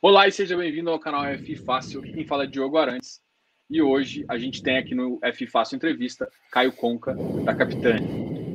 Olá 0.00 0.28
e 0.28 0.30
seja 0.30 0.56
bem-vindo 0.56 0.90
ao 0.90 1.00
canal 1.00 1.24
F 1.24 1.56
Fácil. 1.56 2.00
Quem 2.02 2.24
fala 2.24 2.44
é 2.44 2.46
Diogo 2.46 2.78
Arantes. 2.78 3.20
E 3.68 3.82
hoje 3.82 4.24
a 4.28 4.38
gente 4.38 4.62
tem 4.62 4.78
aqui 4.78 4.94
no 4.94 5.18
F 5.20 5.44
Fácil 5.48 5.74
Entrevista 5.74 6.30
Caio 6.52 6.70
Conca, 6.70 7.16
da 7.44 7.52
Capitânia. 7.52 8.08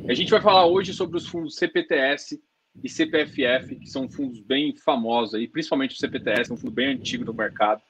A 0.08 0.14
gente 0.14 0.30
vai 0.30 0.40
falar 0.40 0.64
hoje 0.64 0.94
sobre 0.94 1.18
os 1.18 1.26
fundos 1.26 1.56
CPTS 1.56 2.42
e 2.82 2.88
CPFF, 2.88 3.76
que 3.76 3.86
são 3.90 4.08
fundos 4.08 4.40
bem 4.40 4.74
famosos 4.74 5.34
aí, 5.34 5.46
principalmente 5.46 5.94
o 5.94 5.98
CPTS, 5.98 6.50
é 6.50 6.54
um 6.54 6.56
fundo 6.56 6.72
bem 6.72 6.94
antigo 6.94 7.26
do 7.26 7.34
mercado. 7.34 7.82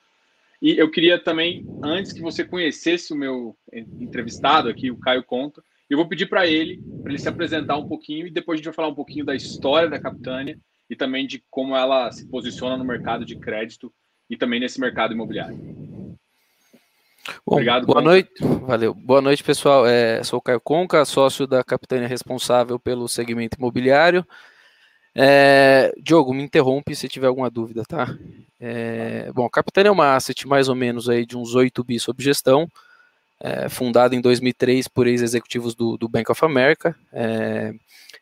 E 0.61 0.77
eu 0.77 0.91
queria 0.91 1.16
também, 1.16 1.64
antes 1.80 2.12
que 2.12 2.21
você 2.21 2.43
conhecesse 2.43 3.12
o 3.12 3.16
meu 3.16 3.57
entrevistado 3.73 4.68
aqui, 4.68 4.91
o 4.91 4.98
Caio 4.98 5.23
Conca, 5.23 5.62
eu 5.89 5.96
vou 5.96 6.09
pedir 6.09 6.27
para 6.27 6.45
ele, 6.45 6.82
para 7.05 7.12
ele 7.12 7.21
se 7.21 7.29
apresentar 7.29 7.77
um 7.77 7.86
pouquinho 7.86 8.27
e 8.27 8.32
depois 8.32 8.57
a 8.57 8.59
gente 8.59 8.66
vai 8.66 8.75
falar 8.75 8.89
um 8.89 8.96
pouquinho 8.96 9.25
da 9.25 9.36
história 9.36 9.89
da 9.89 10.00
Capitânia 10.00 10.59
e 10.88 10.96
também 10.96 11.26
de 11.26 11.42
como 11.50 11.76
ela 11.76 12.10
se 12.12 12.26
posiciona 12.28 12.76
no 12.76 12.84
mercado 12.84 13.24
de 13.24 13.36
crédito 13.36 13.92
e 14.28 14.36
também 14.36 14.60
nesse 14.60 14.80
mercado 14.80 15.14
imobiliário. 15.14 15.56
Bom, 17.46 17.54
Obrigado. 17.54 17.86
Boa 17.86 18.02
noite, 18.02 18.30
valeu. 18.66 18.94
Boa 18.94 19.20
noite, 19.20 19.42
pessoal. 19.42 19.86
É, 19.86 20.22
sou 20.22 20.39
o 20.39 20.42
Caio 20.42 20.61
Conca, 20.61 21.04
sócio 21.04 21.46
da 21.46 21.64
Capitânia 21.64 22.06
responsável 22.06 22.78
pelo 22.78 23.08
segmento 23.08 23.56
imobiliário. 23.58 24.26
É, 25.14 25.92
Diogo, 26.02 26.34
me 26.34 26.42
interrompe 26.42 26.94
se 26.94 27.08
tiver 27.08 27.28
alguma 27.28 27.48
dúvida, 27.48 27.82
tá? 27.86 28.08
É, 28.61 29.30
bom, 29.32 29.46
a 29.46 29.50
Capitânia 29.50 29.89
é 29.89 29.92
uma 29.92 30.16
asset 30.16 30.46
mais 30.46 30.68
ou 30.68 30.75
menos 30.75 31.08
aí 31.08 31.25
de 31.25 31.36
uns 31.36 31.54
8 31.54 31.84
bi 31.84 32.00
sob 32.00 32.22
gestão, 32.22 32.69
é, 33.44 33.69
fundada 33.69 34.16
em 34.16 34.22
2003 34.22 34.89
por 34.89 35.06
ex-executivos 35.06 35.75
do, 35.75 35.98
do, 35.98 36.08
Bank 36.08 36.33
of 36.33 36.42
America. 36.42 36.97
É, 37.12 37.75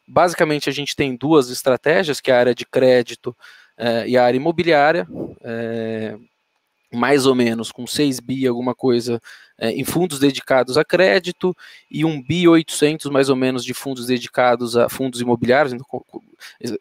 basicamente, 0.07 0.69
a 0.69 0.73
gente 0.73 0.97
tem 0.97 1.15
duas 1.15 1.48
estratégias, 1.48 2.21
que 2.21 2.29
é 2.33 2.35
a 2.35 2.41
área 2.41 2.55
de 2.55 2.67
crédito 2.67 3.35
é, 3.79 4.09
e 4.09 4.17
a 4.17 4.25
área 4.25 4.37
imobiliária, 4.37 5.07
é, 5.45 6.17
mais 6.93 7.25
ou 7.25 7.37
menos 7.37 7.71
com 7.71 7.87
6 7.87 8.19
bi 8.19 8.48
alguma 8.48 8.75
coisa 8.75 9.23
é, 9.56 9.70
em 9.70 9.84
fundos 9.84 10.19
dedicados 10.19 10.77
a 10.77 10.84
crédito 10.84 11.56
e 11.89 12.05
1 12.05 12.20
bi 12.20 12.48
800 12.48 13.09
mais 13.09 13.28
ou 13.28 13.37
menos 13.37 13.65
de 13.65 13.73
fundos 13.73 14.06
dedicados 14.06 14.77
a 14.77 14.89
fundos 14.89 15.20
imobiliários. 15.20 15.73
Então, 15.73 15.87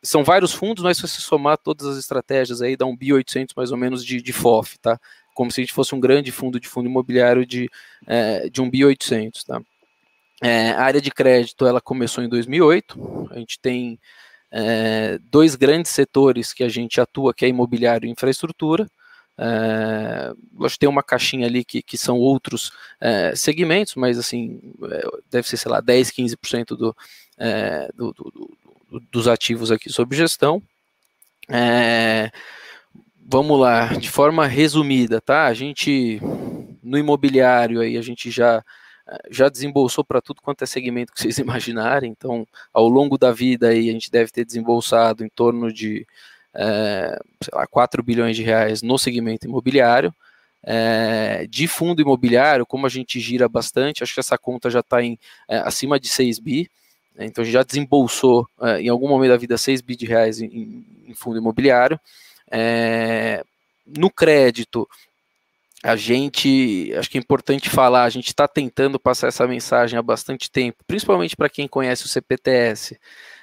são 0.01 0.23
vários 0.23 0.51
fundos, 0.51 0.83
mas 0.83 0.97
se 0.97 1.07
você 1.07 1.21
somar 1.21 1.59
todas 1.59 1.85
as 1.85 1.97
estratégias 1.97 2.59
aí, 2.59 2.75
dá 2.75 2.87
1 2.87 2.97
bi 2.97 3.13
800 3.13 3.53
mais 3.55 3.71
ou 3.71 3.77
menos 3.77 4.03
de, 4.03 4.19
de 4.19 4.33
FOF, 4.33 4.79
tá? 4.79 4.99
Como 5.33 5.51
se 5.51 5.61
a 5.61 5.63
gente 5.63 5.73
fosse 5.73 5.93
um 5.95 5.99
grande 5.99 6.31
fundo 6.31 6.59
de 6.59 6.67
fundo 6.67 6.89
imobiliário 6.89 7.45
de, 7.45 7.69
é, 8.07 8.49
de 8.49 8.61
1.800, 8.61 9.43
tá? 9.45 9.61
É, 10.43 10.71
a 10.71 10.81
área 10.81 10.99
de 10.99 11.11
crédito, 11.11 11.67
ela 11.67 11.79
começou 11.79 12.23
em 12.23 12.29
2008, 12.29 13.29
a 13.31 13.37
gente 13.37 13.59
tem 13.59 13.99
é, 14.51 15.19
dois 15.29 15.55
grandes 15.55 15.91
setores 15.91 16.51
que 16.51 16.63
a 16.63 16.69
gente 16.69 16.99
atua, 16.99 17.33
que 17.33 17.45
é 17.45 17.47
imobiliário 17.47 18.07
e 18.07 18.11
infraestrutura, 18.11 18.87
é, 19.37 20.33
acho 20.63 20.75
que 20.75 20.79
tem 20.79 20.89
uma 20.89 21.01
caixinha 21.01 21.47
ali 21.47 21.63
que, 21.63 21.81
que 21.81 21.97
são 21.97 22.19
outros 22.19 22.71
é, 22.99 23.35
segmentos, 23.35 23.95
mas 23.95 24.19
assim, 24.19 24.59
é, 24.83 25.03
deve 25.31 25.47
ser, 25.47 25.57
sei 25.57 25.71
lá, 25.71 25.81
10, 25.81 26.11
15% 26.11 26.75
do, 26.75 26.95
é, 27.37 27.89
do, 27.95 28.13
do, 28.13 28.23
do, 28.91 28.99
dos 29.11 29.27
ativos 29.27 29.71
aqui 29.71 29.91
sob 29.91 30.15
gestão. 30.15 30.61
É, 31.49 32.31
vamos 33.25 33.59
lá, 33.59 33.87
de 33.87 34.09
forma 34.09 34.47
resumida, 34.47 35.21
tá? 35.21 35.45
A 35.47 35.53
gente 35.53 36.21
no 36.83 36.97
imobiliário 36.97 37.81
aí 37.81 37.97
a 37.97 38.01
gente 38.01 38.31
já 38.31 38.63
já 39.29 39.49
desembolsou 39.49 40.03
para 40.05 40.21
tudo 40.21 40.41
quanto 40.41 40.63
é 40.63 40.67
segmento 40.67 41.13
que 41.13 41.21
vocês 41.21 41.37
imaginarem. 41.39 42.11
Então, 42.11 42.47
ao 42.73 42.87
longo 42.87 43.17
da 43.17 43.31
vida 43.31 43.69
aí 43.69 43.89
a 43.89 43.93
gente 43.93 44.11
deve 44.11 44.31
ter 44.31 44.45
desembolsado 44.45 45.23
em 45.23 45.29
torno 45.29 45.71
de 45.71 46.05
é, 46.53 47.17
sei 47.41 47.51
lá, 47.53 47.65
4 47.67 48.03
bilhões 48.03 48.35
de 48.35 48.43
reais 48.43 48.81
no 48.81 48.97
segmento 48.97 49.47
imobiliário. 49.47 50.13
É, 50.63 51.47
de 51.49 51.67
fundo 51.67 52.03
imobiliário, 52.03 52.67
como 52.67 52.85
a 52.85 52.89
gente 52.89 53.19
gira 53.19 53.49
bastante, 53.49 54.03
acho 54.03 54.13
que 54.13 54.19
essa 54.19 54.37
conta 54.37 54.69
já 54.69 54.81
está 54.81 55.01
em 55.01 55.17
é, 55.47 55.57
acima 55.57 55.99
de 55.99 56.07
6 56.07 56.39
bi. 56.39 56.69
Né? 57.15 57.25
Então 57.25 57.41
a 57.41 57.45
gente 57.45 57.53
já 57.53 57.63
desembolsou 57.63 58.47
é, 58.61 58.81
em 58.81 58.89
algum 58.89 59.07
momento 59.07 59.31
da 59.31 59.37
vida 59.37 59.57
6 59.57 59.81
bi 59.81 59.95
de 59.95 60.05
reais 60.05 60.39
em, 60.39 60.85
em 61.07 61.13
fundo 61.15 61.37
imobiliário. 61.37 61.99
É, 62.51 63.43
no 63.85 64.09
crédito, 64.09 64.87
a 65.83 65.95
gente, 65.95 66.93
acho 66.95 67.09
que 67.09 67.17
é 67.17 67.21
importante 67.21 67.69
falar, 67.69 68.03
a 68.03 68.09
gente 68.09 68.27
está 68.27 68.47
tentando 68.47 68.99
passar 68.99 69.27
essa 69.27 69.47
mensagem 69.47 69.97
há 69.97 70.01
bastante 70.01 70.51
tempo, 70.51 70.83
principalmente 70.85 71.35
para 71.35 71.49
quem 71.49 71.67
conhece 71.67 72.05
o 72.05 72.09
CPTS. 72.09 72.99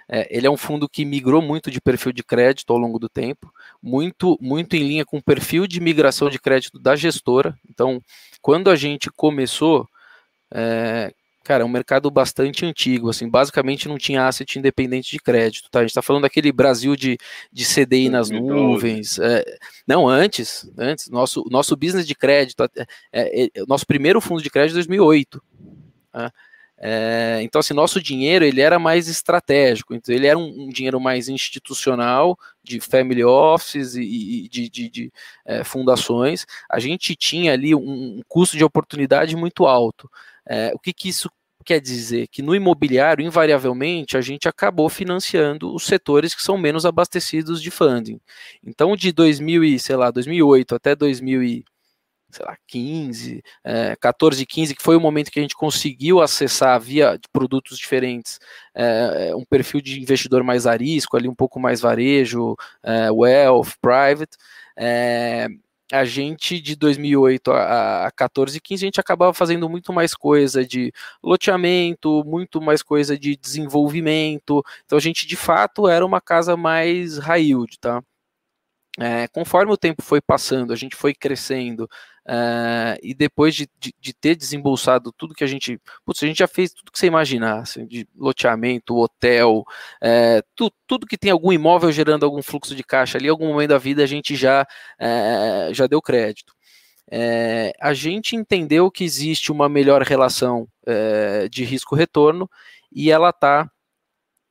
É, 0.09 0.27
ele 0.31 0.47
é 0.47 0.51
um 0.51 0.57
fundo 0.57 0.89
que 0.89 1.05
migrou 1.05 1.43
muito 1.43 1.71
de 1.71 1.81
perfil 1.81 2.13
de 2.13 2.23
crédito 2.23 2.73
ao 2.73 2.79
longo 2.79 2.99
do 2.99 3.09
tempo, 3.09 3.53
muito, 3.83 4.39
muito 4.41 4.75
em 4.75 4.87
linha 4.87 5.05
com 5.05 5.19
o 5.19 5.23
perfil 5.23 5.67
de 5.67 5.81
migração 5.81 6.31
de 6.31 6.39
crédito 6.39 6.79
da 6.79 6.97
gestora. 6.97 7.59
Então, 7.69 8.01
quando 8.41 8.71
a 8.71 8.77
gente 8.77 9.11
começou, 9.11 9.87
é, 10.55 11.13
cara, 11.49 11.63
é 11.63 11.65
um 11.65 11.71
mercado 11.71 12.11
bastante 12.11 12.67
antigo, 12.67 13.09
assim, 13.09 13.27
basicamente 13.27 13.89
não 13.89 13.97
tinha 13.97 14.27
asset 14.27 14.59
independente 14.59 15.11
de 15.11 15.19
crédito, 15.19 15.71
tá? 15.71 15.79
A 15.79 15.83
gente 15.83 15.93
está 15.93 16.03
falando 16.03 16.25
daquele 16.25 16.53
Brasil 16.53 16.95
de, 16.95 17.17
de 17.51 17.65
CDI 17.65 18.11
nas 18.11 18.29
nuvens. 18.29 19.19
É, 19.19 19.43
não, 19.87 20.07
antes, 20.07 20.71
antes, 20.77 21.09
nosso, 21.09 21.43
nosso 21.51 21.75
business 21.75 22.07
de 22.07 22.15
crédito, 22.15 22.63
é, 22.65 22.87
é, 23.11 23.45
é 23.47 23.51
nosso 23.67 23.87
primeiro 23.87 24.21
fundo 24.21 24.43
de 24.43 24.51
crédito 24.51 24.75
é 24.75 24.75
2008. 24.75 25.43
Tá? 26.13 26.31
É, 26.77 27.41
então, 27.43 27.61
assim, 27.61 27.73
nosso 27.73 27.99
dinheiro 27.99 28.45
ele 28.45 28.61
era 28.61 28.79
mais 28.79 29.09
estratégico, 29.09 29.95
então 29.95 30.15
ele 30.15 30.27
era 30.27 30.39
um, 30.39 30.67
um 30.67 30.69
dinheiro 30.69 31.01
mais 31.01 31.31
institucional, 31.31 32.39
de 32.63 32.79
family 32.79 33.25
offices 33.25 33.95
e, 33.95 34.03
e 34.45 34.49
de, 34.51 34.69
de, 34.69 34.91
de 34.91 35.13
é, 35.47 35.65
fundações. 35.65 36.45
A 36.71 36.79
gente 36.79 37.17
tinha 37.17 37.55
ali 37.55 37.75
um, 37.75 38.19
um 38.19 38.21
custo 38.29 38.55
de 38.55 38.65
oportunidade 38.65 39.35
muito 39.35 39.65
alto. 39.65 40.11
É, 40.47 40.73
o 40.75 40.79
que, 40.79 40.93
que 40.93 41.09
isso 41.09 41.31
quer 41.69 41.83
dizer? 41.83 42.29
Que 42.29 42.41
no 42.41 42.55
imobiliário, 42.55 43.23
invariavelmente, 43.23 44.17
a 44.17 44.23
gente 44.23 44.49
acabou 44.49 44.89
financiando 44.89 45.75
os 45.75 45.85
setores 45.85 46.35
que 46.35 46.43
são 46.43 46.57
menos 46.57 46.87
abastecidos 46.87 47.61
de 47.61 47.71
funding. 47.71 48.19
Então, 48.65 48.97
de 48.97 49.13
2000 49.13 49.63
e, 49.65 49.79
sei 49.79 49.95
lá, 49.95 50.11
2008 50.11 50.75
até 50.75 50.97
2000 50.97 51.63
sei 52.31 52.45
lá, 52.45 52.57
15, 52.67 53.43
é, 53.65 53.97
14, 53.97 54.45
15, 54.47 54.75
que 54.75 54.83
foi 54.83 54.97
o 54.97 55.01
momento 55.01 55.31
que 55.31 55.39
a 55.39 55.43
gente 55.43 55.55
conseguiu 55.55 56.21
acessar 56.21 56.79
via 56.81 57.19
produtos 57.33 57.79
diferentes 57.79 58.39
é, 58.75 59.35
um 59.35 59.45
perfil 59.47 59.81
de 59.81 60.01
investidor 60.01 60.43
mais 60.45 60.67
arisco, 60.67 61.17
ali 61.17 61.29
um 61.29 61.35
pouco 61.35 61.59
mais 61.59 61.81
varejo, 61.81 62.55
é, 62.83 63.11
wealth, 63.11 63.73
private. 63.81 64.37
É, 64.77 65.49
a 65.93 66.05
gente 66.05 66.61
de 66.61 66.77
2008 66.77 67.51
a, 67.51 68.07
a 68.07 68.11
14 68.11 68.61
15 68.61 68.85
a 68.85 68.87
gente 68.87 69.01
acabava 69.01 69.33
fazendo 69.33 69.69
muito 69.69 69.93
mais 69.93 70.15
coisa 70.15 70.65
de 70.65 70.93
loteamento, 71.23 72.23
muito 72.25 72.61
mais 72.61 72.83
coisa 72.83 73.19
de 73.19 73.37
desenvolvimento. 73.37 74.63
Então 74.85 74.99
a 74.99 75.01
gente 75.01 75.27
de 75.27 75.37
fato 75.37 75.89
era 75.89 76.05
uma 76.05 76.21
casa 76.21 76.57
mais 76.57 77.19
high 77.19 77.43
yield, 77.43 77.79
tá? 77.81 78.03
É, 79.01 79.29
conforme 79.29 79.73
o 79.73 79.77
tempo 79.77 80.03
foi 80.03 80.21
passando, 80.21 80.73
a 80.73 80.77
gente 80.77 80.97
foi 80.97 81.15
crescendo, 81.15 81.89
é, 82.31 82.99
e 83.03 83.15
depois 83.15 83.55
de, 83.55 83.67
de, 83.81 83.95
de, 83.99 84.13
ter 84.13 84.37
desembolsado 84.37 85.11
tudo 85.13 85.35
que 85.35 85.43
a 85.43 85.47
gente. 85.47 85.81
Putz, 86.05 86.23
a 86.23 86.27
gente 86.27 86.39
já 86.39 86.47
fez 86.47 86.73
tudo 86.73 86.93
que 86.93 86.99
você 86.99 87.07
imaginasse, 87.07 87.87
de 87.87 88.07
loteamento, 88.15 88.99
hotel, 88.99 89.65
é, 90.03 90.43
tu, 90.55 90.71
tudo 90.87 91.07
que 91.07 91.17
tem 91.17 91.31
algum 91.31 91.51
imóvel 91.51 91.91
gerando 91.91 92.27
algum 92.27 92.43
fluxo 92.43 92.75
de 92.75 92.85
caixa 92.85 93.17
ali, 93.17 93.29
algum 93.29 93.49
momento 93.49 93.71
da 93.71 93.79
vida 93.79 94.05
a 94.05 94.07
gente 94.07 94.37
já, 94.37 94.67
é, 94.99 95.71
já 95.73 95.87
deu 95.87 96.03
crédito. 96.03 96.53
É, 97.11 97.73
a 97.81 97.95
gente 97.95 98.37
entendeu 98.37 98.91
que 98.91 99.05
existe 99.05 99.51
uma 99.51 99.69
melhor 99.69 100.03
relação 100.03 100.69
de 101.51 101.65
risco-retorno 101.65 102.49
e 102.91 103.11
ela 103.11 103.29
está 103.29 103.71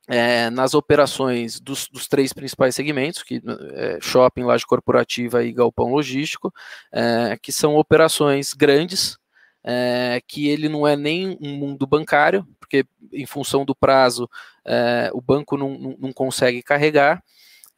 é, 0.08 0.48
nas 0.48 0.72
operações 0.72 1.60
dos, 1.60 1.86
dos, 1.88 2.08
três 2.08 2.32
principais 2.32 2.74
segmentos, 2.74 3.22
que 3.22 3.42
é, 3.74 3.98
shopping, 4.00 4.42
laje 4.42 4.66
corporativa 4.66 5.44
e 5.44 5.52
galpão 5.52 5.92
logístico, 5.92 6.52
é, 6.90 7.38
que 7.40 7.52
são 7.52 7.76
operações 7.76 8.54
grandes, 8.54 9.18
é, 9.62 10.20
que 10.26 10.48
ele 10.48 10.68
não 10.68 10.88
é 10.88 10.96
nem 10.96 11.36
um 11.42 11.56
mundo 11.56 11.86
bancário, 11.86 12.46
porque 12.58 12.86
em 13.12 13.26
função 13.26 13.66
do 13.66 13.76
prazo 13.76 14.28
é, 14.64 15.10
o 15.12 15.20
banco 15.20 15.58
não, 15.58 15.78
não, 15.78 15.96
não 15.98 16.12
consegue 16.12 16.62
carregar, 16.62 17.22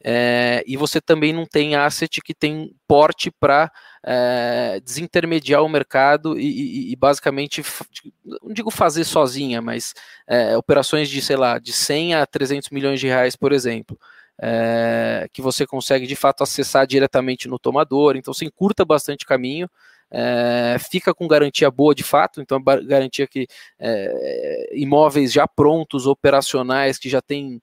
é, 0.03 0.63
e 0.65 0.75
você 0.75 0.99
também 0.99 1.31
não 1.31 1.45
tem 1.45 1.75
asset 1.75 2.21
que 2.21 2.33
tem 2.33 2.73
porte 2.87 3.31
para 3.31 3.71
é, 4.03 4.79
desintermediar 4.83 5.63
o 5.63 5.69
mercado 5.69 6.39
e, 6.39 6.45
e, 6.45 6.91
e, 6.91 6.95
basicamente, 6.95 7.63
não 8.25 8.53
digo 8.53 8.71
fazer 8.71 9.03
sozinha, 9.03 9.61
mas 9.61 9.93
é, 10.27 10.57
operações 10.57 11.09
de, 11.09 11.21
sei 11.21 11.35
lá, 11.35 11.59
de 11.59 11.71
100 11.71 12.15
a 12.15 12.25
300 12.25 12.69
milhões 12.69 12.99
de 12.99 13.07
reais, 13.07 13.35
por 13.35 13.51
exemplo, 13.51 13.97
é, 14.41 15.27
que 15.31 15.41
você 15.41 15.67
consegue 15.67 16.07
de 16.07 16.15
fato 16.15 16.43
acessar 16.43 16.87
diretamente 16.87 17.47
no 17.47 17.59
tomador, 17.59 18.15
então 18.15 18.33
você 18.33 18.45
encurta 18.45 18.83
bastante 18.83 19.25
caminho, 19.25 19.69
é, 20.11 20.75
fica 20.77 21.13
com 21.13 21.27
garantia 21.27 21.71
boa 21.71 21.95
de 21.95 22.03
fato, 22.03 22.41
então 22.41 22.61
garantia 22.61 23.25
que 23.25 23.47
é, 23.79 24.69
imóveis 24.73 25.31
já 25.31 25.47
prontos, 25.47 26.05
operacionais, 26.05 26.97
que 26.97 27.09
já 27.09 27.21
tem 27.21 27.61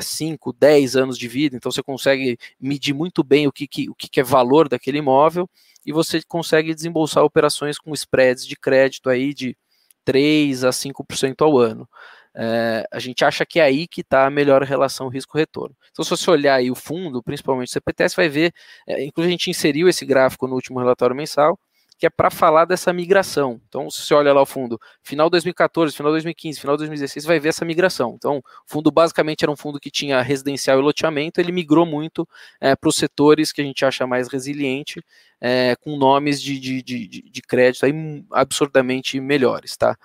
5, 0.00 0.50
é, 0.50 0.52
10 0.58 0.96
anos 0.96 1.18
de 1.18 1.26
vida, 1.26 1.56
então 1.56 1.72
você 1.72 1.82
consegue 1.82 2.38
medir 2.60 2.94
muito 2.94 3.24
bem 3.24 3.48
o 3.48 3.52
que, 3.52 3.66
que, 3.66 3.90
o 3.90 3.94
que 3.94 4.20
é 4.20 4.22
valor 4.22 4.68
daquele 4.68 4.98
imóvel 4.98 5.48
e 5.84 5.92
você 5.92 6.22
consegue 6.22 6.74
desembolsar 6.74 7.24
operações 7.24 7.78
com 7.78 7.92
spreads 7.92 8.46
de 8.46 8.54
crédito 8.54 9.10
aí 9.10 9.34
de 9.34 9.56
3 10.04 10.64
a 10.64 10.70
5% 10.70 11.42
ao 11.42 11.58
ano. 11.58 11.88
É, 12.34 12.86
a 12.90 12.98
gente 12.98 13.24
acha 13.24 13.44
que 13.44 13.60
é 13.60 13.64
aí 13.64 13.86
que 13.86 14.00
está 14.00 14.26
a 14.26 14.30
melhor 14.30 14.62
relação 14.62 15.08
risco-retorno. 15.08 15.76
Então, 15.90 16.04
se 16.04 16.10
você 16.10 16.30
olhar 16.30 16.54
aí 16.54 16.70
o 16.70 16.74
fundo, 16.74 17.22
principalmente 17.22 17.68
o 17.68 17.72
CPTS, 17.72 18.16
vai 18.16 18.28
ver, 18.28 18.54
é, 18.86 19.04
inclusive 19.04 19.28
a 19.28 19.36
gente 19.36 19.50
inseriu 19.50 19.88
esse 19.88 20.06
gráfico 20.06 20.46
no 20.46 20.54
último 20.54 20.78
relatório 20.78 21.14
mensal, 21.14 21.58
que 22.02 22.06
é 22.06 22.10
para 22.10 22.32
falar 22.32 22.64
dessa 22.64 22.92
migração. 22.92 23.60
Então, 23.68 23.88
se 23.88 24.02
você 24.02 24.12
olha 24.12 24.32
lá 24.32 24.42
o 24.42 24.46
fundo, 24.46 24.76
final 25.04 25.30
2014, 25.30 25.94
final 25.94 26.10
2015, 26.10 26.58
final 26.58 26.76
2016, 26.76 27.24
vai 27.24 27.38
ver 27.38 27.50
essa 27.50 27.64
migração. 27.64 28.14
Então, 28.16 28.38
o 28.38 28.42
fundo 28.66 28.90
basicamente 28.90 29.44
era 29.44 29.52
um 29.52 29.54
fundo 29.54 29.78
que 29.78 29.88
tinha 29.88 30.20
residencial 30.20 30.80
e 30.80 30.82
loteamento, 30.82 31.40
ele 31.40 31.52
migrou 31.52 31.86
muito 31.86 32.28
é, 32.60 32.74
para 32.74 32.88
os 32.88 32.96
setores 32.96 33.52
que 33.52 33.60
a 33.60 33.64
gente 33.64 33.84
acha 33.84 34.04
mais 34.04 34.26
resiliente, 34.26 35.00
é, 35.40 35.76
com 35.76 35.96
nomes 35.96 36.42
de, 36.42 36.58
de, 36.58 36.82
de, 36.82 37.06
de 37.06 37.42
crédito 37.42 37.86
aí 37.86 37.92
absurdamente 38.32 39.20
melhores, 39.20 39.76
tá? 39.76 39.96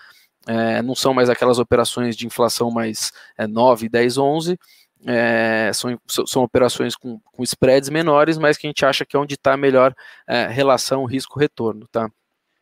É, 0.46 0.84
não 0.84 0.94
são 0.94 1.16
mais 1.16 1.32
aquelas 1.32 1.58
operações 1.58 2.16
de 2.16 2.28
inflação 2.28 2.70
mais 2.70 3.12
é, 3.36 3.48
9, 3.48 3.90
10, 3.90 4.20
11, 4.20 4.60
é, 5.06 5.72
são, 5.74 6.00
são 6.08 6.44
operações 6.44 6.96
com, 6.96 7.20
com 7.20 7.44
spreads 7.44 7.90
menores, 7.90 8.38
mas 8.38 8.58
que 8.58 8.68
a 8.68 8.70
gente 8.70 8.86
acha 8.86 9.06
que 9.06 9.16
é 9.16 9.20
onde 9.20 9.36
está 9.36 9.54
a 9.54 9.58
melhor 9.58 9.94
é, 10.28 10.48
relação 10.48 11.06
risco-retorno, 11.06 11.88
tá? 11.88 12.10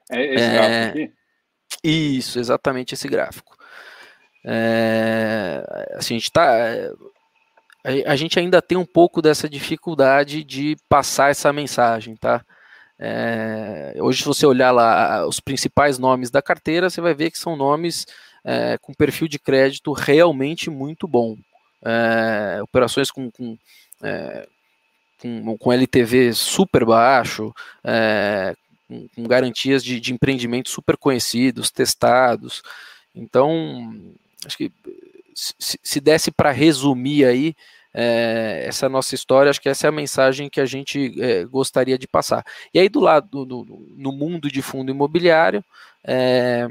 É 0.09 0.35
esse 0.35 0.49
gráfico 0.49 0.73
é, 0.73 0.87
aqui? 0.87 1.13
Isso, 1.83 2.39
exatamente 2.39 2.93
esse 2.93 3.07
gráfico. 3.07 3.55
É, 4.43 5.63
assim, 5.95 6.15
a 6.15 6.17
gente 6.19 6.31
tá, 6.31 6.51
a, 7.83 8.11
a, 8.11 8.15
gente 8.15 8.37
ainda 8.37 8.61
tem 8.61 8.77
um 8.77 8.85
pouco 8.85 9.21
dessa 9.21 9.49
dificuldade 9.49 10.43
de 10.43 10.75
passar 10.87 11.31
essa 11.31 11.51
mensagem, 11.51 12.15
tá? 12.15 12.45
É, 12.97 13.95
hoje, 13.99 14.19
se 14.19 14.25
você 14.25 14.45
olhar 14.45 14.71
lá 14.71 15.27
os 15.27 15.39
principais 15.39 15.97
nomes 15.97 16.29
da 16.29 16.41
carteira, 16.41 16.89
você 16.89 17.01
vai 17.01 17.13
ver 17.13 17.31
que 17.31 17.39
são 17.39 17.55
nomes 17.55 18.05
é, 18.43 18.77
com 18.77 18.93
perfil 18.93 19.27
de 19.27 19.39
crédito 19.39 19.91
realmente 19.91 20.69
muito 20.69 21.07
bom 21.07 21.35
é, 21.85 22.61
operações 22.63 23.11
com, 23.11 23.29
com, 23.29 23.57
é, 24.01 24.47
com, 25.19 25.71
LTV 25.71 26.33
super 26.33 26.83
baixo, 26.83 27.53
é, 27.83 28.55
com, 28.87 29.07
com, 29.09 29.23
garantias 29.23 29.83
de, 29.83 29.99
de 29.99 30.13
empreendimentos 30.13 30.71
super 30.71 30.97
conhecidos, 30.97 31.71
testados. 31.71 32.63
Então, 33.13 33.95
acho 34.45 34.57
que 34.57 34.71
se, 35.33 35.79
se 35.81 35.99
desse 36.01 36.31
para 36.31 36.51
resumir 36.51 37.25
aí, 37.25 37.55
é, 37.97 38.65
essa 38.67 38.89
nossa 38.89 39.15
história, 39.15 39.49
acho 39.49 39.61
que 39.61 39.69
essa 39.69 39.87
é 39.87 39.89
a 39.89 39.91
mensagem 39.91 40.49
que 40.49 40.59
a 40.59 40.65
gente 40.65 41.15
é, 41.21 41.45
gostaria 41.45 41.97
de 41.97 42.07
passar. 42.07 42.45
E 42.73 42.79
aí, 42.79 42.89
do 42.89 42.99
lado, 42.99 43.45
do, 43.45 43.63
do, 43.63 43.87
no 43.95 44.11
mundo 44.11 44.51
de 44.51 44.61
fundo 44.61 44.91
imobiliário, 44.91 45.63
é, 46.03 46.67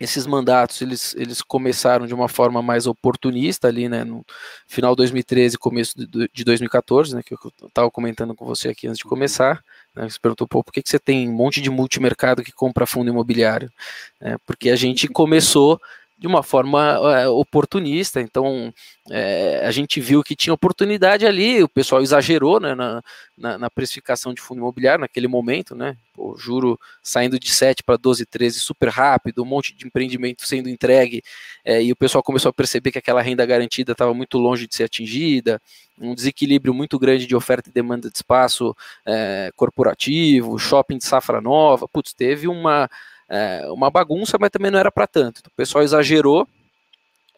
esses 0.00 0.26
mandatos 0.26 0.82
eles, 0.82 1.14
eles 1.14 1.40
começaram 1.40 2.06
de 2.06 2.14
uma 2.14 2.28
forma 2.28 2.60
mais 2.60 2.86
oportunista 2.86 3.68
ali, 3.68 3.88
né, 3.88 4.02
no 4.02 4.24
final 4.66 4.92
de 4.92 4.98
2013 4.98 5.56
começo 5.56 5.94
de 5.96 6.44
2014, 6.44 7.14
né, 7.14 7.22
que 7.22 7.34
eu 7.34 7.38
estava 7.66 7.90
comentando 7.90 8.34
com 8.34 8.44
você 8.44 8.68
aqui 8.68 8.88
antes 8.88 8.98
de 8.98 9.04
começar, 9.04 9.62
né, 9.94 10.08
você 10.08 10.18
perguntou, 10.20 10.48
pô, 10.48 10.64
por 10.64 10.72
que, 10.72 10.82
que 10.82 10.88
você 10.88 10.98
tem 10.98 11.28
um 11.28 11.32
monte 11.32 11.60
de 11.60 11.70
multimercado 11.70 12.42
que 12.42 12.52
compra 12.52 12.86
fundo 12.86 13.08
imobiliário? 13.08 13.70
É, 14.20 14.36
porque 14.44 14.70
a 14.70 14.76
gente 14.76 15.06
começou 15.06 15.80
de 16.16 16.26
uma 16.26 16.42
forma 16.42 17.00
é, 17.18 17.28
oportunista. 17.28 18.20
Então, 18.20 18.72
é, 19.10 19.66
a 19.66 19.70
gente 19.70 20.00
viu 20.00 20.22
que 20.22 20.36
tinha 20.36 20.54
oportunidade 20.54 21.26
ali, 21.26 21.62
o 21.62 21.68
pessoal 21.68 22.00
exagerou 22.00 22.60
né, 22.60 22.74
na, 22.74 23.02
na, 23.36 23.58
na, 23.58 23.70
precificação 23.70 24.32
de 24.32 24.40
fundo 24.40 24.58
imobiliário 24.58 25.00
naquele 25.00 25.26
momento, 25.26 25.74
né? 25.74 25.96
O 26.16 26.36
juro 26.36 26.78
saindo 27.02 27.38
de 27.38 27.50
7 27.50 27.82
para 27.82 27.96
12, 27.96 28.24
13 28.24 28.60
super 28.60 28.88
rápido, 28.88 29.42
um 29.42 29.46
monte 29.46 29.74
de 29.74 29.86
empreendimento 29.86 30.46
sendo 30.46 30.68
entregue, 30.68 31.22
é, 31.64 31.82
e 31.82 31.90
o 31.90 31.96
pessoal 31.96 32.22
começou 32.22 32.48
a 32.48 32.52
perceber 32.52 32.92
que 32.92 32.98
aquela 32.98 33.20
renda 33.20 33.44
garantida 33.44 33.92
estava 33.92 34.14
muito 34.14 34.38
longe 34.38 34.68
de 34.68 34.74
ser 34.76 34.84
atingida, 34.84 35.60
um 36.00 36.14
desequilíbrio 36.14 36.72
muito 36.72 36.98
grande 36.98 37.26
de 37.26 37.34
oferta 37.34 37.68
e 37.68 37.72
demanda 37.72 38.08
de 38.08 38.16
espaço 38.16 38.74
corporativo, 39.54 40.58
shopping 40.58 40.98
de 40.98 41.04
safra 41.04 41.40
nova, 41.40 41.86
putz, 41.86 42.12
teve 42.12 42.48
uma 42.48 42.88
é, 43.28 43.66
uma 43.70 43.90
bagunça, 43.90 44.36
mas 44.38 44.50
também 44.50 44.70
não 44.70 44.78
era 44.78 44.92
para 44.92 45.06
tanto. 45.06 45.38
O 45.38 45.56
pessoal 45.56 45.82
exagerou 45.82 46.46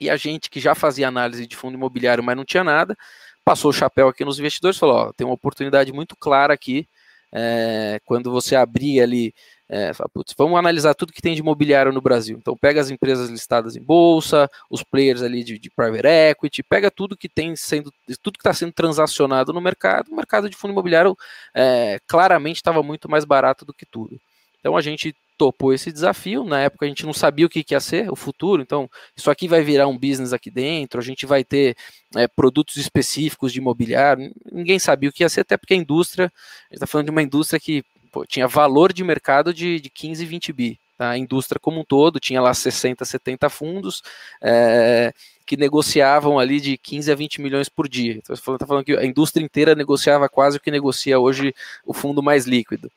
e 0.00 0.10
a 0.10 0.16
gente 0.16 0.50
que 0.50 0.60
já 0.60 0.74
fazia 0.74 1.08
análise 1.08 1.46
de 1.46 1.56
fundo 1.56 1.74
imobiliário, 1.74 2.22
mas 2.22 2.36
não 2.36 2.44
tinha 2.44 2.64
nada, 2.64 2.96
passou 3.44 3.70
o 3.70 3.74
chapéu 3.74 4.08
aqui 4.08 4.24
nos 4.24 4.38
investidores 4.38 4.76
e 4.76 4.80
falou: 4.80 4.96
ó, 4.96 5.12
tem 5.12 5.26
uma 5.26 5.34
oportunidade 5.34 5.92
muito 5.92 6.16
clara 6.16 6.52
aqui. 6.52 6.86
É, 7.32 8.00
quando 8.04 8.30
você 8.30 8.54
abrir 8.54 9.00
ali, 9.00 9.34
é, 9.68 9.92
fala, 9.92 10.08
putz, 10.08 10.32
vamos 10.38 10.58
analisar 10.58 10.94
tudo 10.94 11.12
que 11.12 11.20
tem 11.20 11.34
de 11.34 11.40
imobiliário 11.40 11.92
no 11.92 12.00
Brasil. 12.00 12.36
Então 12.38 12.56
pega 12.56 12.80
as 12.80 12.88
empresas 12.88 13.28
listadas 13.28 13.76
em 13.76 13.82
bolsa, 13.82 14.48
os 14.70 14.82
players 14.82 15.22
ali 15.22 15.42
de, 15.42 15.58
de 15.58 15.70
private 15.70 16.06
equity, 16.06 16.62
pega 16.62 16.90
tudo 16.90 17.16
que 17.16 17.28
tem 17.28 17.56
sendo, 17.56 17.92
tudo 18.22 18.34
que 18.34 18.40
está 18.40 18.54
sendo 18.54 18.72
transacionado 18.72 19.52
no 19.52 19.60
mercado. 19.60 20.10
O 20.10 20.16
mercado 20.16 20.48
de 20.48 20.56
fundo 20.56 20.72
imobiliário 20.72 21.16
é, 21.54 21.98
claramente 22.06 22.56
estava 22.56 22.82
muito 22.82 23.10
mais 23.10 23.24
barato 23.24 23.64
do 23.64 23.74
que 23.74 23.84
tudo. 23.84 24.20
Então 24.60 24.76
a 24.76 24.80
gente 24.80 25.14
topou 25.36 25.72
esse 25.72 25.92
desafio. 25.92 26.44
Na 26.44 26.60
época 26.60 26.86
a 26.86 26.88
gente 26.88 27.04
não 27.04 27.12
sabia 27.12 27.46
o 27.46 27.48
que, 27.48 27.62
que 27.62 27.74
ia 27.74 27.80
ser 27.80 28.10
o 28.10 28.16
futuro, 28.16 28.62
então 28.62 28.88
isso 29.16 29.30
aqui 29.30 29.48
vai 29.48 29.62
virar 29.62 29.86
um 29.86 29.98
business 29.98 30.32
aqui 30.32 30.50
dentro, 30.50 31.00
a 31.00 31.02
gente 31.02 31.26
vai 31.26 31.44
ter 31.44 31.76
é, 32.14 32.26
produtos 32.26 32.76
específicos 32.76 33.52
de 33.52 33.58
imobiliário. 33.58 34.32
Ninguém 34.50 34.78
sabia 34.78 35.10
o 35.10 35.12
que 35.12 35.22
ia 35.22 35.28
ser, 35.28 35.40
até 35.40 35.56
porque 35.56 35.74
a 35.74 35.76
indústria, 35.76 36.26
a 36.26 36.74
gente 36.74 36.74
está 36.74 36.86
falando 36.86 37.06
de 37.06 37.10
uma 37.10 37.22
indústria 37.22 37.60
que 37.60 37.84
pô, 38.10 38.24
tinha 38.26 38.48
valor 38.48 38.92
de 38.92 39.04
mercado 39.04 39.52
de, 39.52 39.80
de 39.80 39.90
15, 39.90 40.24
20 40.24 40.52
bi. 40.52 40.80
Tá? 40.96 41.10
A 41.10 41.18
indústria 41.18 41.60
como 41.60 41.80
um 41.80 41.84
todo 41.84 42.18
tinha 42.18 42.40
lá 42.40 42.54
60, 42.54 43.04
70 43.04 43.50
fundos. 43.50 44.02
É, 44.42 45.12
que 45.46 45.56
negociavam 45.56 46.40
ali 46.40 46.60
de 46.60 46.76
15 46.76 47.12
a 47.12 47.14
20 47.14 47.40
milhões 47.40 47.68
por 47.68 47.88
dia. 47.88 48.14
Então, 48.14 48.34
você 48.34 48.50
está 48.50 48.66
falando 48.66 48.84
que 48.84 48.96
a 48.96 49.06
indústria 49.06 49.44
inteira 49.44 49.76
negociava 49.76 50.28
quase 50.28 50.56
o 50.56 50.60
que 50.60 50.72
negocia 50.72 51.20
hoje 51.20 51.54
o 51.84 51.94
fundo 51.94 52.20
mais 52.20 52.46
líquido. 52.46 52.90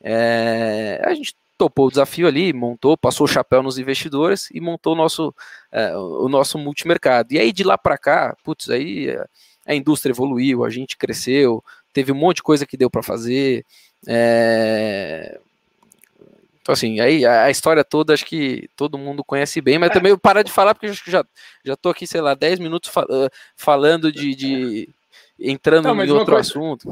É, 0.00 1.02
a 1.04 1.12
gente 1.12 1.34
topou 1.60 1.88
o 1.88 1.90
desafio 1.90 2.26
ali, 2.26 2.54
montou, 2.54 2.96
passou 2.96 3.26
o 3.26 3.28
chapéu 3.28 3.62
nos 3.62 3.76
investidores 3.76 4.48
e 4.50 4.62
montou 4.62 4.94
o 4.94 4.96
nosso, 4.96 5.34
é, 5.70 5.94
o 5.94 6.26
nosso 6.26 6.56
multimercado. 6.56 7.34
E 7.34 7.38
aí 7.38 7.52
de 7.52 7.62
lá 7.62 7.76
para 7.76 7.98
cá, 7.98 8.34
putz, 8.42 8.70
aí 8.70 9.14
a 9.66 9.74
indústria 9.74 10.10
evoluiu, 10.10 10.64
a 10.64 10.70
gente 10.70 10.96
cresceu, 10.96 11.62
teve 11.92 12.12
um 12.12 12.14
monte 12.14 12.36
de 12.36 12.44
coisa 12.44 12.64
que 12.64 12.78
deu 12.78 12.88
para 12.88 13.02
fazer. 13.02 13.62
É... 14.08 15.38
Então, 16.62 16.72
assim, 16.72 16.98
aí 16.98 17.26
a 17.26 17.50
história 17.50 17.84
toda 17.84 18.14
acho 18.14 18.24
que 18.24 18.66
todo 18.74 18.96
mundo 18.96 19.22
conhece 19.22 19.60
bem, 19.60 19.78
mas 19.78 19.90
também 19.90 20.12
eu 20.12 20.18
parar 20.18 20.42
de 20.42 20.50
falar 20.50 20.74
porque 20.74 20.90
que 20.90 21.10
já, 21.10 21.22
já 21.62 21.76
tô 21.76 21.90
aqui, 21.90 22.06
sei 22.06 22.22
lá, 22.22 22.34
10 22.34 22.58
minutos 22.58 22.90
falando 23.54 24.10
de, 24.10 24.34
de 24.34 24.88
entrando 25.38 25.92
Não, 25.92 26.02
em 26.02 26.10
outro 26.10 26.36
coisa... 26.36 26.40
assunto. 26.40 26.88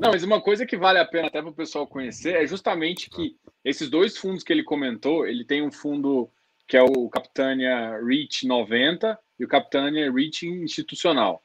Não, 0.00 0.12
mas 0.12 0.22
uma 0.22 0.40
coisa 0.40 0.64
que 0.64 0.78
vale 0.78 0.98
a 0.98 1.04
pena 1.04 1.28
até 1.28 1.42
para 1.42 1.50
o 1.50 1.54
pessoal 1.54 1.86
conhecer 1.86 2.34
é 2.34 2.46
justamente 2.46 3.10
que 3.10 3.36
esses 3.62 3.90
dois 3.90 4.16
fundos 4.16 4.42
que 4.42 4.50
ele 4.50 4.64
comentou, 4.64 5.26
ele 5.26 5.44
tem 5.44 5.62
um 5.62 5.70
fundo 5.70 6.30
que 6.66 6.74
é 6.76 6.82
o 6.82 7.08
Capitânia 7.10 7.98
REACH 8.02 8.46
90 8.46 9.18
e 9.38 9.44
o 9.44 9.48
Capitânia 9.48 10.10
REACH 10.10 10.46
Institucional. 10.46 11.44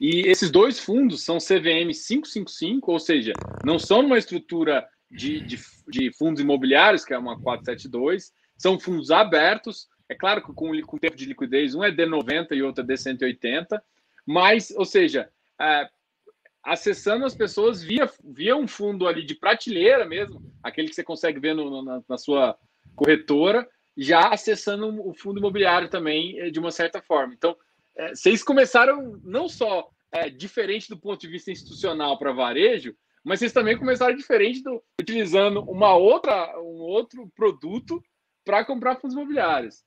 E 0.00 0.20
esses 0.20 0.50
dois 0.50 0.80
fundos 0.80 1.24
são 1.24 1.36
CVM 1.36 1.92
555, 1.92 2.90
ou 2.90 2.98
seja, 2.98 3.34
não 3.64 3.78
são 3.78 4.00
numa 4.00 4.18
estrutura 4.18 4.86
de, 5.10 5.40
de, 5.40 5.60
de 5.88 6.12
fundos 6.12 6.40
imobiliários, 6.40 7.04
que 7.04 7.12
é 7.12 7.18
uma 7.18 7.38
472, 7.38 8.32
são 8.56 8.80
fundos 8.80 9.10
abertos, 9.10 9.88
é 10.08 10.14
claro 10.14 10.42
que 10.42 10.52
com, 10.52 10.80
com 10.82 10.98
tempo 10.98 11.16
de 11.16 11.26
liquidez, 11.26 11.74
um 11.74 11.84
é 11.84 11.92
D90 11.92 12.52
e 12.52 12.62
outro 12.62 12.82
é 12.82 12.86
D180, 12.86 13.80
mas, 14.26 14.70
ou 14.70 14.84
seja, 14.84 15.28
é, 15.60 15.88
acessando 16.64 17.26
as 17.26 17.34
pessoas 17.34 17.82
via, 17.82 18.10
via 18.24 18.56
um 18.56 18.66
fundo 18.66 19.06
ali 19.06 19.24
de 19.24 19.34
prateleira 19.34 20.04
mesmo, 20.06 20.42
aquele 20.62 20.88
que 20.88 20.94
você 20.94 21.04
consegue 21.04 21.38
ver 21.38 21.54
no, 21.54 21.82
na, 21.82 22.02
na, 22.08 22.18
sua 22.18 22.56
corretora, 22.96 23.68
já 23.96 24.28
acessando 24.28 24.86
o 25.06 25.14
fundo 25.14 25.38
imobiliário 25.38 25.88
também 25.88 26.38
eh, 26.40 26.50
de 26.50 26.58
uma 26.58 26.70
certa 26.70 27.02
forma. 27.02 27.34
Então, 27.34 27.56
é, 27.96 28.14
vocês 28.14 28.42
começaram 28.42 29.20
não 29.22 29.48
só 29.48 29.88
é, 30.10 30.28
diferente 30.30 30.88
do 30.88 30.98
ponto 30.98 31.20
de 31.20 31.28
vista 31.28 31.50
institucional 31.50 32.18
para 32.18 32.32
varejo, 32.32 32.96
mas 33.22 33.38
vocês 33.38 33.52
também 33.52 33.78
começaram 33.78 34.16
diferente 34.16 34.62
do, 34.62 34.82
utilizando 35.00 35.60
uma 35.62 35.94
outra, 35.94 36.58
um 36.60 36.80
outro 36.80 37.30
produto 37.36 38.02
para 38.44 38.64
comprar 38.64 38.96
fundos 38.96 39.14
imobiliários. 39.14 39.82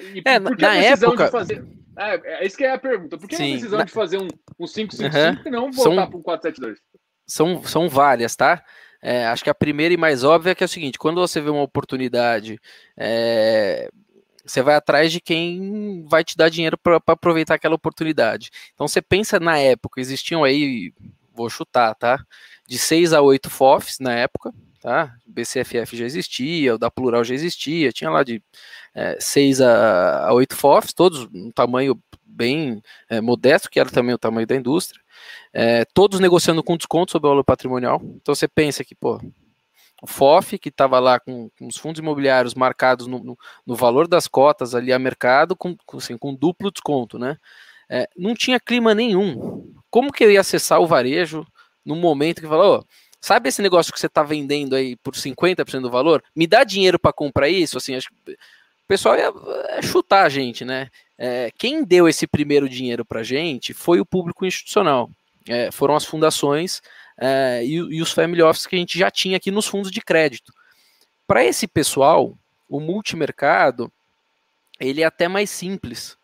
E 0.00 0.22
é, 0.24 0.40
por 0.40 0.56
que 0.56 0.62
na 0.62 0.72
a 0.72 0.74
decisão 0.74 1.10
época... 1.10 1.24
de 1.24 1.30
fazer 1.30 1.64
é, 1.96 2.42
é 2.42 2.46
isso 2.46 2.56
que 2.56 2.64
é 2.64 2.72
a 2.72 2.78
pergunta. 2.78 3.16
Por 3.16 3.28
que 3.28 3.36
Sim, 3.36 3.52
a 3.52 3.54
decisão 3.54 3.78
na... 3.78 3.84
de 3.84 3.92
fazer 3.92 4.18
um, 4.18 4.28
um 4.58 4.66
555 4.66 5.16
uhum. 5.16 5.42
e 5.46 5.50
não 5.50 5.72
voltar 5.72 6.06
para 6.08 6.18
um 6.18 6.22
472? 6.22 6.78
São, 7.26 7.62
são 7.64 7.88
várias, 7.88 8.36
tá? 8.36 8.64
É, 9.00 9.26
acho 9.26 9.44
que 9.44 9.50
a 9.50 9.54
primeira 9.54 9.94
e 9.94 9.96
mais 9.96 10.24
óbvia 10.24 10.52
é 10.52 10.54
que 10.54 10.64
é 10.64 10.66
o 10.66 10.68
seguinte: 10.68 10.98
quando 10.98 11.20
você 11.20 11.40
vê 11.40 11.50
uma 11.50 11.62
oportunidade, 11.62 12.58
é, 12.96 13.88
você 14.44 14.62
vai 14.62 14.74
atrás 14.74 15.12
de 15.12 15.20
quem 15.20 16.04
vai 16.08 16.24
te 16.24 16.36
dar 16.36 16.48
dinheiro 16.48 16.76
para 16.76 17.00
aproveitar 17.06 17.54
aquela 17.54 17.74
oportunidade. 17.74 18.50
Então 18.72 18.88
você 18.88 19.00
pensa 19.00 19.38
na 19.38 19.58
época, 19.58 20.00
existiam 20.00 20.42
aí, 20.42 20.92
vou 21.34 21.48
chutar, 21.48 21.94
tá? 21.94 22.24
De 22.66 22.78
6 22.78 23.12
a 23.12 23.20
8 23.20 23.50
FOFs 23.50 23.98
na 24.00 24.14
época, 24.14 24.52
tá? 24.84 25.16
BCFF 25.26 25.96
já 25.96 26.04
existia, 26.04 26.74
o 26.74 26.78
da 26.78 26.90
Plural 26.90 27.24
já 27.24 27.32
existia, 27.32 27.90
tinha 27.90 28.10
lá 28.10 28.22
de 28.22 28.42
é, 28.94 29.16
6 29.18 29.62
a, 29.62 30.26
a 30.28 30.34
8 30.34 30.54
FOFs, 30.54 30.92
todos 30.92 31.26
um 31.32 31.50
tamanho 31.50 31.98
bem 32.22 32.82
é, 33.08 33.18
modesto, 33.18 33.70
que 33.70 33.80
era 33.80 33.88
também 33.88 34.14
o 34.14 34.18
tamanho 34.18 34.46
da 34.46 34.54
indústria, 34.54 35.00
é, 35.54 35.86
todos 35.94 36.20
negociando 36.20 36.62
com 36.62 36.76
desconto 36.76 37.12
sobre 37.12 37.26
o 37.26 37.30
valor 37.30 37.44
patrimonial. 37.44 37.98
Então 38.16 38.34
você 38.34 38.46
pensa 38.46 38.84
que, 38.84 38.94
pô, 38.94 39.18
o 40.02 40.06
FOF, 40.06 40.58
que 40.58 40.68
estava 40.68 40.98
lá 40.98 41.18
com, 41.18 41.48
com, 41.58 41.66
os 41.66 41.78
fundos 41.78 41.98
imobiliários 41.98 42.54
marcados 42.54 43.06
no, 43.06 43.24
no, 43.24 43.38
no, 43.66 43.74
valor 43.74 44.06
das 44.06 44.28
cotas 44.28 44.74
ali 44.74 44.92
a 44.92 44.98
mercado, 44.98 45.56
com, 45.56 45.74
assim, 45.94 46.18
com 46.18 46.34
duplo 46.34 46.70
desconto, 46.70 47.18
né? 47.18 47.38
É, 47.88 48.06
não 48.14 48.34
tinha 48.34 48.60
clima 48.60 48.94
nenhum. 48.94 49.72
Como 49.88 50.12
que 50.12 50.24
eu 50.24 50.30
ia 50.30 50.40
acessar 50.40 50.78
o 50.78 50.86
varejo 50.86 51.46
no 51.84 51.96
momento 51.96 52.42
que 52.42 52.48
falou, 52.48 52.80
oh, 52.80 52.86
sabe 53.24 53.48
esse 53.48 53.62
negócio 53.62 53.92
que 53.92 53.98
você 53.98 54.06
está 54.06 54.22
vendendo 54.22 54.76
aí 54.76 54.96
por 54.96 55.14
50% 55.14 55.80
do 55.80 55.90
valor? 55.90 56.22
Me 56.36 56.46
dá 56.46 56.62
dinheiro 56.62 56.98
para 56.98 57.12
comprar 57.12 57.48
isso? 57.48 57.78
Assim, 57.78 57.94
acho 57.94 58.08
que 58.08 58.32
o 58.32 58.86
pessoal 58.86 59.16
ia, 59.16 59.32
ia 59.76 59.82
chutar 59.82 60.26
a 60.26 60.28
gente, 60.28 60.64
né? 60.64 60.90
É, 61.16 61.50
quem 61.56 61.82
deu 61.82 62.06
esse 62.06 62.26
primeiro 62.26 62.68
dinheiro 62.68 63.04
para 63.04 63.22
gente 63.22 63.72
foi 63.72 63.98
o 63.98 64.04
público 64.04 64.44
institucional. 64.44 65.10
É, 65.48 65.70
foram 65.70 65.96
as 65.96 66.04
fundações 66.04 66.82
é, 67.18 67.62
e, 67.64 67.74
e, 67.74 68.02
os 68.02 68.12
family 68.12 68.42
office 68.42 68.66
que 68.66 68.76
a 68.76 68.78
gente 68.78 68.98
já 68.98 69.10
tinha 69.10 69.38
aqui 69.38 69.50
nos 69.50 69.66
fundos 69.66 69.90
de 69.90 70.02
crédito. 70.02 70.52
Para 71.26 71.44
esse 71.44 71.66
pessoal, 71.66 72.36
o 72.68 72.78
multimercado 72.78 73.90
ele 74.78 75.02
é 75.02 75.06
até 75.06 75.28
mais 75.28 75.48
simples. 75.48 76.18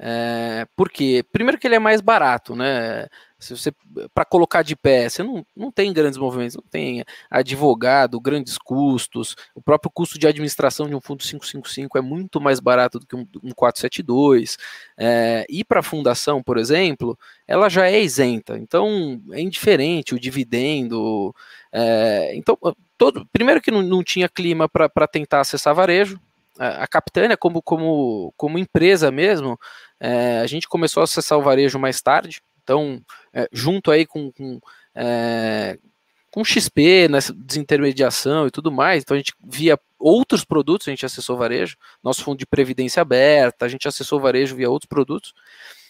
É, 0.00 0.64
porque, 0.76 1.24
primeiro 1.32 1.58
que 1.58 1.66
ele 1.66 1.74
é 1.74 1.78
mais 1.80 2.00
barato, 2.00 2.54
né? 2.54 3.08
Se 3.38 3.56
você 3.56 3.72
para 4.14 4.24
colocar 4.24 4.62
de 4.62 4.76
pé, 4.76 5.08
você 5.08 5.22
não, 5.22 5.44
não 5.56 5.70
tem 5.70 5.92
grandes 5.92 6.18
movimentos, 6.18 6.56
não 6.56 6.64
tem 6.70 7.04
advogado, 7.30 8.20
grandes 8.20 8.58
custos, 8.58 9.36
o 9.54 9.62
próprio 9.62 9.90
custo 9.92 10.18
de 10.18 10.26
administração 10.26 10.88
de 10.88 10.94
um 10.94 11.00
fundo 11.00 11.22
555 11.22 11.98
é 11.98 12.00
muito 12.00 12.40
mais 12.40 12.60
barato 12.60 12.98
do 13.00 13.06
que 13.06 13.16
um, 13.16 13.26
um 13.42 13.50
472. 13.50 14.56
É, 14.96 15.46
e 15.48 15.64
para 15.64 15.80
a 15.80 15.82
fundação, 15.84 16.42
por 16.42 16.58
exemplo, 16.58 17.18
ela 17.46 17.68
já 17.68 17.88
é 17.88 18.00
isenta, 18.00 18.56
então 18.58 19.20
é 19.32 19.40
indiferente 19.40 20.14
o 20.14 20.20
dividendo. 20.20 21.34
É, 21.72 22.32
então, 22.36 22.56
todo, 22.96 23.26
primeiro 23.32 23.60
que 23.60 23.70
não, 23.70 23.82
não 23.82 24.02
tinha 24.02 24.28
clima 24.28 24.68
para 24.68 25.08
tentar 25.08 25.40
acessar 25.40 25.74
varejo, 25.74 26.20
a 26.58 26.86
Capitânia, 26.86 27.36
como, 27.36 27.62
como, 27.62 28.32
como 28.36 28.58
empresa 28.58 29.10
mesmo, 29.10 29.58
é, 30.00 30.40
a 30.40 30.46
gente 30.46 30.68
começou 30.68 31.00
a 31.00 31.04
acessar 31.04 31.38
o 31.38 31.42
varejo 31.42 31.78
mais 31.78 32.00
tarde, 32.02 32.42
então, 32.62 33.00
é, 33.32 33.48
junto 33.52 33.90
aí 33.90 34.04
com, 34.04 34.30
com, 34.32 34.60
é, 34.94 35.78
com 36.30 36.44
XP, 36.44 37.08
nessa 37.08 37.32
desintermediação 37.32 38.46
e 38.46 38.50
tudo 38.50 38.70
mais, 38.70 39.02
então 39.02 39.14
a 39.14 39.18
gente 39.18 39.32
via 39.42 39.78
outros 39.98 40.44
produtos, 40.44 40.86
a 40.86 40.90
gente 40.90 41.06
acessou 41.06 41.36
varejo, 41.36 41.76
nosso 42.02 42.22
fundo 42.22 42.38
de 42.38 42.46
previdência 42.46 43.00
aberta, 43.00 43.64
a 43.64 43.68
gente 43.68 43.88
acessou 43.88 44.20
varejo 44.20 44.54
via 44.54 44.70
outros 44.70 44.88
produtos. 44.88 45.32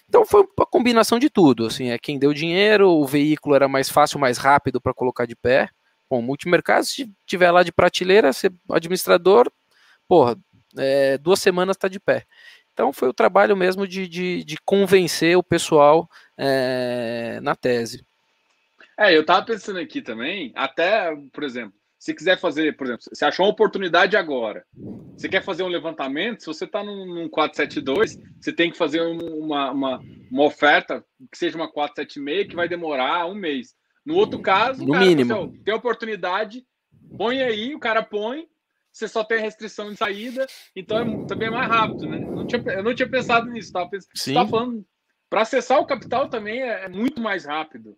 Então 0.08 0.24
foi 0.24 0.42
uma 0.56 0.66
combinação 0.66 1.18
de 1.18 1.28
tudo, 1.28 1.66
assim, 1.66 1.90
é 1.90 1.98
quem 1.98 2.18
deu 2.18 2.32
dinheiro, 2.32 2.88
o 2.88 3.04
veículo 3.04 3.54
era 3.54 3.68
mais 3.68 3.90
fácil, 3.90 4.18
mais 4.18 4.38
rápido 4.38 4.80
para 4.80 4.94
colocar 4.94 5.26
de 5.26 5.36
pé. 5.36 5.68
Bom, 6.08 6.22
multimercado, 6.22 6.86
se 6.86 7.10
tiver 7.26 7.50
lá 7.50 7.62
de 7.62 7.70
prateleira, 7.72 8.32
ser 8.32 8.52
administrador, 8.70 9.50
porra, 10.08 10.38
é, 10.78 11.18
duas 11.18 11.40
semanas 11.40 11.76
está 11.76 11.88
de 11.88 12.00
pé. 12.00 12.24
Então 12.72 12.92
foi 12.92 13.08
o 13.08 13.14
trabalho 13.14 13.56
mesmo 13.56 13.86
de, 13.86 14.06
de, 14.06 14.44
de 14.44 14.56
convencer 14.64 15.36
o 15.36 15.42
pessoal 15.42 16.08
é, 16.36 17.40
na 17.42 17.56
tese. 17.56 18.04
É, 18.98 19.16
eu 19.16 19.20
estava 19.20 19.44
pensando 19.44 19.78
aqui 19.78 20.02
também, 20.02 20.52
até, 20.54 21.14
por 21.32 21.44
exemplo, 21.44 21.72
se 21.98 22.14
quiser 22.14 22.38
fazer, 22.38 22.76
por 22.76 22.86
exemplo, 22.86 23.04
você 23.12 23.24
achou 23.24 23.44
uma 23.46 23.52
oportunidade 23.52 24.16
agora, 24.16 24.64
você 25.16 25.28
quer 25.28 25.42
fazer 25.42 25.64
um 25.64 25.68
levantamento, 25.68 26.40
se 26.40 26.46
você 26.46 26.64
está 26.64 26.82
num, 26.84 27.04
num 27.04 27.28
472, 27.28 28.16
você 28.40 28.52
tem 28.52 28.70
que 28.70 28.78
fazer 28.78 29.00
uma, 29.00 29.72
uma, 29.72 30.00
uma 30.30 30.44
oferta 30.44 31.04
que 31.30 31.36
seja 31.36 31.56
uma 31.56 31.70
476, 31.70 32.48
que 32.48 32.56
vai 32.56 32.68
demorar 32.68 33.26
um 33.26 33.34
mês. 33.34 33.74
No 34.06 34.14
outro 34.14 34.40
caso, 34.40 34.84
no 34.84 34.92
cara, 34.92 35.04
mínimo. 35.04 35.34
Você, 35.34 35.58
tem 35.64 35.74
oportunidade, 35.74 36.64
põe 37.16 37.42
aí, 37.42 37.74
o 37.74 37.80
cara 37.80 38.02
põe, 38.02 38.46
você 38.92 39.06
só 39.06 39.22
tem 39.22 39.40
restrição 39.40 39.90
de 39.90 39.96
saída, 39.96 40.46
então 40.74 40.98
é, 40.98 41.26
também 41.26 41.48
é 41.48 41.50
mais 41.50 41.68
rápido, 41.68 42.06
né? 42.06 42.18
Eu 42.18 42.36
não 42.36 42.46
tinha, 42.46 42.62
eu 42.62 42.82
não 42.82 42.94
tinha 42.94 43.08
pensado 43.08 43.50
nisso, 43.50 43.72
tava 43.72 43.90
pensando, 43.90 44.10
Sim. 44.14 44.34
Tava 44.34 44.48
falando 44.48 44.86
para 45.30 45.42
acessar 45.42 45.78
o 45.78 45.86
capital 45.86 46.28
também 46.28 46.62
é, 46.62 46.84
é, 46.84 46.88
muito 46.88 47.20
mais 47.20 47.44
rápido. 47.44 47.96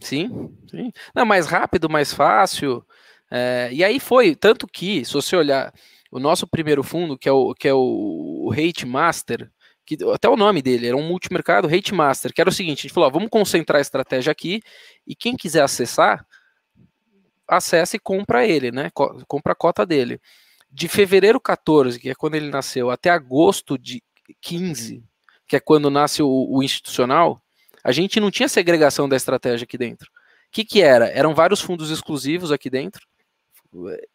Sim, 0.00 0.54
sim. 0.70 0.90
Não, 1.14 1.26
mais 1.26 1.46
rápido, 1.46 1.88
mais 1.88 2.12
fácil. 2.12 2.84
É, 3.30 3.68
e 3.72 3.84
aí 3.84 4.00
foi, 4.00 4.34
tanto 4.34 4.66
que, 4.66 5.04
se 5.04 5.12
você 5.12 5.36
olhar 5.36 5.72
o 6.10 6.18
nosso 6.18 6.46
primeiro 6.46 6.82
fundo, 6.82 7.18
que 7.18 7.28
é 7.28 7.32
o, 7.32 7.54
que 7.54 7.68
é 7.68 7.74
o, 7.74 8.46
o 8.46 8.52
Hate 8.52 8.86
Master, 8.86 9.50
que 9.84 9.96
até 10.12 10.28
o 10.28 10.36
nome 10.36 10.62
dele 10.62 10.86
era 10.86 10.96
um 10.96 11.06
multimercado 11.06 11.68
Hate 11.68 11.94
Master, 11.94 12.32
que 12.32 12.40
era 12.40 12.50
o 12.50 12.52
seguinte: 12.52 12.80
a 12.80 12.82
gente 12.82 12.92
falou, 12.92 13.08
ó, 13.08 13.12
vamos 13.12 13.28
concentrar 13.30 13.78
a 13.78 13.82
estratégia 13.82 14.30
aqui, 14.30 14.60
e 15.06 15.14
quem 15.14 15.36
quiser 15.36 15.62
acessar, 15.62 16.26
acessa 17.56 17.96
e 17.96 18.00
compra 18.00 18.46
ele, 18.46 18.70
né? 18.70 18.90
Compra 19.26 19.52
a 19.52 19.56
cota 19.56 19.84
dele. 19.86 20.20
De 20.70 20.88
fevereiro 20.88 21.40
14, 21.40 21.98
que 21.98 22.10
é 22.10 22.14
quando 22.14 22.34
ele 22.34 22.48
nasceu, 22.48 22.90
até 22.90 23.10
agosto 23.10 23.78
de 23.78 24.02
15, 24.40 25.04
que 25.46 25.56
é 25.56 25.60
quando 25.60 25.90
nasce 25.90 26.22
o, 26.22 26.46
o 26.50 26.62
institucional, 26.62 27.42
a 27.84 27.92
gente 27.92 28.20
não 28.20 28.30
tinha 28.30 28.48
segregação 28.48 29.08
da 29.08 29.16
estratégia 29.16 29.64
aqui 29.64 29.76
dentro. 29.76 30.08
O 30.08 30.52
que, 30.52 30.64
que 30.64 30.82
era? 30.82 31.08
Eram 31.08 31.34
vários 31.34 31.60
fundos 31.60 31.90
exclusivos 31.90 32.52
aqui 32.52 32.70
dentro 32.70 33.06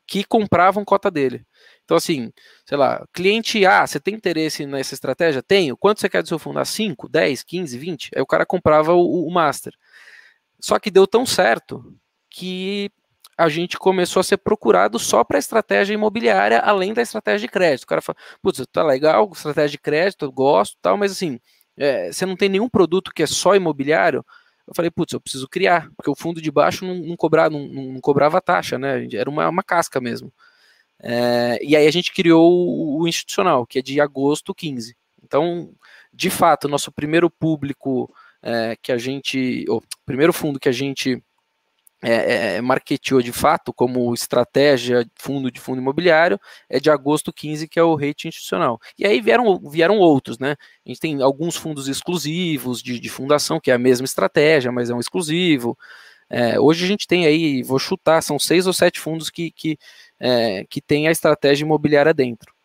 que 0.06 0.24
compravam 0.24 0.86
cota 0.86 1.10
dele. 1.10 1.46
Então, 1.84 1.98
assim, 1.98 2.32
sei 2.65 2.77
lá, 2.77 3.06
cliente 3.12 3.65
A, 3.65 3.86
você 3.86 4.00
tem 4.00 4.13
interesse 4.13 4.65
nessa 4.65 4.94
estratégia? 4.94 5.41
Tenho. 5.41 5.75
Quanto 5.75 6.00
você 6.00 6.10
quer 6.10 6.22
do 6.22 6.27
seu 6.27 6.38
fundo? 6.38 6.60
Ah, 6.60 6.65
5, 6.65 7.10
10, 7.10 7.44
15, 7.44 7.77
20? 7.77 8.12
Aí 8.15 8.22
o 8.22 8.25
cara 8.25 8.46
comprava 8.46 8.94
o, 8.94 9.25
o 9.25 9.32
Master. 9.32 9.74
Só 10.60 10.79
que 10.79 10.91
deu 10.91 11.08
tão 11.08 11.25
certo 11.25 11.96
que 12.29 12.91
a 13.38 13.50
gente 13.50 13.77
começou 13.77 14.20
a 14.20 14.24
ser 14.24 14.38
procurado 14.38 14.98
só 14.98 15.24
para 15.24 15.38
estratégia 15.38 15.94
imobiliária, 15.94 16.60
além 16.60 16.94
da 16.94 17.01
estratégia 17.03 17.48
de 17.48 17.51
crédito. 17.51 17.84
O 17.84 17.88
cara 17.88 18.01
fala, 18.01 18.17
putz, 18.41 18.65
tá 18.72 18.84
legal, 18.84 19.29
estratégia 19.32 19.70
de 19.70 19.77
crédito, 19.77 20.32
gosto 20.32 20.75
tal, 20.82 20.98
mas 20.98 21.12
assim, 21.12 21.39
é, 21.77 22.12
você 22.12 22.25
não 22.25 22.36
tem 22.36 22.50
nenhum 22.50 22.67
produto 22.67 23.12
que 23.13 23.22
é 23.22 23.27
só 23.27 23.56
imobiliário. 23.56 24.25
Eu 24.67 24.74
falei, 24.75 24.89
putz, 24.89 25.13
eu 25.13 25.22
preciso 25.22 25.48
criar, 25.48 25.89
porque 25.96 26.10
o 26.10 26.15
fundo 26.15 26.41
de 26.41 26.51
baixo 26.51 26.84
não, 26.84 26.96
não, 26.96 27.15
cobrava, 27.15 27.51
não, 27.51 27.67
não 27.67 28.01
cobrava 28.01 28.41
taxa, 28.41 28.77
né? 28.77 29.08
Era 29.13 29.29
uma, 29.29 29.48
uma 29.48 29.63
casca 29.63 30.01
mesmo. 30.01 30.34
É, 31.00 31.60
e 31.63 31.75
aí 31.75 31.88
a 31.88 31.91
gente 31.91 32.12
criou 32.12 32.51
o, 32.51 33.01
o 33.01 33.08
institucional, 33.08 33.67
que 33.67 33.79
é 33.79 33.82
de 33.84 34.01
agosto 34.01 34.53
15. 34.53 34.98
Então, 35.24 35.72
de 36.12 36.29
fato, 36.29 36.67
nosso 36.67 36.91
primeiro 36.91 37.29
público 37.29 38.12
é, 38.41 38.75
que 38.82 38.91
a 38.91 38.98
gente. 38.98 39.65
O 39.70 39.82
primeiro 40.06 40.34
fundo 40.34 40.60
que 40.60 40.70
a 40.70 40.72
gente 40.72 41.24
é, 42.01 42.12
é, 42.12 42.56
é, 42.56 42.62
marketeou 42.62 43.22
de 43.24 43.32
fato 43.32 43.74
como 43.74 44.13
estratégia 44.13 45.04
fundo 45.16 45.51
de 45.51 45.60
fundo 45.60 45.82
imobiliário 45.82 46.39
é 46.70 46.80
de 46.80 46.92
agosto 46.92 47.34
15, 47.34 47.68
que 47.68 47.80
é 47.80 47.84
o 47.84 47.96
rate 47.96 48.27
institucional. 48.27 48.80
E 48.98 49.06
aí 49.06 49.20
vieram, 49.20 49.60
vieram 49.60 49.98
outros, 49.98 50.38
né? 50.38 50.56
A 50.86 50.89
gente 50.89 51.00
tem 51.00 51.22
alguns 51.24 51.56
fundos 51.56 51.88
exclusivos 51.88 52.84
de, 52.84 53.00
de 53.00 53.10
fundação, 53.10 53.60
que 53.60 53.72
é 53.72 53.74
a 53.74 53.80
mesma 53.80 54.06
estratégia, 54.06 54.72
mas 54.72 54.89
é 54.89 54.94
um 54.94 55.00
exclusivo. 55.00 55.77
É, 56.30 56.60
hoje 56.60 56.86
a 56.86 56.88
gente 56.88 57.08
tem 57.08 57.25
aí, 57.25 57.63
vou 57.63 57.80
chutar, 57.80 58.22
são 58.22 58.38
seis 58.38 58.68
ou 58.68 58.74
sete 58.74 59.00
fundos 59.00 59.30
que, 59.30 59.50
que, 59.51 59.77
é, 60.20 60.66
que 60.70 60.82
tem 60.82 61.08
a 61.08 61.12
estratégia 61.12 61.66
imobiliária 61.66 62.13
dentro. 62.13 62.57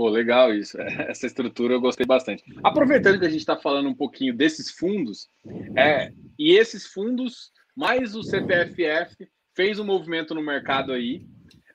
Pô, 0.00 0.08
legal 0.08 0.54
isso. 0.54 0.80
Essa 1.12 1.26
estrutura 1.26 1.74
eu 1.74 1.80
gostei 1.80 2.06
bastante. 2.06 2.42
Aproveitando 2.64 3.18
que 3.20 3.26
a 3.26 3.28
gente 3.28 3.40
está 3.40 3.54
falando 3.54 3.86
um 3.86 3.94
pouquinho 3.94 4.34
desses 4.34 4.70
fundos, 4.70 5.28
é, 5.76 6.10
e 6.38 6.52
esses 6.56 6.86
fundos, 6.86 7.52
mais 7.76 8.14
o 8.16 8.22
CPFF, 8.22 9.28
fez 9.54 9.78
um 9.78 9.84
movimento 9.84 10.34
no 10.34 10.42
mercado 10.42 10.90
aí, 10.94 11.26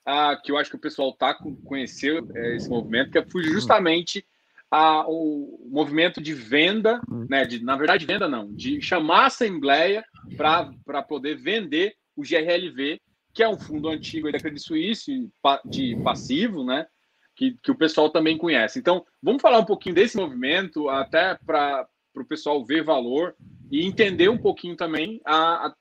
ah, 0.03 0.36
que 0.44 0.51
eu 0.51 0.58
acho 0.58 0.72
que 0.72 0.75
o 0.75 0.82
pessoal 0.82 1.13
tá 1.13 1.38
conheceu 1.63 2.27
é, 2.34 2.55
esse 2.55 2.67
movimento, 2.67 3.12
que 3.12 3.24
foi 3.29 3.44
justamente 3.44 4.25
a, 4.72 5.05
o 5.08 5.70
movimento 5.70 6.20
de 6.20 6.34
venda, 6.34 7.00
né? 7.29 7.46
De, 7.46 7.63
na 7.63 7.75
verdade, 7.75 8.08
venda 8.08 8.27
não, 8.27 8.51
de 8.51 8.82
chamar 8.82 9.20
a 9.20 9.27
Assembleia 9.27 10.03
para 10.36 11.03
poder 11.03 11.36
vender 11.36 11.94
o 12.15 12.24
GRLV, 12.24 13.00
que 13.36 13.44
é 13.44 13.48
um 13.48 13.60
fundo 13.60 13.88
antigo 13.88 14.32
da 14.32 14.39
Credit 14.39 14.63
Suisse, 14.63 15.29
de 15.70 15.96
passivo, 15.98 16.63
né? 16.63 16.88
Que, 17.36 17.58
que 17.62 17.72
o 17.72 17.77
pessoal 17.77 18.10
também 18.10 18.38
conhece. 18.38 18.80
Então, 18.80 19.06
vamos 19.22 19.42
falar 19.42 19.60
um 19.60 19.65
pouquinho 19.65 19.96
desse 19.96 20.15
movimento, 20.18 20.89
até 20.89 21.38
para 21.46 21.88
o 22.15 22.25
pessoal 22.25 22.63
ver 22.63 22.84
valor 22.84 23.36
e 23.72 23.86
entender 23.86 24.30
um 24.30 24.38
pouquinho 24.38 24.75
também 24.75 25.22
a, 25.25 25.68
a 25.68 25.75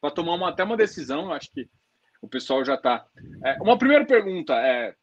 para 0.00 0.10
tomar 0.10 0.34
uma, 0.34 0.50
até 0.50 0.62
uma 0.62 0.76
decisão. 0.76 1.32
Acho 1.32 1.50
que 1.50 1.68
o 2.20 2.28
pessoal 2.28 2.64
já 2.64 2.74
está. 2.74 3.06
É, 3.44 3.60
uma 3.62 3.78
primeira 3.78 4.04
pergunta 4.04 4.54
é: 4.54 4.94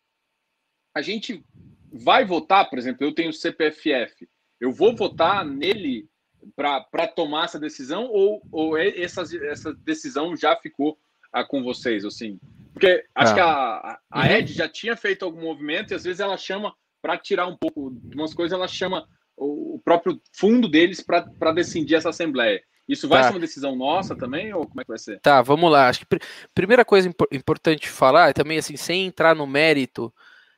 a 0.94 1.02
gente 1.02 1.44
vai 1.92 2.26
votar, 2.26 2.70
por 2.70 2.80
exemplo, 2.80 3.06
eu 3.06 3.14
tenho 3.14 3.34
CPFF, 3.34 4.28
eu 4.60 4.72
vou 4.72 4.96
votar 4.96 5.46
nele 5.46 6.10
para 6.56 7.08
tomar 7.08 7.46
essa 7.46 7.60
decisão 7.60 8.06
ou, 8.06 8.42
ou 8.52 8.78
essa, 8.78 9.24
essa 9.46 9.74
decisão 9.74 10.36
já 10.36 10.56
ficou 10.56 10.98
ah, 11.32 11.44
com 11.44 11.64
vocês, 11.64 12.04
assim? 12.04 12.40
Porque 12.82 13.06
acho 13.14 13.34
ah. 13.34 13.36
que 13.36 13.40
a, 13.40 14.00
a 14.10 14.20
uhum. 14.22 14.36
Ed 14.38 14.54
já 14.54 14.68
tinha 14.68 14.98
feito 14.98 15.24
algum 15.24 15.40
movimento 15.40 15.92
e 15.92 15.96
às 15.96 16.04
vezes 16.04 16.20
ela 16.20 16.36
chama 16.36 16.74
para 17.00 17.16
tirar 17.16 17.46
um 17.46 17.56
pouco 17.56 17.92
de 17.92 18.16
umas 18.16 18.34
coisas, 18.34 18.58
ela 18.58 18.68
chama 18.68 19.08
o, 19.38 19.76
o 19.76 19.80
próprio 19.86 20.20
fundo 20.34 20.68
deles 20.68 21.00
para 21.00 21.52
decidir 21.54 21.94
essa 21.94 22.10
assembleia. 22.10 22.60
Isso 22.90 23.08
vai 23.08 23.22
tá. 23.22 23.28
ser 23.28 23.34
uma 23.36 23.40
decisão 23.40 23.76
nossa 23.76 24.16
também, 24.16 24.52
ou 24.52 24.66
como 24.66 24.82
é 24.82 24.84
que 24.84 24.90
vai 24.90 24.98
ser? 24.98 25.20
Tá, 25.20 25.44
vamos 25.44 25.72
lá. 25.72 25.90
Acho 25.90 26.00
que 26.00 26.06
pr 26.08 26.18
primeira 26.56 26.84
coisa 26.84 27.08
imp 27.08 27.22
importante 27.32 27.88
falar 27.88 28.30
é 28.32 28.34
também 28.34 28.58
assim, 28.58 28.76
sem 28.76 29.06
entrar 29.06 29.36
no 29.36 29.46
mérito, 29.46 30.12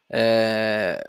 é, 0.10 1.03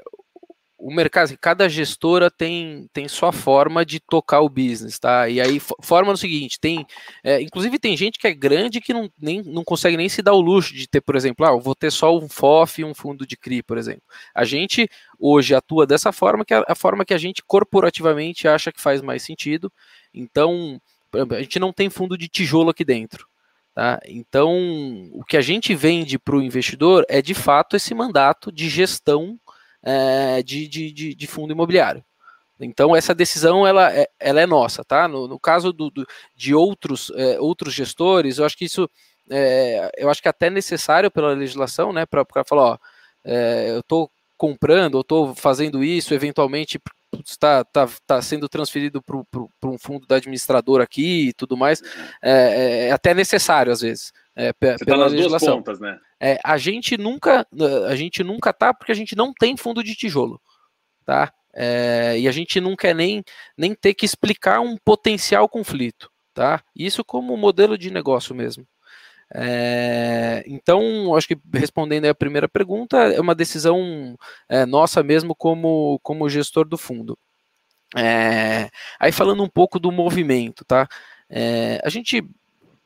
o 0.85 0.93
mercado, 0.93 1.25
assim, 1.25 1.37
cada 1.41 1.67
gestora 1.67 2.31
tem, 2.31 2.87
tem 2.93 3.09
sua 3.09 3.33
forma 3.33 3.87
de 3.87 3.99
tocar 3.99 4.41
o 4.41 4.51
business, 4.51 4.99
tá? 4.99 5.27
E 5.31 5.41
aí, 5.41 5.59
forma 5.81 6.13
no 6.13 6.17
seguinte, 6.19 6.61
tem, 6.61 6.87
é, 7.25 7.41
inclusive 7.41 7.79
tem 7.79 7.97
gente 7.97 8.19
que 8.19 8.27
é 8.27 8.35
grande 8.35 8.83
que 8.83 8.93
não, 8.93 9.11
nem, 9.19 9.43
não 9.43 9.65
consegue 9.65 9.97
nem 9.97 10.11
se 10.11 10.21
dar 10.21 10.35
o 10.35 10.43
luxo 10.43 10.75
de 10.75 10.87
ter, 10.87 11.01
por 11.01 11.17
exemplo, 11.17 11.47
ah, 11.47 11.53
eu 11.53 11.61
vou 11.61 11.75
ter 11.75 11.91
só 11.91 12.15
um 12.15 12.29
FOF 12.29 12.83
e 12.83 12.85
um 12.85 12.95
fundo 12.95 13.27
de 13.27 13.35
CRI, 13.35 13.63
por 13.63 13.79
exemplo. 13.79 14.03
A 14.35 14.45
gente 14.45 14.87
hoje 15.19 15.55
atua 15.55 15.87
dessa 15.87 16.13
forma, 16.13 16.45
que 16.45 16.53
é 16.53 16.63
a 16.69 16.75
forma 16.75 17.03
que 17.03 17.15
a 17.15 17.19
gente 17.19 17.43
corporativamente 17.47 18.47
acha 18.47 18.71
que 18.71 18.81
faz 18.81 19.01
mais 19.01 19.23
sentido, 19.23 19.73
então, 20.13 20.79
a 21.15 21.41
gente 21.41 21.59
não 21.59 21.73
tem 21.73 21.89
fundo 21.89 22.19
de 22.19 22.29
tijolo 22.29 22.69
aqui 22.69 22.85
dentro. 22.85 23.27
Tá? 23.75 23.99
Então, 24.07 25.11
o 25.13 25.25
que 25.25 25.37
a 25.37 25.41
gente 25.41 25.75
vende 25.75 26.19
para 26.19 26.37
o 26.37 26.43
investidor 26.43 27.07
é 27.09 27.23
de 27.23 27.33
fato 27.33 27.75
esse 27.75 27.95
mandato 27.95 28.53
de 28.53 28.69
gestão 28.69 29.41
é, 29.85 30.43
de, 30.43 30.67
de, 30.67 31.15
de, 31.15 31.27
fundo 31.27 31.53
imobiliário. 31.53 32.05
Então 32.59 32.95
essa 32.97 33.15
decisão 33.15 33.67
ela 33.67 33.93
é, 33.93 34.09
ela 34.19 34.41
é 34.41 34.47
nossa, 34.47 34.85
tá? 34.85 35.07
No, 35.07 35.29
no 35.29 35.39
caso 35.39 35.73
do, 35.73 35.91
do, 35.91 36.07
de 36.35 36.55
outros, 36.55 37.13
é, 37.17 37.39
outros 37.39 37.75
gestores, 37.75 38.39
eu 38.39 38.45
acho 38.45 38.57
que 38.57 38.65
isso 38.65 38.89
é, 39.31 39.91
eu 39.97 40.11
acho 40.11 40.21
que 40.23 40.29
é 40.29 40.31
até 40.31 40.51
necessário 40.51 41.11
pela 41.11 41.33
legislação, 41.33 41.93
né? 41.93 42.07
Para 42.07 42.45
falar, 42.47 42.63
ó, 42.63 42.79
é, 43.25 43.71
eu 43.71 43.81
estou 43.81 44.11
comprando, 44.37 44.99
eu 44.99 45.01
estou 45.03 45.35
fazendo 45.35 45.83
isso, 45.83 46.15
eventualmente 46.15 46.81
está 47.25 47.65
tá, 47.65 47.89
tá 48.07 48.21
sendo 48.21 48.49
transferido 48.49 49.01
para 49.03 49.71
um 49.71 49.79
fundo 49.79 50.07
da 50.07 50.17
administradora 50.17 50.85
aqui 50.85 51.29
e 51.29 51.33
tudo 51.33 51.57
mais, 51.57 51.81
é, 52.23 52.31
é, 52.33 52.89
é 52.89 52.93
até 52.93 53.15
necessário 53.15 53.73
às 53.73 53.81
vezes. 53.81 54.13
É, 54.37 54.53
Você 54.53 54.85
tá 54.85 54.97
tá 54.97 55.07
legislação. 55.07 55.59
Pontas, 55.59 55.79
né? 55.79 55.99
É, 56.21 56.39
a 56.43 56.57
gente 56.59 56.97
nunca 56.97 57.47
a 57.89 57.95
gente 57.95 58.25
nunca 58.25 58.53
tá 58.53 58.75
porque 58.75 58.93
a 58.93 58.95
gente 58.95 59.15
não 59.15 59.33
tem 59.33 59.57
fundo 59.57 59.83
de 59.83 59.95
tijolo, 59.95 60.41
tá? 61.05 61.33
É, 61.53 62.19
e 62.19 62.27
a 62.27 62.33
gente 62.33 62.61
não 62.61 62.75
quer 62.75 62.95
nem, 62.95 63.23
nem 63.57 63.75
ter 63.75 63.95
que 63.95 64.05
explicar 64.05 64.61
um 64.61 64.77
potencial 64.77 65.49
conflito, 65.49 66.11
tá? 66.33 66.61
Isso 66.75 67.05
como 67.05 67.37
modelo 67.37 67.79
de 67.79 67.93
negócio 67.93 68.35
mesmo. 68.35 68.67
É, 69.33 70.45
então, 70.47 71.15
acho 71.17 71.29
que 71.29 71.39
respondendo 71.53 72.07
a 72.07 72.15
primeira 72.15 72.49
pergunta, 72.49 72.97
é 72.99 73.21
uma 73.21 73.35
decisão 73.35 74.17
é, 74.49 74.67
nossa 74.67 75.03
mesmo 75.03 75.35
como, 75.35 75.99
como 76.03 76.29
gestor 76.29 76.67
do 76.67 76.77
fundo. 76.77 77.17
É, 77.97 78.69
aí 78.99 79.13
falando 79.13 79.43
um 79.43 79.49
pouco 79.49 79.79
do 79.79 79.93
movimento, 79.93 80.65
tá? 80.65 80.89
É, 81.31 81.81
a 81.85 81.89
gente, 81.89 82.25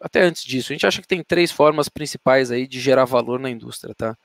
até 0.00 0.22
antes 0.22 0.44
disso, 0.44 0.72
a 0.72 0.74
gente 0.74 0.86
acha 0.86 1.00
que 1.00 1.08
tem 1.08 1.22
três 1.22 1.50
formas 1.50 1.88
principais 1.88 2.50
aí 2.50 2.66
de 2.66 2.80
gerar 2.80 3.04
valor 3.04 3.38
na 3.38 3.50
indústria, 3.50 3.94
tá? 3.94 4.16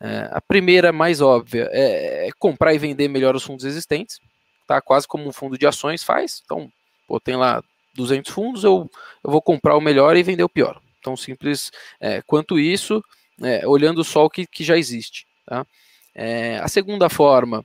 É, 0.00 0.28
a 0.32 0.40
primeira, 0.40 0.92
mais 0.92 1.20
óbvia, 1.20 1.68
é, 1.72 2.28
é, 2.28 2.30
comprar 2.38 2.72
e 2.74 2.78
vender 2.78 3.08
melhor 3.08 3.36
os 3.36 3.44
fundos 3.44 3.64
existentes, 3.64 4.18
tá? 4.66 4.80
Quase 4.80 5.06
como 5.06 5.28
um 5.28 5.32
fundo 5.32 5.58
de 5.58 5.66
ações 5.66 6.02
faz. 6.02 6.40
Então, 6.44 6.70
pô, 7.06 7.20
tem 7.20 7.36
lá 7.36 7.62
200 7.94 8.32
fundos, 8.32 8.64
eu, 8.64 8.90
eu 9.22 9.30
vou 9.30 9.42
comprar 9.42 9.76
o 9.76 9.80
melhor 9.80 10.16
e 10.16 10.22
vender 10.22 10.42
o 10.42 10.48
pior. 10.48 10.80
Tão 11.02 11.16
simples 11.16 11.70
é, 12.00 12.22
quanto 12.22 12.58
isso, 12.58 13.02
é, 13.42 13.66
olhando 13.66 14.02
só 14.02 14.24
o 14.24 14.30
que, 14.30 14.46
que 14.46 14.64
já 14.64 14.76
existe. 14.76 15.26
Tá? 15.46 15.66
É, 16.14 16.58
a 16.58 16.68
segunda 16.68 17.08
forma 17.08 17.64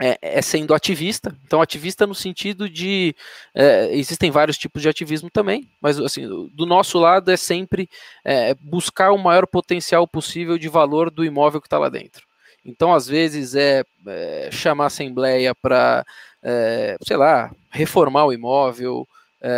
é, 0.00 0.16
é, 0.22 0.40
sendo 0.40 0.74
ativista. 0.74 1.36
Então, 1.44 1.60
ativista 1.60 2.06
no 2.06 2.14
sentido 2.14 2.68
de. 2.68 3.14
É, 3.54 3.94
existem 3.96 4.30
vários 4.30 4.56
tipos 4.56 4.80
de 4.80 4.88
ativismo 4.88 5.28
também, 5.28 5.68
mas 5.80 5.98
assim, 5.98 6.26
do 6.54 6.64
nosso 6.64 6.98
lado 6.98 7.30
é 7.30 7.36
sempre 7.36 7.88
é, 8.24 8.54
buscar 8.54 9.10
o 9.10 9.18
maior 9.18 9.46
potencial 9.46 10.06
possível 10.06 10.56
de 10.56 10.68
valor 10.68 11.10
do 11.10 11.24
imóvel 11.24 11.60
que 11.60 11.66
está 11.66 11.78
lá 11.78 11.88
dentro. 11.88 12.26
Então, 12.64 12.94
às 12.94 13.08
vezes, 13.08 13.54
é, 13.54 13.84
é 14.06 14.48
chamar 14.52 14.84
a 14.84 14.86
assembleia 14.88 15.54
para, 15.54 16.04
é, 16.42 16.96
sei 17.02 17.16
lá, 17.16 17.50
reformar 17.70 18.26
o 18.26 18.32
imóvel, 18.32 19.06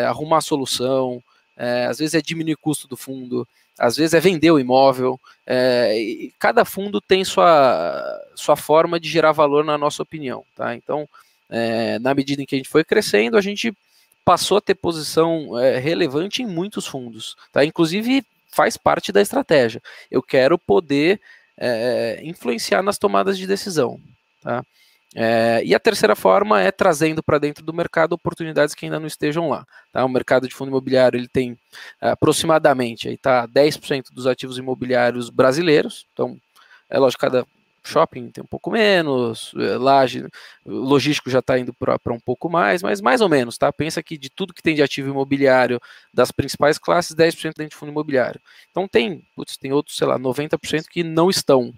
arrumar 0.07 0.39
a 0.39 0.43
solução, 0.43 1.23
às 1.89 1.99
vezes 1.99 2.15
é 2.15 2.21
diminuir 2.21 2.53
o 2.53 2.59
custo 2.59 2.87
do 2.87 2.99
fundo, 2.99 3.49
às 3.81 3.97
vezes 3.97 4.13
é 4.13 4.21
vender 4.21 4.51
o 4.51 4.61
imóvel. 4.61 5.19
É, 5.47 6.29
cada 6.39 6.67
fundo 6.67 7.01
tem 7.01 7.25
sua, 7.25 8.21
sua 8.35 8.55
forma 8.55 9.01
de 9.01 9.09
gerar 9.09 9.33
valor, 9.33 9.65
na 9.65 9.79
nossa 9.79 10.03
opinião. 10.03 10.45
Tá? 10.55 10.75
Então, 10.75 11.09
é, 11.49 11.99
na 11.99 12.15
medida 12.15 12.43
em 12.43 12.47
que 12.47 12.55
a 12.55 12.59
gente 12.59 12.69
foi 12.69 12.85
crescendo, 12.85 13.39
a 13.39 13.41
gente 13.41 13.75
passou 14.23 14.59
a 14.59 14.61
ter 14.61 14.75
posição 14.75 15.59
é, 15.59 15.79
relevante 15.79 16.43
em 16.43 16.47
muitos 16.47 16.87
fundos. 16.87 17.37
Tá? 17.51 17.65
Inclusive, 17.65 18.23
faz 18.53 18.77
parte 18.77 19.11
da 19.11 19.23
estratégia. 19.23 19.83
Eu 20.11 20.23
quero 20.23 20.59
poder 20.59 21.19
é, 21.57 22.21
influenciar 22.23 22.83
nas 22.83 22.99
tomadas 22.99 23.39
de 23.39 23.47
decisão. 23.47 23.99
Tá? 24.43 24.63
É, 25.15 25.61
e 25.65 25.75
a 25.75 25.81
terceira 25.81 26.15
forma 26.15 26.61
é 26.61 26.71
trazendo 26.71 27.23
para 27.23 27.39
dentro 27.39 27.65
do 27.65 27.75
mercado 27.75 28.13
oportunidades 28.13 28.75
que 28.75 28.85
ainda 28.85 29.01
não 29.01 29.07
estejam 29.07 29.49
lá. 29.49 29.67
Tá? 29.93 30.05
O 30.05 30.09
mercado 30.09 30.47
de 30.47 30.55
fundo 30.55 30.69
imobiliário 30.69 31.19
ele 31.19 31.29
tem 31.29 31.59
é, 32.01 32.11
aproximadamente 32.11 33.09
aí 33.09 33.17
tá, 33.17 33.47
10% 33.49 34.13
dos 34.13 34.27
ativos 34.27 34.57
imobiliários 34.57 35.29
brasileiros. 35.29 36.07
Então, 36.13 36.39
é 36.89 36.99
lógico, 36.99 37.21
cada 37.21 37.45
shopping 37.83 38.31
tem 38.31 38.45
um 38.45 38.47
pouco 38.47 38.71
menos, 38.71 39.53
é, 39.57 39.77
laje, 39.77 40.27
logístico 40.65 41.31
já 41.31 41.41
está 41.41 41.59
indo 41.59 41.73
para 41.75 41.99
um 42.13 42.21
pouco 42.21 42.49
mais, 42.49 42.83
mas 42.83 43.01
mais 43.01 43.21
ou 43.21 43.29
menos, 43.29 43.57
tá? 43.59 43.73
Pensa 43.73 44.03
que 44.03 44.19
de 44.19 44.31
tudo 44.31 44.55
que 44.55 44.63
tem 44.63 44.75
de 44.75 44.83
ativo 44.83 45.11
imobiliário 45.11 45.81
das 46.13 46.31
principais 46.31 46.79
classes, 46.79 47.17
10% 47.17 47.55
dentro 47.57 47.71
de 47.71 47.77
fundo 47.77 47.91
imobiliário. 47.91 48.41
Então 48.71 48.87
tem, 48.87 49.25
putz, 49.35 49.57
tem 49.57 49.73
outros, 49.73 49.97
sei 49.97 50.07
lá, 50.07 50.19
90% 50.19 50.85
que 50.89 51.03
não 51.03 51.31
estão. 51.31 51.73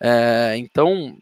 É, 0.00 0.54
então, 0.56 1.18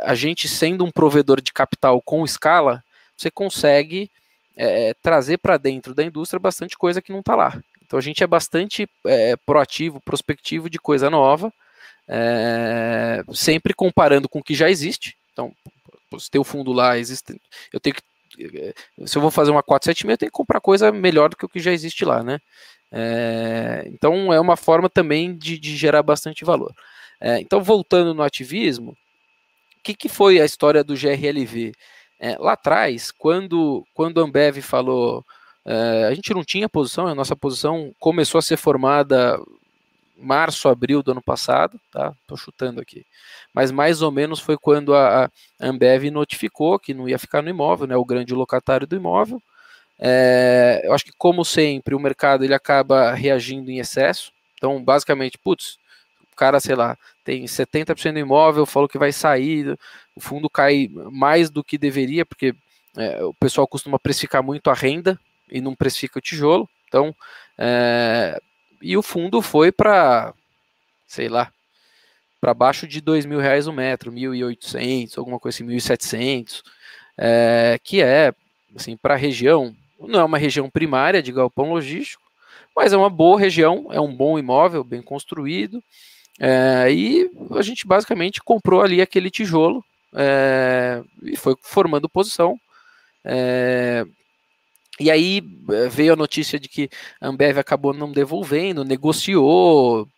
a 0.00 0.14
gente 0.14 0.48
sendo 0.48 0.84
um 0.84 0.90
provedor 0.90 1.40
de 1.40 1.52
capital 1.52 2.00
com 2.00 2.24
escala, 2.24 2.82
você 3.16 3.30
consegue 3.30 4.10
é, 4.56 4.94
trazer 4.94 5.38
para 5.38 5.56
dentro 5.56 5.94
da 5.94 6.02
indústria 6.02 6.40
bastante 6.40 6.76
coisa 6.76 7.02
que 7.02 7.12
não 7.12 7.20
está 7.20 7.36
lá. 7.36 7.60
Então 7.84 7.98
a 7.98 8.02
gente 8.02 8.22
é 8.22 8.26
bastante 8.26 8.88
é, 9.06 9.36
proativo, 9.36 10.00
prospectivo 10.00 10.68
de 10.68 10.78
coisa 10.78 11.08
nova, 11.08 11.52
é, 12.06 13.22
sempre 13.32 13.74
comparando 13.74 14.28
com 14.28 14.40
o 14.40 14.42
que 14.42 14.54
já 14.54 14.70
existe. 14.70 15.16
Então, 15.32 15.52
se 16.18 16.30
tem 16.30 16.40
o 16.40 16.44
fundo 16.44 16.72
lá, 16.72 16.98
existe, 16.98 17.40
eu 17.72 17.80
tenho 17.80 17.94
que 17.94 18.02
se 19.04 19.18
eu 19.18 19.22
vou 19.22 19.30
fazer 19.30 19.50
uma 19.50 19.62
476, 19.62 20.12
eu 20.12 20.18
tenho 20.18 20.30
que 20.30 20.36
comprar 20.36 20.60
coisa 20.60 20.92
melhor 20.92 21.28
do 21.28 21.36
que 21.36 21.44
o 21.44 21.48
que 21.48 21.58
já 21.58 21.72
existe 21.72 22.04
lá, 22.04 22.22
né? 22.22 22.38
É, 22.90 23.84
então 23.86 24.32
é 24.32 24.40
uma 24.40 24.56
forma 24.56 24.88
também 24.88 25.36
de, 25.36 25.58
de 25.58 25.76
gerar 25.76 26.02
bastante 26.02 26.44
valor. 26.44 26.72
É, 27.20 27.40
então, 27.40 27.62
voltando 27.62 28.14
no 28.14 28.22
ativismo, 28.22 28.96
que, 29.88 29.94
que 29.94 30.08
foi 30.08 30.40
a 30.40 30.44
história 30.44 30.84
do 30.84 30.94
GRLV? 30.94 31.72
É, 32.20 32.36
lá 32.38 32.52
atrás, 32.52 33.10
quando, 33.10 33.86
quando 33.94 34.20
a 34.20 34.24
Ambev 34.24 34.60
falou, 34.60 35.24
é, 35.64 36.06
a 36.10 36.14
gente 36.14 36.34
não 36.34 36.44
tinha 36.44 36.68
posição, 36.68 37.06
a 37.06 37.14
nossa 37.14 37.36
posição 37.36 37.94
começou 37.98 38.38
a 38.38 38.42
ser 38.42 38.56
formada 38.56 39.38
março, 40.16 40.68
abril 40.68 41.00
do 41.02 41.12
ano 41.12 41.22
passado, 41.22 41.80
tá? 41.92 42.12
Tô 42.26 42.36
chutando 42.36 42.80
aqui. 42.80 43.06
Mas 43.54 43.70
mais 43.70 44.02
ou 44.02 44.10
menos 44.10 44.40
foi 44.40 44.58
quando 44.58 44.94
a, 44.94 45.26
a 45.26 45.30
Ambev 45.60 46.10
notificou 46.10 46.78
que 46.78 46.92
não 46.92 47.08
ia 47.08 47.18
ficar 47.18 47.40
no 47.40 47.48
imóvel, 47.48 47.86
né? 47.86 47.96
O 47.96 48.04
grande 48.04 48.34
locatário 48.34 48.86
do 48.86 48.96
imóvel. 48.96 49.40
É, 49.98 50.82
eu 50.84 50.92
acho 50.92 51.04
que, 51.04 51.12
como 51.16 51.44
sempre, 51.44 51.94
o 51.94 52.00
mercado 52.00 52.44
ele 52.44 52.54
acaba 52.54 53.12
reagindo 53.12 53.70
em 53.70 53.78
excesso. 53.78 54.32
Então, 54.54 54.82
basicamente, 54.82 55.38
putz, 55.38 55.78
o 56.32 56.36
cara, 56.36 56.58
sei 56.58 56.74
lá, 56.74 56.96
tem 57.28 57.44
70% 57.44 58.14
do 58.14 58.18
imóvel, 58.18 58.64
falou 58.64 58.88
que 58.88 58.96
vai 58.96 59.12
sair, 59.12 59.78
o 60.16 60.20
fundo 60.20 60.48
cai 60.48 60.88
mais 61.12 61.50
do 61.50 61.62
que 61.62 61.76
deveria, 61.76 62.24
porque 62.24 62.54
é, 62.96 63.22
o 63.22 63.34
pessoal 63.34 63.68
costuma 63.68 63.98
precificar 63.98 64.42
muito 64.42 64.70
a 64.70 64.74
renda 64.74 65.20
e 65.50 65.60
não 65.60 65.74
precifica 65.74 66.18
o 66.18 66.22
tijolo. 66.22 66.66
Então, 66.86 67.14
é, 67.58 68.40
e 68.80 68.96
o 68.96 69.02
fundo 69.02 69.42
foi 69.42 69.70
para, 69.70 70.32
sei 71.06 71.28
lá, 71.28 71.52
para 72.40 72.54
baixo 72.54 72.86
de 72.88 72.98
dois 72.98 73.26
mil 73.26 73.40
reais 73.40 73.66
o 73.66 73.74
metro, 73.74 74.10
1.800, 74.10 75.18
alguma 75.18 75.38
coisa 75.38 75.54
assim, 75.58 75.66
1.700, 75.66 76.62
é, 77.18 77.78
que 77.84 78.00
é, 78.00 78.32
assim, 78.74 78.96
para 78.96 79.12
a 79.12 79.18
região, 79.18 79.76
não 80.00 80.20
é 80.20 80.24
uma 80.24 80.38
região 80.38 80.70
primária 80.70 81.22
de 81.22 81.30
galpão 81.30 81.74
logístico, 81.74 82.22
mas 82.74 82.94
é 82.94 82.96
uma 82.96 83.10
boa 83.10 83.38
região, 83.38 83.88
é 83.90 84.00
um 84.00 84.16
bom 84.16 84.38
imóvel, 84.38 84.82
bem 84.82 85.02
construído, 85.02 85.84
é, 86.38 86.92
e 86.92 87.30
a 87.56 87.62
gente 87.62 87.86
basicamente 87.86 88.40
comprou 88.42 88.82
ali 88.82 89.00
aquele 89.00 89.30
tijolo 89.30 89.84
é, 90.14 91.02
e 91.22 91.36
foi 91.36 91.56
formando 91.62 92.08
posição. 92.08 92.58
É, 93.24 94.04
e 95.00 95.10
aí 95.10 95.42
é, 95.70 95.88
veio 95.88 96.12
a 96.12 96.16
notícia 96.16 96.58
de 96.58 96.68
que 96.68 96.88
a 97.20 97.28
Ambev 97.28 97.58
acabou 97.58 97.92
não 97.92 98.12
devolvendo, 98.12 98.84
negociou, 98.84 100.08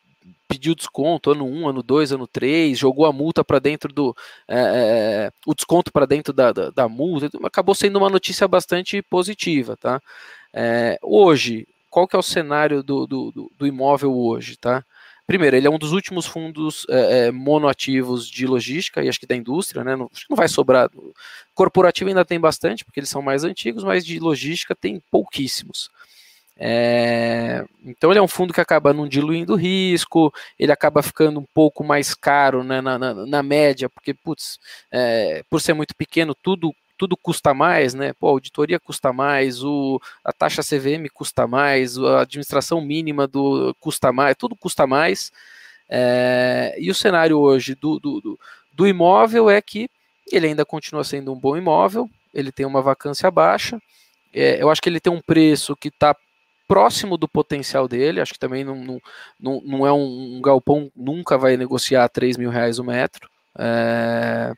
pediu 0.48 0.74
desconto 0.74 1.30
ano 1.30 1.46
1, 1.46 1.68
ano 1.68 1.82
2, 1.82 2.12
ano 2.12 2.26
3, 2.26 2.76
jogou 2.76 3.06
a 3.06 3.12
multa 3.12 3.44
para 3.44 3.58
dentro 3.58 3.92
do. 3.92 4.16
É, 4.48 4.58
é, 4.58 5.32
o 5.46 5.54
desconto 5.54 5.92
para 5.92 6.06
dentro 6.06 6.32
da, 6.32 6.52
da, 6.52 6.70
da, 6.70 6.88
multa, 6.88 7.30
acabou 7.44 7.74
sendo 7.74 7.98
uma 7.98 8.10
notícia 8.10 8.48
bastante 8.48 9.00
positiva, 9.02 9.76
tá? 9.76 10.00
É, 10.52 10.98
hoje, 11.02 11.66
qual 11.88 12.08
que 12.08 12.16
é 12.16 12.18
o 12.18 12.22
cenário 12.22 12.82
do, 12.82 13.06
do, 13.06 13.50
do, 13.56 13.66
imóvel 13.66 14.16
hoje, 14.16 14.56
tá? 14.56 14.84
Primeiro, 15.30 15.56
ele 15.56 15.68
é 15.68 15.70
um 15.70 15.78
dos 15.78 15.92
últimos 15.92 16.26
fundos 16.26 16.84
é, 16.90 17.26
é 17.26 17.30
monoativos 17.30 18.28
de 18.28 18.48
logística 18.48 19.00
e 19.00 19.08
acho 19.08 19.20
que 19.20 19.28
da 19.28 19.36
indústria, 19.36 19.84
né? 19.84 19.94
Não, 19.94 20.10
não 20.28 20.36
vai 20.36 20.48
sobrar. 20.48 20.90
Corporativo 21.54 22.08
ainda 22.08 22.24
tem 22.24 22.40
bastante, 22.40 22.84
porque 22.84 22.98
eles 22.98 23.10
são 23.10 23.22
mais 23.22 23.44
antigos, 23.44 23.84
mas 23.84 24.04
de 24.04 24.18
logística 24.18 24.74
tem 24.74 25.00
pouquíssimos. 25.08 25.88
É, 26.56 27.64
então 27.84 28.10
ele 28.10 28.18
é 28.18 28.22
um 28.22 28.26
fundo 28.26 28.52
que 28.52 28.60
acaba 28.60 28.92
não 28.92 29.06
diluindo 29.06 29.54
risco, 29.54 30.34
ele 30.58 30.72
acaba 30.72 31.00
ficando 31.00 31.38
um 31.38 31.46
pouco 31.54 31.84
mais 31.84 32.12
caro 32.12 32.64
né, 32.64 32.80
na, 32.80 32.98
na, 32.98 33.14
na, 33.14 33.40
média, 33.40 33.88
porque, 33.88 34.12
putz, 34.12 34.58
é, 34.90 35.44
por 35.48 35.60
ser 35.60 35.74
muito 35.74 35.94
pequeno, 35.94 36.34
tudo 36.34 36.74
tudo 37.00 37.16
custa 37.16 37.54
mais, 37.54 37.94
né? 37.94 38.12
Pô, 38.12 38.26
a 38.26 38.30
auditoria 38.32 38.78
custa 38.78 39.10
mais, 39.10 39.64
o, 39.64 39.98
a 40.22 40.34
taxa 40.34 40.60
CVM 40.60 41.08
custa 41.10 41.46
mais, 41.46 41.96
a 41.96 42.20
administração 42.20 42.78
mínima 42.78 43.26
do 43.26 43.74
custa 43.80 44.12
mais, 44.12 44.36
tudo 44.36 44.54
custa 44.54 44.86
mais. 44.86 45.32
É, 45.88 46.76
e 46.78 46.90
o 46.90 46.94
cenário 46.94 47.38
hoje 47.38 47.74
do, 47.74 47.98
do, 47.98 48.38
do, 48.74 48.86
imóvel 48.86 49.48
é 49.48 49.62
que 49.62 49.88
ele 50.30 50.48
ainda 50.48 50.62
continua 50.62 51.02
sendo 51.02 51.32
um 51.32 51.40
bom 51.40 51.56
imóvel, 51.56 52.06
ele 52.34 52.52
tem 52.52 52.66
uma 52.66 52.82
vacância 52.82 53.30
baixa, 53.30 53.80
é, 54.30 54.62
eu 54.62 54.68
acho 54.68 54.82
que 54.82 54.90
ele 54.90 55.00
tem 55.00 55.10
um 55.10 55.22
preço 55.22 55.74
que 55.74 55.88
está 55.88 56.14
próximo 56.68 57.16
do 57.16 57.26
potencial 57.26 57.88
dele, 57.88 58.20
acho 58.20 58.34
que 58.34 58.38
também 58.38 58.62
não, 58.62 58.76
não, 58.76 59.00
não, 59.40 59.62
não 59.62 59.86
é 59.86 59.92
um, 59.92 60.36
um, 60.36 60.42
galpão, 60.42 60.92
nunca 60.94 61.38
vai 61.38 61.56
negociar 61.56 62.10
3 62.10 62.36
mil 62.36 62.50
reais 62.50 62.78
o 62.78 62.84
metro. 62.84 63.26
É, 63.58 64.52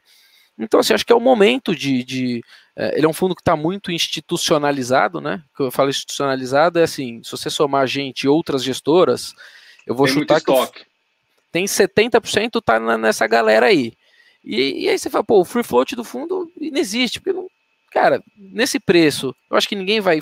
então, 0.58 0.80
assim, 0.80 0.92
acho 0.92 1.04
que 1.04 1.12
é 1.12 1.16
o 1.16 1.20
momento 1.20 1.74
de. 1.74 2.04
de 2.04 2.44
é, 2.76 2.96
ele 2.96 3.06
é 3.06 3.08
um 3.08 3.12
fundo 3.12 3.34
que 3.34 3.40
está 3.40 3.56
muito 3.56 3.90
institucionalizado, 3.90 5.20
né? 5.20 5.42
Que 5.56 5.62
eu 5.62 5.70
falo 5.70 5.90
institucionalizado 5.90 6.78
é 6.78 6.82
assim: 6.82 7.22
se 7.22 7.30
você 7.30 7.50
somar 7.50 7.86
gente 7.86 8.24
e 8.24 8.28
outras 8.28 8.62
gestoras, 8.62 9.34
eu 9.86 9.94
vou 9.94 10.06
tem 10.06 10.14
chutar 10.14 10.40
que 10.40 10.50
estoque. 10.50 10.84
tem 11.50 11.64
70% 11.64 12.62
tá 12.62 12.78
nessa 12.98 13.26
galera 13.26 13.66
aí. 13.66 13.92
E, 14.44 14.84
e, 14.84 14.88
aí 14.88 14.98
você 14.98 15.08
fala, 15.08 15.24
pô, 15.24 15.40
o 15.40 15.44
free 15.44 15.62
float 15.62 15.94
do 15.94 16.02
fundo 16.02 16.50
não 16.60 16.78
existe, 16.78 17.20
porque 17.20 17.32
não, 17.32 17.46
cara, 17.92 18.20
nesse 18.36 18.80
preço, 18.80 19.34
eu 19.48 19.56
acho 19.56 19.68
que 19.68 19.76
ninguém 19.76 20.00
vai 20.00 20.20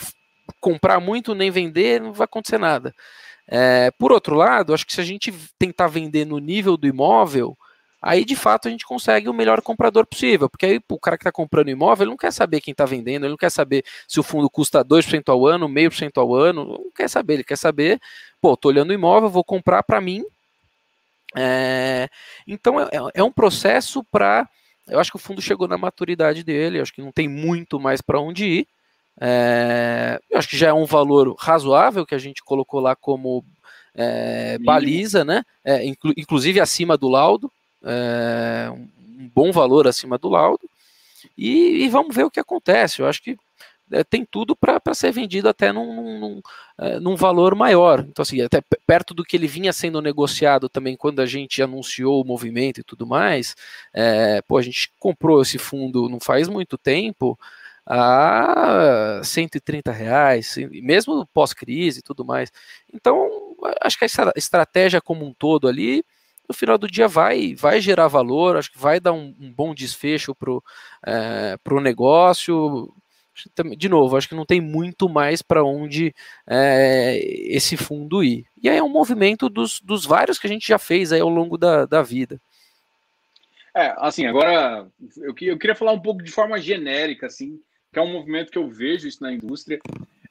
comprar 0.60 1.00
muito 1.00 1.34
nem 1.34 1.50
vender, 1.50 2.00
não 2.00 2.12
vai 2.12 2.26
acontecer 2.26 2.58
nada. 2.58 2.94
É, 3.48 3.90
por 3.92 4.12
outro 4.12 4.36
lado, 4.36 4.74
acho 4.74 4.86
que 4.86 4.92
se 4.92 5.00
a 5.00 5.04
gente 5.04 5.32
tentar 5.58 5.88
vender 5.88 6.24
no 6.24 6.38
nível 6.38 6.76
do 6.76 6.86
imóvel, 6.86 7.56
aí 8.00 8.24
de 8.24 8.34
fato 8.34 8.68
a 8.68 8.70
gente 8.70 8.84
consegue 8.84 9.28
o 9.28 9.34
melhor 9.34 9.60
comprador 9.60 10.06
possível, 10.06 10.48
porque 10.48 10.66
aí 10.66 10.80
o 10.88 10.98
cara 10.98 11.16
que 11.18 11.22
está 11.22 11.32
comprando 11.32 11.68
imóvel, 11.68 12.04
ele 12.04 12.10
não 12.10 12.16
quer 12.16 12.32
saber 12.32 12.60
quem 12.60 12.72
está 12.72 12.84
vendendo, 12.84 13.24
ele 13.24 13.30
não 13.30 13.36
quer 13.36 13.50
saber 13.50 13.84
se 14.08 14.18
o 14.18 14.22
fundo 14.22 14.48
custa 14.48 14.84
2% 14.84 15.28
ao 15.28 15.46
ano, 15.46 15.68
meio 15.68 15.90
por 15.90 15.96
cento 15.96 16.18
ao 16.18 16.34
ano, 16.34 16.64
não 16.64 16.90
quer 16.94 17.08
saber, 17.08 17.34
ele 17.34 17.44
quer 17.44 17.56
saber, 17.56 18.00
pô, 18.40 18.56
tô 18.56 18.68
olhando 18.68 18.90
o 18.90 18.94
imóvel, 18.94 19.28
vou 19.28 19.44
comprar 19.44 19.82
para 19.82 20.00
mim. 20.00 20.24
É, 21.36 22.08
então 22.46 22.80
é, 22.80 22.88
é 23.14 23.22
um 23.22 23.30
processo 23.30 24.02
para, 24.04 24.48
eu 24.88 24.98
acho 24.98 25.10
que 25.10 25.16
o 25.16 25.20
fundo 25.20 25.40
chegou 25.40 25.68
na 25.68 25.78
maturidade 25.78 26.42
dele, 26.42 26.80
acho 26.80 26.92
que 26.92 27.02
não 27.02 27.12
tem 27.12 27.28
muito 27.28 27.78
mais 27.78 28.00
para 28.00 28.20
onde 28.20 28.44
ir, 28.44 28.68
é, 29.20 30.18
eu 30.30 30.38
acho 30.38 30.48
que 30.48 30.56
já 30.56 30.68
é 30.68 30.72
um 30.72 30.86
valor 30.86 31.34
razoável 31.38 32.06
que 32.06 32.14
a 32.14 32.18
gente 32.18 32.42
colocou 32.42 32.80
lá 32.80 32.96
como 32.96 33.44
é, 33.94 34.58
baliza, 34.58 35.24
né? 35.24 35.42
É, 35.62 35.84
inclu 35.84 36.12
inclusive 36.16 36.58
acima 36.58 36.96
do 36.96 37.08
laudo, 37.08 37.52
é, 37.84 38.70
um 38.70 39.30
bom 39.34 39.52
valor 39.52 39.86
acima 39.86 40.18
do 40.18 40.28
laudo. 40.28 40.68
E, 41.36 41.84
e, 41.84 41.88
vamos 41.88 42.14
ver 42.14 42.24
o 42.24 42.30
que 42.30 42.40
acontece. 42.40 43.00
Eu 43.00 43.06
acho 43.06 43.22
que 43.22 43.36
é, 43.92 44.04
tem 44.04 44.24
tudo 44.24 44.56
para 44.56 44.80
ser 44.94 45.12
vendido 45.12 45.48
até 45.48 45.72
num, 45.72 46.18
num, 46.18 46.42
é, 46.78 47.00
num, 47.00 47.16
valor 47.16 47.54
maior. 47.54 48.00
Então, 48.00 48.22
assim, 48.22 48.40
até 48.40 48.62
perto 48.86 49.12
do 49.14 49.24
que 49.24 49.36
ele 49.36 49.46
vinha 49.46 49.72
sendo 49.72 50.00
negociado 50.00 50.68
também 50.68 50.96
quando 50.96 51.20
a 51.20 51.26
gente 51.26 51.62
anunciou 51.62 52.22
o 52.22 52.26
movimento 52.26 52.80
e 52.80 52.84
tudo 52.84 53.06
mais. 53.06 53.56
pô, 54.46 54.58
a 54.58 54.62
gente 54.62 54.92
comprou 54.98 55.42
esse 55.42 55.58
fundo 55.58 56.08
não 56.08 56.20
faz 56.20 56.48
muito 56.48 56.78
tempo 56.78 57.38
a 57.86 59.20
130 59.24 59.90
reais, 59.90 60.54
mesmo 60.70 61.26
pós-crise 61.34 61.98
e 62.00 62.02
tudo 62.02 62.24
mais. 62.24 62.52
Então, 62.92 63.28
acho 63.80 63.98
que 63.98 64.04
a 64.04 64.32
estratégia 64.36 65.00
como 65.00 65.24
um 65.24 65.34
todo 65.34 65.66
ali, 65.66 66.04
no 66.50 66.54
final 66.54 66.76
do 66.76 66.88
dia 66.88 67.06
vai, 67.06 67.54
vai 67.54 67.80
gerar 67.80 68.08
valor, 68.08 68.56
acho 68.56 68.72
que 68.72 68.78
vai 68.78 68.98
dar 68.98 69.12
um, 69.12 69.32
um 69.38 69.52
bom 69.52 69.72
desfecho 69.72 70.34
para 70.34 70.50
o 70.50 70.60
é, 71.06 71.56
pro 71.62 71.80
negócio. 71.80 72.92
De 73.78 73.88
novo, 73.88 74.16
acho 74.16 74.28
que 74.28 74.34
não 74.34 74.44
tem 74.44 74.60
muito 74.60 75.08
mais 75.08 75.42
para 75.42 75.62
onde 75.62 76.12
é, 76.44 77.16
esse 77.46 77.76
fundo 77.76 78.22
ir. 78.24 78.44
E 78.60 78.68
aí 78.68 78.78
é 78.78 78.82
um 78.82 78.88
movimento 78.88 79.48
dos, 79.48 79.80
dos 79.80 80.04
vários 80.04 80.40
que 80.40 80.48
a 80.48 80.50
gente 80.50 80.66
já 80.66 80.76
fez 80.76 81.12
aí 81.12 81.20
ao 81.20 81.28
longo 81.28 81.56
da, 81.56 81.86
da 81.86 82.02
vida. 82.02 82.40
É, 83.72 83.94
assim, 83.98 84.26
agora 84.26 84.88
eu, 85.18 85.32
eu 85.40 85.56
queria 85.56 85.76
falar 85.76 85.92
um 85.92 86.02
pouco 86.02 86.20
de 86.20 86.32
forma 86.32 86.60
genérica, 86.60 87.26
assim, 87.26 87.60
que 87.92 87.98
é 88.00 88.02
um 88.02 88.12
movimento 88.12 88.50
que 88.50 88.58
eu 88.58 88.68
vejo 88.68 89.06
isso 89.06 89.22
na 89.22 89.32
indústria. 89.32 89.78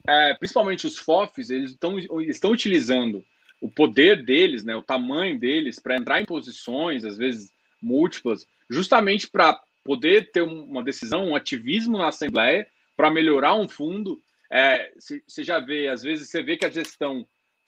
É, 0.06 0.34
principalmente 0.34 0.86
os 0.86 0.98
FOFs, 0.98 1.48
eles 1.48 1.70
estão, 1.70 1.98
estão 2.20 2.50
utilizando 2.50 3.24
o 3.60 3.70
poder 3.70 4.24
deles, 4.24 4.64
né, 4.64 4.74
o 4.74 4.82
tamanho 4.82 5.38
deles, 5.38 5.78
para 5.78 5.96
entrar 5.96 6.20
em 6.20 6.24
posições, 6.24 7.04
às 7.04 7.16
vezes 7.16 7.50
múltiplas, 7.82 8.46
justamente 8.68 9.28
para 9.28 9.60
poder 9.84 10.30
ter 10.30 10.42
uma 10.42 10.82
decisão, 10.82 11.28
um 11.28 11.36
ativismo 11.36 11.98
na 11.98 12.08
Assembleia, 12.08 12.66
para 12.96 13.10
melhorar 13.10 13.54
um 13.54 13.68
fundo. 13.68 14.20
É, 14.50 14.92
você 14.98 15.44
já 15.44 15.58
vê, 15.58 15.88
às 15.88 16.02
vezes 16.02 16.28
você 16.28 16.42
vê 16.42 16.56
que 16.56 16.66
a 16.66 16.70
gestão, 16.70 17.26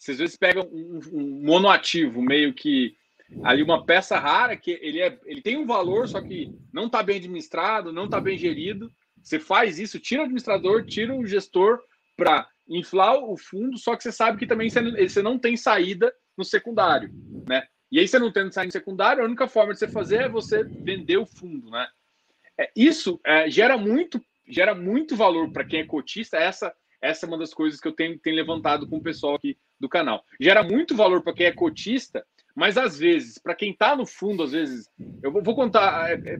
às 0.09 0.19
vezes 0.19 0.37
pega 0.37 0.65
um, 0.65 1.01
um 1.13 1.43
monoativo, 1.43 2.21
meio 2.23 2.53
que 2.53 2.95
ali 3.43 3.63
uma 3.63 3.85
peça 3.85 4.19
rara, 4.19 4.57
que 4.57 4.79
ele, 4.83 5.01
é, 5.01 5.19
ele 5.25 5.41
tem 5.41 5.57
um 5.57 5.67
valor, 5.67 6.09
só 6.09 6.21
que 6.21 6.53
não 6.73 6.87
está 6.87 7.03
bem 7.03 7.17
administrado, 7.17 7.93
não 7.93 8.05
está 8.05 8.21
bem 8.21 8.37
gerido, 8.37 8.93
você 9.23 9.39
faz 9.39 9.79
isso, 9.79 10.01
tira 10.01 10.23
o 10.23 10.25
administrador, 10.25 10.85
tira 10.85 11.15
o 11.15 11.27
gestor 11.27 11.81
para 12.23 12.47
inflar 12.69 13.17
o 13.17 13.37
fundo, 13.37 13.77
só 13.77 13.97
que 13.97 14.03
você 14.05 14.13
sabe 14.13 14.39
que 14.39 14.47
também 14.47 14.71
você 14.71 15.21
não 15.21 15.39
tem 15.39 15.57
saída 15.57 16.15
no 16.39 16.45
secundário, 16.45 17.11
né? 17.49 17.65
E 17.91 17.99
aí 17.99 18.07
você 18.07 18.19
não 18.19 18.33
tendo 18.33 18.53
saída 18.53 18.69
no 18.69 18.73
secundário, 18.73 19.23
a 19.23 19.27
única 19.27 19.49
forma 19.49 19.73
de 19.73 19.81
você 19.81 19.89
fazer 19.89 20.23
é 20.23 20.29
você 20.29 20.63
vender 20.63 21.17
o 21.17 21.27
fundo, 21.27 21.69
né? 21.71 21.89
É, 22.59 22.71
isso 22.77 23.21
é, 23.27 23.51
gera 23.51 23.77
muito 23.77 24.21
gera 24.49 24.75
muito 24.75 25.17
valor 25.17 25.51
para 25.51 25.65
quem 25.65 25.81
é 25.81 25.85
cotista. 25.85 26.37
Essa 26.37 26.73
essa 27.01 27.27
é 27.27 27.29
uma 27.29 27.39
das 27.39 27.53
coisas 27.53 27.81
que 27.81 27.89
eu 27.89 27.93
tenho, 27.93 28.17
tenho 28.21 28.37
levantado 28.37 28.89
com 28.89 28.99
o 28.99 29.03
pessoal 29.03 29.35
aqui 29.35 29.59
do 29.81 29.89
canal. 29.89 30.25
Gera 30.41 30.63
muito 30.63 30.95
valor 30.95 31.21
para 31.21 31.33
quem 31.33 31.47
é 31.47 31.53
cotista 31.53 32.25
mas 32.55 32.77
às 32.77 32.99
vezes, 32.99 33.39
para 33.39 33.55
quem 33.55 33.71
está 33.71 33.97
no 33.97 34.07
fundo, 34.07 34.43
às 34.43 34.53
vezes, 34.53 34.89
eu 35.23 35.33
vou 35.33 35.55
contar 35.55 36.11
é, 36.11 36.35
é, 36.35 36.39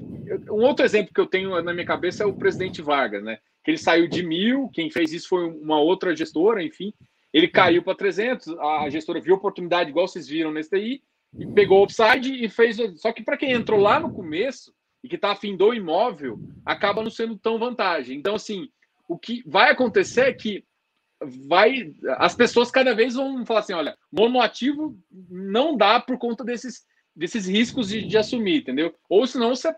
um 0.51 0.63
outro 0.63 0.85
exemplo 0.85 1.13
que 1.13 1.21
eu 1.21 1.27
tenho 1.27 1.61
na 1.63 1.73
minha 1.73 1.87
cabeça 1.87 2.23
é 2.23 2.27
o 2.27 2.35
presidente 2.35 2.83
Vargas, 2.83 3.23
né? 3.25 3.39
Que 3.65 3.71
ele 3.71 3.79
saiu 3.79 4.09
de 4.09 4.23
mil, 4.23 4.69
quem 4.73 4.91
fez 4.91 5.13
isso 5.13 5.29
foi 5.29 5.45
uma 5.45 5.81
outra 5.81 6.15
gestora, 6.15 6.63
enfim, 6.63 6.93
ele 7.33 7.49
caiu 7.49 7.83
para 7.83 7.95
300, 7.95 8.49
a 8.59 8.91
gestora 8.91 9.21
viu 9.21 9.35
oportunidade, 9.35 9.91
igual 9.91 10.07
vocês 10.07 10.29
viram 10.29 10.53
nesse 10.53 10.71
daí, 10.71 11.03
e 11.39 11.47
pegou 11.47 11.81
o 11.81 11.85
upside 11.85 12.45
e 12.45 12.49
fez. 12.49 12.77
Só 12.97 13.13
que 13.13 13.23
para 13.23 13.37
quem 13.37 13.53
entrou 13.53 13.81
lá 13.81 13.99
no 13.99 14.13
começo 14.13 14.75
e 15.03 15.09
que 15.09 15.17
está 15.17 15.33
afim 15.33 15.57
do 15.57 15.73
imóvel, 15.73 16.39
acaba 16.65 17.03
não 17.03 17.11
sendo 17.11 17.37
tão 17.37 17.59
vantagem. 17.59 18.19
Então, 18.19 18.35
assim, 18.35 18.69
o 19.09 19.19
que 19.19 19.43
vai 19.47 19.71
acontecer 19.71 20.23
é 20.23 20.33
que 20.33 20.65
vai 21.25 21.93
as 22.19 22.35
pessoas 22.35 22.71
cada 22.71 22.95
vez 22.95 23.15
vão 23.15 23.47
falar 23.47 23.61
assim, 23.61 23.73
olha, 23.73 23.97
monoativo 24.11 24.99
não 25.31 25.77
dá 25.77 26.01
por 26.01 26.19
conta 26.19 26.45
desses, 26.45 26.85
desses 27.15 27.47
riscos 27.47 27.89
de, 27.89 28.03
de 28.03 28.19
assumir, 28.19 28.61
entendeu? 28.61 28.95
Ou 29.09 29.27
senão 29.27 29.55
você 29.55 29.75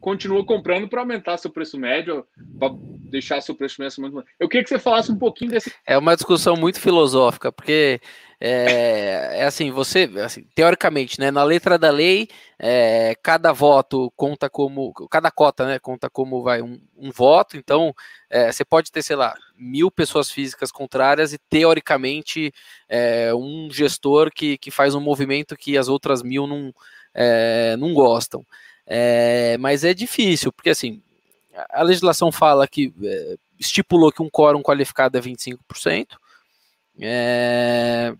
continua 0.00 0.44
comprando 0.44 0.88
para 0.88 1.00
aumentar 1.00 1.36
seu 1.38 1.50
preço 1.50 1.78
médio, 1.78 2.26
para 2.58 2.72
deixar 3.10 3.40
seu 3.40 3.54
preço 3.54 3.80
médio 3.80 4.00
muito. 4.00 4.24
Eu 4.38 4.48
queria 4.48 4.62
que 4.62 4.68
você 4.68 4.78
falasse 4.78 5.10
um 5.10 5.18
pouquinho 5.18 5.50
desse. 5.50 5.72
É 5.86 5.98
uma 5.98 6.14
discussão 6.14 6.56
muito 6.56 6.80
filosófica, 6.80 7.50
porque 7.50 8.00
é, 8.40 9.40
é 9.40 9.44
assim, 9.44 9.70
você, 9.70 10.10
assim, 10.24 10.44
teoricamente, 10.54 11.20
né, 11.20 11.30
na 11.30 11.44
letra 11.44 11.78
da 11.78 11.90
lei, 11.90 12.28
é, 12.58 13.14
cada 13.22 13.52
voto 13.52 14.12
conta 14.16 14.50
como, 14.50 14.92
cada 15.08 15.30
cota, 15.30 15.64
né, 15.64 15.78
conta 15.78 16.10
como 16.10 16.42
vai 16.42 16.60
um, 16.60 16.80
um 16.96 17.12
voto. 17.12 17.56
Então, 17.56 17.94
é, 18.28 18.50
você 18.50 18.64
pode 18.64 18.90
ter, 18.90 19.02
sei 19.02 19.14
lá, 19.14 19.34
mil 19.56 19.90
pessoas 19.90 20.30
físicas 20.30 20.72
contrárias 20.72 21.32
e 21.32 21.38
teoricamente 21.38 22.52
é, 22.88 23.32
um 23.32 23.68
gestor 23.70 24.30
que, 24.34 24.58
que 24.58 24.72
faz 24.72 24.94
um 24.94 25.00
movimento 25.00 25.56
que 25.56 25.78
as 25.78 25.86
outras 25.88 26.22
mil 26.22 26.46
não, 26.46 26.74
é, 27.14 27.76
não 27.76 27.94
gostam. 27.94 28.44
É, 28.86 29.56
mas 29.58 29.84
é 29.84 29.94
difícil, 29.94 30.52
porque 30.52 30.70
assim, 30.70 31.02
a 31.70 31.82
legislação 31.82 32.32
fala 32.32 32.66
que 32.66 32.92
é, 33.02 33.36
estipulou 33.58 34.12
que 34.12 34.22
um 34.22 34.30
quórum 34.30 34.62
qualificado 34.62 35.16
é 35.16 35.20
25%. 35.20 36.06
É, 37.00 38.14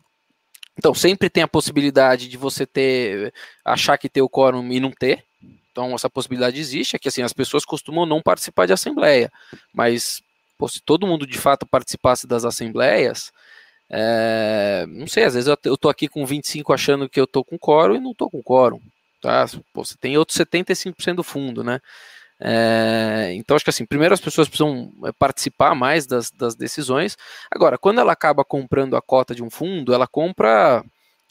então, 0.79 0.95
sempre 0.95 1.29
tem 1.29 1.43
a 1.43 1.49
possibilidade 1.49 2.29
de 2.29 2.37
você 2.37 2.67
ter, 2.67 3.33
achar 3.65 3.99
que 3.99 4.09
tem 4.09 4.23
o 4.23 4.29
quórum 4.29 4.73
e 4.73 4.81
não 4.81 4.91
ter. 4.91 5.25
Então, 5.71 5.95
essa 5.95 6.09
possibilidade 6.09 6.59
existe. 6.59 6.97
É 6.97 6.99
que 6.99 7.09
assim, 7.09 7.23
as 7.23 7.33
pessoas 7.33 7.65
costumam 7.65 8.07
não 8.07 8.23
participar 8.23 8.67
de 8.67 8.73
assembleia, 8.73 9.31
mas 9.73 10.23
pô, 10.59 10.69
se 10.69 10.81
todo 10.81 11.07
mundo 11.07 11.27
de 11.27 11.39
fato 11.39 11.67
participasse 11.67 12.27
das 12.27 12.45
assembleias, 12.45 13.33
é, 13.91 14.87
não 14.89 15.07
sei, 15.07 15.25
às 15.25 15.35
vezes 15.35 15.55
eu, 15.65 15.77
tô 15.77 15.89
aqui 15.89 16.09
com 16.09 16.25
25 16.25 16.73
achando 16.73 17.09
que 17.09 17.21
eu 17.21 17.27
tô 17.27 17.45
com 17.45 17.59
quórum 17.59 17.97
e 17.97 18.01
não 18.01 18.15
tô 18.15 18.31
com 18.31 18.43
quórum. 18.43 18.81
Tá? 19.23 19.47
Pô, 19.73 19.85
você 19.85 19.97
tem 19.97 20.19
outros 20.19 20.37
75% 20.37 21.15
do 21.15 21.23
fundo, 21.23 21.63
né? 21.63 21.81
É, 22.41 23.33
então, 23.35 23.55
acho 23.55 23.65
que 23.65 23.71
assim, 23.71 23.87
primeiro 23.87 24.13
as 24.13 24.21
pessoas 24.21 24.49
precisam 24.49 24.93
é, 25.05 25.13
participar 25.13 25.77
mais 25.77 26.07
das, 26.07 26.33
das, 26.33 26.57
decisões. 26.57 27.17
Agora, 27.49 27.79
quando 27.79 28.01
ela 28.01 28.13
acaba 28.13 28.45
comprando 28.45 28.97
a 28.97 29.01
cota 29.01 29.33
de 29.33 29.45
um 29.45 29.49
fundo, 29.49 29.95
ela 29.95 30.09
compra 30.09 30.85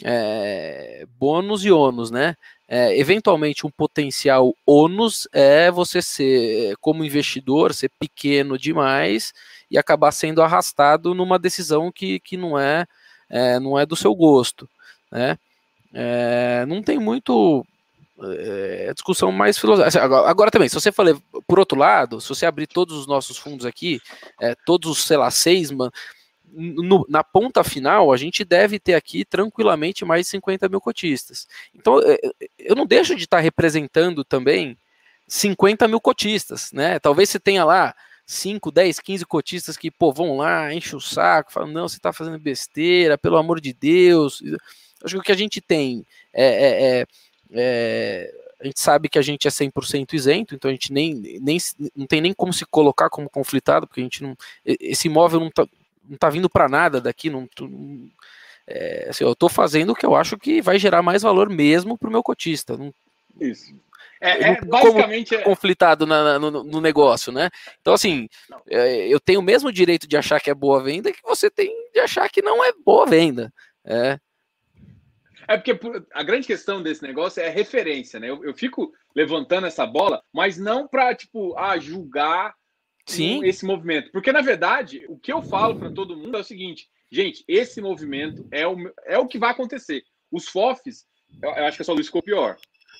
é, 0.05 1.05
bônus 1.19 1.65
e 1.65 1.71
ônus, 1.71 2.09
né? 2.11 2.37
É, 2.65 2.97
eventualmente, 2.97 3.67
um 3.67 3.69
potencial 3.69 4.55
ônus 4.65 5.27
é 5.33 5.69
você 5.69 6.01
ser, 6.01 6.77
como 6.79 7.03
investidor, 7.03 7.73
ser 7.73 7.91
pequeno 7.99 8.57
demais 8.57 9.33
e 9.69 9.77
acabar 9.77 10.13
sendo 10.13 10.41
arrastado 10.41 11.13
numa 11.13 11.37
decisão 11.37 11.91
que, 11.91 12.21
que 12.21 12.37
não, 12.37 12.57
é, 12.57 12.85
é 13.29 13.59
não 13.59 13.77
é 13.77 13.85
do 13.85 13.97
seu 13.97 14.15
gosto, 14.15 14.69
né? 15.11 15.37
É, 15.93 16.65
não 16.67 16.81
tem 16.81 16.97
muito 16.97 17.65
é, 18.23 18.87
é 18.89 18.93
discussão 18.93 19.31
mais 19.31 19.57
filosófica. 19.57 19.87
Assim, 19.87 19.99
agora, 19.99 20.29
agora, 20.29 20.51
também, 20.51 20.69
se 20.69 20.75
você 20.75 20.91
for 20.91 21.05
por 21.47 21.59
outro 21.59 21.77
lado, 21.77 22.21
se 22.21 22.29
você 22.29 22.45
abrir 22.45 22.67
todos 22.67 22.95
os 22.95 23.07
nossos 23.07 23.37
fundos 23.37 23.65
aqui, 23.65 23.99
é, 24.39 24.55
todos, 24.65 25.05
sei 25.05 25.17
lá, 25.17 25.31
seis, 25.31 25.71
man, 25.71 25.91
no, 26.53 27.05
na 27.09 27.23
ponta 27.23 27.63
final, 27.63 28.11
a 28.11 28.17
gente 28.17 28.43
deve 28.43 28.79
ter 28.79 28.93
aqui 28.93 29.23
tranquilamente 29.23 30.03
mais 30.03 30.25
de 30.25 30.31
50 30.31 30.67
mil 30.69 30.81
cotistas. 30.81 31.47
Então, 31.73 31.99
é, 32.03 32.17
eu 32.59 32.75
não 32.75 32.85
deixo 32.85 33.15
de 33.15 33.23
estar 33.23 33.39
representando 33.39 34.23
também 34.23 34.77
50 35.27 35.87
mil 35.87 36.01
cotistas, 36.01 36.71
né? 36.73 36.99
Talvez 36.99 37.29
você 37.29 37.39
tenha 37.39 37.63
lá 37.63 37.95
5, 38.25 38.71
10, 38.71 38.99
15 38.99 39.25
cotistas 39.25 39.77
que, 39.77 39.89
pô, 39.89 40.11
vão 40.11 40.37
lá, 40.37 40.73
enche 40.73 40.95
o 40.95 41.01
saco, 41.01 41.51
falam, 41.51 41.71
não, 41.71 41.87
você 41.87 41.97
está 41.97 42.13
fazendo 42.13 42.39
besteira, 42.39 43.17
pelo 43.17 43.37
amor 43.37 43.59
de 43.61 43.73
Deus. 43.73 44.41
Acho 45.03 45.15
que 45.15 45.19
o 45.19 45.23
que 45.23 45.31
a 45.31 45.37
gente 45.37 45.61
tem 45.61 46.05
é, 46.33 46.45
é, 46.45 46.99
é 47.01 47.05
é, 47.51 48.33
a 48.59 48.65
gente 48.65 48.79
sabe 48.79 49.09
que 49.09 49.19
a 49.19 49.21
gente 49.21 49.47
é 49.47 49.51
100% 49.51 50.13
isento, 50.13 50.55
então 50.55 50.69
a 50.69 50.71
gente 50.73 50.93
nem, 50.93 51.15
nem 51.15 51.57
não 51.95 52.05
tem 52.05 52.21
nem 52.21 52.33
como 52.33 52.53
se 52.53 52.65
colocar 52.65 53.09
como 53.09 53.29
conflitado, 53.29 53.87
porque 53.87 54.01
a 54.01 54.03
gente 54.03 54.23
não. 54.23 54.37
Esse 54.65 55.07
imóvel 55.07 55.39
não 55.39 55.47
está 55.47 55.67
não 56.07 56.17
tá 56.17 56.29
vindo 56.29 56.49
para 56.49 56.67
nada 56.67 56.99
daqui, 56.99 57.29
não, 57.29 57.47
não 57.59 58.09
é, 58.67 59.07
assim, 59.09 59.23
eu 59.23 59.31
estou 59.31 59.49
fazendo 59.49 59.91
o 59.91 59.95
que 59.95 60.05
eu 60.05 60.15
acho 60.15 60.37
que 60.37 60.61
vai 60.61 60.77
gerar 60.77 61.01
mais 61.01 61.21
valor 61.21 61.49
mesmo 61.49 61.97
para 61.97 62.07
o 62.07 62.11
meu 62.11 62.23
cotista. 62.23 62.77
Não, 62.77 62.93
Isso. 63.39 63.73
É, 64.19 64.51
é 64.51 64.61
basicamente 64.61 65.33
é... 65.33 65.41
conflitado 65.41 66.05
na, 66.05 66.37
no, 66.37 66.63
no, 66.63 66.79
negócio, 66.79 67.31
né? 67.31 67.49
Então, 67.81 67.93
assim, 67.93 68.29
é, 68.69 69.07
eu 69.07 69.19
tenho 69.19 69.39
o 69.39 69.43
mesmo 69.43 69.71
direito 69.71 70.07
de 70.07 70.15
achar 70.15 70.39
que 70.39 70.49
é 70.49 70.53
boa 70.53 70.81
venda 70.81 71.11
que 71.11 71.23
você 71.23 71.49
tem 71.49 71.73
de 71.91 71.99
achar 71.99 72.29
que 72.29 72.41
não 72.41 72.63
é 72.63 72.71
boa 72.85 73.07
venda. 73.07 73.51
É, 73.83 74.19
é 75.53 75.57
porque 75.57 76.03
a 76.13 76.23
grande 76.23 76.47
questão 76.47 76.81
desse 76.81 77.03
negócio 77.03 77.41
é 77.41 77.47
a 77.47 77.51
referência, 77.51 78.19
né? 78.19 78.29
Eu, 78.29 78.43
eu 78.43 78.53
fico 78.53 78.93
levantando 79.15 79.67
essa 79.67 79.85
bola, 79.85 80.23
mas 80.33 80.57
não 80.57 80.87
para 80.87 81.13
tipo, 81.13 81.57
ah, 81.57 81.77
julgar 81.77 82.55
Sim. 83.05 83.43
esse 83.43 83.65
movimento. 83.65 84.11
Porque, 84.11 84.31
na 84.31 84.41
verdade, 84.41 85.05
o 85.09 85.17
que 85.17 85.31
eu 85.31 85.41
falo 85.41 85.77
para 85.77 85.91
todo 85.91 86.15
mundo 86.15 86.37
é 86.37 86.39
o 86.39 86.43
seguinte: 86.43 86.87
gente, 87.11 87.43
esse 87.47 87.81
movimento 87.81 88.47
é 88.51 88.67
o, 88.67 88.75
é 89.05 89.17
o 89.17 89.27
que 89.27 89.37
vai 89.37 89.51
acontecer. 89.51 90.03
Os 90.31 90.47
FOFs, 90.47 91.05
eu, 91.41 91.49
eu 91.49 91.65
acho 91.65 91.77
que 91.77 91.81
é 91.81 91.85
só 91.85 91.93
Luiz 91.93 92.07
ficou 92.07 92.23
pior. 92.23 92.55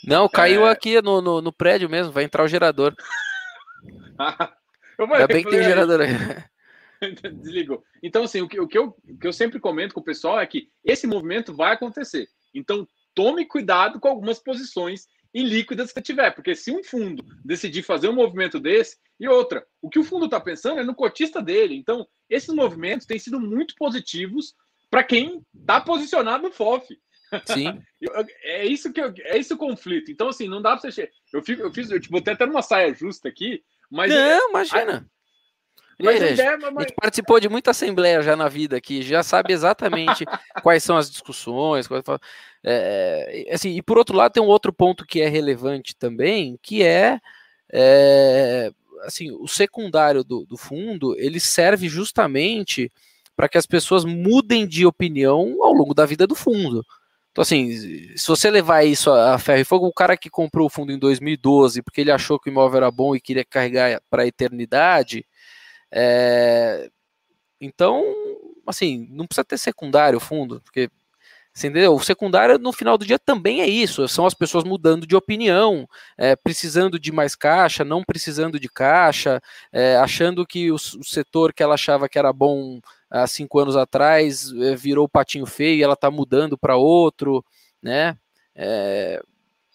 Não, 0.05 0.27
caiu 0.27 0.67
é... 0.67 0.71
aqui 0.71 1.01
no, 1.01 1.21
no, 1.21 1.41
no, 1.41 1.53
prédio 1.53 1.89
mesmo, 1.89 2.11
vai 2.11 2.23
entrar 2.23 2.43
o 2.43 2.47
gerador. 2.47 2.95
Ainda 4.99 5.27
bem 5.27 5.43
que 5.43 5.49
tem 5.49 5.63
gerador 5.63 6.01
aí. 6.01 6.11
Desligou. 7.41 7.83
Então, 8.03 8.23
assim, 8.23 8.41
o 8.41 8.47
que, 8.47 8.59
o, 8.59 8.67
que 8.67 8.77
eu, 8.77 8.95
o 9.09 9.17
que 9.17 9.25
eu 9.25 9.33
sempre 9.33 9.59
comento 9.59 9.95
com 9.95 9.99
o 9.99 10.03
pessoal 10.03 10.39
é 10.39 10.45
que 10.45 10.69
esse 10.83 11.07
movimento 11.07 11.55
vai 11.55 11.73
acontecer. 11.73 12.27
Então, 12.53 12.87
tome 13.13 13.45
cuidado 13.45 13.99
com 13.99 14.07
algumas 14.07 14.39
posições 14.39 15.07
ilíquidas 15.33 15.87
que 15.87 15.93
você 15.93 16.01
tiver, 16.01 16.31
porque 16.31 16.55
se 16.55 16.71
um 16.71 16.83
fundo 16.83 17.23
decidir 17.43 17.83
fazer 17.83 18.09
um 18.09 18.15
movimento 18.15 18.59
desse, 18.59 18.97
e 19.19 19.27
outra, 19.27 19.65
o 19.81 19.89
que 19.89 19.99
o 19.99 20.03
fundo 20.03 20.25
está 20.25 20.39
pensando 20.39 20.79
é 20.79 20.83
no 20.83 20.95
cotista 20.95 21.41
dele. 21.41 21.75
Então, 21.75 22.05
esses 22.29 22.53
movimentos 22.53 23.07
têm 23.07 23.19
sido 23.19 23.39
muito 23.39 23.75
positivos 23.75 24.53
para 24.89 25.03
quem 25.03 25.41
está 25.53 25.79
posicionado 25.79 26.43
no 26.43 26.51
FOF. 26.51 26.87
Sim. 27.45 27.81
é 28.43 28.65
isso 28.65 28.91
que 28.91 28.99
eu, 28.99 29.13
é 29.19 29.37
esse 29.37 29.53
o 29.53 29.57
conflito. 29.57 30.11
Então, 30.11 30.27
assim, 30.27 30.47
não 30.47 30.61
dá 30.61 30.75
para 30.75 30.91
você. 30.91 31.09
Eu, 31.31 31.41
fico, 31.41 31.61
eu 31.61 31.73
fiz, 31.73 31.89
eu 31.89 31.99
tipo, 31.99 32.13
botei 32.13 32.33
até 32.33 32.45
numa 32.45 32.61
saia 32.61 32.93
justa 32.93 33.29
aqui, 33.29 33.63
mas. 33.89 34.11
Não, 34.11 34.17
é, 34.17 34.49
imagina. 34.49 35.09
Mas, 36.03 36.21
é, 36.21 36.33
ideia, 36.33 36.57
mas... 36.57 36.75
A 36.75 36.81
gente 36.81 36.95
participou 36.95 37.39
de 37.39 37.49
muita 37.49 37.71
assembleia 37.71 38.21
já 38.21 38.35
na 38.35 38.47
vida 38.47 38.77
aqui, 38.77 39.01
já 39.01 39.23
sabe 39.23 39.53
exatamente 39.53 40.25
quais 40.61 40.83
são 40.83 40.97
as 40.97 41.09
discussões. 41.09 41.87
Quais... 41.87 42.03
É, 42.63 43.45
é, 43.47 43.53
assim, 43.53 43.75
e 43.75 43.81
por 43.81 43.97
outro 43.97 44.15
lado, 44.15 44.31
tem 44.31 44.43
um 44.43 44.47
outro 44.47 44.71
ponto 44.71 45.05
que 45.05 45.21
é 45.21 45.27
relevante 45.27 45.95
também, 45.95 46.59
que 46.61 46.83
é, 46.83 47.19
é 47.71 48.71
assim, 49.03 49.31
o 49.31 49.47
secundário 49.47 50.23
do, 50.23 50.45
do 50.45 50.57
fundo, 50.57 51.15
ele 51.17 51.39
serve 51.39 51.87
justamente 51.87 52.91
para 53.35 53.49
que 53.49 53.57
as 53.57 53.65
pessoas 53.65 54.05
mudem 54.05 54.67
de 54.67 54.85
opinião 54.85 55.57
ao 55.61 55.73
longo 55.73 55.93
da 55.93 56.05
vida 56.05 56.27
do 56.27 56.35
fundo. 56.35 56.85
Então, 57.31 57.41
assim, 57.41 57.71
se 58.17 58.27
você 58.27 58.51
levar 58.51 58.83
isso 58.83 59.09
a 59.09 59.39
ferro 59.39 59.61
e 59.61 59.65
fogo, 59.65 59.87
o 59.87 59.93
cara 59.93 60.17
que 60.17 60.29
comprou 60.29 60.67
o 60.67 60.69
fundo 60.69 60.91
em 60.91 60.99
2012 60.99 61.81
porque 61.81 62.01
ele 62.01 62.11
achou 62.11 62.37
que 62.37 62.49
o 62.49 62.51
imóvel 62.51 62.77
era 62.77 62.91
bom 62.91 63.15
e 63.15 63.21
queria 63.21 63.45
carregar 63.45 64.01
para 64.09 64.23
a 64.23 64.27
eternidade, 64.27 65.25
é, 65.91 66.89
então, 67.59 68.03
assim, 68.65 69.07
não 69.11 69.27
precisa 69.27 69.45
ter 69.45 69.57
secundário 69.57 70.19
fundo, 70.19 70.61
porque 70.61 70.89
entendeu? 71.57 71.95
O 71.95 71.99
secundário 71.99 72.57
no 72.57 72.71
final 72.71 72.97
do 72.97 73.05
dia 73.05 73.19
também 73.19 73.61
é 73.61 73.67
isso, 73.67 74.07
são 74.07 74.25
as 74.25 74.33
pessoas 74.33 74.63
mudando 74.63 75.05
de 75.05 75.15
opinião, 75.15 75.87
é, 76.17 76.35
precisando 76.35 76.97
de 76.97 77.11
mais 77.11 77.35
caixa, 77.35 77.83
não 77.83 78.03
precisando 78.03 78.59
de 78.59 78.69
caixa, 78.69 79.41
é, 79.71 79.97
achando 79.97 80.45
que 80.45 80.71
o, 80.71 80.75
o, 80.75 81.03
setor 81.03 81.53
que 81.53 81.61
ela 81.61 81.73
achava 81.73 82.07
que 82.07 82.17
era 82.17 82.31
bom 82.31 82.79
há 83.09 83.27
cinco 83.27 83.59
anos 83.59 83.75
atrás 83.75 84.51
é, 84.53 84.75
virou 84.75 85.09
patinho 85.09 85.45
feio 85.45 85.77
e 85.79 85.83
ela 85.83 85.93
está 85.93 86.09
mudando 86.09 86.57
para 86.57 86.77
outro, 86.77 87.43
né? 87.81 88.17
É, 88.55 89.21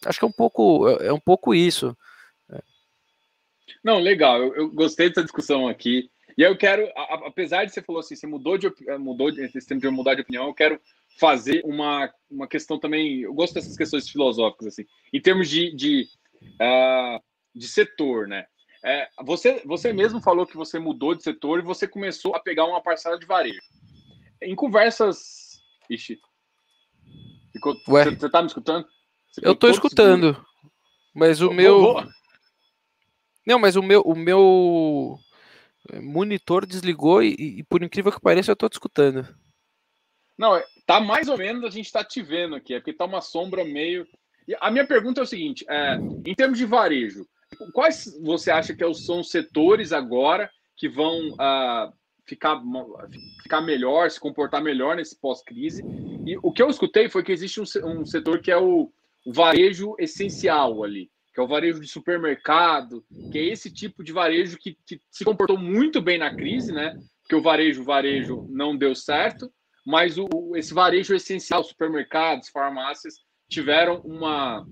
acho 0.05 0.18
que 0.18 0.24
é 0.24 0.29
um 0.29 0.33
pouco 0.33 0.88
é, 0.88 1.09
é 1.09 1.12
um 1.12 1.20
pouco 1.20 1.55
isso. 1.55 1.96
Não, 3.83 3.98
legal. 3.98 4.40
Eu, 4.40 4.55
eu, 4.55 4.70
gostei 4.70 5.09
dessa 5.09 5.22
discussão 5.22 5.68
aqui. 5.68 6.11
E 6.37 6.42
eu 6.42 6.57
quero, 6.57 6.87
a, 6.96 7.26
apesar 7.26 7.64
de 7.64 7.72
você 7.72 7.83
falou 7.83 8.00
assim, 8.00 8.14
você 8.14 8.26
mudou 8.26 8.59
de 8.59 8.66
eh, 8.66 8.98
mudou 8.98 9.31
de, 9.31 9.48
tempo 9.48 9.81
de 9.81 9.88
mudar 9.88 10.14
de 10.14 10.20
opinião, 10.22 10.46
eu 10.46 10.55
quero 10.55 10.81
fazer 11.18 11.62
uma, 11.64 12.12
uma 12.31 12.46
questão 12.46 12.79
também. 12.79 13.20
Eu 13.20 13.33
gosto 13.33 13.55
dessas 13.55 13.76
questões 13.76 14.09
filosóficas 14.09 14.68
assim, 14.68 14.85
em 15.12 15.20
termos 15.20 15.48
de 15.48 15.74
de, 15.74 16.09
uh, 16.61 17.22
de 17.55 17.66
setor, 17.66 18.29
né? 18.29 18.46
É, 18.85 19.09
você 19.24 19.62
você 19.64 19.92
mesmo 19.92 20.20
falou 20.20 20.46
que 20.46 20.57
você 20.57 20.79
mudou 20.79 21.14
de 21.14 21.22
setor 21.22 21.59
e 21.59 21.62
você 21.62 21.88
começou 21.88 22.37
a 22.37 22.40
pegar 22.40 22.66
uma 22.66 22.83
parcela 22.83 23.18
de 23.18 23.26
varejo. 23.26 23.61
Em 24.42 24.55
conversas, 24.55 25.62
ixi, 25.88 26.20
ficou, 27.50 27.74
Ué? 27.88 28.05
Você, 28.05 28.11
você 28.11 28.31
tá 28.31 28.42
me 28.42 28.48
escutando? 28.48 28.87
Você 29.33 29.40
eu 29.42 29.55
tô 29.55 29.68
escutando, 29.68 30.37
mas 31.14 31.40
o 31.40 31.50
meu 31.50 31.81
vou, 31.81 31.94
vou. 31.94 32.15
Não, 33.46 33.59
mas 33.59 33.76
o 33.76 33.82
meu, 33.82 34.00
o 34.00 34.16
meu 34.16 35.18
monitor 36.02 36.66
desligou 36.66 37.22
e, 37.22 37.59
e 37.59 37.62
por 37.62 37.82
incrível 37.82 38.11
que 38.11 38.20
pareça, 38.20 38.50
eu 38.50 38.54
estou 38.54 38.68
te 38.68 38.72
escutando. 38.72 39.26
Não, 40.37 40.54
é, 40.56 40.64
tá 40.85 41.00
mais 41.00 41.28
ou 41.28 41.38
menos 41.38 41.64
a 41.64 41.70
gente 41.70 41.87
está 41.87 42.04
te 42.04 42.20
vendo 42.20 42.56
aqui, 42.56 42.74
é 42.74 42.80
porque 42.80 42.92
tá 42.92 43.04
uma 43.04 43.20
sombra 43.20 43.64
meio. 43.64 44.06
a 44.61 44.70
minha 44.70 44.87
pergunta 44.87 45.20
é 45.20 45.24
o 45.24 45.26
seguinte: 45.26 45.64
é, 45.68 45.96
em 46.26 46.35
termos 46.35 46.59
de 46.59 46.66
varejo, 46.66 47.26
quais 47.72 48.18
você 48.22 48.50
acha 48.50 48.74
que 48.74 48.94
são 48.94 49.20
os 49.20 49.30
setores 49.30 49.92
agora 49.92 50.50
que 50.76 50.88
vão 50.88 51.30
uh, 51.30 51.92
ficar, 52.26 52.61
ficar 53.42 53.61
melhor, 53.62 54.11
se 54.11 54.20
comportar 54.20 54.62
melhor 54.62 54.96
nesse 54.96 55.18
pós-crise? 55.18 55.82
E 56.26 56.37
o 56.42 56.52
que 56.52 56.62
eu 56.62 56.68
escutei 56.68 57.09
foi 57.09 57.22
que 57.22 57.32
existe 57.32 57.61
um, 57.61 57.64
um 57.85 58.04
setor 58.04 58.40
que 58.40 58.50
é 58.50 58.59
o 58.59 58.92
varejo 59.26 59.94
essencial 59.98 60.85
ali, 60.85 61.11
que 61.37 61.40
é 61.40 61.44
o 61.44 61.46
varejo 61.46 61.79
de 61.79 61.87
supermercado, 61.87 63.05
que 63.31 63.37
é 63.37 63.44
esse 63.44 63.70
tipo 63.70 64.03
de 64.03 64.11
varejo 64.11 64.57
que, 64.57 64.75
que 64.87 64.99
se 65.11 65.22
comportou 65.22 65.59
muito 65.59 66.01
bem 66.01 66.16
na 66.16 66.35
crise, 66.35 66.72
né? 66.72 66.99
Porque 67.20 67.35
o 67.35 67.42
varejo, 67.42 67.85
varejo 67.85 68.46
não 68.49 68.75
deu 68.75 68.94
certo, 68.94 69.53
mas 69.85 70.16
o, 70.16 70.27
esse 70.57 70.72
varejo 70.72 71.14
essencial, 71.14 71.62
supermercados, 71.62 72.49
farmácias, 72.49 73.16
tiveram 73.51 74.01
uma 74.01 74.66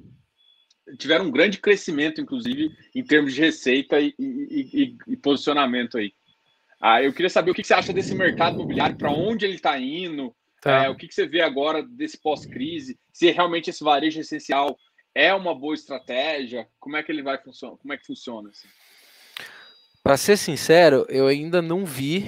tiveram 0.98 1.26
um 1.26 1.30
grande 1.30 1.58
crescimento, 1.58 2.22
inclusive, 2.22 2.70
em 2.94 3.04
termos 3.04 3.34
de 3.34 3.42
receita 3.42 4.00
e, 4.00 4.14
e, 4.18 4.70
e, 4.84 5.12
e 5.12 5.16
posicionamento 5.18 5.98
aí. 5.98 6.14
Ah, 6.80 7.02
eu 7.02 7.12
queria 7.12 7.30
saber 7.30 7.50
o 7.50 7.54
que 7.54 7.62
você 7.62 7.74
acha 7.74 7.92
desse 7.92 8.14
mercado 8.14 8.54
imobiliário, 8.54 8.96
para 8.96 9.10
onde 9.10 9.44
ele 9.44 9.56
está 9.56 9.78
indo, 9.78 10.34
tá. 10.62 10.84
é, 10.84 10.88
o 10.88 10.96
que 10.96 11.12
você 11.12 11.26
vê 11.26 11.42
agora 11.42 11.82
desse 11.82 12.18
pós-crise, 12.18 12.98
se 13.12 13.30
realmente 13.30 13.68
esse 13.68 13.84
varejo 13.84 14.20
essencial 14.20 14.78
é 15.14 15.32
uma 15.32 15.54
boa 15.54 15.74
estratégia, 15.74 16.66
como 16.80 16.96
é 16.96 17.02
que 17.02 17.12
ele 17.12 17.22
vai 17.22 17.38
funcionar, 17.38 17.76
como 17.76 17.92
é 17.92 17.96
que 17.96 18.06
funciona? 18.06 18.50
Assim? 18.50 18.68
Para 20.02 20.16
ser 20.16 20.36
sincero, 20.36 21.06
eu 21.08 21.26
ainda 21.26 21.62
não 21.62 21.84
vi 21.86 22.20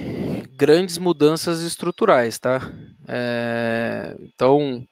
grandes 0.53 0.97
mudanças 0.97 1.61
estruturais, 1.61 2.39
tá? 2.39 2.71
É, 3.07 4.15
então, 4.19 4.87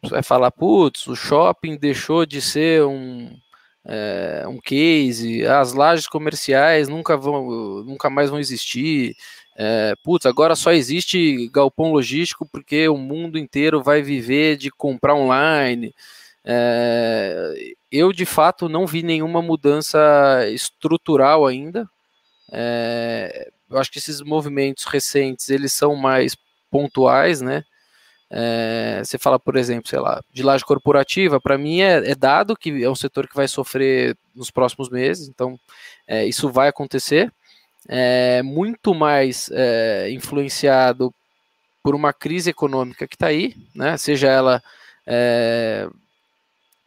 você 0.00 0.10
vai 0.10 0.22
falar, 0.22 0.52
putz, 0.52 1.08
o 1.08 1.16
shopping 1.16 1.76
deixou 1.76 2.24
de 2.24 2.40
ser 2.40 2.84
um, 2.84 3.36
é, 3.84 4.44
um 4.46 4.60
case, 4.60 5.44
as 5.46 5.72
lajes 5.72 6.06
comerciais 6.06 6.86
nunca 6.86 7.16
vão, 7.16 7.82
nunca 7.82 8.08
mais 8.08 8.30
vão 8.30 8.38
existir. 8.38 9.16
É, 9.56 9.94
putz, 10.04 10.26
agora 10.26 10.54
só 10.54 10.70
existe 10.70 11.48
galpão 11.48 11.90
logístico 11.90 12.46
porque 12.46 12.88
o 12.88 12.96
mundo 12.96 13.36
inteiro 13.36 13.82
vai 13.82 14.00
viver 14.00 14.56
de 14.56 14.70
comprar 14.70 15.16
online. 15.16 15.92
É, 16.50 17.74
eu, 17.92 18.10
de 18.10 18.24
fato, 18.24 18.70
não 18.70 18.86
vi 18.86 19.02
nenhuma 19.02 19.42
mudança 19.42 19.98
estrutural 20.48 21.46
ainda. 21.46 21.86
É, 22.50 23.50
eu 23.70 23.78
acho 23.78 23.90
que 23.92 23.98
esses 23.98 24.22
movimentos 24.22 24.84
recentes, 24.84 25.50
eles 25.50 25.74
são 25.74 25.94
mais 25.94 26.34
pontuais, 26.70 27.42
né? 27.42 27.64
É, 28.30 29.02
você 29.04 29.18
fala, 29.18 29.38
por 29.38 29.56
exemplo, 29.56 29.88
sei 29.88 29.98
lá, 30.00 30.22
de 30.32 30.42
laje 30.42 30.64
corporativa, 30.64 31.40
para 31.40 31.58
mim 31.58 31.80
é, 31.80 32.10
é, 32.10 32.14
dado 32.14 32.56
que 32.56 32.82
é 32.82 32.90
um 32.90 32.94
setor 32.94 33.26
que 33.26 33.36
vai 33.36 33.48
sofrer 33.48 34.16
nos 34.34 34.50
próximos 34.50 34.90
meses, 34.90 35.28
então 35.28 35.58
é, 36.06 36.26
isso 36.26 36.50
vai 36.50 36.68
acontecer. 36.68 37.32
É 37.88 38.42
muito 38.42 38.94
mais 38.94 39.50
é, 39.52 40.10
influenciado 40.10 41.12
por 41.82 41.94
uma 41.94 42.12
crise 42.12 42.50
econômica 42.50 43.06
que 43.06 43.16
está 43.16 43.28
aí, 43.28 43.54
né? 43.74 43.96
Seja 43.98 44.28
ela 44.28 44.62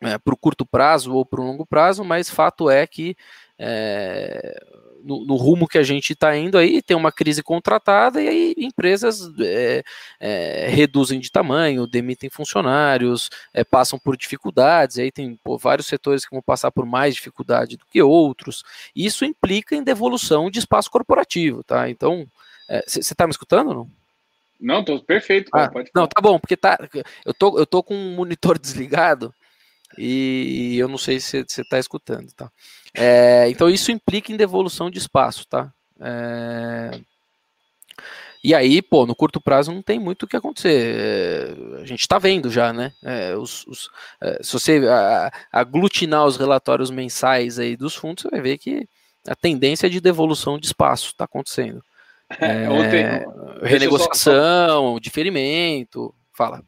é, 0.02 0.18
para 0.18 0.34
o 0.34 0.38
curto 0.38 0.66
prazo 0.66 1.14
ou 1.14 1.26
para 1.26 1.40
o 1.40 1.46
longo 1.46 1.66
prazo, 1.66 2.04
mas 2.04 2.30
fato 2.30 2.70
é 2.70 2.86
que 2.88 3.16
é, 3.58 4.60
no, 5.04 5.26
no, 5.26 5.36
rumo 5.36 5.68
que 5.68 5.78
a 5.78 5.84
gente 5.84 6.14
está 6.14 6.36
indo 6.36 6.58
aí, 6.58 6.82
tem 6.82 6.98
uma 6.98 7.12
crise 7.12 7.44
contratada 7.44 8.22
e 8.22 8.28
aí 8.28 8.56
empresas 8.58 9.32
é, 9.40 9.84
é, 10.20 10.68
reduzem 10.70 11.20
de 11.20 11.32
tamanho, 11.32 11.86
demitem 11.86 12.30
funcionários, 12.30 13.30
é, 13.54 13.64
passam 13.64 14.00
por 14.00 14.18
dificuldades, 14.18 14.98
aí 14.98 15.12
tem 15.12 15.40
pô, 15.44 15.58
vários 15.58 15.88
setores 15.88 16.26
que 16.26 16.34
vão 16.34 16.42
passar 16.42 16.72
por 16.72 16.86
mais 16.86 17.14
dificuldade 17.14 17.78
do 17.78 17.86
que 17.86 18.02
outros. 18.02 18.64
Isso 18.96 19.24
implica 19.26 19.76
em 19.76 19.84
devolução 19.84 20.50
de 20.50 20.60
espaço 20.60 20.90
corporativo, 20.90 21.64
tá? 21.64 21.90
Então, 21.90 22.28
você 22.88 23.00
é, 23.00 23.02
está 23.02 23.28
me 23.28 23.32
escutando 23.32 23.74
não? 23.74 23.90
Não, 24.60 24.84
tô 24.84 25.00
perfeito. 25.00 25.50
Ah, 25.54 25.72
não, 25.96 26.08
tá 26.08 26.22
bom, 26.22 26.40
porque 26.40 26.56
tá, 26.56 26.78
eu 27.26 27.34
tô, 27.34 27.58
eu 27.58 27.66
tô 27.66 27.82
com 27.82 27.96
um 27.96 28.16
monitor 28.16 28.58
desligado 28.60 29.34
e 29.98 30.78
eu 30.78 30.88
não 30.88 30.98
sei 30.98 31.20
se 31.20 31.44
você 31.48 31.62
está 31.62 31.80
escutando, 31.80 32.32
tá? 32.34 32.52
É, 32.94 33.50
então 33.50 33.70
isso 33.70 33.92
implica 33.92 34.32
em 34.32 34.38
devolução 34.38 34.90
de 34.90 34.98
espaço, 34.98 35.48
tá? 35.48 35.72
É, 36.00 37.00
e 38.44 38.56
aí, 38.56 38.82
pô, 38.82 39.06
no 39.06 39.16
curto 39.16 39.40
prazo 39.40 39.72
não 39.72 39.84
tem 39.84 40.00
muito 40.00 40.24
o 40.24 40.28
que 40.28 40.36
acontecer. 40.36 40.96
É, 40.98 41.82
a 41.82 41.86
gente 41.86 42.02
está 42.02 42.18
vendo 42.18 42.50
já, 42.50 42.74
né? 42.74 42.92
É, 43.04 43.36
os, 43.36 43.66
os, 43.68 43.90
é, 44.20 44.40
se 44.42 44.54
você 44.54 44.82
aglutinar 45.52 46.26
os 46.26 46.38
relatórios 46.38 46.90
mensais 46.90 47.60
aí 47.60 47.78
dos 47.78 47.96
fundos, 47.96 48.24
você 48.24 48.30
vai 48.30 48.42
ver 48.42 48.58
que 48.58 48.88
a 49.28 49.36
tendência 49.36 49.88
de 49.90 50.02
devolução 50.02 50.58
de 50.58 50.66
espaço 50.66 51.08
está 51.08 51.26
acontecendo. 51.26 51.82
É, 52.40 52.70
ontem, 52.70 53.26
renegociação, 53.62 54.94
só... 54.94 55.00
diferimento. 55.00 56.16
Fala. 56.34 56.64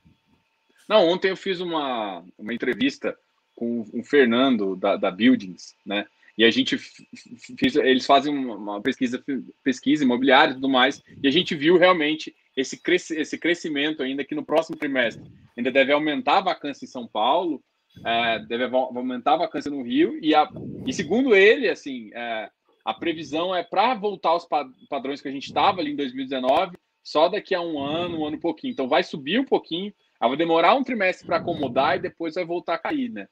Não, 0.87 1.07
ontem 1.07 1.29
eu 1.29 1.37
fiz 1.37 1.59
uma, 1.59 2.23
uma 2.37 2.53
entrevista 2.53 3.17
com 3.55 3.85
o 3.93 4.03
Fernando 4.03 4.75
da, 4.75 4.95
da 4.95 5.11
Buildings, 5.11 5.75
né? 5.85 6.05
E 6.37 6.43
a 6.43 6.49
gente 6.49 6.77
fiz, 6.77 7.75
eles 7.75 8.05
fazem 8.05 8.35
uma 8.35 8.81
pesquisa, 8.81 9.23
pesquisa 9.63 10.03
imobiliária 10.03 10.51
e 10.51 10.55
tudo 10.55 10.67
mais, 10.67 11.01
e 11.21 11.27
a 11.27 11.31
gente 11.31 11.53
viu 11.53 11.77
realmente 11.77 12.35
esse, 12.57 12.81
esse 13.15 13.37
crescimento 13.37 14.01
ainda 14.01 14.23
que 14.23 14.33
no 14.33 14.43
próximo 14.43 14.75
trimestre 14.75 15.23
ainda 15.55 15.71
deve 15.71 15.91
aumentar 15.91 16.39
a 16.39 16.41
vacância 16.41 16.85
em 16.85 16.87
São 16.87 17.07
Paulo, 17.07 17.63
é, 18.03 18.39
deve 18.39 18.63
aumentar 18.63 19.33
a 19.33 19.37
vacância 19.37 19.69
no 19.69 19.83
Rio, 19.83 20.17
e, 20.23 20.33
a, 20.33 20.49
e 20.87 20.91
segundo 20.91 21.35
ele, 21.35 21.69
assim, 21.69 22.09
é, 22.13 22.49
a 22.83 22.93
previsão 22.93 23.55
é 23.55 23.63
para 23.63 23.93
voltar 23.93 24.29
aos 24.29 24.47
padrões 24.89 25.21
que 25.21 25.27
a 25.27 25.31
gente 25.31 25.45
estava 25.45 25.81
ali 25.81 25.91
em 25.91 25.95
2019, 25.95 26.77
só 27.03 27.29
daqui 27.29 27.53
a 27.53 27.61
um 27.61 27.79
ano, 27.79 28.19
um 28.19 28.25
ano 28.25 28.37
e 28.37 28.39
pouquinho. 28.39 28.71
Então 28.71 28.87
vai 28.87 29.03
subir 29.03 29.39
um 29.39 29.45
pouquinho, 29.45 29.93
vai 30.27 30.37
demorar 30.37 30.75
um 30.75 30.83
trimestre 30.83 31.25
para 31.25 31.37
acomodar 31.37 31.97
e 31.97 32.01
depois 32.01 32.35
vai 32.35 32.45
voltar 32.45 32.75
a 32.75 32.79
cair, 32.79 33.09
né? 33.09 33.27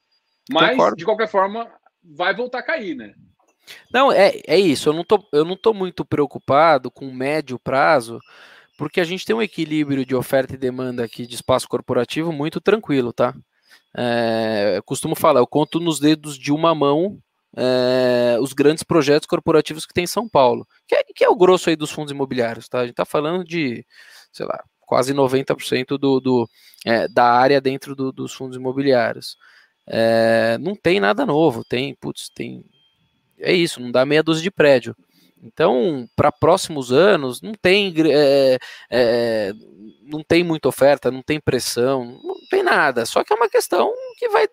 Mas, 0.50 0.70
Concordo. 0.70 0.96
de 0.96 1.04
qualquer 1.04 1.28
forma, 1.28 1.70
vai 2.02 2.34
voltar 2.34 2.58
a 2.58 2.62
cair, 2.62 2.94
né? 2.94 3.14
Não, 3.92 4.10
é, 4.10 4.40
é 4.46 4.58
isso. 4.58 4.88
Eu 4.88 4.92
não, 4.92 5.04
tô, 5.04 5.24
eu 5.32 5.44
não 5.44 5.56
tô 5.56 5.72
muito 5.72 6.04
preocupado 6.04 6.90
com 6.90 7.12
médio 7.12 7.58
prazo, 7.58 8.18
porque 8.76 9.00
a 9.00 9.04
gente 9.04 9.24
tem 9.24 9.34
um 9.34 9.42
equilíbrio 9.42 10.04
de 10.04 10.14
oferta 10.14 10.54
e 10.54 10.58
demanda 10.58 11.04
aqui 11.04 11.26
de 11.26 11.34
espaço 11.34 11.68
corporativo 11.68 12.32
muito 12.32 12.60
tranquilo, 12.60 13.12
tá? 13.12 13.34
É, 13.96 14.74
eu 14.76 14.82
costumo 14.82 15.14
falar, 15.14 15.40
eu 15.40 15.46
conto 15.46 15.78
nos 15.78 16.00
dedos 16.00 16.38
de 16.38 16.50
uma 16.50 16.74
mão 16.74 17.20
é, 17.56 18.38
os 18.40 18.52
grandes 18.52 18.82
projetos 18.82 19.26
corporativos 19.26 19.84
que 19.84 19.92
tem 19.92 20.04
em 20.04 20.06
São 20.06 20.28
Paulo, 20.28 20.66
que 20.86 20.94
é, 20.94 21.04
que 21.04 21.24
é 21.24 21.28
o 21.28 21.36
grosso 21.36 21.68
aí 21.68 21.76
dos 21.76 21.90
fundos 21.90 22.10
imobiliários, 22.10 22.68
tá? 22.68 22.80
A 22.80 22.86
gente 22.86 22.94
tá 22.94 23.04
falando 23.04 23.44
de, 23.44 23.84
sei 24.32 24.46
lá, 24.46 24.64
quase 24.92 25.14
90% 25.14 25.96
do, 25.96 26.20
do 26.20 26.46
é, 26.84 27.08
da 27.08 27.24
área 27.24 27.62
dentro 27.62 27.96
do, 27.96 28.12
dos 28.12 28.34
fundos 28.34 28.58
imobiliários. 28.58 29.38
É, 29.86 30.58
não 30.60 30.74
tem 30.76 31.00
nada 31.00 31.24
novo, 31.24 31.64
tem, 31.64 31.94
putz, 31.94 32.28
tem. 32.28 32.62
É 33.38 33.54
isso, 33.54 33.80
não 33.80 33.90
dá 33.90 34.04
meia 34.04 34.22
dúzia 34.22 34.42
de 34.42 34.50
prédio. 34.50 34.94
Então, 35.42 36.06
para 36.14 36.30
próximos 36.30 36.92
anos, 36.92 37.40
não 37.40 37.52
tem, 37.54 37.94
é, 38.12 38.58
é, 38.90 39.52
não 40.02 40.22
tem 40.22 40.44
muita 40.44 40.68
oferta, 40.68 41.10
não 41.10 41.22
tem 41.22 41.40
pressão, 41.40 42.20
não 42.22 42.36
tem 42.50 42.62
nada. 42.62 43.06
Só 43.06 43.24
que 43.24 43.32
é 43.32 43.36
uma 43.36 43.48
questão 43.48 43.90
que 44.18 44.28
vai, 44.28 44.46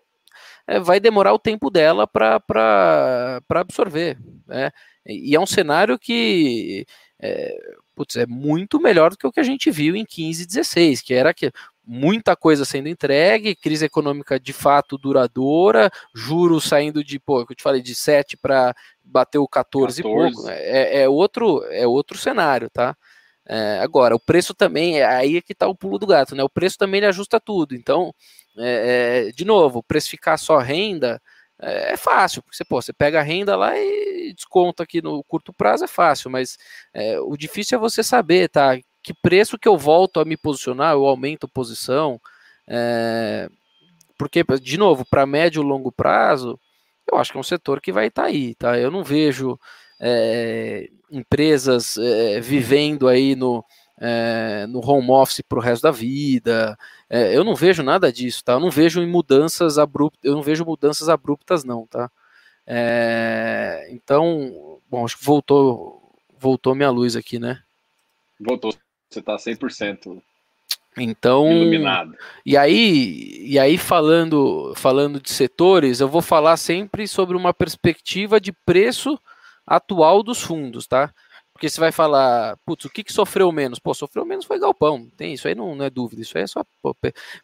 é, 0.66 0.80
vai 0.80 0.98
demorar 0.98 1.34
o 1.34 1.38
tempo 1.38 1.68
dela 1.68 2.06
para 2.06 2.40
absorver. 3.50 4.16
Né? 4.46 4.70
E 5.06 5.36
é 5.36 5.38
um 5.38 5.46
cenário 5.46 5.98
que 5.98 6.86
é, 7.20 7.54
putz, 8.00 8.16
é 8.16 8.24
muito 8.24 8.80
melhor 8.80 9.10
do 9.10 9.18
que 9.18 9.26
o 9.26 9.32
que 9.32 9.40
a 9.40 9.44
gente 9.44 9.70
viu 9.70 9.94
em 9.94 10.06
15 10.06 10.42
e 10.42 10.46
16, 10.46 11.02
que 11.02 11.12
era 11.12 11.34
que 11.34 11.52
muita 11.86 12.34
coisa 12.34 12.64
sendo 12.64 12.88
entregue, 12.88 13.54
crise 13.54 13.84
econômica 13.84 14.40
de 14.40 14.54
fato 14.54 14.96
duradoura, 14.96 15.90
juros 16.14 16.64
saindo 16.64 17.04
de, 17.04 17.18
pô, 17.18 17.40
eu 17.40 17.54
te 17.54 17.62
falei, 17.62 17.82
de 17.82 17.94
7 17.94 18.38
para 18.38 18.74
bater 19.04 19.36
o 19.36 19.46
14, 19.46 20.02
14. 20.02 20.30
e 20.30 20.32
pouco. 20.32 20.48
É, 20.48 21.02
é, 21.02 21.08
outro, 21.10 21.62
é 21.70 21.86
outro 21.86 22.16
cenário, 22.16 22.70
tá? 22.70 22.96
É, 23.46 23.80
agora, 23.82 24.16
o 24.16 24.20
preço 24.20 24.54
também, 24.54 25.00
é 25.00 25.04
aí 25.04 25.36
é 25.36 25.42
que 25.42 25.52
está 25.52 25.68
o 25.68 25.74
pulo 25.74 25.98
do 25.98 26.06
gato, 26.06 26.34
né? 26.34 26.42
O 26.42 26.48
preço 26.48 26.78
também 26.78 27.00
ele 27.00 27.06
ajusta 27.06 27.38
tudo. 27.38 27.74
Então, 27.74 28.14
é, 28.56 29.26
é, 29.28 29.32
de 29.32 29.44
novo, 29.44 29.82
precificar 29.82 30.38
só 30.38 30.56
renda 30.56 31.20
é, 31.62 31.92
é 31.92 31.96
fácil, 31.96 32.42
porque 32.42 32.56
você, 32.56 32.64
pô, 32.64 32.80
você 32.80 32.92
pega 32.92 33.20
a 33.20 33.22
renda 33.22 33.56
lá 33.56 33.76
e 33.78 34.32
desconta 34.34 34.82
aqui 34.82 35.02
no 35.02 35.22
curto 35.24 35.52
prazo, 35.52 35.84
é 35.84 35.88
fácil, 35.88 36.30
mas 36.30 36.58
é, 36.94 37.18
o 37.20 37.36
difícil 37.36 37.76
é 37.76 37.80
você 37.80 38.02
saber, 38.02 38.48
tá? 38.48 38.78
Que 39.02 39.14
preço 39.14 39.58
que 39.58 39.68
eu 39.68 39.76
volto 39.76 40.20
a 40.20 40.24
me 40.24 40.36
posicionar, 40.36 40.94
eu 40.94 41.06
aumento 41.06 41.46
a 41.46 41.48
posição, 41.48 42.20
é, 42.68 43.48
porque, 44.18 44.44
de 44.60 44.76
novo, 44.78 45.04
para 45.08 45.26
médio 45.26 45.62
e 45.62 45.66
longo 45.66 45.90
prazo, 45.90 46.58
eu 47.10 47.18
acho 47.18 47.32
que 47.32 47.38
é 47.38 47.40
um 47.40 47.44
setor 47.44 47.80
que 47.80 47.92
vai 47.92 48.06
estar 48.06 48.22
tá 48.22 48.28
aí, 48.28 48.54
tá? 48.54 48.78
Eu 48.78 48.90
não 48.90 49.02
vejo 49.02 49.58
é, 50.00 50.88
empresas 51.10 51.96
é, 51.96 52.40
vivendo 52.40 53.08
aí 53.08 53.34
no, 53.34 53.64
é, 54.00 54.66
no 54.66 54.80
home 54.80 55.10
office 55.10 55.42
para 55.42 55.58
o 55.58 55.62
resto 55.62 55.82
da 55.82 55.90
vida. 55.90 56.78
É, 57.08 57.36
eu 57.36 57.44
não 57.44 57.54
vejo 57.54 57.82
nada 57.82 58.10
disso, 58.10 58.42
tá? 58.42 58.54
Eu 58.54 58.60
não 58.60 58.70
vejo 58.70 59.06
mudanças 59.06 59.78
abruptas, 59.78 60.24
eu 60.24 60.34
não 60.34 60.42
vejo 60.42 60.64
mudanças 60.64 61.08
abruptas, 61.08 61.62
não, 61.62 61.86
tá? 61.86 62.10
É, 62.66 63.88
então, 63.90 64.78
bom, 64.88 65.04
acho 65.04 65.18
que 65.18 65.24
voltou, 65.24 66.02
voltou 66.38 66.74
minha 66.74 66.90
luz 66.90 67.14
aqui, 67.14 67.38
né? 67.38 67.62
Voltou. 68.40 68.72
Você 69.10 69.18
está 69.18 69.36
100%. 69.36 70.22
Então, 70.96 71.50
iluminado. 71.50 72.16
E 72.44 72.56
aí, 72.56 73.44
e 73.44 73.58
aí 73.58 73.78
falando, 73.78 74.72
falando 74.76 75.20
de 75.20 75.30
setores, 75.30 76.00
eu 76.00 76.08
vou 76.08 76.22
falar 76.22 76.56
sempre 76.56 77.06
sobre 77.06 77.36
uma 77.36 77.54
perspectiva 77.54 78.40
de 78.40 78.52
preço 78.52 79.18
atual 79.66 80.22
dos 80.22 80.40
fundos, 80.40 80.86
tá? 80.86 81.12
Porque 81.60 81.68
você 81.68 81.78
vai 81.78 81.92
falar, 81.92 82.56
putz, 82.64 82.86
o 82.86 82.88
que, 82.88 83.04
que 83.04 83.12
sofreu 83.12 83.52
menos? 83.52 83.78
Pô, 83.78 83.92
sofreu 83.92 84.24
menos 84.24 84.46
foi 84.46 84.58
Galpão. 84.58 85.10
Tem 85.14 85.34
isso 85.34 85.46
aí 85.46 85.54
não, 85.54 85.74
não 85.74 85.84
é 85.84 85.90
dúvida. 85.90 86.22
Isso 86.22 86.38
aí 86.38 86.44
é 86.44 86.46
só 86.46 86.64
pô, 86.82 86.96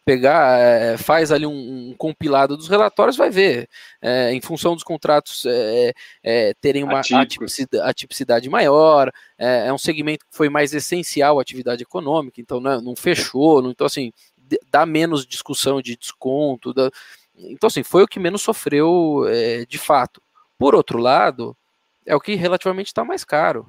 pegar, 0.06 0.58
é, 0.58 0.96
faz 0.96 1.30
ali 1.30 1.44
um, 1.44 1.90
um, 1.90 1.94
compilado 1.98 2.56
dos 2.56 2.66
relatórios, 2.66 3.14
vai 3.14 3.28
ver. 3.28 3.68
É, 4.00 4.32
em 4.32 4.40
função 4.40 4.72
dos 4.72 4.82
contratos 4.82 5.44
é, 5.44 5.92
é 6.22 6.54
terem 6.62 6.82
uma 6.82 7.00
atipicidade, 7.00 7.86
atipicidade 7.86 8.48
maior, 8.48 9.12
é, 9.36 9.66
é, 9.66 9.72
um 9.74 9.76
segmento 9.76 10.24
que 10.24 10.34
foi 10.34 10.48
mais 10.48 10.72
essencial 10.72 11.38
à 11.38 11.42
atividade 11.42 11.82
econômica, 11.82 12.40
então 12.40 12.58
não, 12.58 12.80
não 12.80 12.96
fechou, 12.96 13.60
não, 13.60 13.70
então 13.70 13.86
assim, 13.86 14.14
dá 14.70 14.86
menos 14.86 15.26
discussão 15.26 15.82
de 15.82 15.94
desconto. 15.94 16.72
Dá, 16.72 16.90
então, 17.36 17.66
assim, 17.66 17.82
foi 17.82 18.02
o 18.02 18.08
que 18.08 18.18
menos 18.18 18.40
sofreu 18.40 19.26
é, 19.28 19.66
de 19.66 19.76
fato. 19.76 20.22
Por 20.58 20.74
outro 20.74 20.98
lado, 20.98 21.54
é 22.06 22.16
o 22.16 22.20
que 22.20 22.34
relativamente 22.34 22.86
está 22.86 23.04
mais 23.04 23.22
caro. 23.22 23.68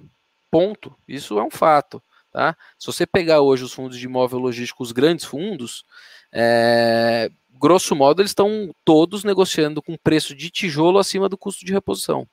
Ponto. 0.49 0.95
Isso 1.07 1.37
é 1.39 1.43
um 1.43 1.49
fato. 1.51 2.01
Tá? 2.31 2.55
Se 2.77 2.87
você 2.87 3.05
pegar 3.05 3.41
hoje 3.41 3.63
os 3.63 3.73
fundos 3.73 3.97
de 3.97 4.05
imóvel 4.05 4.39
logístico, 4.39 4.83
os 4.83 4.91
grandes 4.91 5.25
fundos, 5.25 5.83
é, 6.31 7.31
grosso 7.57 7.95
modo, 7.95 8.21
eles 8.21 8.31
estão 8.31 8.73
todos 8.85 9.23
negociando 9.23 9.81
com 9.81 9.97
preço 9.97 10.35
de 10.35 10.49
tijolo 10.49 10.99
acima 10.99 11.27
do 11.27 11.37
custo 11.37 11.65
de 11.65 11.73
reposição, 11.73 12.27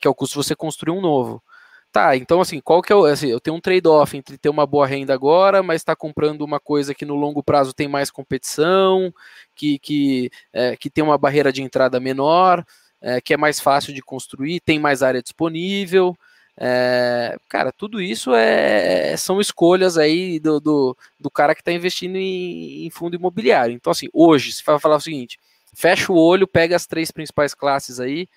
que 0.00 0.06
é 0.06 0.10
o 0.10 0.14
custo 0.14 0.38
de 0.38 0.44
você 0.46 0.54
construir 0.54 0.92
um 0.92 1.00
novo. 1.00 1.42
Tá, 1.90 2.14
então 2.16 2.40
assim, 2.40 2.60
qual 2.60 2.82
que 2.82 2.92
é 2.92 2.96
o. 2.96 3.06
Assim, 3.06 3.28
eu 3.28 3.40
tenho 3.40 3.56
um 3.56 3.60
trade-off 3.60 4.14
entre 4.16 4.36
ter 4.36 4.50
uma 4.50 4.66
boa 4.66 4.86
renda 4.86 5.14
agora, 5.14 5.62
mas 5.62 5.80
está 5.80 5.96
comprando 5.96 6.42
uma 6.42 6.60
coisa 6.60 6.94
que 6.94 7.06
no 7.06 7.14
longo 7.14 7.42
prazo 7.42 7.72
tem 7.72 7.88
mais 7.88 8.10
competição, 8.10 9.12
que, 9.54 9.78
que, 9.78 10.30
é, 10.52 10.76
que 10.76 10.90
tem 10.90 11.02
uma 11.02 11.16
barreira 11.16 11.50
de 11.50 11.62
entrada 11.62 11.98
menor, 11.98 12.62
é, 13.00 13.20
que 13.22 13.32
é 13.32 13.38
mais 13.38 13.58
fácil 13.58 13.94
de 13.94 14.02
construir, 14.02 14.60
tem 14.60 14.78
mais 14.78 15.02
área 15.02 15.22
disponível. 15.22 16.14
É, 16.60 17.38
cara, 17.48 17.70
tudo 17.70 18.02
isso 18.02 18.34
é, 18.34 19.16
são 19.16 19.40
escolhas 19.40 19.96
aí 19.96 20.40
do, 20.40 20.58
do, 20.58 20.96
do 21.20 21.30
cara 21.30 21.54
que 21.54 21.60
está 21.60 21.70
investindo 21.70 22.16
em, 22.16 22.84
em, 22.84 22.90
fundo 22.90 23.14
imobiliário. 23.14 23.72
Então, 23.72 23.92
assim, 23.92 24.08
hoje, 24.12 24.50
se 24.52 24.64
vai 24.64 24.78
falar 24.80 24.96
o 24.96 25.00
seguinte: 25.00 25.38
fecha 25.72 26.12
o 26.12 26.16
olho, 26.16 26.48
pega 26.48 26.74
as 26.74 26.84
três 26.84 27.12
principais 27.12 27.54
classes 27.54 28.00
aí, 28.00 28.28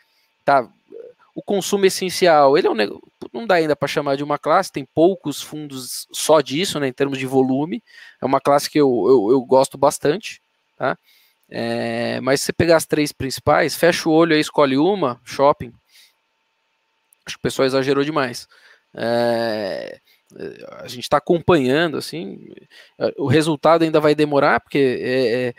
tá? 0.45 0.69
O 1.33 1.41
consumo 1.41 1.85
essencial, 1.85 2.57
ele 2.57 2.67
é 2.67 2.69
um, 2.69 2.75
não 3.33 3.47
dá 3.47 3.55
ainda 3.55 3.75
para 3.75 3.87
chamar 3.87 4.17
de 4.17 4.23
uma 4.23 4.37
classe, 4.37 4.71
tem 4.71 4.85
poucos 4.85 5.41
fundos 5.41 6.07
só 6.11 6.41
disso, 6.41 6.79
né, 6.79 6.89
em 6.89 6.93
termos 6.93 7.17
de 7.17 7.25
volume. 7.25 7.81
É 8.21 8.25
uma 8.25 8.41
classe 8.41 8.69
que 8.69 8.79
eu, 8.79 9.05
eu, 9.07 9.31
eu 9.31 9.41
gosto 9.41 9.77
bastante, 9.77 10.41
tá? 10.77 10.95
É, 11.49 12.21
mas 12.21 12.41
se 12.41 12.47
você 12.47 12.53
pegar 12.53 12.77
as 12.77 12.85
três 12.85 13.11
principais, 13.11 13.75
fecha 13.75 14.07
o 14.07 14.11
olho 14.11 14.35
aí, 14.35 14.41
escolhe 14.41 14.77
uma, 14.77 15.19
shopping, 15.25 15.73
Acho 17.31 17.37
que 17.37 17.41
o 17.41 17.43
pessoal 17.43 17.65
exagerou 17.65 18.03
demais. 18.03 18.47
É, 18.93 19.99
a 20.79 20.87
gente 20.87 21.03
está 21.03 21.17
acompanhando, 21.17 21.97
assim, 21.97 22.49
o 23.17 23.27
resultado 23.27 23.83
ainda 23.83 23.99
vai 23.99 24.13
demorar, 24.13 24.59
porque 24.59 24.99
é, 25.01 25.47
é, 25.47 25.53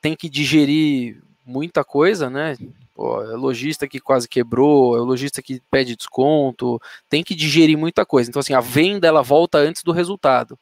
tem 0.00 0.16
que 0.16 0.28
digerir 0.28 1.22
muita 1.44 1.84
coisa, 1.84 2.30
né? 2.30 2.56
Pô, 2.94 3.22
é 3.22 3.36
lojista 3.36 3.86
que 3.86 4.00
quase 4.00 4.28
quebrou, 4.28 4.96
é 4.96 5.00
lojista 5.00 5.42
que 5.42 5.60
pede 5.70 5.96
desconto, 5.96 6.80
tem 7.08 7.22
que 7.22 7.34
digerir 7.34 7.76
muita 7.76 8.06
coisa. 8.06 8.30
Então, 8.30 8.40
assim, 8.40 8.54
a 8.54 8.60
venda 8.60 9.06
ela 9.06 9.22
volta 9.22 9.58
antes 9.58 9.82
do 9.82 9.92
resultado. 9.92 10.58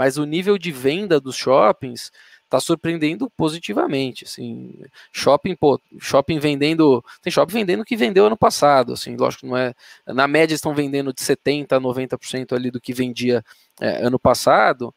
Mas 0.00 0.16
o 0.16 0.24
nível 0.24 0.56
de 0.56 0.72
venda 0.72 1.20
dos 1.20 1.36
shoppings 1.36 2.10
tá 2.48 2.58
surpreendendo 2.58 3.28
positivamente, 3.36 4.24
assim, 4.24 4.72
shopping, 5.12 5.54
pô, 5.54 5.78
shopping 5.98 6.38
vendendo, 6.38 7.04
tem 7.20 7.30
shopping 7.30 7.52
vendendo 7.52 7.84
que 7.84 7.94
vendeu 7.94 8.24
ano 8.24 8.36
passado, 8.36 8.94
assim, 8.94 9.14
lógico 9.14 9.46
não 9.46 9.58
é, 9.58 9.74
na 10.06 10.26
média 10.26 10.54
estão 10.54 10.74
vendendo 10.74 11.12
de 11.12 11.20
70 11.20 11.76
a 11.76 11.80
90% 11.80 12.56
ali 12.56 12.70
do 12.70 12.80
que 12.80 12.94
vendia 12.94 13.44
é, 13.78 14.06
ano 14.06 14.18
passado, 14.18 14.92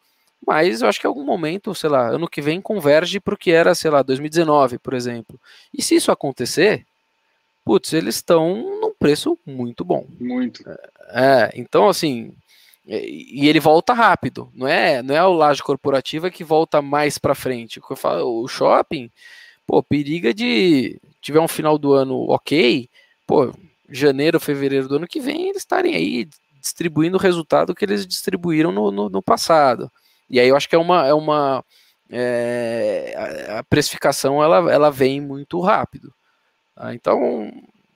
mas 0.47 0.81
eu 0.81 0.87
acho 0.87 1.01
que 1.01 1.05
em 1.05 1.09
algum 1.09 1.25
momento, 1.25 1.75
sei 1.75 1.89
lá, 1.89 2.07
ano 2.07 2.29
que 2.29 2.41
vem 2.41 2.61
converge 2.61 3.19
para 3.19 3.33
o 3.33 3.37
que 3.37 3.51
era, 3.51 3.75
sei 3.75 3.91
lá, 3.91 4.01
2019, 4.01 4.79
por 4.79 4.93
exemplo. 4.93 5.37
E 5.73 5.83
se 5.83 5.95
isso 5.95 6.13
acontecer, 6.13 6.85
putz, 7.65 7.91
eles 7.91 8.15
estão 8.15 8.55
num 8.79 8.93
preço 8.97 9.37
muito 9.45 9.83
bom. 9.83 10.07
Muito. 10.17 10.63
É, 11.09 11.51
então 11.55 11.89
assim, 11.89 12.33
e 12.85 13.47
ele 13.47 13.59
volta 13.59 13.93
rápido, 13.93 14.51
não 14.53 14.67
é, 14.67 15.01
não 15.01 15.15
é 15.15 15.17
a 15.17 15.27
laje 15.27 15.63
corporativa 15.63 16.29
que 16.29 16.43
volta 16.43 16.81
mais 16.81 17.17
para 17.17 17.33
frente. 17.33 17.79
O, 17.79 17.95
falo, 17.95 18.43
o 18.43 18.47
shopping, 18.47 19.09
pô, 19.65 19.81
periga 19.81 20.33
de 20.33 20.99
tiver 21.21 21.39
um 21.39 21.47
final 21.47 21.77
do 21.77 21.93
ano 21.93 22.29
ok, 22.29 22.89
pô, 23.25 23.53
janeiro, 23.89 24.39
fevereiro 24.39 24.87
do 24.87 24.95
ano 24.97 25.07
que 25.07 25.21
vem 25.21 25.49
eles 25.49 25.57
estarem 25.57 25.95
aí 25.95 26.27
distribuindo 26.59 27.17
o 27.17 27.19
resultado 27.19 27.75
que 27.75 27.85
eles 27.85 28.05
distribuíram 28.05 28.71
no, 28.71 28.91
no, 28.91 29.09
no 29.09 29.21
passado. 29.21 29.91
E 30.29 30.39
aí 30.39 30.47
eu 30.47 30.55
acho 30.55 30.67
que 30.67 30.75
é 30.75 30.79
uma, 30.79 31.07
é 31.07 31.13
uma 31.13 31.63
é, 32.09 33.55
a 33.57 33.63
precificação 33.63 34.43
ela, 34.43 34.71
ela 34.71 34.89
vem 34.89 35.21
muito 35.21 35.59
rápido. 35.61 36.13
Tá? 36.75 36.93
Então, 36.93 37.51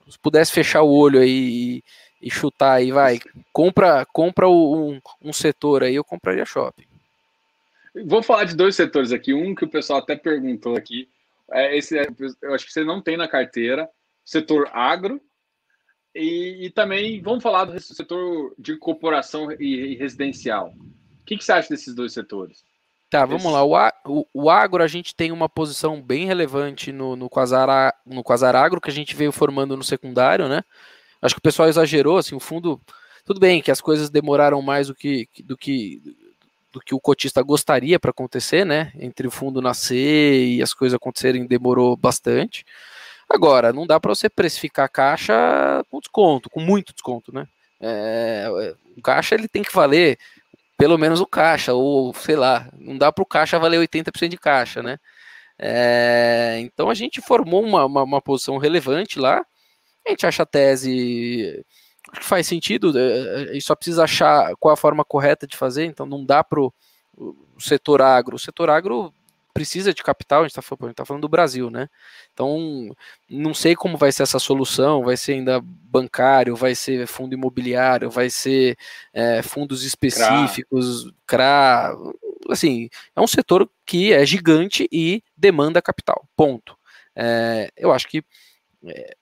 se 0.08 0.18
pudesse 0.18 0.52
fechar 0.52 0.82
o 0.82 0.90
olho 0.90 1.20
aí 1.20 1.28
e 1.28 1.84
chutar 2.28 2.76
aí, 2.76 2.90
vai, 2.90 3.20
compra, 3.52 4.04
compra 4.06 4.48
um, 4.48 5.00
um 5.22 5.32
setor 5.32 5.84
aí, 5.84 5.94
eu 5.94 6.04
compraria 6.04 6.44
shopping. 6.44 6.84
Vou 8.06 8.22
falar 8.22 8.44
de 8.44 8.56
dois 8.56 8.76
setores 8.76 9.12
aqui. 9.12 9.32
Um 9.34 9.54
que 9.54 9.64
o 9.64 9.70
pessoal 9.70 10.00
até 10.00 10.16
perguntou 10.16 10.76
aqui. 10.76 11.08
É 11.50 11.76
esse, 11.76 11.96
eu 12.42 12.54
acho 12.54 12.66
que 12.66 12.72
você 12.72 12.84
não 12.84 13.00
tem 13.00 13.16
na 13.16 13.28
carteira. 13.28 13.88
Setor 14.24 14.68
agro. 14.72 15.20
E, 16.14 16.66
e 16.66 16.70
também 16.70 17.20
vamos 17.22 17.42
falar 17.42 17.64
do 17.64 17.78
setor 17.80 18.54
de 18.58 18.76
corporação 18.76 19.50
e, 19.52 19.92
e 19.92 19.94
residencial. 19.96 20.74
O 21.20 21.24
que, 21.24 21.36
que, 21.36 21.44
você 21.44 21.52
acha 21.52 21.68
desses 21.68 21.94
dois 21.94 22.12
setores? 22.12 22.64
Tá, 23.10 23.24
vamos 23.24 23.44
Esse... 23.44 23.52
lá. 23.52 23.92
O, 24.04 24.20
o, 24.20 24.26
o, 24.34 24.50
agro, 24.50 24.82
a 24.82 24.86
gente 24.86 25.14
tem 25.14 25.30
uma 25.32 25.48
posição 25.48 26.00
bem 26.00 26.26
relevante 26.26 26.92
no, 26.92 27.14
no, 27.14 27.28
Quasar, 27.28 27.94
no 28.04 28.22
Quasar 28.22 28.56
Agro, 28.56 28.80
que 28.80 28.90
a 28.90 28.92
gente 28.92 29.14
veio 29.14 29.32
formando 29.32 29.76
no 29.76 29.84
secundário, 29.84 30.48
né? 30.48 30.62
Acho 31.20 31.34
que 31.34 31.40
o 31.40 31.42
pessoal 31.42 31.68
exagerou, 31.68 32.18
assim, 32.18 32.34
o 32.34 32.40
fundo. 32.40 32.80
Tudo 33.24 33.40
bem 33.40 33.60
que 33.60 33.70
as 33.70 33.80
coisas 33.80 34.08
demoraram 34.10 34.62
mais 34.62 34.86
do 34.86 34.94
que, 34.94 35.28
do 35.44 35.56
que, 35.56 36.00
do 36.72 36.80
que 36.80 36.94
o 36.94 37.00
cotista 37.00 37.42
gostaria 37.42 37.98
para 37.98 38.10
acontecer, 38.10 38.64
né? 38.64 38.92
Entre 38.98 39.26
o 39.26 39.30
fundo 39.30 39.60
nascer 39.60 40.46
e 40.46 40.62
as 40.62 40.72
coisas 40.72 40.94
acontecerem 40.96 41.46
demorou 41.46 41.96
bastante. 41.96 42.64
Agora, 43.28 43.72
não 43.72 43.86
dá 43.86 44.00
para 44.00 44.14
você 44.14 44.28
precificar 44.28 44.86
a 44.86 44.88
caixa 44.88 45.34
com 45.90 46.00
desconto, 46.00 46.48
com 46.48 46.60
muito 46.60 46.94
desconto, 46.94 47.32
né? 47.32 47.46
É, 47.80 48.74
o 48.96 49.02
caixa 49.02 49.34
ele 49.34 49.46
tem 49.46 49.62
que 49.62 49.74
valer 49.74 50.18
pelo 50.78 50.96
menos 50.96 51.20
o 51.20 51.26
caixa, 51.26 51.74
ou 51.74 52.14
sei 52.14 52.36
lá, 52.36 52.68
não 52.78 52.96
dá 52.96 53.10
para 53.12 53.22
o 53.22 53.26
caixa 53.26 53.58
valer 53.58 53.80
80% 53.80 54.28
de 54.28 54.38
caixa, 54.38 54.82
né? 54.82 54.98
É, 55.58 56.58
então 56.60 56.88
a 56.88 56.94
gente 56.94 57.20
formou 57.20 57.64
uma, 57.64 57.84
uma, 57.84 58.02
uma 58.04 58.22
posição 58.22 58.58
relevante 58.58 59.18
lá, 59.18 59.44
a 60.08 60.10
gente 60.10 60.26
acha 60.26 60.42
a 60.42 60.46
tese 60.46 61.64
que 62.12 62.24
faz 62.24 62.46
sentido, 62.46 62.98
é, 62.98 63.02
é, 63.52 63.56
e 63.56 63.60
só 63.60 63.74
precisa 63.74 64.04
achar 64.04 64.54
qual 64.58 64.72
a 64.72 64.76
forma 64.76 65.04
correta 65.04 65.46
de 65.46 65.56
fazer, 65.56 65.84
então 65.84 66.06
não 66.06 66.24
dá 66.24 66.42
para 66.42 66.60
o 66.60 66.72
setor 67.58 68.00
agro. 68.00 68.36
O 68.36 68.38
setor 68.38 68.70
agro 68.70 69.12
precisa 69.52 69.92
de 69.92 70.02
capital, 70.02 70.40
a 70.40 70.42
gente 70.44 70.52
está 70.52 70.62
falando, 70.62 70.94
tá 70.94 71.04
falando 71.04 71.22
do 71.22 71.28
Brasil, 71.28 71.68
né? 71.68 71.88
Então, 72.32 72.94
não 73.28 73.52
sei 73.52 73.74
como 73.74 73.98
vai 73.98 74.12
ser 74.12 74.22
essa 74.22 74.38
solução, 74.38 75.02
vai 75.02 75.16
ser 75.16 75.32
ainda 75.32 75.60
bancário, 75.60 76.54
vai 76.54 76.74
ser 76.74 77.06
fundo 77.06 77.34
imobiliário, 77.34 78.08
vai 78.08 78.30
ser 78.30 78.76
é, 79.12 79.42
fundos 79.42 79.82
específicos, 79.82 81.10
CRA. 81.26 81.90
CRA, 81.90 81.96
assim, 82.50 82.88
é 83.16 83.20
um 83.20 83.26
setor 83.26 83.68
que 83.84 84.12
é 84.12 84.24
gigante 84.24 84.88
e 84.92 85.22
demanda 85.36 85.82
capital, 85.82 86.26
ponto. 86.36 86.78
É, 87.16 87.68
eu 87.76 87.92
acho 87.92 88.06
que 88.06 88.22
é, 88.86 89.16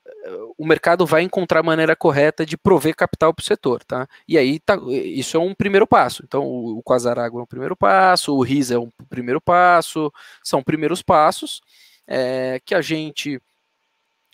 o 0.58 0.66
mercado 0.66 1.06
vai 1.06 1.22
encontrar 1.22 1.60
a 1.60 1.62
maneira 1.62 1.96
correta 1.96 2.44
de 2.44 2.56
prover 2.56 2.94
capital 2.94 3.32
para 3.32 3.42
o 3.42 3.44
setor, 3.44 3.82
tá? 3.84 4.06
E 4.28 4.36
aí 4.36 4.58
tá, 4.60 4.78
isso 4.88 5.36
é 5.36 5.40
um 5.40 5.54
primeiro 5.54 5.86
passo. 5.86 6.22
Então 6.26 6.44
o, 6.44 6.78
o 6.78 6.82
é 6.94 7.42
um 7.42 7.46
primeiro 7.46 7.76
passo, 7.76 8.34
o 8.36 8.42
RIS 8.42 8.70
é 8.70 8.78
um 8.78 8.90
primeiro 9.08 9.40
passo, 9.40 10.12
são 10.42 10.62
primeiros 10.62 11.02
passos 11.02 11.60
é, 12.06 12.60
que 12.64 12.74
a 12.74 12.80
gente 12.80 13.40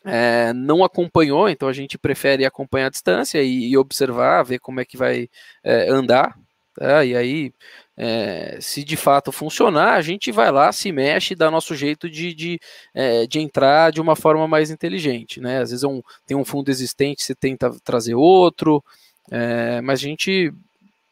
é, 0.04 0.52
não 0.52 0.82
acompanhou, 0.84 1.48
então 1.48 1.68
a 1.68 1.72
gente 1.72 1.96
prefere 1.98 2.44
acompanhar 2.44 2.86
a 2.86 2.90
distância 2.90 3.42
e, 3.42 3.70
e 3.70 3.76
observar, 3.76 4.42
ver 4.42 4.58
como 4.58 4.80
é 4.80 4.84
que 4.84 4.96
vai 4.96 5.28
é, 5.62 5.88
andar, 5.88 6.36
Tá? 6.74 7.04
E 7.04 7.14
aí, 7.14 7.52
é, 7.96 8.58
se 8.60 8.82
de 8.82 8.96
fato 8.96 9.30
funcionar, 9.30 9.94
a 9.94 10.02
gente 10.02 10.32
vai 10.32 10.50
lá, 10.50 10.72
se 10.72 10.90
mexe, 10.90 11.34
dá 11.34 11.50
nosso 11.50 11.74
jeito 11.74 12.08
de, 12.08 12.34
de, 12.34 12.60
é, 12.94 13.26
de 13.26 13.38
entrar 13.38 13.92
de 13.92 14.00
uma 14.00 14.16
forma 14.16 14.48
mais 14.48 14.70
inteligente. 14.70 15.40
Né? 15.40 15.60
Às 15.60 15.70
vezes 15.70 15.84
é 15.84 15.88
um, 15.88 16.02
tem 16.26 16.36
um 16.36 16.44
fundo 16.44 16.70
existente, 16.70 17.22
você 17.22 17.34
tenta 17.34 17.70
trazer 17.84 18.14
outro, 18.14 18.82
é, 19.30 19.80
mas 19.80 20.00
a 20.00 20.02
gente. 20.02 20.52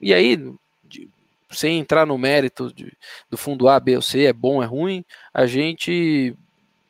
E 0.01 0.14
aí, 0.14 0.37
de, 0.85 1.09
sem 1.51 1.78
entrar 1.78 2.07
no 2.07 2.16
mérito 2.16 2.72
de, 2.72 2.93
do 3.31 3.37
fundo 3.37 3.68
A, 3.68 3.78
B 3.78 3.97
ou 3.97 4.03
C, 4.03 4.24
é 4.24 4.33
bom, 4.33 4.62
é 4.62 4.66
ruim, 4.66 5.05
a 5.35 5.47
gente 5.47 6.35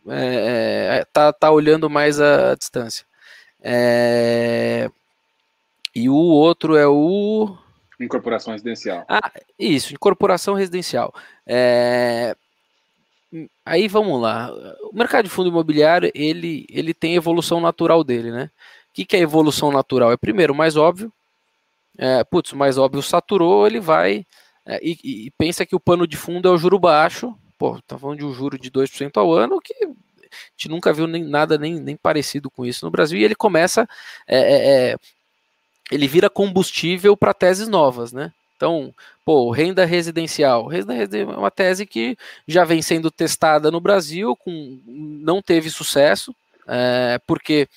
é, 0.09 1.01
é 1.01 1.05
tá, 1.12 1.32
tá 1.32 1.51
olhando 1.51 1.91
mais 1.91 2.20
a, 2.20 2.53
a 2.53 2.55
distância. 2.55 3.05
E 5.95 6.09
o 6.09 6.14
outro 6.14 6.76
é 6.76 6.86
o. 6.86 7.57
Incorporação 8.01 8.53
residencial. 8.53 9.05
Ah, 9.09 9.30
isso, 9.59 9.92
incorporação 9.92 10.55
residencial. 10.55 11.14
É... 11.46 12.34
Aí 13.64 13.86
vamos 13.86 14.20
lá. 14.20 14.51
O 14.90 14.96
mercado 14.96 15.24
de 15.24 15.30
fundo 15.30 15.51
imobiliário 15.51 16.11
ele, 16.14 16.66
ele 16.68 16.92
tem 16.92 17.14
evolução 17.14 17.61
natural 17.61 18.03
dele, 18.03 18.32
né? 18.32 18.51
O 18.88 18.92
que, 18.92 19.05
que 19.05 19.16
é 19.16 19.20
evolução 19.20 19.70
natural? 19.70 20.11
É 20.11 20.16
primeiro, 20.16 20.55
mais 20.55 20.76
óbvio. 20.76 21.12
É, 21.96 22.24
putz, 22.24 22.53
mais 22.53 22.78
óbvio 22.78 23.03
saturou, 23.03 23.66
ele 23.66 23.78
vai 23.78 24.24
é, 24.66 24.78
e, 24.82 25.26
e, 25.26 25.30
pensa 25.32 25.66
que 25.66 25.74
o 25.74 25.80
pano 25.80 26.07
de 26.07 26.16
fundo 26.16 26.48
é 26.48 26.51
o 26.53 26.59
juro 26.59 26.78
baixo. 26.78 27.36
Pô, 27.59 27.80
tá 27.86 27.98
falando 27.98 28.18
de 28.18 28.24
um 28.24 28.32
juro 28.32 28.59
de 28.59 28.70
2% 28.70 29.16
ao 29.16 29.32
ano, 29.32 29.61
que 29.61 29.74
a 29.74 29.88
gente 30.53 30.68
nunca 30.68 30.92
viu 30.92 31.07
nem, 31.07 31.24
nada 31.24 31.59
nem, 31.59 31.80
nem 31.80 31.96
parecido 31.96 32.51
com 32.51 32.64
isso 32.64 32.84
no 32.84 32.90
Brasil, 32.90 33.18
e 33.18 33.24
ele 33.24 33.34
começa 33.34 33.88
é, 34.26 34.38
é, 34.38 34.90
é 34.92 34.96
ele 35.91 36.07
vira 36.07 36.30
combustível 36.30 37.16
para 37.16 37.34
teses 37.34 37.68
novas, 37.68 38.12
né? 38.12 38.32
Então, 38.57 38.95
pô, 39.24 39.51
renda 39.51 39.84
residencial. 39.84 40.66
Renda 40.66 40.93
residencial 40.93 41.34
é 41.34 41.38
uma 41.38 41.51
tese 41.51 41.86
que 41.86 42.16
já 42.47 42.64
vem 42.64 42.82
sendo 42.82 43.11
testada 43.11 43.70
no 43.70 43.80
Brasil, 43.80 44.36
com, 44.36 44.80
não 44.86 45.41
teve 45.41 45.70
sucesso, 45.70 46.34
é, 46.66 47.18
porque 47.26 47.68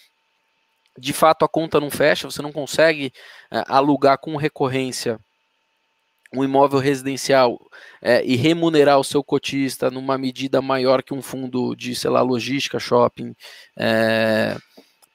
de 0.97 1.13
fato 1.13 1.43
a 1.43 1.49
conta 1.49 1.79
não 1.79 1.89
fecha, 1.89 2.29
você 2.29 2.41
não 2.41 2.51
consegue 2.51 3.11
é, 3.49 3.63
alugar 3.67 4.17
com 4.17 4.35
recorrência 4.35 5.19
um 6.33 6.43
imóvel 6.43 6.79
residencial 6.79 7.59
é, 8.01 8.25
e 8.25 8.35
remunerar 8.35 8.99
o 8.99 9.03
seu 9.03 9.23
cotista 9.23 9.91
numa 9.91 10.17
medida 10.17 10.61
maior 10.61 11.03
que 11.03 11.13
um 11.13 11.21
fundo 11.21 11.75
de, 11.75 11.95
sei 11.95 12.09
lá, 12.09 12.21
logística, 12.21 12.79
shopping. 12.79 13.35
É, 13.77 14.57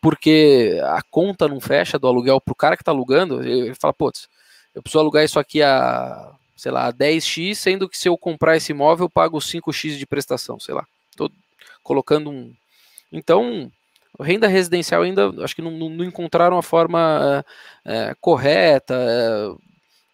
porque 0.00 0.80
a 0.84 1.02
conta 1.10 1.48
não 1.48 1.60
fecha 1.60 1.98
do 1.98 2.06
aluguel 2.06 2.40
para 2.40 2.52
o 2.52 2.56
cara 2.56 2.76
que 2.76 2.82
está 2.82 2.92
alugando, 2.92 3.42
ele 3.42 3.74
fala, 3.74 3.92
putz, 3.92 4.28
eu 4.74 4.82
preciso 4.82 5.00
alugar 5.00 5.24
isso 5.24 5.38
aqui 5.38 5.62
a, 5.62 6.32
sei 6.56 6.70
lá, 6.70 6.86
a 6.86 6.92
10x, 6.92 7.54
sendo 7.54 7.88
que 7.88 7.98
se 7.98 8.08
eu 8.08 8.16
comprar 8.16 8.56
esse 8.56 8.72
imóvel 8.72 9.06
eu 9.06 9.10
pago 9.10 9.38
5x 9.38 9.96
de 9.96 10.06
prestação, 10.06 10.58
sei 10.60 10.74
lá. 10.74 10.86
Estou 11.10 11.30
colocando 11.82 12.30
um... 12.30 12.54
Então, 13.10 13.70
renda 14.20 14.46
residencial 14.46 15.02
ainda, 15.02 15.32
acho 15.42 15.54
que 15.54 15.62
não, 15.62 15.70
não 15.70 16.04
encontraram 16.04 16.58
a 16.58 16.62
forma 16.62 17.44
é, 17.84 18.14
correta, 18.20 18.94
é, 18.94 19.54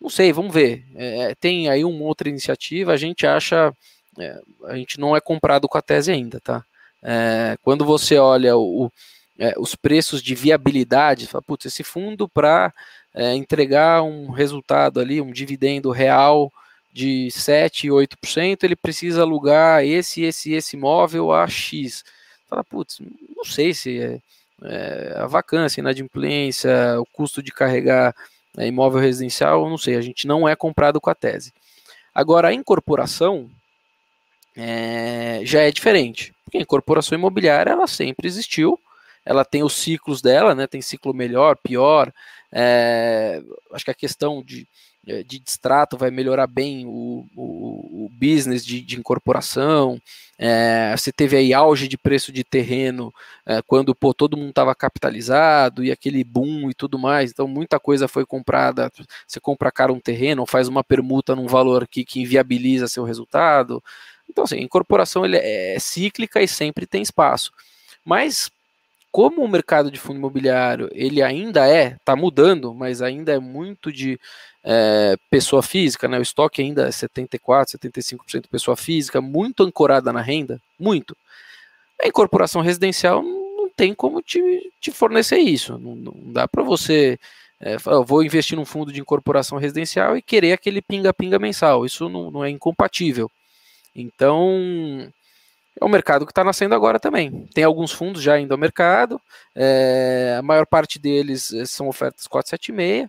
não 0.00 0.08
sei, 0.08 0.32
vamos 0.32 0.54
ver. 0.54 0.84
É, 0.94 1.34
tem 1.34 1.68
aí 1.68 1.84
uma 1.84 2.04
outra 2.04 2.28
iniciativa, 2.28 2.92
a 2.92 2.96
gente 2.96 3.26
acha, 3.26 3.72
a 4.66 4.76
gente 4.76 4.98
não 4.98 5.16
é 5.16 5.20
comprado 5.20 5.68
com 5.68 5.78
a 5.78 5.82
tese 5.82 6.10
ainda, 6.12 6.40
tá? 6.40 6.64
quando 7.60 7.84
você 7.84 8.16
olha 8.16 8.56
o 8.56 8.90
é, 9.38 9.54
os 9.58 9.74
preços 9.74 10.22
de 10.22 10.34
viabilidade, 10.34 11.26
fala, 11.26 11.42
putz, 11.42 11.66
esse 11.66 11.82
fundo 11.82 12.28
para 12.28 12.72
é, 13.14 13.34
entregar 13.34 14.02
um 14.02 14.30
resultado 14.30 15.00
ali, 15.00 15.20
um 15.20 15.32
dividendo 15.32 15.90
real 15.90 16.52
de 16.92 17.30
7, 17.30 17.88
8%, 17.88 18.62
ele 18.62 18.76
precisa 18.76 19.22
alugar 19.22 19.84
esse, 19.84 20.22
esse, 20.22 20.52
esse 20.52 20.76
imóvel 20.76 21.32
a 21.32 21.46
X. 21.48 22.04
Fala, 22.48 22.62
putz, 22.62 23.00
não 23.36 23.44
sei 23.44 23.74
se 23.74 24.00
é, 24.00 24.20
é 24.62 25.14
a 25.16 25.26
vacância, 25.26 25.80
inadimplência, 25.80 26.70
o 27.00 27.06
custo 27.06 27.42
de 27.42 27.50
carregar 27.50 28.14
é, 28.56 28.66
imóvel 28.66 29.00
residencial, 29.00 29.68
não 29.68 29.76
sei, 29.76 29.96
a 29.96 30.00
gente 30.00 30.26
não 30.26 30.48
é 30.48 30.54
comprado 30.54 31.00
com 31.00 31.10
a 31.10 31.14
tese. 31.14 31.52
Agora, 32.14 32.48
a 32.48 32.54
incorporação 32.54 33.50
é, 34.56 35.40
já 35.42 35.62
é 35.62 35.72
diferente, 35.72 36.32
porque 36.44 36.58
a 36.58 36.62
incorporação 36.62 37.18
imobiliária 37.18 37.72
ela 37.72 37.88
sempre 37.88 38.28
existiu, 38.28 38.78
ela 39.24 39.44
tem 39.44 39.62
os 39.62 39.74
ciclos 39.74 40.20
dela, 40.20 40.54
né? 40.54 40.66
Tem 40.66 40.82
ciclo 40.82 41.14
melhor, 41.14 41.56
pior. 41.56 42.12
É, 42.52 43.42
acho 43.72 43.84
que 43.84 43.90
a 43.90 43.94
questão 43.94 44.42
de, 44.42 44.66
é, 45.06 45.22
de 45.22 45.38
distrato 45.38 45.96
vai 45.96 46.10
melhorar 46.10 46.46
bem 46.46 46.86
o, 46.86 47.26
o, 47.36 48.04
o 48.04 48.10
business 48.12 48.64
de, 48.64 48.80
de 48.80 48.96
incorporação. 48.96 50.00
É, 50.38 50.94
você 50.96 51.12
teve 51.12 51.36
aí 51.36 51.54
auge 51.54 51.86
de 51.86 51.96
preço 51.96 52.32
de 52.32 52.42
terreno 52.42 53.12
é, 53.46 53.62
quando 53.62 53.94
pô, 53.94 54.12
todo 54.12 54.36
mundo 54.36 54.50
estava 54.50 54.74
capitalizado 54.74 55.84
e 55.84 55.90
aquele 55.92 56.22
boom 56.24 56.70
e 56.70 56.74
tudo 56.74 56.98
mais. 56.98 57.30
Então 57.30 57.48
muita 57.48 57.78
coisa 57.80 58.08
foi 58.08 58.26
comprada. 58.26 58.90
Você 59.26 59.40
compra 59.40 59.72
cara 59.72 59.92
um 59.92 60.00
terreno, 60.00 60.46
faz 60.46 60.68
uma 60.68 60.84
permuta 60.84 61.34
num 61.34 61.46
valor 61.46 61.86
que, 61.88 62.04
que 62.04 62.20
inviabiliza 62.20 62.88
seu 62.88 63.04
resultado. 63.04 63.82
Então, 64.28 64.44
assim, 64.44 64.56
a 64.56 64.62
incorporação 64.62 65.24
ele 65.24 65.36
é, 65.36 65.76
é 65.76 65.78
cíclica 65.78 66.42
e 66.42 66.48
sempre 66.48 66.86
tem 66.86 67.02
espaço. 67.02 67.52
Mas 68.04 68.50
como 69.14 69.44
o 69.44 69.48
mercado 69.48 69.92
de 69.92 70.00
fundo 70.00 70.18
imobiliário 70.18 70.90
ele 70.92 71.22
ainda 71.22 71.68
é, 71.68 71.92
está 71.92 72.16
mudando, 72.16 72.74
mas 72.74 73.00
ainda 73.00 73.32
é 73.32 73.38
muito 73.38 73.92
de 73.92 74.18
é, 74.64 75.16
pessoa 75.30 75.62
física, 75.62 76.08
né? 76.08 76.18
O 76.18 76.22
estoque 76.22 76.60
ainda 76.60 76.88
é 76.88 76.90
74, 76.90 77.78
75% 77.78 78.48
pessoa 78.50 78.76
física, 78.76 79.20
muito 79.20 79.62
ancorada 79.62 80.12
na 80.12 80.20
renda, 80.20 80.60
muito. 80.76 81.16
A 82.02 82.08
incorporação 82.08 82.60
residencial 82.60 83.22
não 83.22 83.70
tem 83.76 83.94
como 83.94 84.20
te, 84.20 84.42
te 84.80 84.90
fornecer 84.90 85.38
isso. 85.38 85.78
Não, 85.78 85.94
não 85.94 86.14
dá 86.32 86.48
para 86.48 86.64
você 86.64 87.16
é, 87.60 87.76
vou 88.04 88.24
investir 88.24 88.58
num 88.58 88.64
fundo 88.64 88.92
de 88.92 89.00
incorporação 89.00 89.58
residencial 89.58 90.16
e 90.16 90.22
querer 90.22 90.54
aquele 90.54 90.82
pinga-pinga 90.82 91.38
mensal. 91.38 91.86
Isso 91.86 92.08
não, 92.08 92.32
não 92.32 92.44
é 92.44 92.50
incompatível. 92.50 93.30
Então, 93.94 95.08
é 95.80 95.84
um 95.84 95.88
mercado 95.88 96.24
que 96.24 96.32
está 96.32 96.44
nascendo 96.44 96.74
agora 96.74 97.00
também. 97.00 97.46
Tem 97.52 97.64
alguns 97.64 97.92
fundos 97.92 98.22
já 98.22 98.38
indo 98.38 98.52
ao 98.52 98.58
mercado, 98.58 99.20
é, 99.54 100.36
a 100.38 100.42
maior 100.42 100.66
parte 100.66 100.98
deles 100.98 101.52
eh, 101.52 101.64
são 101.64 101.88
ofertas 101.88 102.26
476. 102.28 103.08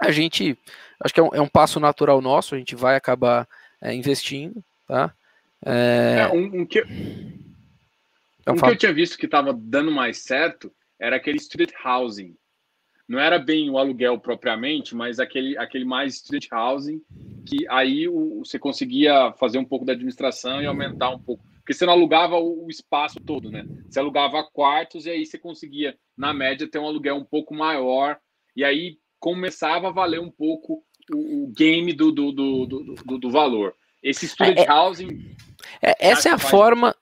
A 0.00 0.10
gente, 0.10 0.58
acho 1.02 1.14
que 1.14 1.20
é 1.20 1.22
um, 1.22 1.34
é 1.34 1.40
um 1.40 1.48
passo 1.48 1.78
natural 1.78 2.20
nosso, 2.20 2.54
a 2.54 2.58
gente 2.58 2.74
vai 2.74 2.96
acabar 2.96 3.46
é, 3.80 3.94
investindo, 3.94 4.62
tá? 4.88 5.14
É, 5.64 6.28
um, 6.32 6.62
um, 6.62 6.66
que, 6.66 6.82
um 8.48 8.54
que 8.56 8.64
eu 8.64 8.76
tinha 8.76 8.94
visto 8.94 9.18
que 9.18 9.26
estava 9.26 9.52
dando 9.52 9.92
mais 9.92 10.18
certo 10.18 10.72
era 10.98 11.16
aquele 11.16 11.38
student 11.38 11.70
housing. 11.84 12.34
Não 13.06 13.18
era 13.18 13.38
bem 13.38 13.68
o 13.68 13.76
aluguel 13.76 14.18
propriamente, 14.18 14.94
mas 14.94 15.20
aquele, 15.20 15.58
aquele 15.58 15.84
mais 15.84 16.16
student 16.16 16.46
housing, 16.50 17.02
que 17.44 17.66
aí 17.68 18.08
o, 18.08 18.42
você 18.44 18.58
conseguia 18.58 19.32
fazer 19.32 19.58
um 19.58 19.64
pouco 19.64 19.84
da 19.84 19.92
administração 19.92 20.62
e 20.62 20.66
aumentar 20.66 21.10
um 21.10 21.18
pouco 21.18 21.44
porque 21.70 21.74
você 21.74 21.86
não 21.86 21.92
alugava 21.92 22.36
o 22.36 22.66
espaço 22.68 23.20
todo, 23.20 23.48
né? 23.48 23.64
Você 23.88 24.00
alugava 24.00 24.42
quartos 24.42 25.06
e 25.06 25.10
aí 25.10 25.24
você 25.24 25.38
conseguia, 25.38 25.96
na 26.16 26.34
média, 26.34 26.68
ter 26.68 26.80
um 26.80 26.86
aluguel 26.86 27.14
um 27.14 27.24
pouco 27.24 27.54
maior. 27.54 28.18
E 28.56 28.64
aí 28.64 28.98
começava 29.20 29.86
a 29.86 29.92
valer 29.92 30.18
um 30.18 30.32
pouco 30.32 30.82
o, 31.14 31.44
o 31.44 31.52
game 31.56 31.92
do, 31.92 32.10
do, 32.10 32.32
do, 32.32 32.66
do, 32.66 33.18
do 33.18 33.30
valor. 33.30 33.72
Esse 34.02 34.26
student 34.26 34.58
é, 34.58 34.64
é 34.64 34.72
housing. 34.72 35.36
É, 35.80 36.08
essa 36.08 36.30
é 36.30 36.32
a 36.32 36.38
faz... 36.38 36.50
forma. 36.50 36.96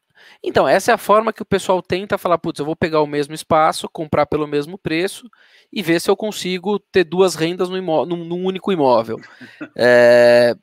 Então, 0.45 0.69
essa 0.69 0.91
é 0.91 0.95
a 0.95 0.99
forma 0.99 1.33
que 1.33 1.41
o 1.41 1.47
pessoal 1.47 1.81
tenta 1.81 2.19
falar, 2.19 2.37
putz, 2.37 2.61
eu 2.61 2.67
vou 2.67 2.77
pegar 2.77 3.01
o 3.01 3.07
mesmo 3.07 3.35
espaço, 3.35 3.89
comprar 3.89 4.27
pelo 4.27 4.47
mesmo 4.47 4.77
preço 4.77 5.31
e 5.73 5.83
ver 5.83 5.99
se 5.99 6.11
eu 6.11 6.17
consigo 6.17 6.79
ter 6.79 7.05
duas 7.05 7.35
rendas 7.35 7.71
no 7.71 7.77
imó 7.79 8.05
num, 8.05 8.23
num 8.23 8.45
único 8.45 8.71
imóvel. 8.71 9.17
É, 9.75 10.55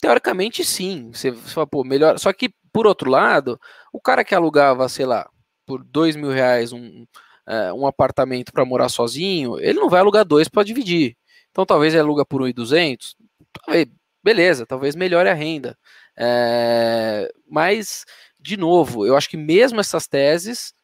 teoricamente, 0.00 0.64
sim. 0.64 1.10
Você, 1.12 1.30
você 1.30 1.52
fala, 1.52 1.66
pô, 1.66 1.84
melhor. 1.84 2.18
Só 2.18 2.32
que 2.32 2.50
por 2.76 2.86
outro 2.86 3.10
lado, 3.10 3.58
o 3.90 3.98
cara 3.98 4.22
que 4.22 4.34
alugava, 4.34 4.86
sei 4.86 5.06
lá, 5.06 5.26
por 5.64 5.82
dois 5.82 6.14
mil 6.14 6.30
reais 6.30 6.74
um, 6.74 7.06
é, 7.46 7.72
um 7.72 7.86
apartamento 7.86 8.52
para 8.52 8.66
morar 8.66 8.90
sozinho, 8.90 9.58
ele 9.58 9.80
não 9.80 9.88
vai 9.88 10.00
alugar 10.00 10.26
dois 10.26 10.46
para 10.46 10.62
dividir. 10.62 11.16
Então 11.50 11.64
talvez 11.64 11.94
ele 11.94 12.02
aluga 12.02 12.26
por 12.26 12.42
1.200, 12.42 13.14
talvez, 13.50 13.86
beleza, 14.22 14.66
talvez 14.66 14.94
melhore 14.94 15.30
a 15.30 15.32
renda. 15.32 15.74
É, 16.18 17.32
mas, 17.50 18.04
de 18.38 18.58
novo, 18.58 19.06
eu 19.06 19.16
acho 19.16 19.30
que 19.30 19.38
mesmo 19.38 19.80
essas 19.80 20.06
teses 20.06 20.74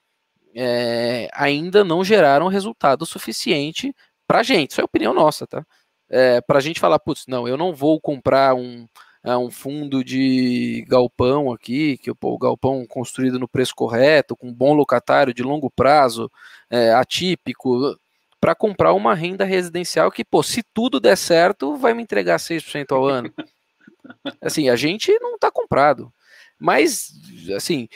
é, 0.56 1.28
ainda 1.34 1.84
não 1.84 2.02
geraram 2.02 2.48
resultado 2.48 3.04
suficiente 3.04 3.94
para 4.26 4.42
gente. 4.42 4.70
Isso 4.70 4.80
é 4.80 4.84
opinião 4.84 5.12
nossa, 5.12 5.46
tá? 5.46 5.62
É, 6.08 6.40
para 6.40 6.56
a 6.56 6.62
gente 6.62 6.80
falar, 6.80 6.98
putz, 6.98 7.24
não, 7.28 7.46
eu 7.46 7.58
não 7.58 7.74
vou 7.74 8.00
comprar 8.00 8.54
um, 8.54 8.88
é, 9.24 9.36
um 9.36 9.50
fundo 9.50 10.02
de 10.02 10.84
galpão 10.88 11.52
aqui, 11.52 11.96
que 11.98 12.10
o 12.10 12.38
galpão 12.38 12.84
construído 12.86 13.38
no 13.38 13.48
preço 13.48 13.74
correto, 13.74 14.36
com 14.36 14.52
bom 14.52 14.74
locatário 14.74 15.32
de 15.32 15.42
longo 15.42 15.70
prazo, 15.70 16.30
é, 16.70 16.92
atípico. 16.92 17.96
para 18.40 18.54
comprar 18.54 18.92
uma 18.92 19.14
renda 19.14 19.44
residencial 19.44 20.10
que, 20.10 20.24
pô, 20.24 20.42
se 20.42 20.62
tudo 20.74 20.98
der 20.98 21.16
certo, 21.16 21.76
vai 21.76 21.94
me 21.94 22.02
entregar 22.02 22.38
6% 22.38 22.92
ao 22.92 23.06
ano. 23.06 23.32
Assim, 24.40 24.68
a 24.68 24.76
gente 24.76 25.16
não 25.20 25.36
está 25.36 25.50
comprado. 25.50 26.12
Mas, 26.58 27.12
assim, 27.56 27.88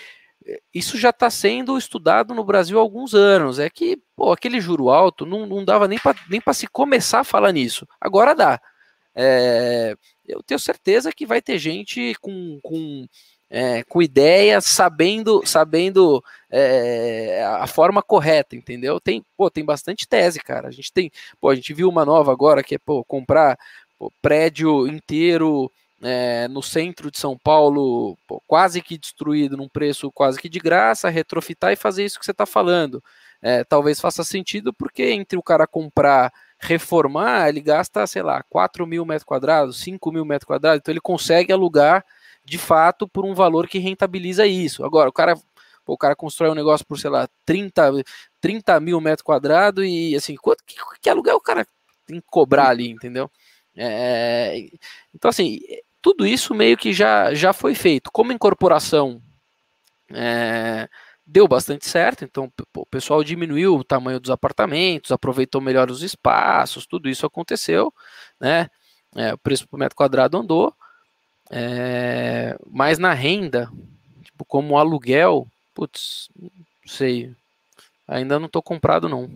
isso 0.74 0.97
já 0.99 1.11
está 1.11 1.31
sendo 1.31 1.79
estudado 1.79 2.35
no 2.35 2.45
Brasil 2.45 2.79
há 2.79 2.81
alguns 2.81 3.14
anos. 3.14 3.59
É 3.59 3.68
que, 3.70 4.01
pô, 4.14 4.33
aquele 4.33 4.61
juro 4.61 4.89
alto 4.91 5.27
não, 5.27 5.47
não 5.47 5.64
dava 5.64 5.89
nem 5.89 5.99
para 5.99 6.16
nem 6.29 6.41
se 6.53 6.66
começar 6.66 7.20
a 7.20 7.24
falar 7.24 7.53
nisso. 7.53 7.87
Agora 8.01 8.35
dá. 8.35 8.61
É, 9.14 9.97
eu 10.29 10.43
tenho 10.43 10.59
certeza 10.59 11.12
que 11.12 11.27
vai 11.27 11.41
ter 11.41 11.59
gente 11.59 12.14
com, 12.20 12.59
com, 12.62 13.07
é, 13.51 13.83
com 13.85 14.03
ideias, 14.03 14.64
sabendo, 14.64 15.43
sabendo 15.47 16.22
é, 16.51 17.45
a 17.45 17.66
forma 17.66 18.03
correta, 18.03 18.57
entendeu? 18.57 19.01
Tem, 19.01 19.24
pô, 19.37 19.51
tem 19.51 19.64
bastante 19.64 20.07
tese, 20.07 20.41
cara. 20.41 20.68
A 20.68 20.70
gente 20.70 20.93
tem, 20.93 21.11
pô, 21.41 21.49
a 21.51 21.55
gente 21.55 21.72
viu 21.72 21.89
uma 21.89 22.05
nova 22.05 22.33
agora 22.33 22.62
que 22.62 22.74
é 22.74 22.79
pô, 22.79 23.05
comprar 23.05 23.59
pô, 23.99 24.12
prédio 24.20 24.87
inteiro 24.87 25.70
é, 26.03 26.47
no 26.49 26.62
centro 26.62 27.11
de 27.11 27.18
São 27.18 27.39
Paulo, 27.39 28.16
pô, 28.27 28.43
quase 28.47 28.83
que 28.83 28.99
destruído, 28.99 29.57
num 29.57 29.68
preço 29.68 30.11
quase 30.12 30.39
que 30.41 30.49
de 30.49 30.59
graça, 30.59 31.09
retrofitar 31.09 31.72
e 31.72 31.77
fazer 31.77 32.05
isso 32.05 32.18
que 32.18 32.24
você 32.24 32.33
está 32.33 32.47
falando. 32.47 33.03
É, 33.43 33.64
talvez 33.64 34.01
faça 34.01 34.24
sentido, 34.24 34.72
porque 34.72 35.05
entre 35.05 35.39
o 35.39 35.43
cara 35.43 35.66
comprar, 35.66 36.33
reformar, 36.59 37.49
ele 37.49 37.61
gasta, 37.61 38.07
sei 38.07 38.23
lá, 38.23 38.43
4 38.49 38.87
mil 38.87 39.05
metros 39.05 39.25
quadrados, 39.25 39.79
5 39.81 40.11
mil 40.13 40.25
metros 40.25 40.47
quadrados, 40.47 40.79
então 40.79 40.93
ele 40.93 41.01
consegue 41.01 41.53
alugar 41.53 42.05
de 42.45 42.59
fato 42.59 43.09
por 43.09 43.25
um 43.25 43.35
valor 43.35 43.67
que 43.69 43.79
rentabiliza 43.79 44.47
isso. 44.47 44.85
Agora, 44.85 45.09
o 45.09 45.13
cara, 45.13 45.35
o 45.87 45.99
cara 45.99 46.17
constrói 46.17 46.51
um 46.51 46.55
negócio 46.55 46.87
por, 46.87 46.99
sei 46.99 47.11
lá, 47.11 47.29
30, 47.45 47.93
30 48.41 48.81
mil 48.81 49.01
metros 49.01 49.23
quadrados 49.23 49.85
e 49.85 50.15
assim, 50.15 50.37
quanto 50.37 50.65
que, 50.65 50.77
que 51.01 51.11
aluguel 51.11 51.37
o 51.37 51.41
cara 51.41 51.67
tem 52.07 52.21
que 52.21 52.27
cobrar 52.31 52.69
ali, 52.69 52.91
entendeu? 52.91 53.31
É, 53.77 54.69
então, 55.15 55.29
assim, 55.29 55.59
tudo 56.01 56.27
isso 56.27 56.55
meio 56.55 56.77
que 56.77 56.93
já, 56.93 57.35
já 57.35 57.53
foi 57.53 57.75
feito. 57.75 58.11
Como 58.13 58.33
incorporação 58.33 59.21
é, 60.13 60.89
deu 61.27 61.49
bastante 61.49 61.87
certo, 61.87 62.24
então 62.24 62.53
o 62.77 62.87
pessoal 62.87 63.24
diminuiu 63.24 63.74
o 63.74 63.85
tamanho 63.85 64.20
dos 64.20 64.31
apartamentos, 64.31 65.11
aproveitou 65.11 65.61
melhor 65.61 65.91
os 65.91 66.03
espaços, 66.03 66.87
tudo 66.87 67.09
isso 67.09 67.27
aconteceu, 67.27 67.93
né? 68.41 68.70
É, 69.14 69.35
o 69.35 69.39
preço 69.39 69.66
por 69.66 69.79
metro 69.79 69.97
quadrado 69.97 70.39
andou, 70.39 70.72
é, 71.51 72.57
mas 72.66 72.99
na 72.99 73.12
renda, 73.12 73.70
tipo, 74.22 74.45
como 74.45 74.79
aluguel, 74.79 75.49
putz, 75.74 76.29
não 76.39 76.51
sei, 76.87 77.35
ainda 78.07 78.39
não 78.39 78.47
estou 78.47 78.62
comprado 78.62 79.09
não. 79.09 79.31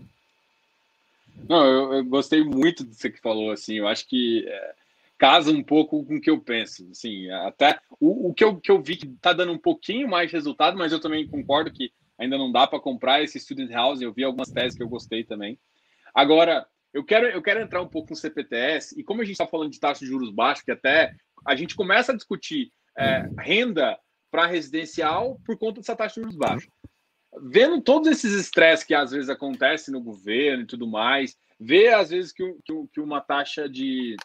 Não, 1.49 1.67
eu, 1.67 1.95
eu, 1.95 2.05
gostei 2.05 2.45
muito 2.45 2.85
do 2.85 2.95
que 2.95 3.21
falou, 3.21 3.51
assim, 3.51 3.77
eu 3.77 3.89
acho 3.89 4.07
que 4.07 4.45
é, 4.47 4.75
casa 5.21 5.51
um 5.53 5.63
pouco 5.63 6.03
com 6.03 6.17
o 6.17 6.21
que 6.21 6.31
eu 6.31 6.41
penso. 6.41 6.89
Assim, 6.91 7.31
até 7.31 7.79
o, 8.01 8.31
o 8.31 8.35
que, 8.35 8.43
eu, 8.43 8.59
que 8.59 8.71
eu 8.71 8.83
vi 8.83 8.97
que 8.97 9.07
está 9.07 9.35
dando 9.35 9.53
um 9.53 9.59
pouquinho 9.59 10.09
mais 10.09 10.33
resultado, 10.33 10.79
mas 10.79 10.93
eu 10.93 11.01
também 11.01 11.29
concordo 11.29 11.71
que 11.71 11.93
ainda 12.19 12.39
não 12.39 12.51
dá 12.51 12.67
para 12.67 12.81
comprar 12.81 13.23
esse 13.23 13.39
student 13.39 13.71
house. 13.71 14.01
Eu 14.01 14.15
vi 14.15 14.25
algumas 14.25 14.49
teses 14.51 14.77
que 14.77 14.83
eu 14.83 14.89
gostei 14.89 15.23
também. 15.23 15.61
Agora, 16.15 16.67
eu 16.93 17.05
quero, 17.05 17.27
eu 17.27 17.43
quero 17.43 17.61
entrar 17.61 17.83
um 17.83 17.89
pouco 17.89 18.11
no 18.11 18.17
CPTS, 18.17 18.99
e 18.99 19.05
como 19.05 19.21
a 19.21 19.25
gente 19.25 19.35
está 19.35 19.47
falando 19.47 19.71
de 19.71 19.79
taxa 19.79 20.01
de 20.01 20.07
juros 20.07 20.31
baixos, 20.31 20.65
que 20.65 20.73
até 20.73 21.15
a 21.47 21.55
gente 21.55 21.77
começa 21.77 22.13
a 22.13 22.17
discutir 22.17 22.73
é, 22.99 23.29
renda 23.39 23.99
para 24.31 24.47
residencial 24.47 25.39
por 25.45 25.59
conta 25.59 25.81
dessa 25.81 25.95
taxa 25.95 26.15
de 26.15 26.23
juros 26.23 26.37
baixos. 26.37 26.69
Vendo 27.43 27.81
todos 27.83 28.11
esses 28.11 28.33
estresses 28.33 28.87
que 28.87 28.95
às 28.95 29.11
vezes 29.11 29.29
acontecem 29.29 29.93
no 29.93 30.01
governo 30.01 30.63
e 30.63 30.67
tudo 30.67 30.87
mais, 30.87 31.37
ver 31.61 31.93
às 31.93 32.09
vezes 32.09 32.33
que, 32.33 32.43
que, 32.65 32.73
que 32.93 33.01
uma 33.01 33.21
taxa 33.21 33.69
de, 33.69 34.17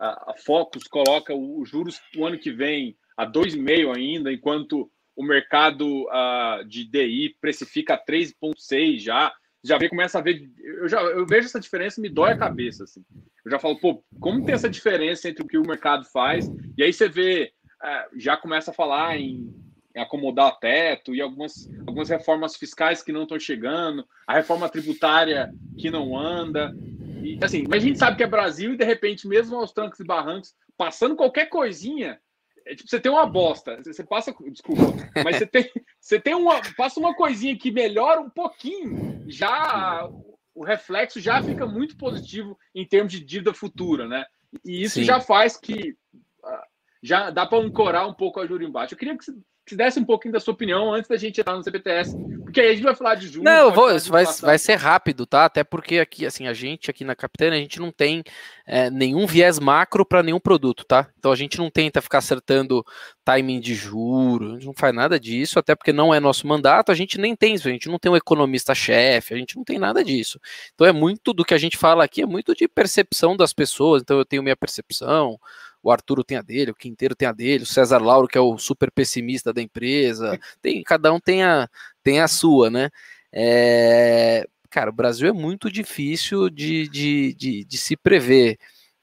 a, 0.00 0.34
Focus 0.44 0.84
coloca 0.84 1.34
os 1.34 1.68
juros 1.68 2.00
o 2.16 2.24
ano 2.24 2.38
que 2.38 2.50
vem 2.50 2.96
a 3.16 3.26
2,5 3.26 3.94
ainda, 3.94 4.32
enquanto 4.32 4.90
o 5.14 5.22
mercado 5.22 6.04
uh, 6.04 6.64
de 6.66 6.84
DI 6.84 7.36
precifica 7.40 8.02
3,6 8.02 9.00
já. 9.00 9.32
Já 9.62 9.76
vê, 9.76 9.90
começa 9.90 10.18
a 10.18 10.22
ver. 10.22 10.50
Eu, 10.58 10.88
já, 10.88 11.02
eu 11.02 11.26
vejo 11.26 11.46
essa 11.46 11.60
diferença 11.60 12.00
me 12.00 12.08
dói 12.08 12.32
a 12.32 12.38
cabeça. 12.38 12.84
Assim. 12.84 13.04
Eu 13.44 13.50
já 13.50 13.58
falo, 13.58 13.78
pô, 13.78 14.02
como 14.18 14.42
tem 14.42 14.54
essa 14.54 14.70
diferença 14.70 15.28
entre 15.28 15.44
o 15.44 15.46
que 15.46 15.58
o 15.58 15.66
mercado 15.66 16.06
faz? 16.06 16.50
E 16.78 16.82
aí 16.82 16.90
você 16.90 17.06
vê, 17.06 17.52
uh, 17.82 18.18
já 18.18 18.38
começa 18.38 18.70
a 18.70 18.74
falar 18.74 19.18
em, 19.18 19.54
em 19.94 20.00
acomodar 20.00 20.58
teto 20.58 21.14
e 21.14 21.20
algumas, 21.20 21.70
algumas 21.86 22.08
reformas 22.08 22.56
fiscais 22.56 23.02
que 23.02 23.12
não 23.12 23.24
estão 23.24 23.38
chegando, 23.38 24.06
a 24.26 24.32
reforma 24.32 24.66
tributária 24.70 25.52
que 25.76 25.90
não 25.90 26.16
anda. 26.16 26.74
E, 27.22 27.38
assim, 27.42 27.64
mas 27.68 27.82
a 27.82 27.86
gente 27.86 27.98
sabe 27.98 28.16
que 28.16 28.22
é 28.22 28.26
Brasil 28.26 28.72
e 28.72 28.76
de 28.76 28.84
repente, 28.84 29.28
mesmo 29.28 29.56
aos 29.56 29.72
trancos 29.72 30.00
e 30.00 30.04
barrancos, 30.04 30.54
passando 30.76 31.16
qualquer 31.16 31.46
coisinha, 31.46 32.20
é, 32.66 32.74
tipo, 32.74 32.88
você 32.88 33.00
tem 33.00 33.10
uma 33.10 33.26
bosta. 33.26 33.80
Você 33.84 34.04
passa. 34.04 34.34
Desculpa, 34.50 34.82
mas 35.24 35.36
você 35.36 35.46
tem, 35.46 35.70
você 36.00 36.20
tem 36.20 36.34
uma. 36.34 36.60
Passa 36.76 37.00
uma 37.00 37.14
coisinha 37.14 37.56
que 37.56 37.70
melhora 37.70 38.20
um 38.20 38.30
pouquinho, 38.30 39.24
já 39.26 40.08
o 40.54 40.64
reflexo 40.64 41.20
já 41.20 41.42
fica 41.42 41.66
muito 41.66 41.96
positivo 41.96 42.58
em 42.74 42.86
termos 42.86 43.12
de 43.12 43.24
dívida 43.24 43.54
futura, 43.54 44.06
né? 44.06 44.24
E 44.64 44.82
isso 44.82 44.96
Sim. 44.96 45.04
já 45.04 45.20
faz 45.20 45.56
que 45.56 45.96
ah, 46.44 46.66
já 47.02 47.30
dá 47.30 47.46
para 47.46 47.58
ancorar 47.58 48.08
um 48.08 48.14
pouco 48.14 48.40
a 48.40 48.46
juro 48.46 48.64
embaixo. 48.64 48.94
Eu 48.94 48.98
queria 48.98 49.16
que 49.16 49.24
se 49.66 49.76
desse 49.76 50.00
um 50.00 50.04
pouquinho 50.04 50.32
da 50.32 50.40
sua 50.40 50.52
opinião 50.52 50.92
antes 50.92 51.08
da 51.08 51.16
gente 51.16 51.40
entrar 51.40 51.56
no 51.56 51.62
CPTS, 51.62 52.16
porque 52.42 52.60
aí 52.60 52.70
a 52.70 52.74
gente 52.74 52.82
vai 52.82 52.94
falar 52.94 53.14
de 53.14 53.28
junho. 53.28 53.44
Não, 53.44 53.70
vou, 53.70 53.96
vai, 54.00 54.24
vai 54.24 54.58
ser 54.58 54.74
rápido, 54.74 55.24
tá? 55.24 55.44
Até 55.44 55.62
porque 55.62 56.00
aqui, 56.00 56.26
assim, 56.26 56.48
a 56.48 56.52
gente 56.52 56.90
aqui 56.90 57.04
na 57.04 57.14
Capitânia, 57.14 57.56
a 57.56 57.60
gente 57.60 57.78
não 57.78 57.92
tem 57.92 58.24
é, 58.66 58.90
nenhum 58.90 59.26
viés 59.26 59.60
macro 59.60 60.04
para 60.04 60.24
nenhum 60.24 60.40
produto, 60.40 60.84
tá? 60.84 61.08
Então 61.16 61.30
a 61.30 61.36
gente 61.36 61.56
não 61.58 61.70
tenta 61.70 62.02
ficar 62.02 62.18
acertando 62.18 62.84
timing 63.24 63.60
de 63.60 63.74
juros, 63.74 64.50
a 64.50 64.54
gente 64.54 64.66
não 64.66 64.74
faz 64.74 64.92
nada 64.92 65.20
disso, 65.20 65.58
até 65.58 65.76
porque 65.76 65.92
não 65.92 66.12
é 66.12 66.18
nosso 66.18 66.48
mandato, 66.48 66.90
a 66.90 66.94
gente 66.94 67.16
nem 67.16 67.36
tem 67.36 67.54
isso, 67.54 67.68
a 67.68 67.70
gente 67.70 67.88
não 67.88 67.98
tem 67.98 68.10
um 68.10 68.16
economista-chefe, 68.16 69.34
a 69.34 69.36
gente 69.36 69.56
não 69.56 69.62
tem 69.62 69.78
nada 69.78 70.02
disso. 70.02 70.40
Então 70.74 70.84
é 70.84 70.92
muito 70.92 71.32
do 71.32 71.44
que 71.44 71.54
a 71.54 71.58
gente 71.58 71.76
fala 71.76 72.02
aqui, 72.02 72.22
é 72.22 72.26
muito 72.26 72.56
de 72.56 72.66
percepção 72.66 73.36
das 73.36 73.52
pessoas, 73.52 74.02
então 74.02 74.18
eu 74.18 74.24
tenho 74.24 74.42
minha 74.42 74.56
percepção, 74.56 75.38
o 75.82 75.90
Arturo 75.90 76.22
tem 76.24 76.36
a 76.36 76.42
dele, 76.42 76.70
o 76.70 76.74
Quinteiro 76.74 77.14
tem 77.14 77.28
a 77.28 77.32
dele, 77.32 77.64
o 77.64 77.66
César 77.66 77.98
Lauro, 77.98 78.28
que 78.28 78.36
é 78.38 78.40
o 78.40 78.58
super 78.58 78.90
pessimista 78.90 79.52
da 79.52 79.62
empresa, 79.62 80.38
tem, 80.60 80.82
cada 80.82 81.12
um 81.12 81.20
tem 81.20 81.42
a, 81.42 81.68
tem 82.02 82.20
a 82.20 82.28
sua, 82.28 82.70
né? 82.70 82.90
É, 83.32 84.46
cara, 84.68 84.90
o 84.90 84.92
Brasil 84.92 85.28
é 85.28 85.32
muito 85.32 85.70
difícil 85.70 86.50
de, 86.50 86.88
de, 86.88 87.34
de, 87.34 87.64
de 87.64 87.78
se 87.78 87.96
prever. 87.96 88.58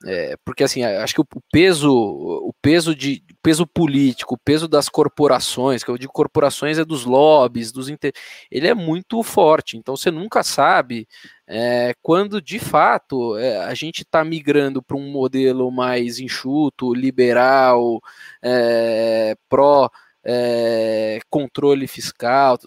É, 0.05 0.37
porque 0.45 0.63
assim, 0.63 0.83
acho 0.83 1.15
que 1.15 1.21
o 1.21 1.25
peso, 1.51 1.91
o 1.91 2.53
peso 2.61 2.95
de 2.95 3.23
peso 3.41 3.65
político, 3.65 4.35
o 4.35 4.37
peso 4.37 4.67
das 4.67 4.87
corporações, 4.89 5.83
que 5.83 5.89
eu 5.89 5.97
digo 5.97 6.13
corporações 6.13 6.77
é 6.77 6.85
dos 6.85 7.03
lobbies, 7.03 7.71
dos 7.71 7.89
inter... 7.89 8.13
ele 8.51 8.67
é 8.67 8.75
muito 8.75 9.23
forte. 9.23 9.75
Então 9.75 9.97
você 9.97 10.11
nunca 10.11 10.43
sabe 10.43 11.07
é, 11.47 11.95
quando 12.01 12.39
de 12.39 12.59
fato 12.59 13.37
é, 13.37 13.57
a 13.65 13.73
gente 13.73 14.03
está 14.03 14.23
migrando 14.23 14.83
para 14.83 14.97
um 14.97 15.09
modelo 15.11 15.71
mais 15.71 16.19
enxuto, 16.19 16.93
liberal, 16.93 17.99
é, 18.43 19.35
pró 19.49 19.89
é, 20.23 21.19
controle 21.29 21.87
fiscal. 21.87 22.59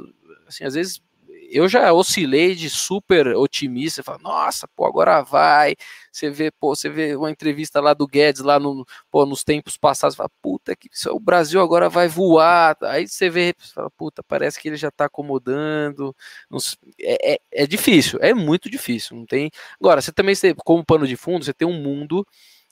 Assim, 0.48 0.64
às 0.64 0.74
vezes 0.74 1.00
eu 1.50 1.68
já 1.68 1.92
oscilei 1.92 2.54
de 2.54 2.70
super 2.70 3.28
otimista, 3.36 4.02
falo, 4.02 4.20
nossa, 4.22 4.68
pô, 4.68 4.86
agora 4.86 5.22
vai. 5.22 5.74
Você 6.12 6.30
vê, 6.30 6.50
pô, 6.50 6.74
você 6.74 6.88
vê 6.88 7.16
uma 7.16 7.30
entrevista 7.30 7.80
lá 7.80 7.92
do 7.94 8.06
Guedes 8.06 8.42
lá 8.42 8.58
no, 8.58 8.86
pô, 9.10 9.26
nos 9.26 9.44
tempos 9.44 9.76
passados, 9.76 10.16
fala, 10.16 10.30
puta 10.40 10.76
que 10.76 10.88
o 11.08 11.20
Brasil 11.20 11.60
agora 11.60 11.88
vai 11.88 12.08
voar. 12.08 12.76
Aí 12.82 13.06
você 13.08 13.28
vê, 13.28 13.54
fala, 13.74 13.90
puta, 13.90 14.22
parece 14.22 14.60
que 14.60 14.68
ele 14.68 14.76
já 14.76 14.88
está 14.88 15.06
acomodando. 15.06 16.14
É, 17.00 17.34
é, 17.34 17.38
é, 17.52 17.66
difícil, 17.66 18.18
é 18.22 18.32
muito 18.32 18.70
difícil. 18.70 19.16
Não 19.16 19.26
tem. 19.26 19.50
Agora, 19.80 20.00
você 20.00 20.12
também 20.12 20.34
como 20.64 20.84
pano 20.84 21.06
de 21.06 21.16
fundo, 21.16 21.44
você 21.44 21.52
tem 21.52 21.66
um 21.66 21.82
mundo 21.82 22.26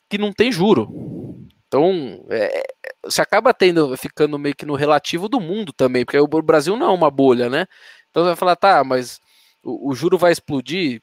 que 0.08 0.18
não 0.18 0.32
tem 0.32 0.50
juro. 0.50 0.88
Então, 1.68 2.24
é, 2.30 2.62
você 3.04 3.20
acaba 3.20 3.52
tendo, 3.52 3.94
ficando 3.96 4.38
meio 4.38 4.54
que 4.56 4.64
no 4.64 4.74
relativo 4.74 5.28
do 5.28 5.38
mundo 5.38 5.70
também, 5.72 6.04
porque 6.04 6.18
o 6.18 6.26
Brasil 6.42 6.76
não 6.76 6.86
é 6.86 6.90
uma 6.90 7.10
bolha, 7.10 7.50
né? 7.50 7.66
Então 8.10 8.22
você 8.22 8.28
vai 8.28 8.36
falar, 8.36 8.56
tá, 8.56 8.82
mas 8.84 9.20
o, 9.62 9.90
o 9.90 9.94
juro 9.94 10.18
vai 10.18 10.32
explodir? 10.32 11.02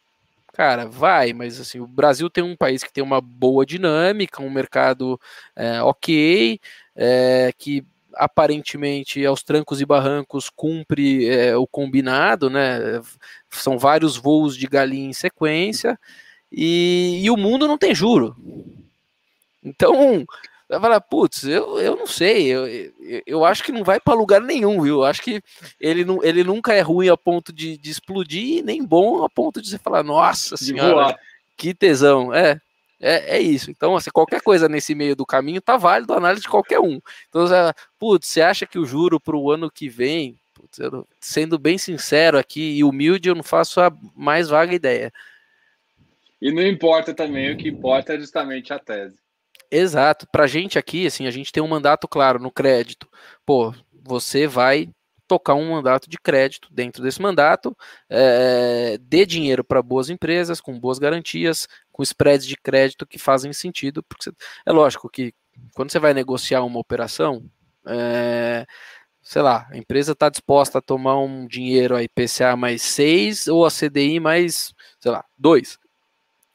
Cara, 0.53 0.87
vai, 0.87 1.33
mas 1.33 1.59
assim, 1.59 1.79
o 1.79 1.87
Brasil 1.87 2.29
tem 2.29 2.43
um 2.43 2.55
país 2.55 2.83
que 2.83 2.91
tem 2.91 3.03
uma 3.03 3.19
boa 3.19 3.65
dinâmica, 3.65 4.41
um 4.41 4.49
mercado 4.49 5.19
é, 5.55 5.81
ok, 5.81 6.59
é, 6.95 7.51
que 7.57 7.85
aparentemente 8.15 9.25
aos 9.25 9.43
trancos 9.43 9.81
e 9.81 9.85
barrancos 9.85 10.49
cumpre 10.49 11.27
é, 11.27 11.55
o 11.57 11.67
combinado, 11.67 12.49
né? 12.49 13.01
São 13.49 13.77
vários 13.77 14.15
voos 14.15 14.55
de 14.57 14.67
galinha 14.67 15.09
em 15.09 15.13
sequência 15.13 15.99
e, 16.51 17.21
e, 17.23 17.29
o 17.29 17.35
mundo 17.35 17.67
não 17.67 17.77
tem 17.77 17.93
juro. 17.93 18.35
Então, 19.63 20.25
vai 20.67 20.79
falar, 20.79 21.01
putz, 21.01 21.43
eu, 21.43 21.79
eu 21.79 21.95
não 21.95 22.07
sei, 22.07 22.47
eu, 22.47 22.65
eu 23.25 23.45
acho 23.45 23.63
que 23.63 23.71
não 23.71 23.83
vai 23.83 23.99
para 23.99 24.13
lugar 24.13 24.41
nenhum, 24.41 24.81
viu? 24.81 24.95
Eu 24.95 25.03
acho 25.05 25.21
que 25.21 25.41
ele, 25.79 26.03
não, 26.03 26.23
ele 26.23 26.43
nunca 26.43 26.73
é 26.73 26.81
ruim 26.81 27.09
a 27.09 27.17
ponto 27.17 27.53
de, 27.53 27.77
de 27.77 27.89
explodir, 27.89 28.63
nem 28.63 28.83
bom 28.83 29.23
a 29.23 29.29
ponto 29.29 29.61
de 29.61 29.69
você 29.69 29.77
falar, 29.77 30.03
nossa 30.03 30.57
senhora, 30.57 31.17
que 31.55 31.73
tesão. 31.73 32.33
É, 32.33 32.59
é, 32.99 33.37
é 33.37 33.39
isso. 33.39 33.69
Então, 33.69 33.95
assim, 33.95 34.09
qualquer 34.11 34.41
coisa 34.41 34.67
nesse 34.67 34.95
meio 34.95 35.15
do 35.15 35.25
caminho 35.25 35.61
tá 35.61 35.77
válido 35.77 36.13
a 36.13 36.17
análise 36.17 36.41
de 36.41 36.49
qualquer 36.49 36.79
um. 36.79 36.99
Então, 37.29 37.45
você, 37.45 37.55
putz, 37.99 38.27
você 38.27 38.41
acha 38.41 38.65
que 38.65 38.79
o 38.79 38.85
juro 38.85 39.19
para 39.19 39.35
o 39.35 39.51
ano 39.51 39.69
que 39.69 39.87
vem, 39.87 40.35
putz, 40.53 40.79
sendo 41.19 41.59
bem 41.59 41.77
sincero 41.77 42.37
aqui 42.37 42.77
e 42.77 42.83
humilde, 42.83 43.29
eu 43.29 43.35
não 43.35 43.43
faço 43.43 43.79
a 43.79 43.91
mais 44.15 44.49
vaga 44.49 44.73
ideia. 44.73 45.13
E 46.41 46.51
não 46.51 46.65
importa 46.65 47.13
também, 47.13 47.51
o 47.51 47.57
que 47.57 47.69
importa 47.69 48.13
é 48.13 48.19
justamente 48.19 48.73
a 48.73 48.79
tese. 48.79 49.24
Exato. 49.77 50.27
Pra 50.31 50.47
gente 50.47 50.79
aqui, 50.79 51.05
assim, 51.05 51.27
a 51.27 51.31
gente 51.31 51.51
tem 51.51 51.61
um 51.61 51.67
mandato 51.67 52.07
claro 52.07 52.39
no 52.39 52.49
crédito. 52.51 53.07
Pô, 53.45 53.73
você 54.03 54.47
vai 54.47 54.89
tocar 55.27 55.55
um 55.55 55.71
mandato 55.71 56.09
de 56.09 56.17
crédito 56.17 56.69
dentro 56.71 57.01
desse 57.03 57.21
mandato, 57.21 57.75
é, 58.09 58.97
dê 59.01 59.25
dinheiro 59.25 59.63
para 59.63 59.81
boas 59.81 60.09
empresas, 60.09 60.61
com 60.61 60.79
boas 60.79 60.99
garantias, 60.99 61.67
com 61.91 62.03
spreads 62.03 62.45
de 62.45 62.55
crédito 62.55 63.07
que 63.07 63.17
fazem 63.17 63.51
sentido, 63.51 64.03
porque 64.03 64.31
é 64.65 64.71
lógico 64.71 65.09
que 65.09 65.33
quando 65.73 65.91
você 65.91 65.99
vai 65.99 66.13
negociar 66.13 66.63
uma 66.63 66.79
operação, 66.79 67.43
é, 67.87 68.65
sei 69.21 69.41
lá, 69.41 69.67
a 69.71 69.77
empresa 69.77 70.11
está 70.11 70.29
disposta 70.29 70.77
a 70.77 70.81
tomar 70.81 71.17
um 71.19 71.47
dinheiro 71.47 71.95
a 71.95 72.03
IPCA 72.03 72.55
mais 72.55 72.83
6 72.83 73.47
ou 73.47 73.65
a 73.65 73.71
CDI 73.71 74.19
mais, 74.19 74.73
sei 74.99 75.11
lá, 75.11 75.25
2. 75.37 75.79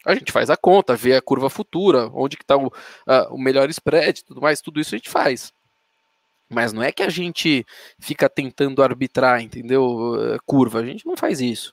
A 0.05 0.14
gente 0.14 0.32
faz 0.32 0.48
a 0.48 0.57
conta, 0.57 0.96
vê 0.96 1.14
a 1.14 1.22
curva 1.22 1.51
futura, 1.51 2.11
onde 2.14 2.36
que 2.36 2.42
está 2.42 2.57
o, 2.57 2.72
o 3.30 3.38
melhor 3.38 3.68
spread, 3.70 4.24
tudo 4.24 4.40
mais, 4.40 4.61
tudo 4.61 4.80
isso 4.80 4.94
a 4.94 4.98
gente 4.98 5.11
faz. 5.11 5.53
Mas 6.51 6.72
não 6.72 6.82
é 6.82 6.90
que 6.90 7.03
a 7.03 7.09
gente 7.09 7.64
fica 8.01 8.28
tentando 8.28 8.82
arbitrar, 8.82 9.40
entendeu? 9.40 10.16
Eh, 10.34 10.38
curva, 10.44 10.80
a 10.80 10.84
gente 10.84 11.07
não 11.07 11.16
faz 11.16 11.40
isso. 11.40 11.72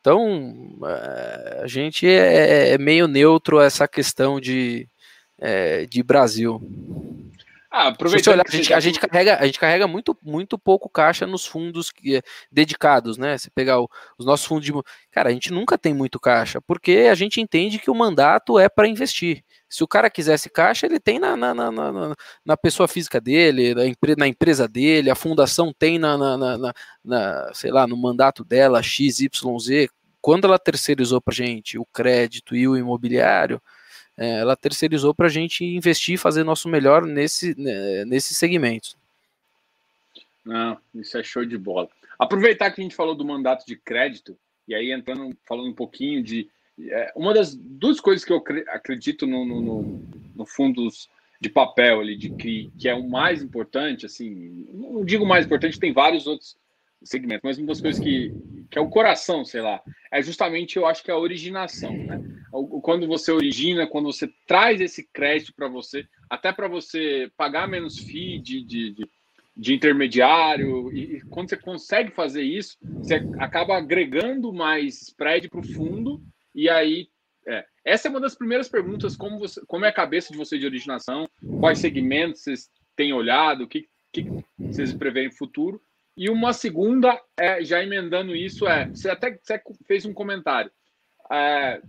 Então, 0.00 0.78
eh, 0.84 1.60
a 1.64 1.66
gente 1.66 2.06
é, 2.06 2.74
é 2.74 2.78
meio 2.78 3.08
neutro 3.08 3.58
essa 3.58 3.88
questão 3.88 4.38
de, 4.40 4.86
é, 5.38 5.84
de 5.86 6.00
Brasil. 6.02 6.62
Ah, 7.76 7.88
aproveitando 7.88 8.34
olhar, 8.34 8.44
a, 8.46 8.50
gente, 8.52 8.72
a, 8.72 8.78
gente, 8.78 9.00
carrega, 9.00 9.36
a 9.36 9.46
gente 9.46 9.58
carrega 9.58 9.88
muito, 9.88 10.16
muito 10.22 10.56
pouco 10.56 10.88
caixa 10.88 11.26
nos 11.26 11.44
fundos 11.44 11.90
que, 11.90 12.22
dedicados, 12.48 13.18
né? 13.18 13.36
Se 13.36 13.50
pegar 13.50 13.80
o, 13.80 13.90
os 14.16 14.24
nossos 14.24 14.46
fundos 14.46 14.64
de. 14.64 14.72
Cara, 15.10 15.28
a 15.28 15.32
gente 15.32 15.52
nunca 15.52 15.76
tem 15.76 15.92
muito 15.92 16.20
caixa, 16.20 16.60
porque 16.60 17.08
a 17.10 17.16
gente 17.16 17.40
entende 17.40 17.80
que 17.80 17.90
o 17.90 17.94
mandato 17.94 18.60
é 18.60 18.68
para 18.68 18.86
investir. 18.86 19.42
Se 19.68 19.82
o 19.82 19.88
cara 19.88 20.08
quisesse 20.08 20.48
caixa, 20.48 20.86
ele 20.86 21.00
tem 21.00 21.18
na, 21.18 21.36
na, 21.36 21.52
na, 21.52 21.72
na, 21.72 22.14
na 22.46 22.56
pessoa 22.56 22.86
física 22.86 23.20
dele, 23.20 23.74
na, 23.74 23.84
empre, 23.86 24.14
na 24.16 24.28
empresa 24.28 24.68
dele, 24.68 25.10
a 25.10 25.16
fundação 25.16 25.74
tem 25.76 25.98
na, 25.98 26.16
na, 26.16 26.36
na, 26.36 26.74
na, 27.04 27.50
sei 27.54 27.72
lá, 27.72 27.88
no 27.88 27.96
mandato 27.96 28.44
dela, 28.44 28.84
XYZ. 28.84 29.88
Quando 30.20 30.44
ela 30.46 30.60
terceirizou 30.60 31.20
para 31.20 31.34
gente 31.34 31.76
o 31.76 31.84
crédito 31.84 32.54
e 32.54 32.68
o 32.68 32.76
imobiliário, 32.76 33.60
é, 34.16 34.40
ela 34.40 34.56
terceirizou 34.56 35.14
para 35.14 35.26
a 35.26 35.30
gente 35.30 35.64
investir 35.64 36.14
e 36.14 36.18
fazer 36.18 36.44
nosso 36.44 36.68
melhor 36.68 37.04
nesse, 37.04 37.58
né, 37.58 38.04
nesses 38.04 38.36
segmentos. 38.36 38.96
Não, 40.44 40.78
isso 40.94 41.16
é 41.16 41.22
show 41.22 41.44
de 41.44 41.56
bola. 41.56 41.88
Aproveitar 42.18 42.70
que 42.70 42.80
a 42.80 42.84
gente 42.84 42.94
falou 42.94 43.14
do 43.14 43.24
mandato 43.24 43.66
de 43.66 43.76
crédito, 43.76 44.36
e 44.68 44.74
aí 44.74 44.92
entrando, 44.92 45.36
falando 45.44 45.68
um 45.68 45.74
pouquinho 45.74 46.22
de. 46.22 46.48
É, 46.78 47.12
uma 47.14 47.32
das 47.32 47.54
duas 47.54 48.00
coisas 48.00 48.24
que 48.24 48.32
eu 48.32 48.42
acredito 48.68 49.26
no, 49.26 49.44
no, 49.44 49.60
no, 49.60 50.08
no 50.34 50.46
fundos 50.46 51.08
de 51.40 51.48
papel 51.48 52.00
ali, 52.00 52.16
de 52.16 52.30
que, 52.30 52.70
que 52.78 52.88
é 52.88 52.94
o 52.94 53.08
mais 53.08 53.42
importante, 53.42 54.06
assim, 54.06 54.66
não 54.72 55.04
digo 55.04 55.26
mais 55.26 55.46
importante, 55.46 55.78
tem 55.78 55.92
vários 55.92 56.26
outros 56.26 56.56
segmentos, 57.04 57.42
mas 57.44 57.58
uma 57.58 57.68
das 57.68 57.80
coisas 57.80 58.02
que, 58.02 58.32
que 58.70 58.78
é 58.78 58.80
o 58.80 58.88
coração, 58.88 59.44
sei 59.44 59.60
lá, 59.60 59.82
é 60.12 60.22
justamente, 60.22 60.76
eu 60.76 60.86
acho 60.86 61.02
que 61.02 61.10
é 61.10 61.14
a 61.14 61.18
originação, 61.18 61.92
né? 61.92 62.20
Quando 62.82 63.06
você 63.06 63.32
origina, 63.32 63.86
quando 63.86 64.12
você 64.12 64.28
traz 64.46 64.80
esse 64.80 65.08
crédito 65.12 65.52
para 65.54 65.68
você, 65.68 66.06
até 66.30 66.52
para 66.52 66.68
você 66.68 67.30
pagar 67.36 67.68
menos 67.68 67.98
FII 67.98 68.38
de, 68.38 68.64
de, 68.64 68.94
de, 68.94 69.08
de 69.56 69.74
intermediário, 69.74 70.92
e, 70.92 71.16
e, 71.16 71.20
quando 71.22 71.50
você 71.50 71.56
consegue 71.56 72.10
fazer 72.12 72.42
isso, 72.42 72.76
você 72.80 73.16
acaba 73.38 73.76
agregando 73.76 74.52
mais 74.52 75.02
spread 75.02 75.48
para 75.48 75.60
o 75.60 75.66
fundo, 75.66 76.22
e 76.54 76.68
aí 76.68 77.08
é. 77.46 77.64
Essa 77.84 78.08
é 78.08 78.10
uma 78.10 78.20
das 78.20 78.34
primeiras 78.34 78.68
perguntas: 78.68 79.16
como, 79.16 79.38
você, 79.38 79.60
como 79.66 79.84
é 79.84 79.88
a 79.88 79.92
cabeça 79.92 80.32
de 80.32 80.38
você 80.38 80.58
de 80.58 80.66
originação? 80.66 81.28
Quais 81.60 81.78
segmentos 81.78 82.42
vocês 82.42 82.70
têm 82.96 83.12
olhado? 83.12 83.64
O 83.64 83.68
que, 83.68 83.88
que 84.12 84.26
vocês 84.58 84.92
preveem 84.92 85.26
no 85.26 85.34
futuro? 85.34 85.80
E 86.16 86.30
uma 86.30 86.52
segunda, 86.52 87.20
é, 87.36 87.64
já 87.64 87.82
emendando 87.82 88.34
isso, 88.34 88.66
é: 88.68 88.88
você 88.92 89.10
até 89.10 89.38
você 89.42 89.60
fez 89.86 90.04
um 90.04 90.14
comentário. 90.14 90.70
É, 91.30 91.80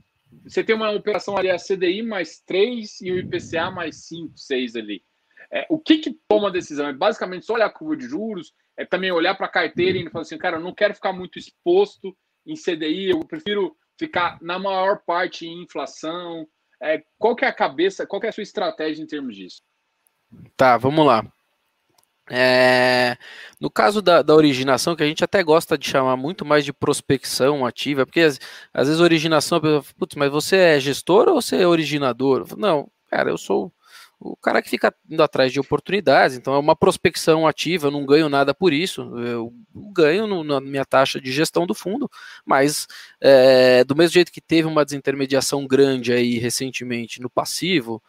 você 0.44 0.64
tem 0.64 0.76
uma 0.76 0.92
operação 0.92 1.38
ali, 1.38 1.50
a 1.50 1.58
CDI 1.58 2.02
mais 2.02 2.40
3 2.40 3.02
e 3.02 3.12
o 3.12 3.20
IPCA 3.20 3.70
mais 3.72 3.98
5, 4.08 4.38
6 4.38 4.76
ali. 4.76 5.04
É, 5.52 5.66
o 5.70 5.80
que, 5.80 6.00
que 6.00 6.18
toma 6.28 6.50
a 6.50 6.52
decisão? 6.52 6.88
É 6.88 6.94
basicamente 6.94 7.46
só 7.46 7.54
olhar 7.54 7.68
a 7.68 7.72
curva 7.72 7.96
de 7.96 8.08
juros, 8.08 8.54
é 8.76 8.86
também 8.86 9.12
olhar 9.12 9.36
para 9.36 9.46
a 9.46 9.52
carteira 9.52 9.98
e 9.98 10.10
falar 10.10 10.24
assim, 10.24 10.38
cara, 10.38 10.58
eu 10.58 10.62
não 10.62 10.74
quero 10.74 10.94
ficar 10.94 11.14
muito 11.14 11.38
exposto 11.38 12.16
em 12.46 12.56
CDI, 12.56 13.12
eu 13.12 13.20
prefiro 13.20 13.76
ficar 13.98 14.38
na 14.42 14.60
maior 14.60 15.02
parte 15.06 15.46
em 15.46 15.64
inflação. 15.64 16.48
É, 16.82 17.04
qual 17.18 17.36
que 17.36 17.46
é 17.46 17.48
a 17.48 17.54
cabeça, 17.54 18.06
qual 18.06 18.20
que 18.20 18.28
é 18.28 18.30
a 18.30 18.34
sua 18.34 18.44
estratégia 18.44 19.02
em 19.02 19.08
termos 19.08 19.36
disso? 19.36 19.62
Tá, 20.58 20.78
vamos 20.78 21.06
lá. 21.06 21.26
É, 22.30 23.18
no 23.60 23.70
caso 23.70 24.02
da, 24.02 24.22
da, 24.24 24.34
originação, 24.34 24.96
que 24.96 25.04
a 25.04 25.06
gente 25.06 25.24
até 25.24 25.44
gosta 25.44 25.78
de 25.78 25.88
chamar 25.88 26.18
muito 26.18 26.44
mais 26.44 26.66
de 26.66 26.74
prospecção 26.74 27.66
ativa, 27.66 28.06
porque 28.06 28.22
às, 28.22 28.40
às 28.74 28.88
vezes 28.88 29.02
originação, 29.02 29.62
putz, 29.98 30.16
mas 30.16 30.32
você 30.32 30.56
é 30.56 30.80
gestor 30.80 31.28
ou 31.28 31.40
você 31.42 31.58
é 31.58 31.68
originador? 31.68 32.48
Não, 32.58 32.90
cara, 33.12 33.30
eu 33.30 33.38
sou 33.38 33.72
o 34.20 34.36
cara 34.36 34.62
que 34.62 34.70
fica 34.70 34.94
indo 35.10 35.22
atrás 35.22 35.52
de 35.52 35.60
oportunidades, 35.60 36.38
então 36.38 36.56
é 36.56 36.58
uma 36.58 36.76
prospecção 36.76 37.46
ativa, 37.46 37.88
eu 37.88 37.92
não 37.92 38.06
ganho 38.06 38.30
nada 38.30 38.56
por 38.56 38.74
isso, 38.74 39.02
eu 39.20 39.54
ganho 39.94 40.26
no, 40.26 40.44
na 40.44 40.60
minha 40.60 40.86
taxa 40.86 41.20
de 41.22 41.32
gestão 41.32 41.68
do 41.68 41.76
fundo, 41.76 42.10
mas 42.46 42.88
é, 43.22 43.84
do 43.84 43.96
mesmo 43.96 44.14
jeito 44.14 44.32
que 44.32 44.42
teve 44.42 44.68
uma 44.68 44.86
desintermediação 44.86 45.68
grande 45.68 46.12
aí 46.14 46.40
recentemente 46.40 47.22
no 47.22 47.30
passivo, 47.30 48.02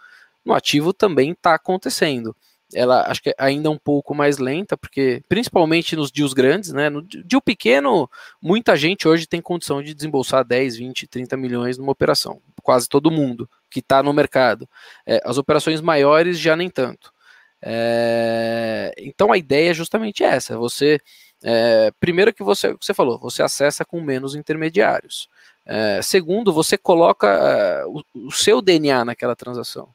no 0.45 0.55
ativo 0.55 0.93
também 0.93 1.33
está 1.33 1.55
acontecendo 1.55 2.35
ela 2.75 3.09
acho 3.09 3.23
que 3.23 3.31
é 3.31 3.35
ainda 3.39 3.71
um 3.71 3.79
pouco 3.79 4.15
mais 4.15 4.39
lenta, 4.39 4.77
porque 4.77 5.23
principalmente 5.29 5.95
nos 5.95 6.11
dias 6.11 6.33
grandes, 6.33 6.73
né? 6.73 6.91
No 6.91 7.03
dia 7.03 7.41
pequeno, 7.41 8.11
muita 8.43 8.77
gente 8.77 9.07
hoje 9.07 9.27
tem 9.27 9.41
condição 9.41 9.83
de 9.83 9.95
desembolsar 9.95 10.45
10, 10.45 10.77
20, 10.77 11.07
30 11.07 11.37
milhões 11.37 11.79
numa 11.79 11.93
operação. 11.93 12.41
Quase 12.63 12.89
todo 12.89 13.11
mundo 13.11 13.49
que 13.71 13.79
está 13.79 14.03
no 14.03 14.13
mercado. 14.13 14.69
É, 15.07 15.21
as 15.25 15.39
operações 15.39 15.81
maiores 15.81 16.39
já 16.39 16.57
nem 16.57 16.69
tanto. 16.69 17.13
É, 17.63 18.93
então 18.99 19.33
a 19.33 19.39
ideia 19.39 19.71
é 19.71 19.75
justamente 19.75 20.25
essa: 20.25 20.59
você 20.59 21.01
é, 21.45 21.93
primeiro 22.01 22.33
que 22.33 22.43
você, 22.43 22.75
você 22.75 22.93
falou, 22.95 23.19
você 23.19 23.43
acessa 23.43 23.85
com 23.85 24.01
menos 24.01 24.35
intermediários. 24.35 25.29
É, 25.65 26.01
segundo, 26.03 26.53
você 26.53 26.79
coloca 26.79 27.27
é, 27.29 27.85
o, 27.87 28.03
o 28.27 28.33
seu 28.33 28.63
DNA 28.63 29.05
naquela 29.05 29.37
transação. 29.37 29.89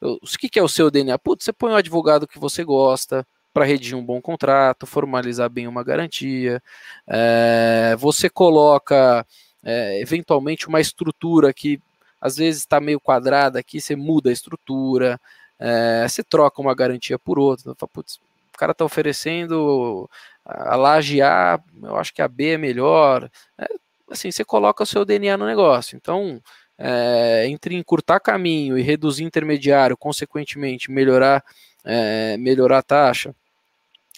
O 0.00 0.18
que, 0.38 0.58
é 0.58 0.62
o 0.62 0.68
seu 0.68 0.90
DNA? 0.90 1.18
Putz, 1.18 1.44
você 1.44 1.52
põe 1.52 1.72
um 1.72 1.76
advogado 1.76 2.26
que 2.26 2.38
você 2.38 2.62
gosta 2.62 3.26
para 3.52 3.64
redigir 3.64 3.96
um 3.96 4.04
bom 4.04 4.20
contrato, 4.20 4.86
formalizar 4.86 5.50
bem 5.50 5.66
uma 5.66 5.82
garantia, 5.82 6.62
é, 7.08 7.96
você 7.98 8.30
coloca 8.30 9.26
é, 9.64 10.00
eventualmente 10.00 10.68
uma 10.68 10.80
estrutura 10.80 11.52
que 11.52 11.80
às 12.20 12.36
vezes 12.36 12.60
está 12.60 12.80
meio 12.80 13.00
quadrada 13.00 13.58
aqui, 13.58 13.80
você 13.80 13.96
muda 13.96 14.30
a 14.30 14.32
estrutura, 14.32 15.20
é, 15.58 16.06
você 16.08 16.22
troca 16.22 16.60
uma 16.60 16.74
garantia 16.74 17.18
por 17.18 17.38
outra, 17.38 17.74
putz, 17.92 18.16
o 18.54 18.58
cara 18.58 18.72
está 18.72 18.84
oferecendo 18.84 20.08
a 20.44 20.76
laje 20.76 21.20
A, 21.20 21.60
eu 21.82 21.96
acho 21.96 22.14
que 22.14 22.22
a 22.22 22.28
B 22.28 22.50
é 22.54 22.58
melhor, 22.58 23.28
é, 23.58 23.66
assim, 24.10 24.30
você 24.30 24.44
coloca 24.44 24.84
o 24.84 24.86
seu 24.86 25.04
DNA 25.04 25.36
no 25.36 25.46
negócio, 25.46 25.96
então 25.96 26.40
é, 26.78 27.46
entre 27.48 27.74
encurtar 27.74 28.20
caminho 28.20 28.78
e 28.78 28.82
reduzir 28.82 29.24
intermediário, 29.24 29.96
consequentemente 29.96 30.90
melhorar, 30.90 31.44
é, 31.84 32.36
melhorar 32.36 32.78
a 32.78 32.82
taxa 32.82 33.34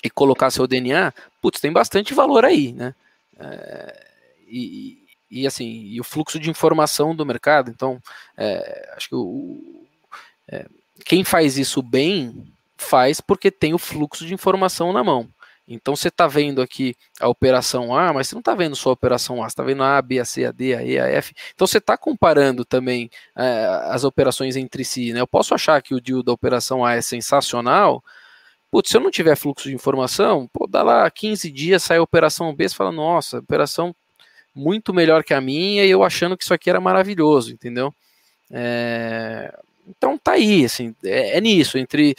e 0.04 0.10
colocar 0.10 0.50
seu 0.50 0.66
DNA, 0.66 1.12
putz, 1.40 1.60
tem 1.60 1.72
bastante 1.72 2.12
valor 2.12 2.44
aí, 2.44 2.72
né? 2.72 2.94
É, 3.38 4.06
e, 4.46 4.98
e 5.30 5.46
assim, 5.46 5.84
e 5.86 6.00
o 6.00 6.04
fluxo 6.04 6.38
de 6.38 6.50
informação 6.50 7.14
do 7.14 7.24
mercado, 7.24 7.70
então, 7.70 8.00
é, 8.36 8.92
acho 8.96 9.08
que 9.08 9.14
o, 9.14 9.86
é, 10.48 10.66
quem 11.04 11.24
faz 11.24 11.56
isso 11.56 11.82
bem 11.82 12.52
faz 12.76 13.20
porque 13.20 13.50
tem 13.50 13.72
o 13.72 13.78
fluxo 13.78 14.26
de 14.26 14.34
informação 14.34 14.92
na 14.92 15.04
mão. 15.04 15.28
Então 15.70 15.94
você 15.94 16.08
está 16.08 16.26
vendo 16.26 16.60
aqui 16.60 16.96
a 17.20 17.28
operação 17.28 17.94
A, 17.94 18.12
mas 18.12 18.26
você 18.26 18.34
não 18.34 18.40
está 18.40 18.56
vendo 18.56 18.74
só 18.74 18.90
a 18.90 18.92
operação 18.92 19.40
A, 19.40 19.48
você 19.48 19.52
está 19.52 19.62
vendo 19.62 19.84
a 19.84 19.98
A, 19.98 20.02
B, 20.02 20.18
a 20.18 20.24
C, 20.24 20.44
a 20.44 20.50
D, 20.50 20.74
a 20.74 20.82
E, 20.82 20.98
a 20.98 21.06
F. 21.06 21.32
Então 21.54 21.64
você 21.64 21.78
está 21.78 21.96
comparando 21.96 22.64
também 22.64 23.08
é, 23.36 23.66
as 23.84 24.02
operações 24.02 24.56
entre 24.56 24.84
si. 24.84 25.12
Né? 25.12 25.20
Eu 25.20 25.28
posso 25.28 25.54
achar 25.54 25.80
que 25.80 25.94
o 25.94 26.00
deal 26.00 26.24
da 26.24 26.32
operação 26.32 26.84
A 26.84 26.94
é 26.94 27.00
sensacional. 27.00 28.02
Putz, 28.70 28.90
se 28.90 28.96
eu 28.96 29.00
não 29.00 29.10
tiver 29.10 29.36
fluxo 29.36 29.68
de 29.68 29.74
informação, 29.74 30.48
pô, 30.52 30.66
dá 30.66 30.82
lá 30.82 31.08
15 31.10 31.50
dias, 31.50 31.84
sai 31.84 31.98
a 31.98 32.02
operação 32.02 32.54
B, 32.54 32.68
você 32.68 32.74
fala, 32.74 32.92
nossa, 32.92 33.38
operação 33.38 33.94
muito 34.54 34.92
melhor 34.92 35.22
que 35.24 35.34
a 35.34 35.40
minha, 35.40 35.84
e 35.84 35.90
eu 35.90 36.02
achando 36.02 36.36
que 36.36 36.44
isso 36.44 36.54
aqui 36.54 36.68
era 36.68 36.80
maravilhoso, 36.80 37.52
entendeu? 37.52 37.94
É, 38.50 39.56
então 39.96 40.16
tá 40.16 40.32
aí, 40.32 40.64
assim, 40.64 40.94
é, 41.04 41.36
é, 41.36 41.40
nisso, 41.40 41.78
entre 41.78 42.16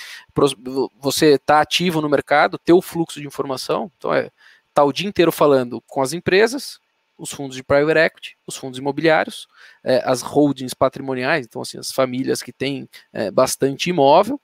você 1.00 1.38
tá 1.38 1.62
ativo 1.62 2.02
no 2.02 2.10
mercado, 2.10 2.58
ter 2.58 2.74
o 2.74 2.82
fluxo 2.82 3.20
de 3.20 3.28
informação, 3.28 3.92
então 3.98 4.14
é 4.14 4.30
tá 4.74 4.84
o 4.84 4.94
dia 4.94 5.08
inteiro 5.08 5.32
falando 5.32 5.82
com 5.82 6.02
as 6.02 6.14
empresas, 6.14 6.80
os 7.18 7.32
fundos 7.32 7.56
de 7.56 7.64
private 7.64 8.00
equity, 8.00 8.38
os 8.48 8.56
fundos 8.56 8.80
imobiliários, 8.80 9.48
é, 9.84 10.02
as 10.06 10.22
holdings 10.22 10.74
patrimoniais, 10.74 11.46
então 11.46 11.62
assim, 11.62 11.78
as 11.78 11.92
famílias 11.92 12.42
que 12.42 12.54
têm 12.54 12.88
é, 13.12 13.30
bastante 13.30 13.90
imóvel, 13.90 14.40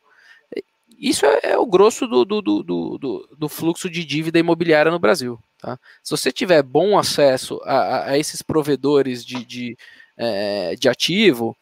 isso 0.98 1.26
é, 1.26 1.40
é 1.44 1.58
o 1.58 1.66
grosso 1.66 2.08
do, 2.08 2.26
do, 2.26 2.42
do, 2.42 2.64
do, 2.64 3.30
do 3.38 3.50
fluxo 3.50 3.90
de 3.90 4.04
dívida 4.04 4.40
imobiliária 4.40 4.92
no 4.92 5.00
Brasil. 5.00 5.40
Tá? 5.60 5.80
Se 6.04 6.12
você 6.12 6.32
tiver 6.32 6.64
bom 6.64 6.98
acesso 6.98 7.62
a, 7.64 8.12
a 8.12 8.18
esses 8.18 8.42
provedores 8.42 9.24
de, 9.24 9.46
de, 9.46 9.78
é, 10.18 10.76
de 10.76 10.90
ativo, 10.90 11.56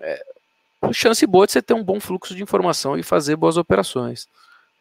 é, 0.00 0.24
chance 0.92 1.26
boa 1.26 1.46
de 1.46 1.52
você 1.52 1.62
ter 1.62 1.74
um 1.74 1.82
bom 1.82 2.00
fluxo 2.00 2.34
de 2.34 2.42
informação 2.42 2.98
e 2.98 3.02
fazer 3.02 3.36
boas 3.36 3.56
operações. 3.56 4.26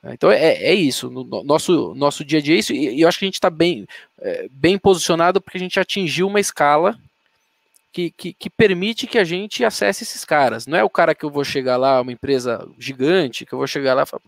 Então 0.05 0.29
é, 0.29 0.55
é 0.55 0.73
isso, 0.73 1.09
no 1.09 1.43
nosso, 1.43 1.93
nosso 1.95 2.25
dia 2.25 2.39
a 2.39 2.41
dia 2.41 2.55
é 2.55 2.59
isso, 2.59 2.73
e 2.73 2.99
eu 2.99 3.07
acho 3.07 3.17
que 3.17 3.25
a 3.25 3.27
gente 3.27 3.35
está 3.35 3.49
bem, 3.49 3.87
é, 4.19 4.47
bem 4.51 4.77
posicionado 4.77 5.39
porque 5.39 5.57
a 5.57 5.61
gente 5.61 5.79
atingiu 5.79 6.27
uma 6.27 6.41
escala 6.41 6.97
que, 7.93 8.11
que, 8.11 8.33
que, 8.33 8.49
permite 8.49 9.05
que 9.05 9.19
a 9.19 9.23
gente 9.23 9.63
acesse 9.63 10.03
esses 10.03 10.25
caras. 10.25 10.65
Não 10.65 10.77
é 10.77 10.83
o 10.83 10.89
cara 10.89 11.13
que 11.13 11.23
eu 11.23 11.29
vou 11.29 11.43
chegar 11.43 11.77
lá, 11.77 12.01
uma 12.01 12.11
empresa 12.11 12.67
gigante, 12.79 13.45
que 13.45 13.53
eu 13.53 13.59
vou 13.59 13.67
chegar 13.67 13.93
lá 13.93 14.01
e 14.01 14.05
falar, 14.07 14.21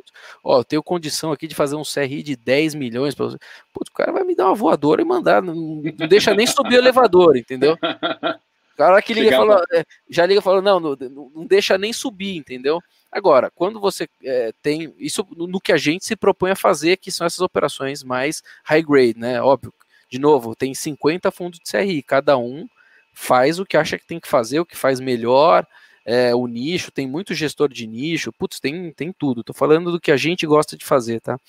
ó, 0.44 0.60
eu 0.60 0.64
tenho 0.64 0.84
condição 0.84 1.32
aqui 1.32 1.48
de 1.48 1.56
fazer 1.56 1.76
um 1.76 1.82
CRI 1.82 2.22
de 2.22 2.36
10 2.36 2.76
milhões 2.76 3.16
para 3.16 3.26
você. 3.26 3.38
Putz, 3.74 3.90
o 3.90 3.94
cara 3.94 4.12
vai 4.12 4.24
me 4.24 4.36
dar 4.36 4.46
uma 4.46 4.56
voadora 4.56 5.02
e 5.02 5.06
mandar, 5.06 5.42
não, 5.42 5.56
não 5.56 6.08
deixa 6.08 6.36
nem 6.36 6.46
subir 6.46 6.76
o 6.76 6.78
elevador, 6.78 7.36
entendeu? 7.36 7.76
Cara 8.76 9.02
que 9.02 9.14
liga 9.14 9.38
falou, 9.38 9.62
é, 9.74 9.86
já 10.10 10.26
liga 10.26 10.40
e 10.40 10.44
fala, 10.44 10.62
não, 10.62 10.80
não, 10.80 10.96
não, 11.34 11.46
deixa 11.46 11.78
nem 11.78 11.94
subir, 11.94 12.36
entendeu? 12.36 12.82
Agora, 13.10 13.50
quando 13.56 13.80
você 13.80 14.08
é, 14.24 14.52
tem 14.62 14.94
isso 14.98 15.26
no, 15.36 15.48
no, 15.48 15.62
que 15.62 15.72
a 15.72 15.78
gente 15.78 16.06
se 16.06 16.16
propõe 16.16 16.52
a 16.52 16.56
fazer, 16.56 16.98
que 16.98 17.12
são 17.12 17.26
essas 17.26 17.40
operações 17.40 18.04
mais 18.04 18.44
high 18.66 18.84
grade, 18.84 19.18
né? 19.18 19.42
Óbvio, 19.42 19.74
de 20.10 20.20
novo, 20.20 20.56
tem 20.56 20.74
50 20.74 21.32
fundos 21.32 21.60
de 21.60 21.72
CRI, 21.72 22.04
cada 22.04 22.38
um 22.38 22.68
faz 23.14 23.60
o 23.60 23.66
que 23.66 23.78
acha 23.78 23.98
que 23.98 24.06
tem 24.06 24.20
que 24.20 24.28
fazer, 24.28 24.60
o 24.60 24.66
que 24.66 24.76
faz 24.76 25.00
melhor, 25.00 25.66
é, 26.06 26.36
o 26.36 26.46
nicho, 26.46 26.92
tem 26.92 27.08
muito 27.08 27.34
gestor 27.34 27.70
de 27.70 27.88
nicho, 27.88 28.34
putz, 28.34 28.60
tem, 28.60 28.92
tem 28.92 29.12
tudo. 29.12 29.44
Tô 29.44 29.54
falando 29.54 29.92
do 29.92 30.00
que 30.00 30.12
a 30.12 30.18
gente 30.18 30.46
gosta 30.46 30.78
de 30.78 30.86
fazer, 30.86 31.22
tá? 31.22 31.40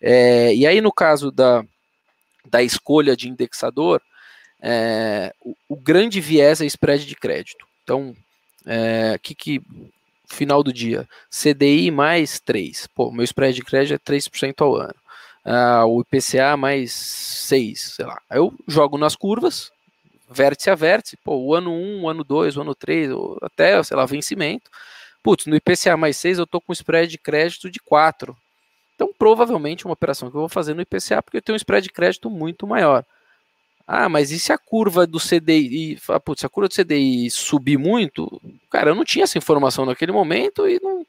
É, 0.00 0.54
e 0.54 0.66
aí, 0.66 0.80
no 0.82 0.92
caso 0.92 1.32
da, 1.32 1.64
da 2.44 2.62
escolha 2.62 3.16
de 3.16 3.28
indexador, 3.28 4.02
é, 4.60 5.32
o, 5.40 5.54
o, 5.68 5.76
grande 5.76 6.20
viés 6.20 6.60
é 6.60 6.66
spread 6.66 7.06
de 7.06 7.14
crédito. 7.14 7.66
Então, 7.82 8.14
é, 8.66 9.18
que, 9.22 9.34
que 9.34 9.62
final 10.28 10.62
do 10.62 10.72
dia, 10.72 11.08
CDI 11.30 11.90
mais 11.90 12.40
3. 12.40 12.88
Pô, 12.88 13.10
meu 13.10 13.24
spread 13.24 13.54
de 13.54 13.64
crédito 13.64 13.94
é 13.94 13.98
3% 13.98 14.54
ao 14.58 14.76
ano. 14.76 14.94
Ah, 15.44 15.86
o 15.86 16.00
IPCA 16.00 16.56
mais 16.56 16.92
6, 16.92 17.80
sei 17.96 18.04
lá. 18.04 18.20
Eu 18.30 18.52
jogo 18.66 18.98
nas 18.98 19.14
curvas, 19.14 19.70
vértice 20.28 20.70
a 20.70 20.74
vértice, 20.74 21.16
pô, 21.16 21.36
o 21.36 21.54
ano 21.54 21.72
1, 21.72 22.02
o 22.02 22.08
ano 22.08 22.24
2, 22.24 22.56
o 22.56 22.62
ano 22.62 22.74
3, 22.74 23.10
até, 23.42 23.80
sei 23.82 23.96
lá, 23.96 24.04
vencimento. 24.04 24.68
Putz, 25.22 25.46
no 25.46 25.56
IPCA 25.56 25.96
mais 25.96 26.16
6 26.16 26.38
eu 26.38 26.46
tô 26.46 26.60
com 26.60 26.72
spread 26.72 27.10
de 27.10 27.18
crédito 27.18 27.70
de 27.70 27.78
4. 27.80 28.36
Então, 28.94 29.10
provavelmente, 29.16 29.84
uma 29.84 29.92
operação 29.92 30.30
que 30.30 30.36
eu 30.36 30.40
vou 30.40 30.48
fazer 30.48 30.74
no 30.74 30.82
IPCA, 30.82 31.22
porque 31.22 31.36
eu 31.36 31.42
tenho 31.42 31.54
um 31.54 31.56
spread 31.56 31.84
de 31.84 31.92
crédito 31.92 32.30
muito 32.30 32.66
maior. 32.66 33.04
Ah, 33.86 34.08
mas 34.08 34.32
e 34.32 34.38
se 34.38 34.52
a 34.52 34.58
curva 34.58 35.06
do 35.06 35.18
CDI, 35.18 35.98
putz, 36.24 36.40
se 36.40 36.46
a 36.46 36.48
curva 36.48 36.68
do 36.68 36.74
CDI 36.74 37.30
subir 37.30 37.78
muito, 37.78 38.40
cara, 38.68 38.90
eu 38.90 38.94
não 38.94 39.04
tinha 39.04 39.22
essa 39.22 39.38
informação 39.38 39.86
naquele 39.86 40.10
momento 40.10 40.68
e 40.68 40.80
não, 40.82 41.06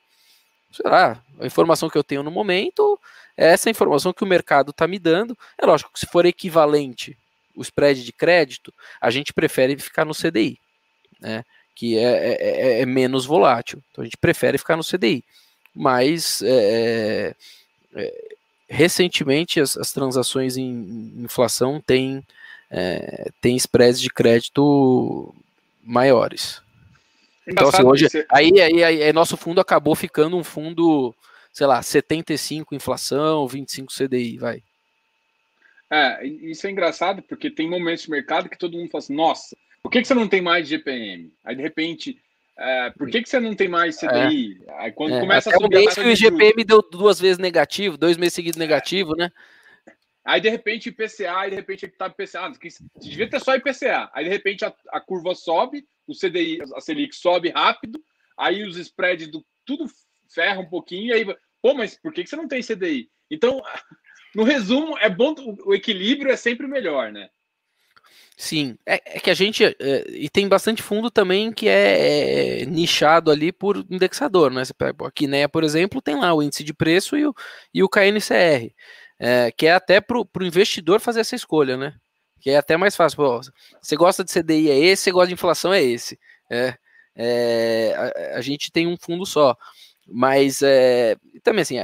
sei 0.72 0.90
lá, 0.90 1.24
a 1.40 1.46
informação 1.46 1.90
que 1.90 1.98
eu 1.98 2.04
tenho 2.04 2.22
no 2.22 2.30
momento 2.30 3.00
é 3.36 3.48
essa 3.48 3.70
informação 3.70 4.14
que 4.14 4.24
o 4.24 4.28
mercado 4.28 4.72
está 4.72 4.88
me 4.88 5.00
dando. 5.00 5.38
É 5.58 5.66
lógico 5.66 5.92
que 5.92 6.00
se 6.00 6.06
for 6.06 6.26
equivalente 6.26 7.18
o 7.56 7.62
spread 7.64 8.04
de 8.04 8.14
crédito, 8.14 8.72
a 9.02 9.10
gente 9.10 9.34
prefere 9.34 9.78
ficar 9.78 10.06
no 10.06 10.14
CDI, 10.14 10.60
né? 11.20 11.44
Que 11.76 11.98
é, 11.98 12.04
é, 12.04 12.38
é, 12.42 12.82
é 12.82 12.86
menos 12.86 13.26
volátil. 13.26 13.82
Então 13.92 14.04
a 14.04 14.06
gente 14.06 14.18
prefere 14.18 14.58
ficar 14.58 14.78
no 14.78 14.84
CDI. 14.84 15.24
Mas 15.74 16.42
é, 16.42 16.50
é, 16.50 17.36
é, 17.96 18.28
recentemente 18.68 19.60
as, 19.60 19.78
as, 19.78 19.92
transações 19.92 20.58
em 20.58 21.14
inflação 21.18 21.82
têm 21.86 22.24
é, 22.70 23.30
tem 23.42 23.56
spreads 23.56 24.00
de 24.00 24.10
crédito 24.10 25.34
maiores. 25.84 26.62
Então, 27.48 27.70
assim, 27.70 27.84
hoje, 27.84 28.10
você... 28.10 28.26
aí, 28.30 28.52
aí, 28.60 28.84
aí, 28.84 29.14
nosso 29.14 29.38
fundo 29.38 29.62
acabou 29.62 29.96
ficando 29.96 30.36
um 30.36 30.44
fundo, 30.44 31.16
sei 31.52 31.66
lá, 31.66 31.82
75 31.82 32.76
inflação, 32.76 33.48
25 33.48 33.94
CDI, 33.94 34.38
vai. 34.38 34.62
É, 35.90 36.26
isso 36.28 36.68
é 36.68 36.72
engraçado 36.72 37.22
porque 37.22 37.50
tem 37.50 37.70
momentos 37.70 38.04
de 38.04 38.12
mercado 38.12 38.50
que 38.50 38.58
todo 38.58 38.78
mundo 38.78 38.92
fala 38.92 39.02
assim, 39.02 39.16
nossa, 39.16 39.56
por 39.82 39.90
que, 39.90 40.02
que 40.02 40.08
você 40.08 40.14
não 40.14 40.28
tem 40.28 40.42
mais 40.42 40.68
GPM? 40.68 41.32
Aí, 41.46 41.56
de 41.56 41.62
repente, 41.62 42.20
é, 42.58 42.90
por 42.90 43.10
que, 43.10 43.22
que 43.22 43.30
você 43.30 43.40
não 43.40 43.56
tem 43.56 43.70
mais 43.70 43.98
CDI? 43.98 44.60
É. 44.68 44.74
Aí 44.80 44.92
quando 44.92 45.16
é. 45.16 45.20
começa 45.22 45.50
Até 45.50 45.58
a 45.58 45.62
subir. 45.62 45.78
Mês 45.78 45.94
que 45.94 46.02
o 46.02 46.10
IGPM 46.10 46.64
deu 46.66 46.82
duas 46.82 47.20
vezes 47.20 47.38
negativo, 47.38 47.98
dois 47.98 48.18
meses 48.18 48.34
seguidos 48.34 48.58
negativo, 48.58 49.16
né? 49.16 49.32
Aí, 50.28 50.42
de 50.42 50.50
repente, 50.50 50.90
IPCA, 50.90 51.38
aí, 51.38 51.52
de 51.52 51.56
repente, 51.56 51.88
tá 51.88 52.08
IPCA. 52.08 52.52
Você 52.52 52.84
devia 53.00 53.30
ter 53.30 53.40
só 53.40 53.56
IPCA. 53.56 54.12
Aí, 54.14 54.26
de 54.26 54.30
repente, 54.30 54.66
a, 54.66 54.74
a, 54.90 55.00
curva 55.00 55.34
sobe, 55.34 55.88
o 56.06 56.14
CDI, 56.14 56.60
a 56.76 56.82
Selic 56.82 57.16
sobe 57.16 57.50
rápido, 57.50 58.04
aí 58.38 58.62
os 58.68 58.76
spreads 58.76 59.30
do 59.30 59.46
tudo 59.66 59.86
ferra 60.30 60.60
um 60.60 60.70
pouquinho, 60.70 61.12
e 61.12 61.14
aí, 61.14 61.38
pô, 61.62 61.74
mas 61.74 61.96
por 61.96 62.12
que, 62.12 62.26
que 62.26 62.30
você 62.30 62.36
não 62.36 62.46
tem 62.46 62.62
CDI? 62.62 63.10
Então, 63.32 63.62
no 64.36 64.44
resumo, 64.44 64.98
é 64.98 65.10
bom, 65.10 65.34
o 65.66 65.74
equilíbrio 65.74 66.30
é 66.30 66.36
sempre 66.36 66.68
melhor, 66.68 67.10
né? 67.10 67.30
Sim, 68.36 68.78
é, 68.86 69.18
é 69.18 69.20
que 69.22 69.30
a 69.30 69.34
gente. 69.34 69.64
É, 69.64 69.76
e 70.10 70.30
tem 70.30 70.48
bastante 70.48 70.84
fundo 70.84 71.10
também 71.10 71.54
que 71.54 71.70
é, 71.70 72.64
é, 72.64 72.66
nichado 72.66 73.32
ali 73.32 73.54
por 73.54 73.78
indexador, 73.90 74.52
né? 74.52 74.66
Você 74.66 74.74
pega, 74.74 75.08
aqui, 75.08 75.26
né, 75.26 75.48
por 75.48 75.64
exemplo, 75.64 76.02
tem 76.02 76.16
lá 76.16 76.34
o 76.34 76.44
índice 76.44 76.66
de 76.66 76.74
preço 76.74 77.18
e 77.18 77.26
o, 77.26 77.34
e 77.74 77.82
o 77.82 77.90
KNCR 77.90 78.74
é, 79.20 79.52
que 79.52 79.66
é 79.66 79.74
até 79.74 80.00
para 80.00 80.18
o 80.20 80.28
investidor 80.42 81.00
fazer 81.00 81.22
essa 81.22 81.36
escolha, 81.36 81.76
né? 81.76 81.96
Que 82.40 82.52
é 82.52 82.58
até 82.58 82.78
mais 82.78 82.96
fácil. 82.96 83.18
Pô, 83.18 83.42
você 83.82 83.96
gosta 83.96 84.24
de 84.24 84.32
CDI 84.32 84.70
é 84.70 84.78
esse, 84.78 85.04
você 85.04 85.12
gosta 85.12 85.28
de 85.28 85.34
inflação 85.34 85.74
é 85.74 85.82
esse. 85.82 86.20
É, 86.50 86.76
é 87.16 87.96
a, 88.34 88.38
a, 88.38 88.42
gente 88.42 88.72
tem 88.72 88.88
um 88.88 88.98
fundo 88.98 89.26
só. 89.26 89.58
Mas 90.08 90.62
é, 90.62 91.18
também 91.44 91.64
assim, 91.64 91.78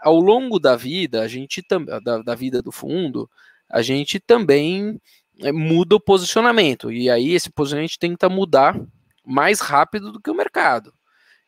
ao 0.00 0.18
longo 0.20 0.58
da 0.58 0.76
vida, 0.76 1.22
a 1.22 1.28
gente 1.28 1.62
da, 2.02 2.22
da 2.22 2.34
vida 2.34 2.62
do 2.62 2.70
fundo, 2.70 3.28
a 3.68 3.82
gente 3.82 4.20
também 4.20 5.00
é, 5.40 5.52
muda 5.52 5.96
o 5.96 6.00
posicionamento. 6.00 6.92
E 6.92 7.10
aí 7.10 7.32
esse 7.34 7.50
posicionamento 7.50 7.98
tenta 7.98 8.28
mudar 8.28 8.80
mais 9.24 9.60
rápido 9.60 10.12
do 10.12 10.20
que 10.20 10.30
o 10.30 10.34
mercado. 10.34 10.94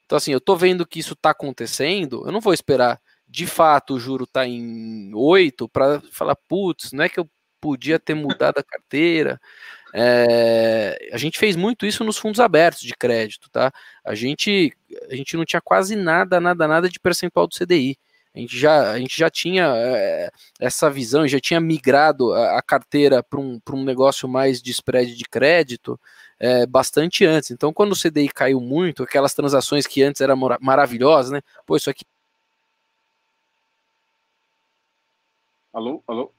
Então, 0.04 0.16
assim, 0.16 0.32
eu 0.32 0.38
estou 0.38 0.56
vendo 0.56 0.86
que 0.86 0.98
isso 0.98 1.14
está 1.14 1.30
acontecendo, 1.30 2.24
eu 2.26 2.32
não 2.32 2.40
vou 2.40 2.52
esperar 2.52 3.00
de 3.30 3.46
fato 3.46 3.94
o 3.94 4.00
juro 4.00 4.24
está 4.24 4.46
em 4.46 5.12
8, 5.14 5.68
para 5.68 6.02
falar, 6.10 6.34
putz, 6.48 6.92
não 6.92 7.04
é 7.04 7.08
que 7.08 7.20
eu 7.20 7.30
podia 7.60 7.98
ter 7.98 8.14
mudado 8.14 8.58
a 8.58 8.64
carteira. 8.64 9.40
É, 9.94 11.10
a 11.12 11.16
gente 11.16 11.38
fez 11.38 11.56
muito 11.56 11.86
isso 11.86 12.02
nos 12.04 12.16
fundos 12.16 12.40
abertos 12.40 12.82
de 12.82 12.94
crédito, 12.94 13.48
tá? 13.50 13.72
A 14.04 14.14
gente, 14.14 14.72
a 15.08 15.14
gente 15.14 15.36
não 15.36 15.44
tinha 15.44 15.60
quase 15.60 15.94
nada, 15.94 16.40
nada, 16.40 16.66
nada 16.66 16.88
de 16.88 16.98
percentual 16.98 17.46
do 17.46 17.54
CDI. 17.54 17.96
A 18.34 18.38
gente 18.38 18.56
já, 18.56 18.92
a 18.92 18.98
gente 18.98 19.16
já 19.18 19.28
tinha 19.28 19.72
é, 19.76 20.30
essa 20.60 20.88
visão, 20.88 21.26
já 21.26 21.40
tinha 21.40 21.60
migrado 21.60 22.32
a, 22.32 22.58
a 22.58 22.62
carteira 22.62 23.22
para 23.22 23.40
um, 23.40 23.60
um 23.72 23.84
negócio 23.84 24.28
mais 24.28 24.62
de 24.62 24.70
spread 24.70 25.16
de 25.16 25.24
crédito 25.24 26.00
é, 26.38 26.66
bastante 26.66 27.24
antes. 27.24 27.50
Então, 27.50 27.72
quando 27.72 27.92
o 27.92 28.00
CDI 28.00 28.28
caiu 28.28 28.60
muito, 28.60 29.02
aquelas 29.02 29.34
transações 29.34 29.86
que 29.86 30.02
antes 30.02 30.20
eram 30.20 30.36
maravilhosas, 30.60 31.32
né? 31.32 31.40
Pô, 31.66 31.76
isso 31.76 31.90
aqui 31.90 32.04
Alô? 35.72 36.02
Alô? 36.06 36.32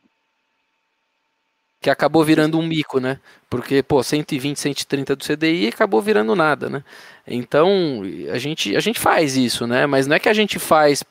que 1.81 1.89
acabou 1.89 2.23
virando 2.23 2.59
um 2.59 2.61
mico, 2.61 2.99
né? 2.99 3.19
Porque, 3.49 3.81
pô, 3.81 4.03
120, 4.03 4.55
130 4.59 5.15
do 5.15 5.25
CDI 5.25 5.69
acabou 5.69 5.99
virando 5.99 6.35
nada, 6.35 6.69
né? 6.69 6.83
Então, 7.25 8.03
a 8.31 8.37
gente, 8.37 8.75
a 8.75 8.79
gente 8.79 8.99
faz 8.99 9.35
isso, 9.35 9.65
né? 9.65 9.87
Mas 9.87 10.05
não 10.05 10.15
é 10.15 10.19
que 10.19 10.29
a 10.29 10.33
gente 10.33 10.59
faz. 10.59 11.03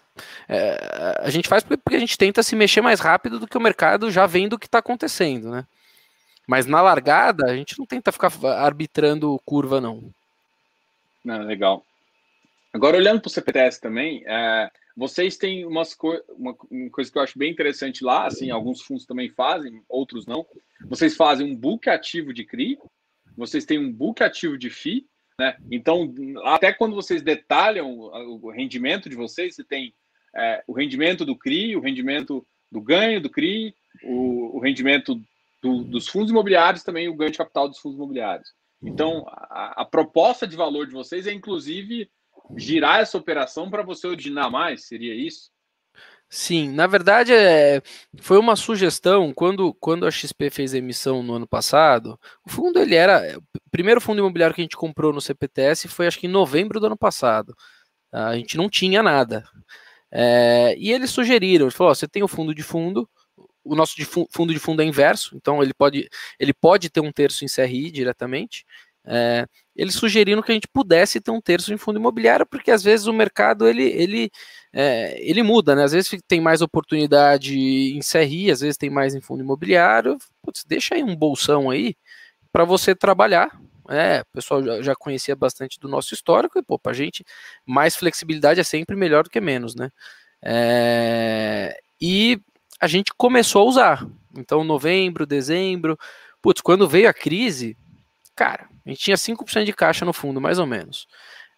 É, 0.49 1.19
a 1.19 1.29
gente 1.29 1.49
faz 1.49 1.65
porque 1.65 1.97
a 1.97 1.99
gente 1.99 2.17
tenta 2.17 2.43
se 2.45 2.55
mexer 2.55 2.81
mais 2.81 3.01
rápido 3.01 3.41
do 3.41 3.49
que 3.49 3.59
o 3.59 3.61
mercado 3.61 4.13
já 4.13 4.27
vendo 4.27 4.53
o 4.53 4.59
que 4.59 4.67
está 4.67 4.79
acontecendo, 4.79 5.51
né? 5.51 5.67
Mas 6.47 6.67
na 6.67 6.81
largada, 6.81 7.47
a 7.47 7.57
gente 7.57 7.77
não 7.77 7.85
tenta 7.85 8.13
ficar 8.13 8.33
arbitrando 8.45 9.41
curva, 9.45 9.81
não. 9.81 10.05
Não, 11.25 11.43
legal. 11.43 11.85
Agora, 12.73 12.97
olhando 12.97 13.21
para 13.21 13.29
o 13.29 13.33
CPTS 13.33 13.81
também, 13.81 14.23
é, 14.25 14.71
vocês 15.01 15.39
têm 15.39 15.65
umas 15.65 15.95
co 15.95 16.13
uma, 16.29 16.55
uma, 16.71 16.91
coisa 16.91 17.11
que 17.11 17.17
eu 17.17 17.23
acho 17.23 17.39
bem 17.39 17.51
interessante 17.51 18.05
lá, 18.05 18.27
assim, 18.27 18.51
alguns 18.51 18.83
fundos 18.83 19.07
também 19.07 19.31
fazem, 19.31 19.83
outros 19.89 20.27
não. 20.27 20.47
Vocês 20.91 21.17
fazem 21.17 21.51
um 21.51 21.57
book 21.57 21.89
ativo 21.89 22.35
de 22.35 22.45
CRI, 22.45 22.79
vocês 23.35 23.65
têm 23.65 23.79
um 23.79 23.91
book 23.91 24.23
ativo 24.23 24.59
de 24.59 24.69
FI, 24.69 25.07
né? 25.39 25.57
Então, 25.71 26.15
até 26.45 26.71
quando 26.71 26.95
vocês 26.95 27.23
detalham 27.23 27.91
o 27.99 28.51
rendimento 28.51 29.09
de 29.09 29.17
vocês, 29.17 29.55
você 29.55 29.65
tem 29.65 29.95
é, 30.37 30.63
o 30.67 30.75
rendimento 30.75 31.25
do 31.25 31.35
CRI, 31.35 31.77
o 31.77 31.81
rendimento 31.81 32.47
do 32.71 32.83
ganho 32.83 33.23
do 33.23 33.31
CRI, 33.31 33.75
o, 34.05 34.59
o 34.59 34.61
rendimento 34.61 35.19
do, 35.63 35.83
dos 35.83 36.09
fundos 36.09 36.31
imobiliários, 36.31 36.85
também 36.85 37.09
o 37.09 37.17
ganho 37.17 37.33
de 37.33 37.39
capital 37.39 37.71
dos 37.71 37.79
fundos 37.79 37.97
imobiliários. 37.97 38.53
Então, 38.83 39.25
a, 39.29 39.81
a 39.81 39.85
proposta 39.87 40.47
de 40.47 40.57
valor 40.57 40.87
de 40.87 40.93
vocês 40.93 41.27
é, 41.27 41.33
inclusive, 41.33 42.11
girar 42.57 43.01
essa 43.01 43.19
operação 43.19 43.71
para 43.71 43.83
você 43.83 44.07
originar 44.07 44.51
mais? 44.51 44.87
Seria 44.87 45.15
isso? 45.15 45.51
Sim, 46.33 46.71
na 46.71 46.87
verdade 46.87 47.33
é, 47.33 47.83
foi 48.21 48.39
uma 48.39 48.55
sugestão 48.55 49.33
quando, 49.35 49.75
quando 49.75 50.07
a 50.07 50.11
XP 50.13 50.49
fez 50.49 50.73
a 50.73 50.79
emissão 50.79 51.25
no 51.25 51.35
ano 51.35 51.47
passado. 51.47 52.19
O 52.47 52.51
fundo 52.51 52.79
ele 52.79 52.95
era 52.95 53.37
o 53.37 53.71
primeiro 53.71 54.01
fundo 54.01 54.21
imobiliário 54.21 54.55
que 54.55 54.61
a 54.61 54.65
gente 54.65 54.77
comprou 54.77 55.13
no 55.13 55.21
CPTS 55.21 55.89
foi 55.89 56.07
acho 56.07 56.21
que 56.21 56.29
em 56.29 56.31
novembro 56.31 56.79
do 56.79 56.87
ano 56.87 56.97
passado. 56.97 57.57
A 58.13 58.37
gente 58.37 58.57
não 58.57 58.69
tinha 58.71 59.03
nada. 59.03 59.45
É, 60.13 60.75
e 60.79 60.93
eles 60.93 61.11
sugeriram, 61.11 61.67
ele 61.67 61.75
falou: 61.75 61.95
você 61.95 62.09
tem 62.09 62.23
o 62.23 62.29
fundo 62.29 62.55
de 62.55 62.63
fundo, 62.63 63.09
o 63.65 63.75
nosso 63.77 63.97
de 63.97 64.05
fundo 64.05 64.53
de 64.53 64.59
fundo 64.59 64.83
é 64.83 64.85
inverso, 64.85 65.37
então 65.37 65.63
ele 65.63 65.75
pode, 65.75 66.09
ele 66.39 66.53
pode 66.53 66.91
ter 66.91 67.01
um 67.01 67.13
terço 67.13 67.45
em 67.45 67.49
CRI 67.49 67.91
diretamente. 67.91 68.65
É, 69.05 69.47
eles 69.75 69.95
sugeriram 69.95 70.43
que 70.43 70.51
a 70.51 70.55
gente 70.55 70.69
pudesse 70.69 71.21
ter 71.21 71.31
um 71.31 71.41
terço 71.41 71.73
em 71.73 71.77
fundo 71.79 71.99
imobiliário, 71.99 72.47
porque 72.47 72.71
às 72.71 72.83
vezes 72.83 73.07
o 73.07 73.13
mercado 73.13 73.67
ele, 73.67 73.85
ele, 73.85 74.31
é, 74.73 75.19
ele 75.21 75.43
muda, 75.43 75.75
né? 75.75 75.85
Às 75.85 75.93
vezes 75.93 76.21
tem 76.29 76.41
mais 76.41 76.61
oportunidade 76.61 77.57
em 77.57 78.01
CRI, 78.01 78.51
às 78.51 78.61
vezes 78.61 78.77
tem 78.77 78.91
mais 78.91 79.15
em 79.15 79.21
fundo 79.21 79.43
imobiliário. 79.43 80.19
Putz, 80.43 80.65
deixa 80.65 80.95
aí 80.95 81.03
um 81.03 81.17
bolsão 81.17 81.71
aí 81.71 81.95
para 82.53 82.65
você 82.65 82.95
trabalhar. 82.95 83.59
É, 83.89 84.21
o 84.21 84.27
pessoal 84.33 84.83
já, 84.83 84.95
conhecia 84.95 85.35
bastante 85.35 85.81
do 85.81 85.89
nosso 85.89 86.15
histórico 86.15 86.59
e, 86.59 86.63
pô, 86.63 86.79
pra 86.79 86.93
gente, 86.93 87.25
mais 87.67 87.97
flexibilidade 87.97 88.61
é 88.61 88.65
sempre 88.65 88.95
melhor 88.95 89.25
do 89.25 89.31
que 89.31 89.41
menos, 89.41 89.75
né? 89.75 89.91
É, 90.43 91.77
e 92.01 92.41
a 92.81 92.87
gente 92.87 93.13
começou 93.17 93.63
a 93.63 93.65
usar. 93.65 94.07
Então, 94.37 94.63
novembro, 94.63 95.27
dezembro, 95.27 95.99
putz, 96.41 96.61
quando 96.61 96.89
veio 96.89 97.09
a 97.09 97.15
crise, 97.15 97.77
cara, 98.35 98.69
a 98.85 98.89
gente 98.89 99.01
tinha 99.01 99.17
5% 99.17 99.65
de 99.65 99.73
caixa 99.73 100.05
no 100.05 100.13
fundo, 100.13 100.41
mais 100.41 100.59
ou 100.59 100.67
menos. 100.67 101.07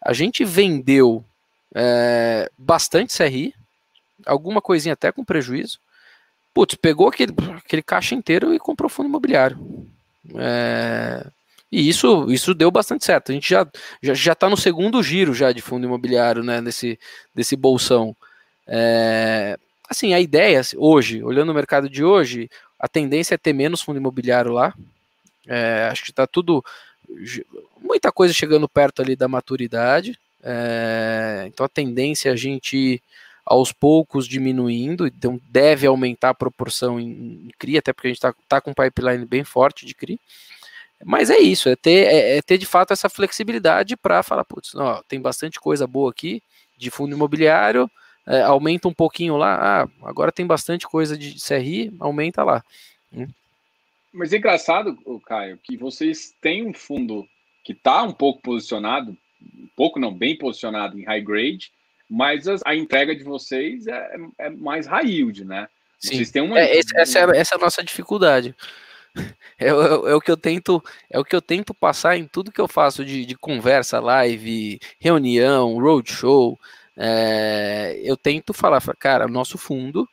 A 0.04 0.12
gente 0.12 0.44
vendeu 0.44 1.24
é, 1.74 2.50
bastante 2.58 3.16
CRI, 3.16 3.54
alguma 4.26 4.60
coisinha 4.60 4.94
até 4.94 5.12
com 5.12 5.24
prejuízo. 5.24 5.78
Putz, 6.52 6.74
pegou 6.74 7.08
aquele, 7.08 7.32
aquele 7.56 7.82
caixa 7.82 8.14
inteiro 8.14 8.52
e 8.52 8.58
comprou 8.58 8.90
fundo 8.90 9.08
imobiliário. 9.08 9.58
É, 10.36 11.26
e 11.70 11.88
isso, 11.88 12.30
isso 12.30 12.52
deu 12.52 12.70
bastante 12.70 13.04
certo. 13.04 13.32
A 13.32 13.34
gente 13.34 13.48
já 13.48 13.66
já 14.02 14.12
já 14.12 14.32
está 14.32 14.48
no 14.50 14.56
segundo 14.56 15.02
giro 15.02 15.32
já 15.32 15.52
de 15.52 15.62
fundo 15.62 15.86
imobiliário, 15.86 16.42
né, 16.42 16.60
nesse 16.60 16.98
desse 17.34 17.56
bolsão. 17.56 18.14
É, 18.66 19.58
assim, 19.88 20.12
a 20.12 20.20
ideia 20.20 20.60
hoje, 20.76 21.22
olhando 21.22 21.50
o 21.50 21.54
mercado 21.54 21.88
de 21.88 22.04
hoje, 22.04 22.50
a 22.78 22.86
tendência 22.86 23.34
é 23.34 23.38
ter 23.38 23.54
menos 23.54 23.80
fundo 23.80 23.98
imobiliário 23.98 24.52
lá. 24.52 24.74
É, 25.46 25.88
acho 25.90 26.04
que 26.04 26.10
está 26.10 26.26
tudo. 26.26 26.64
Muita 27.80 28.12
coisa 28.12 28.32
chegando 28.32 28.68
perto 28.68 29.02
ali 29.02 29.16
da 29.16 29.28
maturidade. 29.28 30.18
É, 30.42 31.44
então 31.46 31.64
a 31.64 31.68
tendência 31.68 32.28
é 32.28 32.32
a 32.32 32.36
gente 32.36 32.76
ir 32.76 33.02
aos 33.44 33.72
poucos 33.72 34.26
diminuindo, 34.26 35.06
então 35.06 35.40
deve 35.50 35.86
aumentar 35.86 36.30
a 36.30 36.34
proporção 36.34 36.98
em, 37.00 37.10
em 37.46 37.50
CRI, 37.58 37.78
até 37.78 37.92
porque 37.92 38.08
a 38.08 38.10
gente 38.10 38.18
está 38.18 38.34
tá 38.48 38.60
com 38.60 38.70
um 38.70 38.74
pipeline 38.74 39.24
bem 39.26 39.44
forte 39.44 39.84
de 39.84 39.94
CRI. 39.94 40.18
Mas 41.04 41.30
é 41.30 41.38
isso, 41.38 41.68
é 41.68 41.74
ter, 41.74 42.06
é, 42.06 42.38
é 42.38 42.42
ter 42.42 42.58
de 42.58 42.66
fato 42.66 42.92
essa 42.92 43.08
flexibilidade 43.08 43.96
para 43.96 44.22
falar, 44.22 44.44
putz, 44.44 44.74
ó, 44.76 45.02
tem 45.08 45.20
bastante 45.20 45.58
coisa 45.58 45.86
boa 45.86 46.10
aqui 46.10 46.40
de 46.78 46.90
fundo 46.90 47.14
imobiliário, 47.14 47.90
é, 48.26 48.42
aumenta 48.42 48.86
um 48.86 48.94
pouquinho 48.94 49.36
lá, 49.36 49.82
ah, 49.82 49.88
agora 50.08 50.30
tem 50.30 50.46
bastante 50.46 50.86
coisa 50.86 51.18
de 51.18 51.34
CRI, 51.40 51.92
aumenta 51.98 52.44
lá. 52.44 52.62
Hum. 53.12 53.26
Mas 54.12 54.32
é 54.32 54.36
engraçado, 54.36 54.96
Caio, 55.26 55.58
que 55.62 55.76
vocês 55.76 56.34
têm 56.40 56.66
um 56.66 56.74
fundo 56.74 57.26
que 57.64 57.72
está 57.72 58.02
um 58.02 58.12
pouco 58.12 58.42
posicionado, 58.42 59.16
um 59.40 59.68
pouco 59.74 59.98
não, 59.98 60.12
bem 60.12 60.36
posicionado 60.36 60.98
em 60.98 61.04
high 61.04 61.22
grade, 61.22 61.72
mas 62.08 62.46
a, 62.46 62.56
a 62.66 62.76
entrega 62.76 63.16
de 63.16 63.24
vocês 63.24 63.86
é, 63.86 64.16
é, 64.38 64.50
mais 64.50 64.86
high 64.86 65.06
yield, 65.06 65.44
né? 65.44 65.68
Sim. 65.98 66.16
Vocês 66.16 66.30
têm 66.30 66.42
uma... 66.42 66.58
É, 66.58 66.78
essa, 66.78 67.20
é, 67.20 67.38
essa 67.38 67.54
é 67.54 67.58
a 67.58 67.60
nossa 67.60 67.82
dificuldade. 67.82 68.54
É, 69.58 69.66
é, 69.66 69.68
é, 69.68 70.14
o 70.14 70.20
que 70.20 70.30
eu 70.30 70.36
tento 70.38 70.82
é 71.08 71.20
o 71.20 71.24
que 71.24 71.36
eu 71.36 71.42
tento 71.42 71.74
passar 71.74 72.16
em 72.16 72.26
tudo 72.26 72.50
que 72.50 72.60
eu 72.60 72.66
faço 72.66 73.04
de, 73.04 73.24
de 73.26 73.36
conversa, 73.36 74.00
live, 74.00 74.80
reunião, 74.98 75.78
roadshow. 75.78 76.58
É, 76.96 78.00
eu 78.02 78.16
tento 78.16 78.54
falar, 78.54 78.80
cara, 78.98 79.28
nosso 79.28 79.58
fundo 79.58 80.08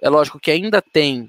é 0.00 0.08
lógico 0.08 0.38
que 0.38 0.50
ainda 0.50 0.80
tem 0.80 1.28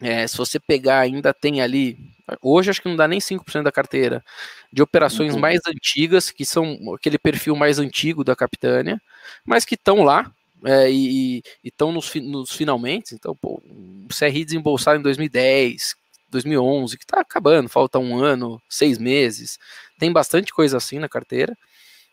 é, 0.00 0.26
se 0.26 0.36
você 0.36 0.58
pegar, 0.58 1.00
ainda 1.00 1.34
tem 1.34 1.60
ali, 1.60 1.98
hoje 2.40 2.70
acho 2.70 2.80
que 2.80 2.88
não 2.88 2.96
dá 2.96 3.06
nem 3.06 3.20
5% 3.20 3.62
da 3.62 3.70
carteira, 3.70 4.24
de 4.72 4.82
operações 4.82 5.34
uhum. 5.34 5.40
mais 5.40 5.60
antigas, 5.66 6.30
que 6.30 6.46
são 6.46 6.94
aquele 6.94 7.18
perfil 7.18 7.54
mais 7.54 7.78
antigo 7.78 8.24
da 8.24 8.34
Capitânia, 8.34 9.00
mas 9.44 9.64
que 9.66 9.74
estão 9.74 10.02
lá 10.02 10.32
é, 10.64 10.90
e 10.90 11.42
estão 11.62 11.92
nos, 11.92 12.14
nos 12.14 12.52
finalmente. 12.52 13.14
Então, 13.14 13.36
pô, 13.36 13.62
um 13.66 14.08
CRI 14.08 14.44
desembolsado 14.44 14.98
em 14.98 15.02
2010, 15.02 15.94
2011, 16.30 16.96
que 16.96 17.04
está 17.04 17.20
acabando, 17.20 17.68
falta 17.68 17.98
um 17.98 18.16
ano, 18.18 18.60
seis 18.68 18.96
meses. 18.96 19.58
Tem 19.98 20.10
bastante 20.10 20.52
coisa 20.52 20.78
assim 20.78 20.98
na 20.98 21.08
carteira. 21.10 21.56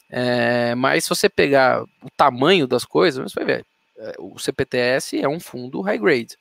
É, 0.10 0.76
mas 0.76 1.06
se 1.06 1.10
você 1.10 1.30
pegar 1.30 1.84
o 1.84 2.10
tamanho 2.18 2.68
das 2.68 2.84
coisas, 2.84 3.32
você 3.32 3.44
vai 3.44 3.46
ver. 3.46 3.66
É, 3.98 4.14
o 4.20 4.38
CPTS 4.38 5.20
é 5.20 5.28
um 5.28 5.40
fundo 5.40 5.82
high 5.82 5.98
grade 5.98 6.38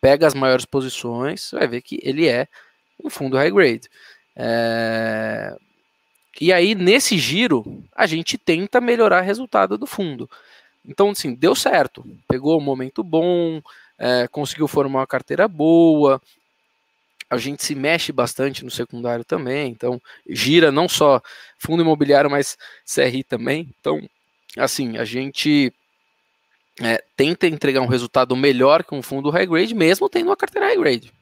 pega 0.00 0.26
as 0.26 0.34
maiores 0.34 0.64
posições, 0.64 1.42
você 1.42 1.56
vai 1.56 1.68
ver 1.68 1.82
que 1.82 1.98
ele 2.02 2.28
é 2.28 2.46
um 3.02 3.10
fundo 3.10 3.36
high 3.36 3.50
grade. 3.50 3.88
É... 4.36 5.56
E 6.40 6.52
aí, 6.52 6.74
nesse 6.74 7.18
giro, 7.18 7.84
a 7.94 8.06
gente 8.06 8.38
tenta 8.38 8.80
melhorar 8.80 9.22
o 9.22 9.26
resultado 9.26 9.76
do 9.76 9.86
fundo. 9.86 10.30
Então, 10.84 11.10
assim, 11.10 11.34
deu 11.34 11.54
certo. 11.54 12.04
Pegou 12.28 12.58
um 12.58 12.62
momento 12.62 13.02
bom, 13.02 13.60
é, 13.98 14.28
conseguiu 14.28 14.68
formar 14.68 15.00
uma 15.00 15.06
carteira 15.06 15.48
boa. 15.48 16.22
A 17.28 17.36
gente 17.36 17.64
se 17.64 17.74
mexe 17.74 18.12
bastante 18.12 18.64
no 18.64 18.70
secundário 18.70 19.24
também. 19.24 19.70
Então, 19.70 20.00
gira 20.28 20.70
não 20.70 20.88
só 20.88 21.20
fundo 21.58 21.82
imobiliário, 21.82 22.30
mas 22.30 22.56
CRI 22.86 23.24
também. 23.24 23.68
Então, 23.80 24.00
assim, 24.56 24.96
a 24.96 25.04
gente 25.04 25.72
é, 26.80 27.02
tenta 27.16 27.46
entregar 27.46 27.80
um 27.80 27.86
resultado 27.86 28.36
melhor 28.36 28.84
que 28.84 28.94
um 28.94 29.02
fundo 29.02 29.30
high 29.30 29.46
grade, 29.46 29.74
mesmo 29.74 30.08
tendo 30.08 30.26
uma 30.26 30.36
carteira 30.36 30.66
high 30.66 30.76
grade. 30.76 31.12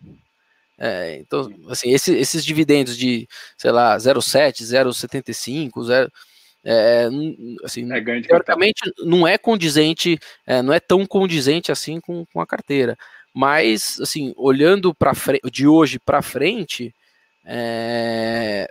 É, 0.79 1.17
então, 1.21 1.51
assim, 1.69 1.93
esse, 1.93 2.15
esses 2.15 2.45
dividendos 2.45 2.97
de, 2.97 3.27
sei 3.57 3.71
lá, 3.71 3.97
0,7, 3.97 4.63
0,75, 4.63 5.85
0, 5.85 6.13
é, 6.65 7.09
assim, 7.65 7.91
é 7.93 8.21
teoricamente 8.23 8.93
não 8.99 9.27
é 9.27 9.39
condizente, 9.39 10.19
é, 10.47 10.61
não 10.61 10.73
é 10.73 10.81
tão 10.81 11.07
condizente 11.07 11.71
assim 11.71 12.01
com, 12.01 12.27
com 12.27 12.41
a 12.41 12.47
carteira. 12.47 12.99
Mas, 13.33 14.01
assim, 14.01 14.35
olhando 14.37 14.95
para 14.95 15.13
de 15.53 15.67
hoje 15.67 15.99
para 15.99 16.23
frente, 16.23 16.95
é, 17.45 18.69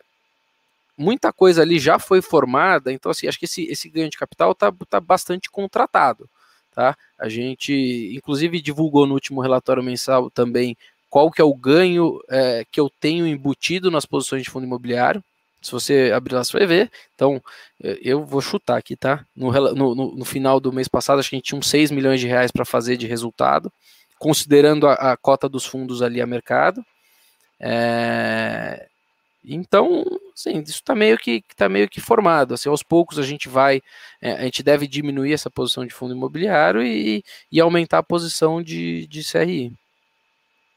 muita 0.98 1.32
coisa 1.32 1.62
ali 1.62 1.80
já 1.80 1.98
foi 2.00 2.22
formada, 2.22 2.92
então, 2.92 3.12
assim, 3.12 3.28
acho 3.28 3.40
que 3.40 3.46
esse, 3.46 3.64
esse 3.64 3.90
ganho 3.90 4.10
de 4.10 4.18
capital 4.18 4.52
está 4.52 4.74
tá 4.90 5.00
bastante 5.00 5.50
contratado. 5.50 6.30
Tá? 6.76 6.96
A 7.18 7.30
gente, 7.30 8.12
inclusive, 8.14 8.62
divulgou 8.62 9.08
no 9.08 9.14
último 9.14 9.42
relatório 9.42 9.82
mensal 9.82 10.30
também 10.30 10.76
qual 11.10 11.32
que 11.32 11.42
é 11.42 11.46
o 11.46 11.56
ganho 11.56 12.20
é, 12.30 12.66
que 12.70 12.78
eu 12.78 12.92
tenho 13.00 13.26
embutido 13.26 13.90
nas 13.90 14.06
posições 14.06 14.44
de 14.44 14.50
fundo 14.50 14.66
imobiliário. 14.66 15.24
Se 15.62 15.72
você 15.72 16.12
abrir 16.14 16.36
lá, 16.36 16.44
você 16.44 16.58
vai 16.58 16.68
ver. 16.68 16.92
Então, 17.16 17.42
eu 17.80 18.26
vou 18.26 18.42
chutar 18.42 18.78
aqui, 18.78 18.98
tá? 18.98 19.26
No, 19.34 19.50
no, 19.74 19.96
no 19.96 20.26
final 20.26 20.60
do 20.60 20.74
mês 20.74 20.90
passado, 20.90 21.20
acho 21.20 21.30
que 21.30 21.36
a 21.36 21.40
gente 21.40 21.46
tinha 21.46 21.58
uns 21.58 21.70
6 21.70 21.90
milhões 21.90 22.20
de 22.20 22.28
reais 22.28 22.52
para 22.52 22.66
fazer 22.66 22.98
de 22.98 23.08
resultado, 23.08 23.72
considerando 24.20 24.88
a, 24.88 24.94
a, 24.94 25.18
cota 25.18 25.48
dos 25.48 25.66
fundos 25.66 26.02
ali 26.02 26.22
a 26.22 26.28
mercado. 26.28 26.86
É, 27.60 28.88
então, 29.48 30.04
assim, 30.34 30.60
isso 30.62 30.72
está 30.72 30.96
meio 30.96 31.18
que 31.18 31.44
tá 31.56 31.70
meio 31.70 31.88
que 31.90 32.02
formado. 32.02 32.54
Assim, 32.54 32.70
aos 32.70 32.84
poucos 32.84 33.20
a 33.20 33.24
gente 33.24 33.48
vai, 33.48 33.82
é, 34.22 34.32
a 34.32 34.44
gente 34.44 34.64
deve 34.64 34.88
diminuir 34.88 35.34
essa 35.34 35.50
posição 35.50 35.86
de 35.86 35.94
fundo 35.94 36.16
imobiliário 36.16 36.82
e, 36.82 37.24
e 37.52 37.60
aumentar 37.60 38.00
a 38.00 38.04
posição 38.04 38.62
de, 38.62 39.08
de 39.08 39.24
CRI. 39.24 39.74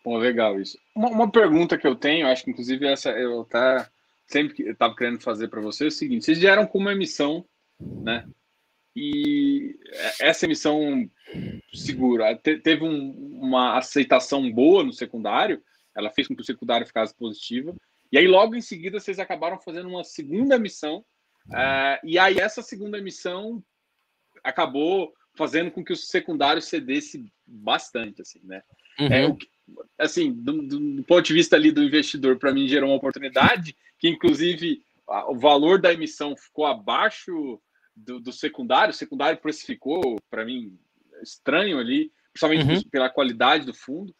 Bom, 0.05 0.17
legal 0.17 0.61
isso. 0.61 0.79
Uma, 0.95 1.09
uma, 1.09 1.31
pergunta 1.31 1.79
que 1.79 1.87
eu 1.87 1.95
tenho, 1.95 2.27
acho 2.27 2.45
que 2.45 2.51
inclusive 2.51 2.87
essa 2.87 3.11
eu 3.11 3.45
tá 3.45 3.89
sempre 4.27 4.71
estava 4.71 4.95
querendo 4.95 5.21
fazer 5.21 5.49
para 5.49 5.61
você 5.61 5.85
é 5.85 5.89
o 5.89 5.91
seguinte: 5.91 6.25
vocês 6.25 6.39
vieram 6.39 6.67
com 6.67 6.79
uma 6.79 6.93
emissão, 6.93 7.45
né? 7.81 8.27
E 8.95 9.77
essa 10.21 10.45
emissão 10.45 11.09
segura 11.73 12.35
teve 12.37 12.83
um, 12.83 13.11
uma 13.41 13.79
aceitação 13.79 14.51
boa 14.51 14.83
no 14.83 14.93
secundário. 14.93 15.63
Ela 15.97 16.11
fez 16.11 16.27
com 16.27 16.35
que 16.35 16.43
o 16.43 16.45
secundário 16.45 16.87
ficasse 16.87 17.15
positiva 17.15 17.75
e 18.11 18.19
aí, 18.19 18.27
logo 18.27 18.55
em 18.55 18.61
seguida, 18.61 18.99
vocês 18.99 19.19
acabaram 19.19 19.59
fazendo 19.59 19.89
uma 19.89 20.05
segunda 20.05 20.59
missão. 20.59 21.05
Uh, 21.49 21.99
e 22.05 22.19
aí, 22.19 22.39
essa 22.39 22.63
segunda 22.63 23.01
missão 23.01 23.63
acabou 24.43 25.13
fazendo 25.37 25.71
com 25.71 25.85
que 25.85 25.93
o 25.93 25.97
secundário 25.97 26.61
cedesse 26.61 27.25
bastante, 27.47 28.23
assim, 28.23 28.41
né? 28.43 28.63
Uhum. 28.99 29.07
É, 29.07 29.29
o 29.29 29.39
assim, 29.99 30.33
do, 30.33 30.63
do, 30.63 31.05
ponto 31.05 31.23
de 31.23 31.35
vista 31.35 31.57
ali 31.57 31.71
do 31.71 31.83
investidor, 31.83 32.39
para 32.39 32.53
mim 32.53 32.67
gerou 32.67 32.91
uma 32.91 32.97
oportunidade 32.97 33.77
que, 33.99 34.09
inclusive, 34.09 34.83
a, 35.09 35.31
o 35.31 35.39
valor 35.39 35.81
da 35.81 35.93
emissão 35.93 36.37
ficou 36.37 36.67
abaixo 36.67 37.61
do, 37.95 38.21
do 38.21 38.33
secundário. 38.33 38.93
O 38.93 38.97
secundário 38.97 39.41
precificou, 39.41 40.17
para 40.31 40.45
mim, 40.45 40.79
estranho 41.23 41.79
ali, 41.79 42.13
principalmente 42.33 42.85
uhum. 42.85 42.91
pela 42.91 43.11
qualidade 43.11 43.67
do 43.67 43.75
fundo. 43.75 44.15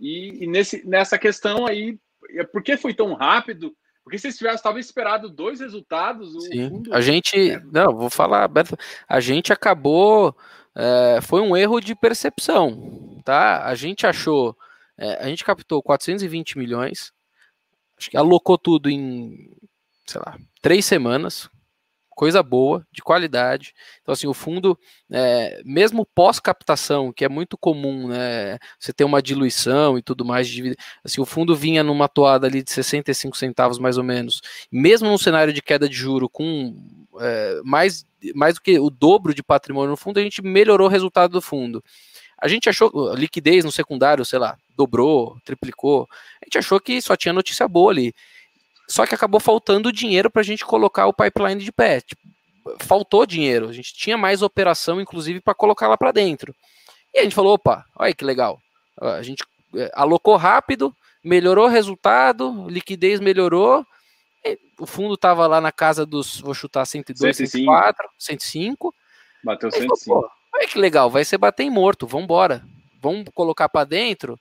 E, 0.00 0.44
e 0.44 0.46
nesse, 0.46 0.86
nessa 0.86 1.18
questão 1.18 1.66
aí, 1.66 1.98
por 2.52 2.62
que 2.62 2.76
foi 2.76 2.94
tão 2.94 3.14
rápido? 3.14 3.74
Porque 4.08 4.18
vocês 4.18 4.40
estavam 4.40 4.78
esperado 4.78 5.28
dois 5.28 5.60
resultados. 5.60 6.32
Sim. 6.44 6.70
Fundo... 6.70 6.94
A 6.94 7.00
gente, 7.00 7.50
é. 7.50 7.60
não, 7.70 7.94
vou 7.94 8.08
falar 8.08 8.44
aberto. 8.44 8.76
A 9.06 9.20
gente 9.20 9.52
acabou, 9.52 10.34
é, 10.74 11.20
foi 11.20 11.42
um 11.42 11.54
erro 11.54 11.78
de 11.78 11.94
percepção, 11.94 13.20
tá? 13.22 13.66
A 13.66 13.74
gente 13.74 14.06
achou, 14.06 14.56
é, 14.96 15.22
a 15.22 15.28
gente 15.28 15.44
captou 15.44 15.82
420 15.82 16.56
milhões, 16.56 17.12
acho 17.98 18.10
que 18.10 18.16
alocou 18.16 18.56
tudo 18.56 18.88
em, 18.88 19.50
sei 20.06 20.22
lá, 20.24 20.38
três 20.62 20.86
semanas, 20.86 21.50
coisa 22.18 22.42
boa, 22.42 22.84
de 22.90 23.00
qualidade. 23.00 23.72
Então, 24.02 24.12
assim, 24.12 24.26
o 24.26 24.34
fundo, 24.34 24.76
é, 25.08 25.62
mesmo 25.64 26.04
pós-captação, 26.04 27.12
que 27.12 27.24
é 27.24 27.28
muito 27.28 27.56
comum, 27.56 28.08
né, 28.08 28.58
você 28.76 28.92
ter 28.92 29.04
uma 29.04 29.22
diluição 29.22 29.96
e 29.96 30.02
tudo 30.02 30.24
mais, 30.24 30.52
assim, 31.04 31.20
o 31.20 31.24
fundo 31.24 31.54
vinha 31.54 31.84
numa 31.84 32.08
toada 32.08 32.44
ali 32.44 32.60
de 32.60 32.72
65 32.72 33.38
centavos 33.38 33.78
mais 33.78 33.98
ou 33.98 34.02
menos, 34.02 34.42
mesmo 34.70 35.08
num 35.08 35.16
cenário 35.16 35.52
de 35.52 35.62
queda 35.62 35.88
de 35.88 35.94
juro 35.94 36.28
com 36.28 36.74
é, 37.20 37.60
mais, 37.64 38.04
mais 38.34 38.56
do 38.56 38.62
que 38.62 38.80
o 38.80 38.90
dobro 38.90 39.32
de 39.32 39.44
patrimônio 39.44 39.90
no 39.90 39.96
fundo, 39.96 40.18
a 40.18 40.22
gente 40.22 40.42
melhorou 40.42 40.88
o 40.88 40.90
resultado 40.90 41.30
do 41.30 41.40
fundo. 41.40 41.84
A 42.36 42.48
gente 42.48 42.68
achou 42.68 43.14
liquidez 43.14 43.64
no 43.64 43.70
secundário, 43.70 44.24
sei 44.24 44.40
lá, 44.40 44.56
dobrou, 44.76 45.38
triplicou. 45.44 46.08
A 46.42 46.46
gente 46.46 46.58
achou 46.58 46.80
que 46.80 47.00
só 47.00 47.14
tinha 47.14 47.32
notícia 47.32 47.68
boa 47.68 47.92
ali. 47.92 48.12
Só 48.88 49.06
que 49.06 49.14
acabou 49.14 49.38
faltando 49.38 49.92
dinheiro 49.92 50.30
para 50.30 50.40
a 50.40 50.44
gente 50.44 50.64
colocar 50.64 51.06
o 51.06 51.12
pipeline 51.12 51.62
de 51.62 51.70
pé. 51.70 52.00
Tipo, 52.00 52.22
faltou 52.80 53.26
dinheiro. 53.26 53.68
A 53.68 53.72
gente 53.72 53.94
tinha 53.94 54.16
mais 54.16 54.42
operação, 54.42 55.00
inclusive, 55.00 55.40
para 55.40 55.54
colocar 55.54 55.88
lá 55.88 55.96
para 55.96 56.12
dentro. 56.12 56.54
E 57.14 57.18
a 57.18 57.22
gente 57.22 57.34
falou: 57.34 57.54
opa, 57.54 57.84
olha 57.96 58.14
que 58.14 58.24
legal. 58.24 58.58
A 59.00 59.22
gente 59.22 59.44
é, 59.76 59.90
alocou 59.94 60.36
rápido, 60.36 60.94
melhorou 61.22 61.66
o 61.66 61.70
resultado, 61.70 62.66
liquidez 62.68 63.20
melhorou. 63.20 63.84
o 64.78 64.86
fundo 64.86 65.14
estava 65.14 65.46
lá 65.46 65.60
na 65.60 65.70
casa 65.70 66.06
dos, 66.06 66.40
vou 66.40 66.54
chutar 66.54 66.86
102, 66.86 67.36
105. 67.36 67.70
104, 67.70 68.08
105. 68.18 68.94
Bateu 69.44 69.70
105. 69.70 69.96
Falou, 70.04 70.30
olha 70.54 70.66
que 70.66 70.78
legal, 70.78 71.10
vai 71.10 71.24
ser 71.24 71.38
bater 71.38 71.64
em 71.64 71.70
morto, 71.70 72.06
vamos 72.06 72.24
embora. 72.24 72.64
Vamos 73.00 73.26
colocar 73.34 73.68
para 73.68 73.84
dentro 73.84 74.38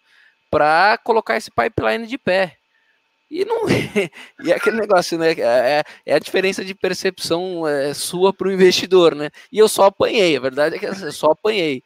para 0.50 0.98
colocar 1.04 1.38
esse 1.38 1.52
pipeline 1.52 2.08
de 2.08 2.18
pé. 2.18 2.58
E 3.30 3.44
não 3.44 3.68
e 4.44 4.52
é 4.52 4.56
aquele 4.56 4.78
negócio, 4.78 5.18
né? 5.18 5.32
É, 5.34 5.84
é 6.06 6.14
a 6.14 6.20
diferença 6.20 6.64
de 6.64 6.74
percepção 6.74 7.68
é, 7.68 7.94
sua 7.94 8.34
para 8.34 8.48
o 8.48 8.52
investidor, 8.52 9.14
né? 9.14 9.30
E 9.52 9.60
eu 9.60 9.68
só 9.68 9.86
apanhei, 9.86 10.38
a 10.38 10.40
verdade 10.40 10.76
é 10.76 10.80
que 10.80 10.86
eu 10.86 11.12
só 11.12 11.32
apanhei. 11.32 11.84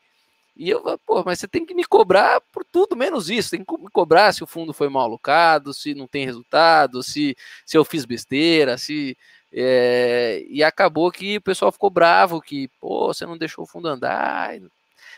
E 0.56 0.70
eu, 0.70 0.84
pô, 1.08 1.24
mas 1.26 1.39
você 1.39 1.48
tem 1.48 1.66
que 1.66 1.74
me 1.74 1.84
cobrar 1.84 2.39
por 2.54 2.64
tudo 2.64 2.96
menos 2.96 3.30
isso. 3.30 3.50
Tem 3.52 3.64
que 3.64 3.78
me 3.80 3.89
cobrar 3.89 4.32
se 4.34 4.44
o 4.44 4.48
fundo 4.48 4.74
foi 4.74 4.89
mal 4.89 5.04
alocado, 5.04 5.74
se 5.74 5.96
não 5.96 6.08
tem 6.08 6.26
resultado, 6.26 7.02
se, 7.02 7.36
se 7.66 7.78
eu 7.78 7.84
fiz 7.84 8.06
besteira, 8.06 8.78
se. 8.78 9.18
É, 9.54 10.46
e 10.48 10.64
acabou 10.64 11.12
que 11.12 11.38
o 11.38 11.42
pessoal 11.42 11.72
ficou 11.72 11.89
bravo, 11.89 12.42
que, 12.42 12.70
pô, 12.80 13.08
você 13.08 13.26
não 13.26 13.38
deixou 13.38 13.64
o 13.64 13.68
fundo 13.68 13.88
andar. 13.88 14.52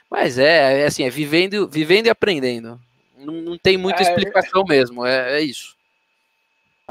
Mas 0.09 0.37
é, 0.39 0.81
é 0.81 0.85
assim, 0.85 1.03
é 1.03 1.09
vivendo, 1.09 1.67
vivendo 1.67 2.07
e 2.07 2.09
aprendendo. 2.09 2.79
Não, 3.17 3.33
não 3.33 3.57
tem 3.57 3.77
muita 3.77 4.01
é, 4.01 4.03
explicação 4.03 4.63
mesmo, 4.63 5.05
é, 5.05 5.39
é 5.39 5.41
isso. 5.41 5.75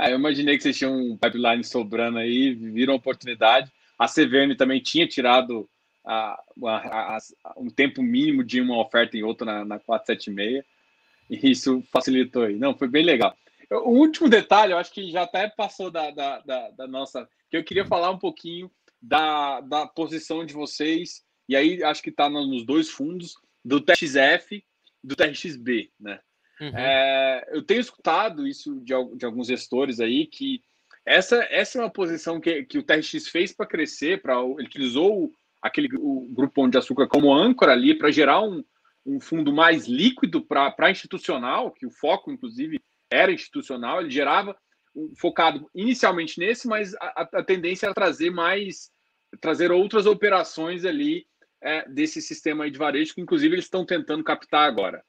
Ah, 0.03 0.11
eu 0.11 0.18
imaginei 0.18 0.57
que 0.57 0.64
vocês 0.64 0.76
tinham 0.76 0.96
um 0.96 1.16
pipeline 1.16 1.62
sobrando 1.62 2.18
aí, 2.18 2.53
viram 2.53 2.94
a 2.94 2.96
oportunidade. 2.96 3.70
A 3.96 4.09
CVM 4.09 4.57
também 4.59 4.80
tinha 4.80 5.07
tirado 5.07 5.70
a, 6.05 6.42
a, 6.64 7.18
a, 7.44 7.55
um 7.57 7.70
tempo 7.70 8.03
mínimo 8.03 8.42
de 8.42 8.61
uma 8.61 8.80
oferta 8.80 9.16
em 9.16 9.22
outra 9.22 9.46
na, 9.46 9.64
na 9.64 9.78
476, 9.78 10.64
e 11.30 11.50
isso 11.53 11.84
facilitou 11.92 12.42
aí. 12.42 12.57
Não, 12.57 12.76
foi 12.76 12.88
bem 12.88 13.05
legal. 13.05 13.32
O 13.70 13.90
último 13.90 14.28
detalhe, 14.28 14.72
eu 14.72 14.78
acho 14.78 14.92
que 14.92 15.09
já 15.09 15.22
até 15.22 15.48
passou 15.48 15.88
da, 15.88 16.11
da, 16.11 16.40
da, 16.40 16.70
da 16.70 16.88
nossa. 16.88 17.28
que 17.48 17.57
eu 17.57 17.62
queria 17.62 17.86
falar 17.86 18.11
um 18.11 18.18
pouquinho 18.18 18.68
da, 19.00 19.61
da 19.61 19.86
posição 19.86 20.44
de 20.44 20.53
vocês, 20.53 21.22
e 21.48 21.55
aí 21.55 21.80
acho 21.84 22.03
que 22.03 22.11
está 22.11 22.28
nos 22.28 22.66
dois 22.66 22.90
fundos, 22.90 23.36
do 23.64 23.80
TXF 23.80 24.64
do 25.05 25.14
TRXB, 25.14 25.92
né? 26.00 26.18
Uhum. 26.61 26.76
É, 26.76 27.48
eu 27.53 27.62
tenho 27.62 27.80
escutado 27.80 28.46
isso 28.46 28.80
de, 28.80 28.94
de, 29.16 29.24
alguns 29.24 29.48
gestores 29.48 30.00
aí 30.00 30.26
que 30.26 30.62
essa, 31.05 31.36
essa 31.50 31.78
é 31.78 31.80
uma 31.82 31.90
posição 31.90 32.40
que, 32.40 32.64
que 32.64 32.78
o 32.78 32.82
TRX 32.82 33.28
fez 33.28 33.53
para 33.53 33.66
crescer, 33.66 34.22
para 34.22 34.40
ele 34.40 34.66
utilizou 34.66 35.32
aquele 35.61 35.88
o 35.96 36.28
grupo 36.30 36.55
Pão 36.55 36.68
de 36.68 36.78
Açúcar 36.78 37.09
como 37.09 37.34
âncora 37.34 37.72
ali 37.72 37.96
para 37.96 38.11
gerar 38.11 38.42
um, 38.42 38.62
um 39.05 39.20
fundo 39.20 39.53
mais 39.53 39.86
líquido 39.86 40.44
para 40.44 40.90
institucional, 40.90 41.72
que 41.72 41.86
o 41.86 41.90
foco, 41.90 42.30
inclusive, 42.30 42.80
era 43.11 43.32
institucional, 43.32 44.00
ele 44.00 44.11
gerava 44.11 44.57
focado 45.16 45.68
inicialmente 45.74 46.38
nesse, 46.38 46.68
mas 46.68 46.94
a, 46.94 47.28
a, 47.34 47.42
tendência 47.42 47.86
era 47.86 47.94
trazer 47.94 48.30
mais, 48.30 48.90
trazer 49.40 49.72
outras 49.72 50.07
operações 50.07 50.84
ali 50.84 51.26
é, 51.62 51.88
desse 51.88 52.20
sistema 52.20 52.70
de 52.70 52.78
varejo, 52.78 53.14
que 53.14 53.20
inclusive 53.20 53.55
eles 53.55 53.64
estão 53.64 53.86
tentando 53.86 54.24
captar 54.24 54.68
agora. 54.68 55.03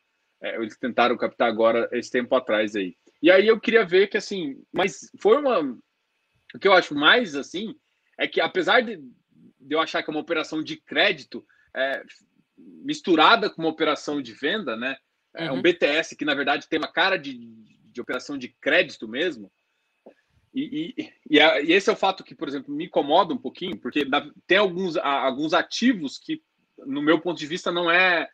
É, 0.43 0.57
eles 0.57 0.77
tentaram 0.77 1.17
captar 1.17 1.47
agora 1.47 1.87
esse 1.93 2.11
tempo 2.11 2.35
atrás 2.35 2.75
aí. 2.75 2.97
E 3.21 3.31
aí 3.31 3.47
eu 3.47 3.57
queria 3.59 3.85
ver 3.85 4.07
que 4.07 4.17
assim, 4.17 4.61
mas 4.71 5.09
foi 5.17 5.37
uma. 5.37 5.61
O 6.53 6.59
que 6.59 6.67
eu 6.67 6.73
acho 6.73 6.93
mais 6.93 7.33
assim 7.35 7.73
é 8.19 8.27
que 8.27 8.41
apesar 8.41 8.81
de, 8.81 8.97
de 8.97 9.75
eu 9.75 9.79
achar 9.79 10.03
que 10.03 10.09
é 10.09 10.13
uma 10.13 10.19
operação 10.19 10.61
de 10.61 10.75
crédito 10.75 11.45
é, 11.75 12.03
misturada 12.57 13.49
com 13.49 13.61
uma 13.61 13.71
operação 13.71 14.21
de 14.21 14.33
venda, 14.33 14.75
né? 14.75 14.97
É 15.33 15.49
um 15.49 15.55
uhum. 15.55 15.61
BTS 15.61 16.15
que 16.15 16.25
na 16.25 16.35
verdade 16.35 16.67
tem 16.67 16.77
uma 16.77 16.91
cara 16.91 17.17
de, 17.17 17.33
de 17.37 18.01
operação 18.01 18.37
de 18.37 18.49
crédito 18.49 19.07
mesmo. 19.07 19.49
E, 20.53 20.93
e, 20.97 21.11
e, 21.29 21.39
e, 21.39 21.73
esse 21.73 21.89
é 21.89 21.93
o 21.93 21.97
fato 21.97 22.23
que, 22.23 22.35
por 22.35 22.47
exemplo, 22.47 22.75
me 22.75 22.85
incomoda 22.85 23.33
um 23.33 23.37
pouquinho, 23.37 23.77
porque 23.79 24.05
tem 24.45 24.57
alguns, 24.57 24.97
alguns 24.97 25.53
ativos 25.53 26.19
que, 26.19 26.43
no 26.85 27.01
meu 27.01 27.19
ponto 27.19 27.39
de 27.39 27.47
vista, 27.47 27.71
não 27.71 27.89
é 27.89 28.29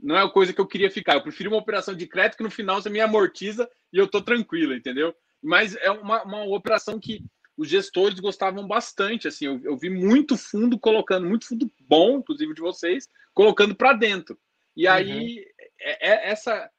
não 0.00 0.16
é 0.16 0.22
a 0.22 0.28
coisa 0.28 0.52
que 0.52 0.60
eu 0.60 0.66
queria 0.66 0.90
ficar. 0.90 1.14
Eu 1.14 1.22
prefiro 1.22 1.50
uma 1.50 1.58
operação 1.58 1.94
de 1.94 2.06
crédito 2.06 2.36
que 2.36 2.42
no 2.42 2.50
final 2.50 2.80
você 2.80 2.90
me 2.90 3.00
amortiza 3.00 3.68
e 3.92 3.98
eu 3.98 4.06
tô 4.06 4.20
tranquilo, 4.20 4.74
entendeu? 4.74 5.14
Mas 5.42 5.76
é 5.76 5.90
uma, 5.90 6.22
uma 6.22 6.44
operação 6.44 6.98
que 7.00 7.24
os 7.56 7.68
gestores 7.68 8.20
gostavam 8.20 8.66
bastante. 8.66 9.28
Assim, 9.28 9.46
eu, 9.46 9.60
eu 9.64 9.76
vi 9.76 9.90
muito 9.90 10.36
fundo 10.36 10.78
colocando, 10.78 11.26
muito 11.26 11.46
fundo 11.46 11.70
bom, 11.80 12.18
inclusive 12.18 12.54
de 12.54 12.60
vocês, 12.60 13.08
colocando 13.34 13.74
para 13.74 13.92
dentro. 13.92 14.38
E 14.76 14.86
aí, 14.86 15.38
uhum. 15.38 15.44
é, 15.80 16.10
é, 16.10 16.30
essa. 16.30 16.70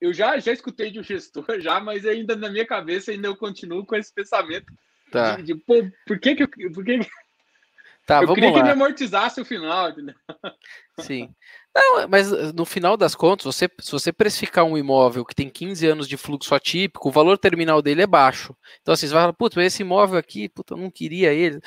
Eu 0.00 0.12
já, 0.12 0.38
já 0.38 0.52
escutei 0.52 0.90
de 0.90 0.98
um 0.98 1.02
gestor, 1.02 1.60
já, 1.60 1.78
mas 1.78 2.04
ainda 2.04 2.34
na 2.34 2.50
minha 2.50 2.66
cabeça 2.66 3.12
ainda 3.12 3.28
eu 3.28 3.36
continuo 3.36 3.86
com 3.86 3.94
esse 3.94 4.12
pensamento 4.12 4.72
tá. 5.10 5.36
de, 5.36 5.42
de 5.42 5.54
pô, 5.54 5.74
por 6.06 6.18
que 6.18 6.34
que 6.34 6.42
eu. 6.42 6.72
Por 6.72 6.84
que. 6.84 7.00
Tá, 8.06 8.22
eu 8.24 8.34
queria 8.34 8.50
lá. 8.50 8.56
que 8.56 8.62
me 8.62 8.70
amortizasse 8.70 9.40
o 9.40 9.44
final, 9.44 9.90
entendeu? 9.90 10.14
Sim. 10.98 11.34
Não, 11.74 12.08
mas 12.08 12.32
eh, 12.32 12.52
no 12.52 12.64
final 12.64 12.96
das 12.96 13.14
contas, 13.14 13.44
você, 13.46 13.68
se 13.80 13.92
você 13.92 14.12
precificar 14.12 14.64
um 14.64 14.76
imóvel 14.76 15.24
que 15.24 15.34
tem 15.34 15.48
15 15.48 15.86
anos 15.86 16.08
de 16.08 16.16
fluxo 16.16 16.52
atípico, 16.54 17.08
o 17.08 17.12
valor 17.12 17.38
terminal 17.38 17.80
dele 17.80 18.02
é 18.02 18.06
baixo. 18.06 18.56
Então, 18.82 18.92
assim, 18.92 19.06
você 19.06 19.14
vai 19.14 19.22
falar, 19.22 19.32
putz, 19.34 19.56
esse 19.56 19.82
imóvel 19.82 20.18
aqui, 20.18 20.48
puta, 20.48 20.74
eu 20.74 20.78
não 20.78 20.90
queria 20.90 21.32
ele. 21.32 21.60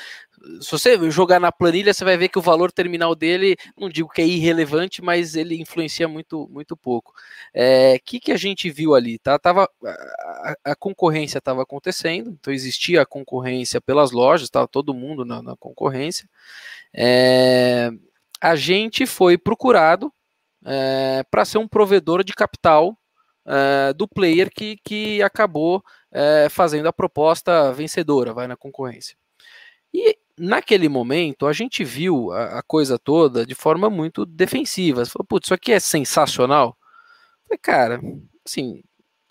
se 0.61 0.71
você 0.71 1.09
jogar 1.09 1.39
na 1.39 1.51
planilha, 1.53 1.93
você 1.93 2.03
vai 2.03 2.17
ver 2.17 2.27
que 2.29 2.37
o 2.37 2.41
valor 2.41 2.69
terminal 2.71 3.15
dele, 3.15 3.55
não 3.77 3.87
digo 3.89 4.09
que 4.09 4.21
é 4.21 4.25
irrelevante, 4.27 5.01
mas 5.01 5.35
ele 5.35 5.61
influencia 5.61 6.07
muito, 6.07 6.49
muito 6.51 6.75
pouco. 6.75 7.11
O 7.11 7.15
é, 7.53 7.97
que, 8.03 8.19
que 8.19 8.31
a 8.33 8.37
gente 8.37 8.69
viu 8.69 8.95
ali? 8.95 9.17
Tá? 9.19 9.39
Tava, 9.39 9.69
a, 9.85 10.55
a 10.71 10.75
concorrência 10.75 11.37
estava 11.37 11.63
acontecendo, 11.63 12.29
então 12.31 12.53
existia 12.53 13.01
a 13.01 13.05
concorrência 13.05 13.79
pelas 13.79 14.11
lojas, 14.11 14.47
estava 14.47 14.67
todo 14.67 14.93
mundo 14.93 15.23
na, 15.23 15.41
na 15.41 15.55
concorrência. 15.55 16.27
É, 16.93 17.89
a 18.43 18.57
gente 18.57 19.05
foi 19.05 19.37
procurado 19.37 20.11
é, 20.65 21.23
para 21.31 21.45
ser 21.45 21.59
um 21.59 21.67
provedor 21.67 22.25
de 22.25 22.33
capital 22.33 22.97
é, 23.45 23.93
do 23.93 24.05
player 24.05 24.51
que, 24.53 24.75
que 24.83 25.23
acabou 25.23 25.81
é, 26.11 26.49
fazendo 26.49 26.87
a 26.89 26.93
proposta 26.93 27.71
vencedora, 27.71 28.33
vai 28.33 28.45
na 28.45 28.57
concorrência. 28.57 29.15
E 29.93 30.17
naquele 30.37 30.89
momento 30.89 31.47
a 31.47 31.53
gente 31.53 31.85
viu 31.85 32.33
a, 32.33 32.59
a 32.59 32.63
coisa 32.63 32.99
toda 32.99 33.45
de 33.45 33.55
forma 33.55 33.89
muito 33.89 34.25
defensiva. 34.25 35.05
Você 35.05 35.11
falou, 35.11 35.25
putz, 35.25 35.47
isso 35.47 35.53
aqui 35.53 35.71
é 35.71 35.79
sensacional. 35.79 36.77
Eu 37.43 37.47
falei, 37.47 37.59
cara, 37.59 38.01
assim, 38.45 38.83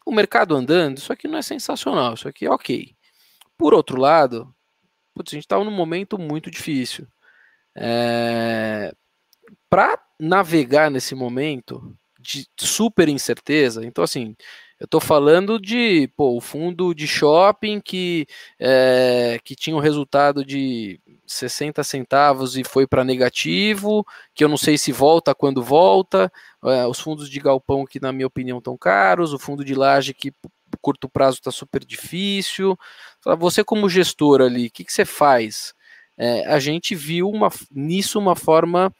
o 0.06 0.12
mercado 0.12 0.56
andando, 0.56 0.96
isso 0.96 1.12
aqui 1.12 1.28
não 1.28 1.36
é 1.36 1.42
sensacional, 1.42 2.14
isso 2.14 2.28
aqui 2.28 2.46
é 2.46 2.50
ok. 2.50 2.96
Por 3.58 3.74
outro 3.74 4.00
lado, 4.00 4.54
putz, 5.14 5.34
a 5.34 5.36
gente 5.36 5.44
estava 5.44 5.64
num 5.64 5.70
momento 5.70 6.18
muito 6.18 6.50
difícil. 6.50 7.06
É, 7.76 8.94
Para 9.72 9.98
navegar 10.20 10.90
nesse 10.90 11.14
momento 11.14 11.96
de 12.20 12.46
super 12.60 13.08
incerteza, 13.08 13.82
então 13.86 14.04
assim, 14.04 14.36
eu 14.78 14.84
estou 14.84 15.00
falando 15.00 15.58
de 15.58 16.08
pô, 16.14 16.36
o 16.36 16.42
fundo 16.42 16.94
de 16.94 17.08
shopping 17.08 17.80
que, 17.80 18.26
é, 18.60 19.40
que 19.42 19.56
tinha 19.56 19.74
um 19.74 19.80
resultado 19.80 20.44
de 20.44 21.00
60 21.26 21.82
centavos 21.84 22.54
e 22.54 22.62
foi 22.62 22.86
para 22.86 23.02
negativo, 23.02 24.06
que 24.34 24.44
eu 24.44 24.48
não 24.50 24.58
sei 24.58 24.76
se 24.76 24.92
volta 24.92 25.34
quando 25.34 25.62
volta, 25.62 26.30
é, 26.66 26.86
os 26.86 27.00
fundos 27.00 27.30
de 27.30 27.40
galpão 27.40 27.86
que, 27.86 27.98
na 27.98 28.12
minha 28.12 28.26
opinião, 28.26 28.58
estão 28.58 28.76
caros, 28.76 29.32
o 29.32 29.38
fundo 29.38 29.64
de 29.64 29.74
laje 29.74 30.12
que 30.12 30.34
curto 30.82 31.08
prazo 31.08 31.38
está 31.38 31.50
super 31.50 31.82
difícil. 31.82 32.78
Você, 33.38 33.64
como 33.64 33.88
gestor 33.88 34.42
ali, 34.42 34.66
o 34.66 34.70
que, 34.70 34.84
que 34.84 34.92
você 34.92 35.06
faz? 35.06 35.72
É, 36.18 36.44
a 36.46 36.58
gente 36.58 36.94
viu 36.94 37.30
uma, 37.30 37.48
nisso 37.70 38.18
uma 38.18 38.36
forma 38.36 38.92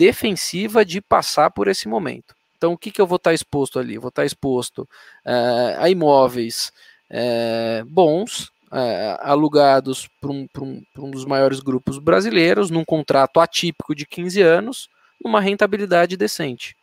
defensiva 0.00 0.82
de 0.82 0.98
passar 0.98 1.50
por 1.50 1.68
esse 1.68 1.86
momento. 1.86 2.34
Então, 2.56 2.72
o 2.72 2.78
que, 2.78 2.90
que 2.90 3.02
eu 3.02 3.06
vou 3.06 3.16
estar 3.16 3.34
exposto 3.34 3.78
ali? 3.78 3.98
Vou 3.98 4.08
estar 4.08 4.24
exposto 4.24 4.88
uh, 5.26 5.78
a 5.78 5.90
imóveis 5.90 6.72
uh, 7.10 7.84
bons, 7.84 8.44
uh, 8.72 9.18
alugados 9.20 10.08
para 10.18 10.30
um, 10.30 10.48
um, 10.58 10.82
um, 10.96 11.10
dos 11.10 11.26
maiores 11.26 11.60
grupos 11.60 11.98
brasileiros, 11.98 12.70
num 12.70 12.82
contrato 12.82 13.40
atípico 13.40 13.94
de 13.94 14.06
15 14.06 14.40
anos, 14.40 14.88
numa 15.22 15.38
rentabilidade 15.38 16.16
decente. 16.16 16.74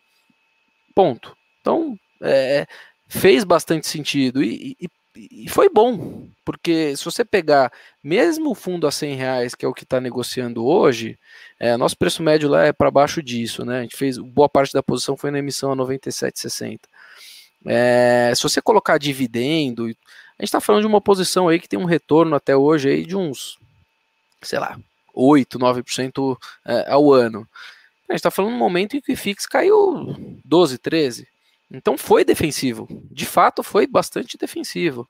Ponto. 0.94 1.36
Então, 1.60 1.98
fez 3.08 3.44
bastante 3.44 3.88
sentido. 3.88 4.44
E, 4.44 4.78
e, 4.80 4.88
e 5.32 5.50
foi 5.50 5.70
bom, 5.70 6.28
porque 6.46 6.96
se 6.96 7.04
você 7.04 7.26
pegar 7.26 7.72
mesmo 8.04 8.52
o 8.52 8.56
fundo 8.56 8.86
a 8.88 8.92
100 8.92 9.16
reais, 9.16 9.56
que 9.56 9.66
é 9.66 9.68
o 9.68 9.74
que 9.74 9.84
está 9.84 10.00
negociando 10.00 10.66
hoje, 10.66 11.18
é, 11.60 11.76
nosso 11.76 11.98
preço 11.98 12.22
médio 12.22 12.50
lá 12.50 12.66
é 12.66 12.74
para 12.74 12.92
baixo 12.92 13.22
disso, 13.22 13.66
né? 13.66 13.80
A 13.80 13.82
gente 13.82 13.98
fez 13.98 14.18
boa 14.18 14.48
parte 14.48 14.74
da 14.74 14.84
posição 14.84 15.18
foi 15.18 15.32
na 15.32 15.40
emissão 15.40 15.72
a 15.72 15.76
97,60. 15.76 16.82
É, 17.66 18.32
se 18.36 18.44
você 18.44 18.62
colocar 18.62 18.98
dividendo, 18.98 19.86
a 19.86 19.88
gente 19.88 19.96
está 20.44 20.62
falando 20.62 20.82
de 20.82 20.88
uma 20.88 21.02
posição 21.02 21.48
aí 21.48 21.60
que 21.60 21.68
tem 21.68 21.80
um 21.80 21.86
retorno 21.86 22.36
até 22.36 22.56
hoje 22.56 22.90
aí 22.90 23.06
de 23.06 23.16
uns, 23.16 23.58
sei 24.42 24.60
lá, 24.60 24.80
8, 25.14 25.58
9% 25.58 26.38
é, 26.66 26.92
ao 26.92 27.12
ano. 27.12 27.48
A 28.08 28.14
gente 28.14 28.20
está 28.20 28.32
falando 28.32 28.54
um 28.54 28.58
momento 28.58 28.96
em 28.96 29.02
que 29.02 29.12
o 29.12 29.18
FIX 29.18 29.46
caiu 29.48 30.16
12, 30.46 30.78
13. 30.78 31.28
Então 31.72 31.98
foi 31.98 32.24
defensivo. 32.24 32.88
De 33.12 33.26
fato, 33.26 33.62
foi 33.62 33.86
bastante 33.86 34.38
defensivo. 34.38 35.08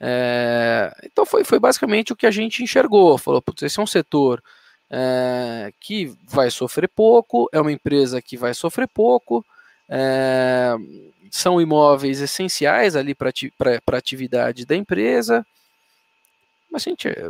É, 0.00 0.94
então 1.04 1.24
foi, 1.24 1.44
foi 1.44 1.58
basicamente 1.58 2.12
o 2.12 2.16
que 2.16 2.26
a 2.26 2.30
gente 2.30 2.62
enxergou. 2.62 3.16
Falou, 3.18 3.40
putz, 3.40 3.62
esse 3.62 3.78
é 3.78 3.82
um 3.82 3.86
setor 3.86 4.42
é, 4.90 5.72
que 5.80 6.12
vai 6.28 6.50
sofrer 6.50 6.88
pouco, 6.88 7.48
é 7.52 7.60
uma 7.60 7.72
empresa 7.72 8.20
que 8.20 8.36
vai 8.36 8.54
sofrer 8.54 8.88
pouco, 8.88 9.44
é, 9.88 10.74
são 11.30 11.60
imóveis 11.60 12.20
essenciais 12.20 12.94
ali 12.96 13.14
para 13.14 13.30
a 13.30 13.96
atividade 13.96 14.66
da 14.66 14.76
empresa. 14.76 15.44
Mas 16.70 16.84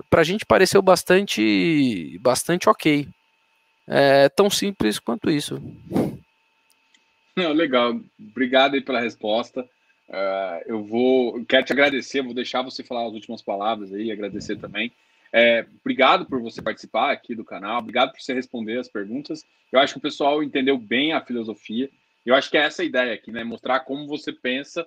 para 0.08 0.22
a 0.22 0.24
gente 0.24 0.46
pareceu 0.46 0.80
bastante, 0.80 2.18
bastante 2.20 2.68
ok. 2.68 3.06
É 3.86 4.28
tão 4.30 4.48
simples 4.48 4.98
quanto 4.98 5.30
isso. 5.30 5.60
Não, 7.36 7.52
legal. 7.52 8.00
Obrigado 8.18 8.74
aí 8.74 8.80
pela 8.80 9.00
resposta. 9.00 9.68
Uh, 10.08 10.62
eu 10.66 10.84
vou, 10.84 11.44
quero 11.46 11.64
te 11.64 11.72
agradecer, 11.72 12.22
vou 12.22 12.34
deixar 12.34 12.62
você 12.62 12.84
falar 12.84 13.06
as 13.06 13.14
últimas 13.14 13.42
palavras 13.42 13.92
aí, 13.92 14.12
agradecer 14.12 14.56
também. 14.56 14.92
É, 15.32 15.66
obrigado 15.80 16.26
por 16.26 16.40
você 16.40 16.62
participar 16.62 17.10
aqui 17.10 17.34
do 17.34 17.44
canal, 17.44 17.80
obrigado 17.80 18.12
por 18.12 18.20
você 18.20 18.32
responder 18.32 18.78
as 18.78 18.88
perguntas. 18.88 19.44
Eu 19.72 19.80
acho 19.80 19.94
que 19.94 19.98
o 19.98 20.02
pessoal 20.02 20.42
entendeu 20.42 20.78
bem 20.78 21.12
a 21.12 21.24
filosofia. 21.24 21.90
Eu 22.24 22.34
acho 22.34 22.48
que 22.50 22.56
é 22.56 22.62
essa 22.62 22.82
a 22.82 22.84
ideia 22.84 23.12
aqui, 23.14 23.32
né? 23.32 23.42
Mostrar 23.42 23.80
como 23.80 24.06
você 24.06 24.32
pensa, 24.32 24.86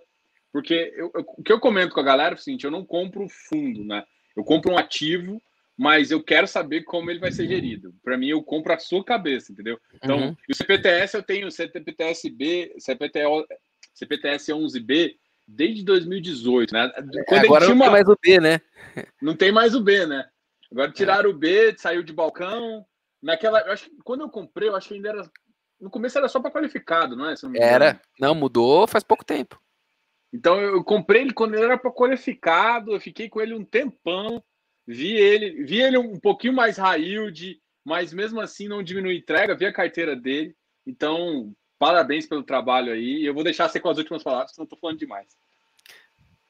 porque 0.53 0.93
eu, 0.95 1.11
eu, 1.13 1.25
o 1.37 1.43
que 1.43 1.51
eu 1.51 1.59
comento 1.59 1.93
com 1.93 1.99
a 1.99 2.03
galera 2.03 2.35
é 2.35 2.37
o 2.37 2.41
seguinte: 2.41 2.63
eu 2.63 2.71
não 2.71 2.85
compro 2.85 3.27
fundo, 3.27 3.83
né? 3.83 4.05
Eu 4.35 4.43
compro 4.43 4.71
um 4.71 4.77
ativo 4.77 5.41
mas 5.77 6.09
eu 6.09 6.23
quero 6.23 6.47
saber 6.47 6.83
como 6.83 7.11
ele 7.11 7.19
vai 7.19 7.31
ser 7.31 7.47
gerido. 7.47 7.93
Para 8.03 8.17
mim, 8.17 8.29
eu 8.29 8.41
compro 8.41 8.73
a 8.73 8.79
sua 8.79 9.03
cabeça, 9.03 9.51
entendeu? 9.51 9.79
Então, 9.93 10.17
uhum. 10.17 10.35
o 10.49 10.55
CPTS 10.55 11.15
eu 11.15 11.23
tenho 11.23 11.51
CPTS-B, 11.51 12.75
CPTO, 12.79 13.45
CPTS 13.93 14.51
11B 14.51 15.15
desde 15.47 15.83
2018, 15.83 16.73
né? 16.73 16.91
Quando 17.27 17.45
Agora 17.45 17.65
não 17.65 17.75
uma... 17.75 17.85
tem 17.85 17.91
mais 17.93 18.07
o 18.07 18.17
B, 18.21 18.39
né? 18.39 18.61
Não 19.21 19.35
tem 19.35 19.51
mais 19.51 19.75
o 19.75 19.81
B, 19.81 20.05
né? 20.05 20.27
Agora 20.71 20.91
tiraram 20.91 21.29
é. 21.29 21.33
o 21.33 21.37
B, 21.37 21.75
saiu 21.77 22.03
de 22.03 22.11
balcão. 22.11 22.85
Naquela, 23.21 23.61
eu 23.61 23.71
acho 23.71 23.89
que 23.89 23.97
quando 24.03 24.21
eu 24.21 24.29
comprei, 24.29 24.69
eu 24.69 24.75
acho 24.75 24.89
que 24.89 24.95
ainda 24.95 25.09
era 25.09 25.31
no 25.79 25.89
começo 25.89 26.17
era 26.17 26.27
só 26.27 26.39
para 26.39 26.51
qualificado, 26.51 27.15
não 27.15 27.29
é? 27.29 27.35
Não 27.43 27.51
era. 27.55 28.01
Não, 28.19 28.33
mudou 28.33 28.87
faz 28.87 29.03
pouco 29.03 29.23
tempo. 29.23 29.61
Então 30.33 30.59
eu 30.59 30.83
comprei 30.83 31.21
ele 31.21 31.33
quando 31.33 31.53
ele 31.53 31.63
era 31.63 31.77
para 31.77 31.91
qualificado, 31.91 32.91
eu 32.91 32.99
fiquei 32.99 33.29
com 33.29 33.39
ele 33.39 33.53
um 33.53 33.63
tempão. 33.63 34.43
Vi 34.87 35.11
ele, 35.11 35.63
vi 35.63 35.81
ele 35.81 35.97
um 35.97 36.17
pouquinho 36.17 36.53
mais 36.53 36.77
high 36.77 37.01
yield, 37.01 37.59
mas 37.83 38.13
mesmo 38.13 38.39
assim 38.39 38.67
não 38.67 38.81
diminui 38.81 39.17
entrega, 39.17 39.55
vi 39.55 39.65
a 39.65 39.73
carteira 39.73 40.15
dele. 40.15 40.55
Então, 40.85 41.51
parabéns 41.77 42.25
pelo 42.25 42.43
trabalho 42.43 42.93
aí. 42.93 43.25
Eu 43.25 43.33
vou 43.33 43.43
deixar 43.43 43.67
você 43.67 43.79
com 43.79 43.89
as 43.89 43.97
últimas 43.97 44.23
palavras, 44.23 44.51
senão 44.51 44.63
estou 44.63 44.79
falando 44.79 44.99
demais. 44.99 45.27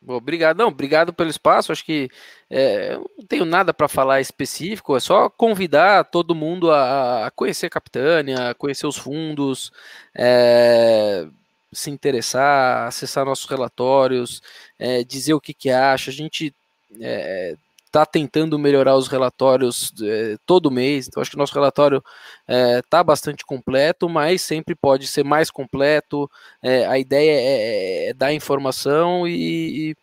Obrigado, 0.06 0.58
não, 0.58 0.68
obrigado 0.68 1.12
pelo 1.12 1.30
espaço. 1.30 1.72
Acho 1.72 1.84
que 1.84 2.10
é, 2.50 2.94
eu 2.94 3.12
não 3.18 3.26
tenho 3.26 3.44
nada 3.44 3.74
para 3.74 3.88
falar 3.88 4.22
específico, 4.22 4.96
é 4.96 5.00
só 5.00 5.30
convidar 5.30 6.06
todo 6.06 6.36
mundo 6.36 6.72
a, 6.72 7.26
a 7.26 7.32
conhecer 7.32 7.66
a 7.66 7.72
Capitânia, 7.72 8.52
a 8.52 8.54
conhecer 8.54 8.86
os 8.86 8.96
fundos, 8.96 9.72
é, 10.16 11.28
se 11.74 11.90
interessar, 11.90 12.88
acessar 12.88 13.26
nossos 13.26 13.50
relatórios, 13.50 14.42
é, 14.80 15.04
dizer 15.04 15.34
o 15.34 15.42
que, 15.42 15.54
que 15.54 15.70
acha. 15.70 16.12
A 16.12 16.14
gente 16.14 16.54
é, 17.02 17.58
está 17.88 18.06
tentando 18.06 18.60
melhorar 18.60 18.96
os 18.96 19.08
relatórios 19.08 19.94
é, 20.02 20.38
todo 20.46 20.72
mês. 20.72 21.08
Então, 21.08 21.22
acho 21.22 21.32
que 21.32 21.38
nosso 21.38 21.54
relatório 21.54 22.04
está 22.48 23.00
é, 23.00 23.04
bastante 23.04 23.46
completo, 23.46 24.08
mas 24.08 24.42
sempre 24.42 24.76
pode 24.76 25.08
ser 25.08 25.24
mais 25.24 25.50
completo. 25.50 26.30
É, 26.62 26.86
a 26.86 27.00
ideia 27.00 27.32
é, 27.32 28.10
é 28.10 28.14
dar 28.14 28.34
informação 28.34 29.28
e, 29.28 29.96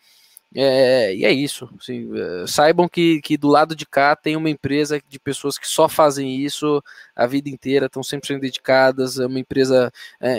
é, 0.55 1.15
e 1.15 1.24
é 1.24 1.32
isso. 1.32 1.69
Assim, 1.78 2.09
saibam 2.47 2.89
que, 2.89 3.20
que 3.20 3.36
do 3.36 3.48
lado 3.48 3.77
de 3.77 3.86
cá 3.86 4.16
tem 4.16 4.36
uma 4.36 4.51
empresa 4.51 5.01
de 5.09 5.19
pessoas 5.19 5.59
que 5.59 5.69
só 5.69 5.89
fazem 5.89 6.36
isso 6.36 6.82
a 7.15 7.27
vida 7.27 7.48
inteira, 7.48 7.86
estão 7.86 8.02
sempre 8.02 8.27
sendo 8.28 8.40
dedicadas. 8.40 9.19
É 9.19 9.27
uma 9.27 9.40
empresa 9.40 9.93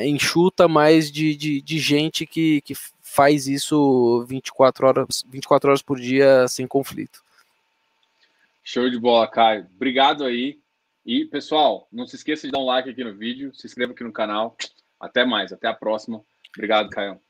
enxuta, 0.04 0.68
mas 0.68 1.12
de, 1.12 1.36
de, 1.36 1.62
de 1.62 1.80
gente 1.80 2.26
que, 2.26 2.62
que 2.62 2.74
faz 3.02 3.48
isso 3.48 4.26
24 4.28 4.88
horas, 4.88 5.24
24 5.30 5.70
horas 5.70 5.82
por 5.82 6.00
dia 6.00 6.48
sem 6.48 6.68
conflito. 6.68 7.25
Show 8.68 8.90
de 8.90 8.98
bola, 9.00 9.30
Caio. 9.30 9.68
Obrigado 9.76 10.26
aí. 10.26 10.60
E, 11.06 11.24
pessoal, 11.26 11.88
não 11.92 12.08
se 12.08 12.16
esqueça 12.16 12.48
de 12.48 12.52
dar 12.52 12.58
um 12.58 12.66
like 12.66 12.90
aqui 12.90 13.04
no 13.04 13.16
vídeo, 13.16 13.54
se 13.54 13.68
inscreva 13.68 13.94
aqui 13.94 14.04
no 14.04 14.12
canal. 14.12 14.58
Até 15.00 15.24
mais, 15.24 15.54
até 15.54 15.68
a 15.68 15.74
próxima. 15.74 16.26
Obrigado, 16.58 16.90
Caio. 16.90 17.22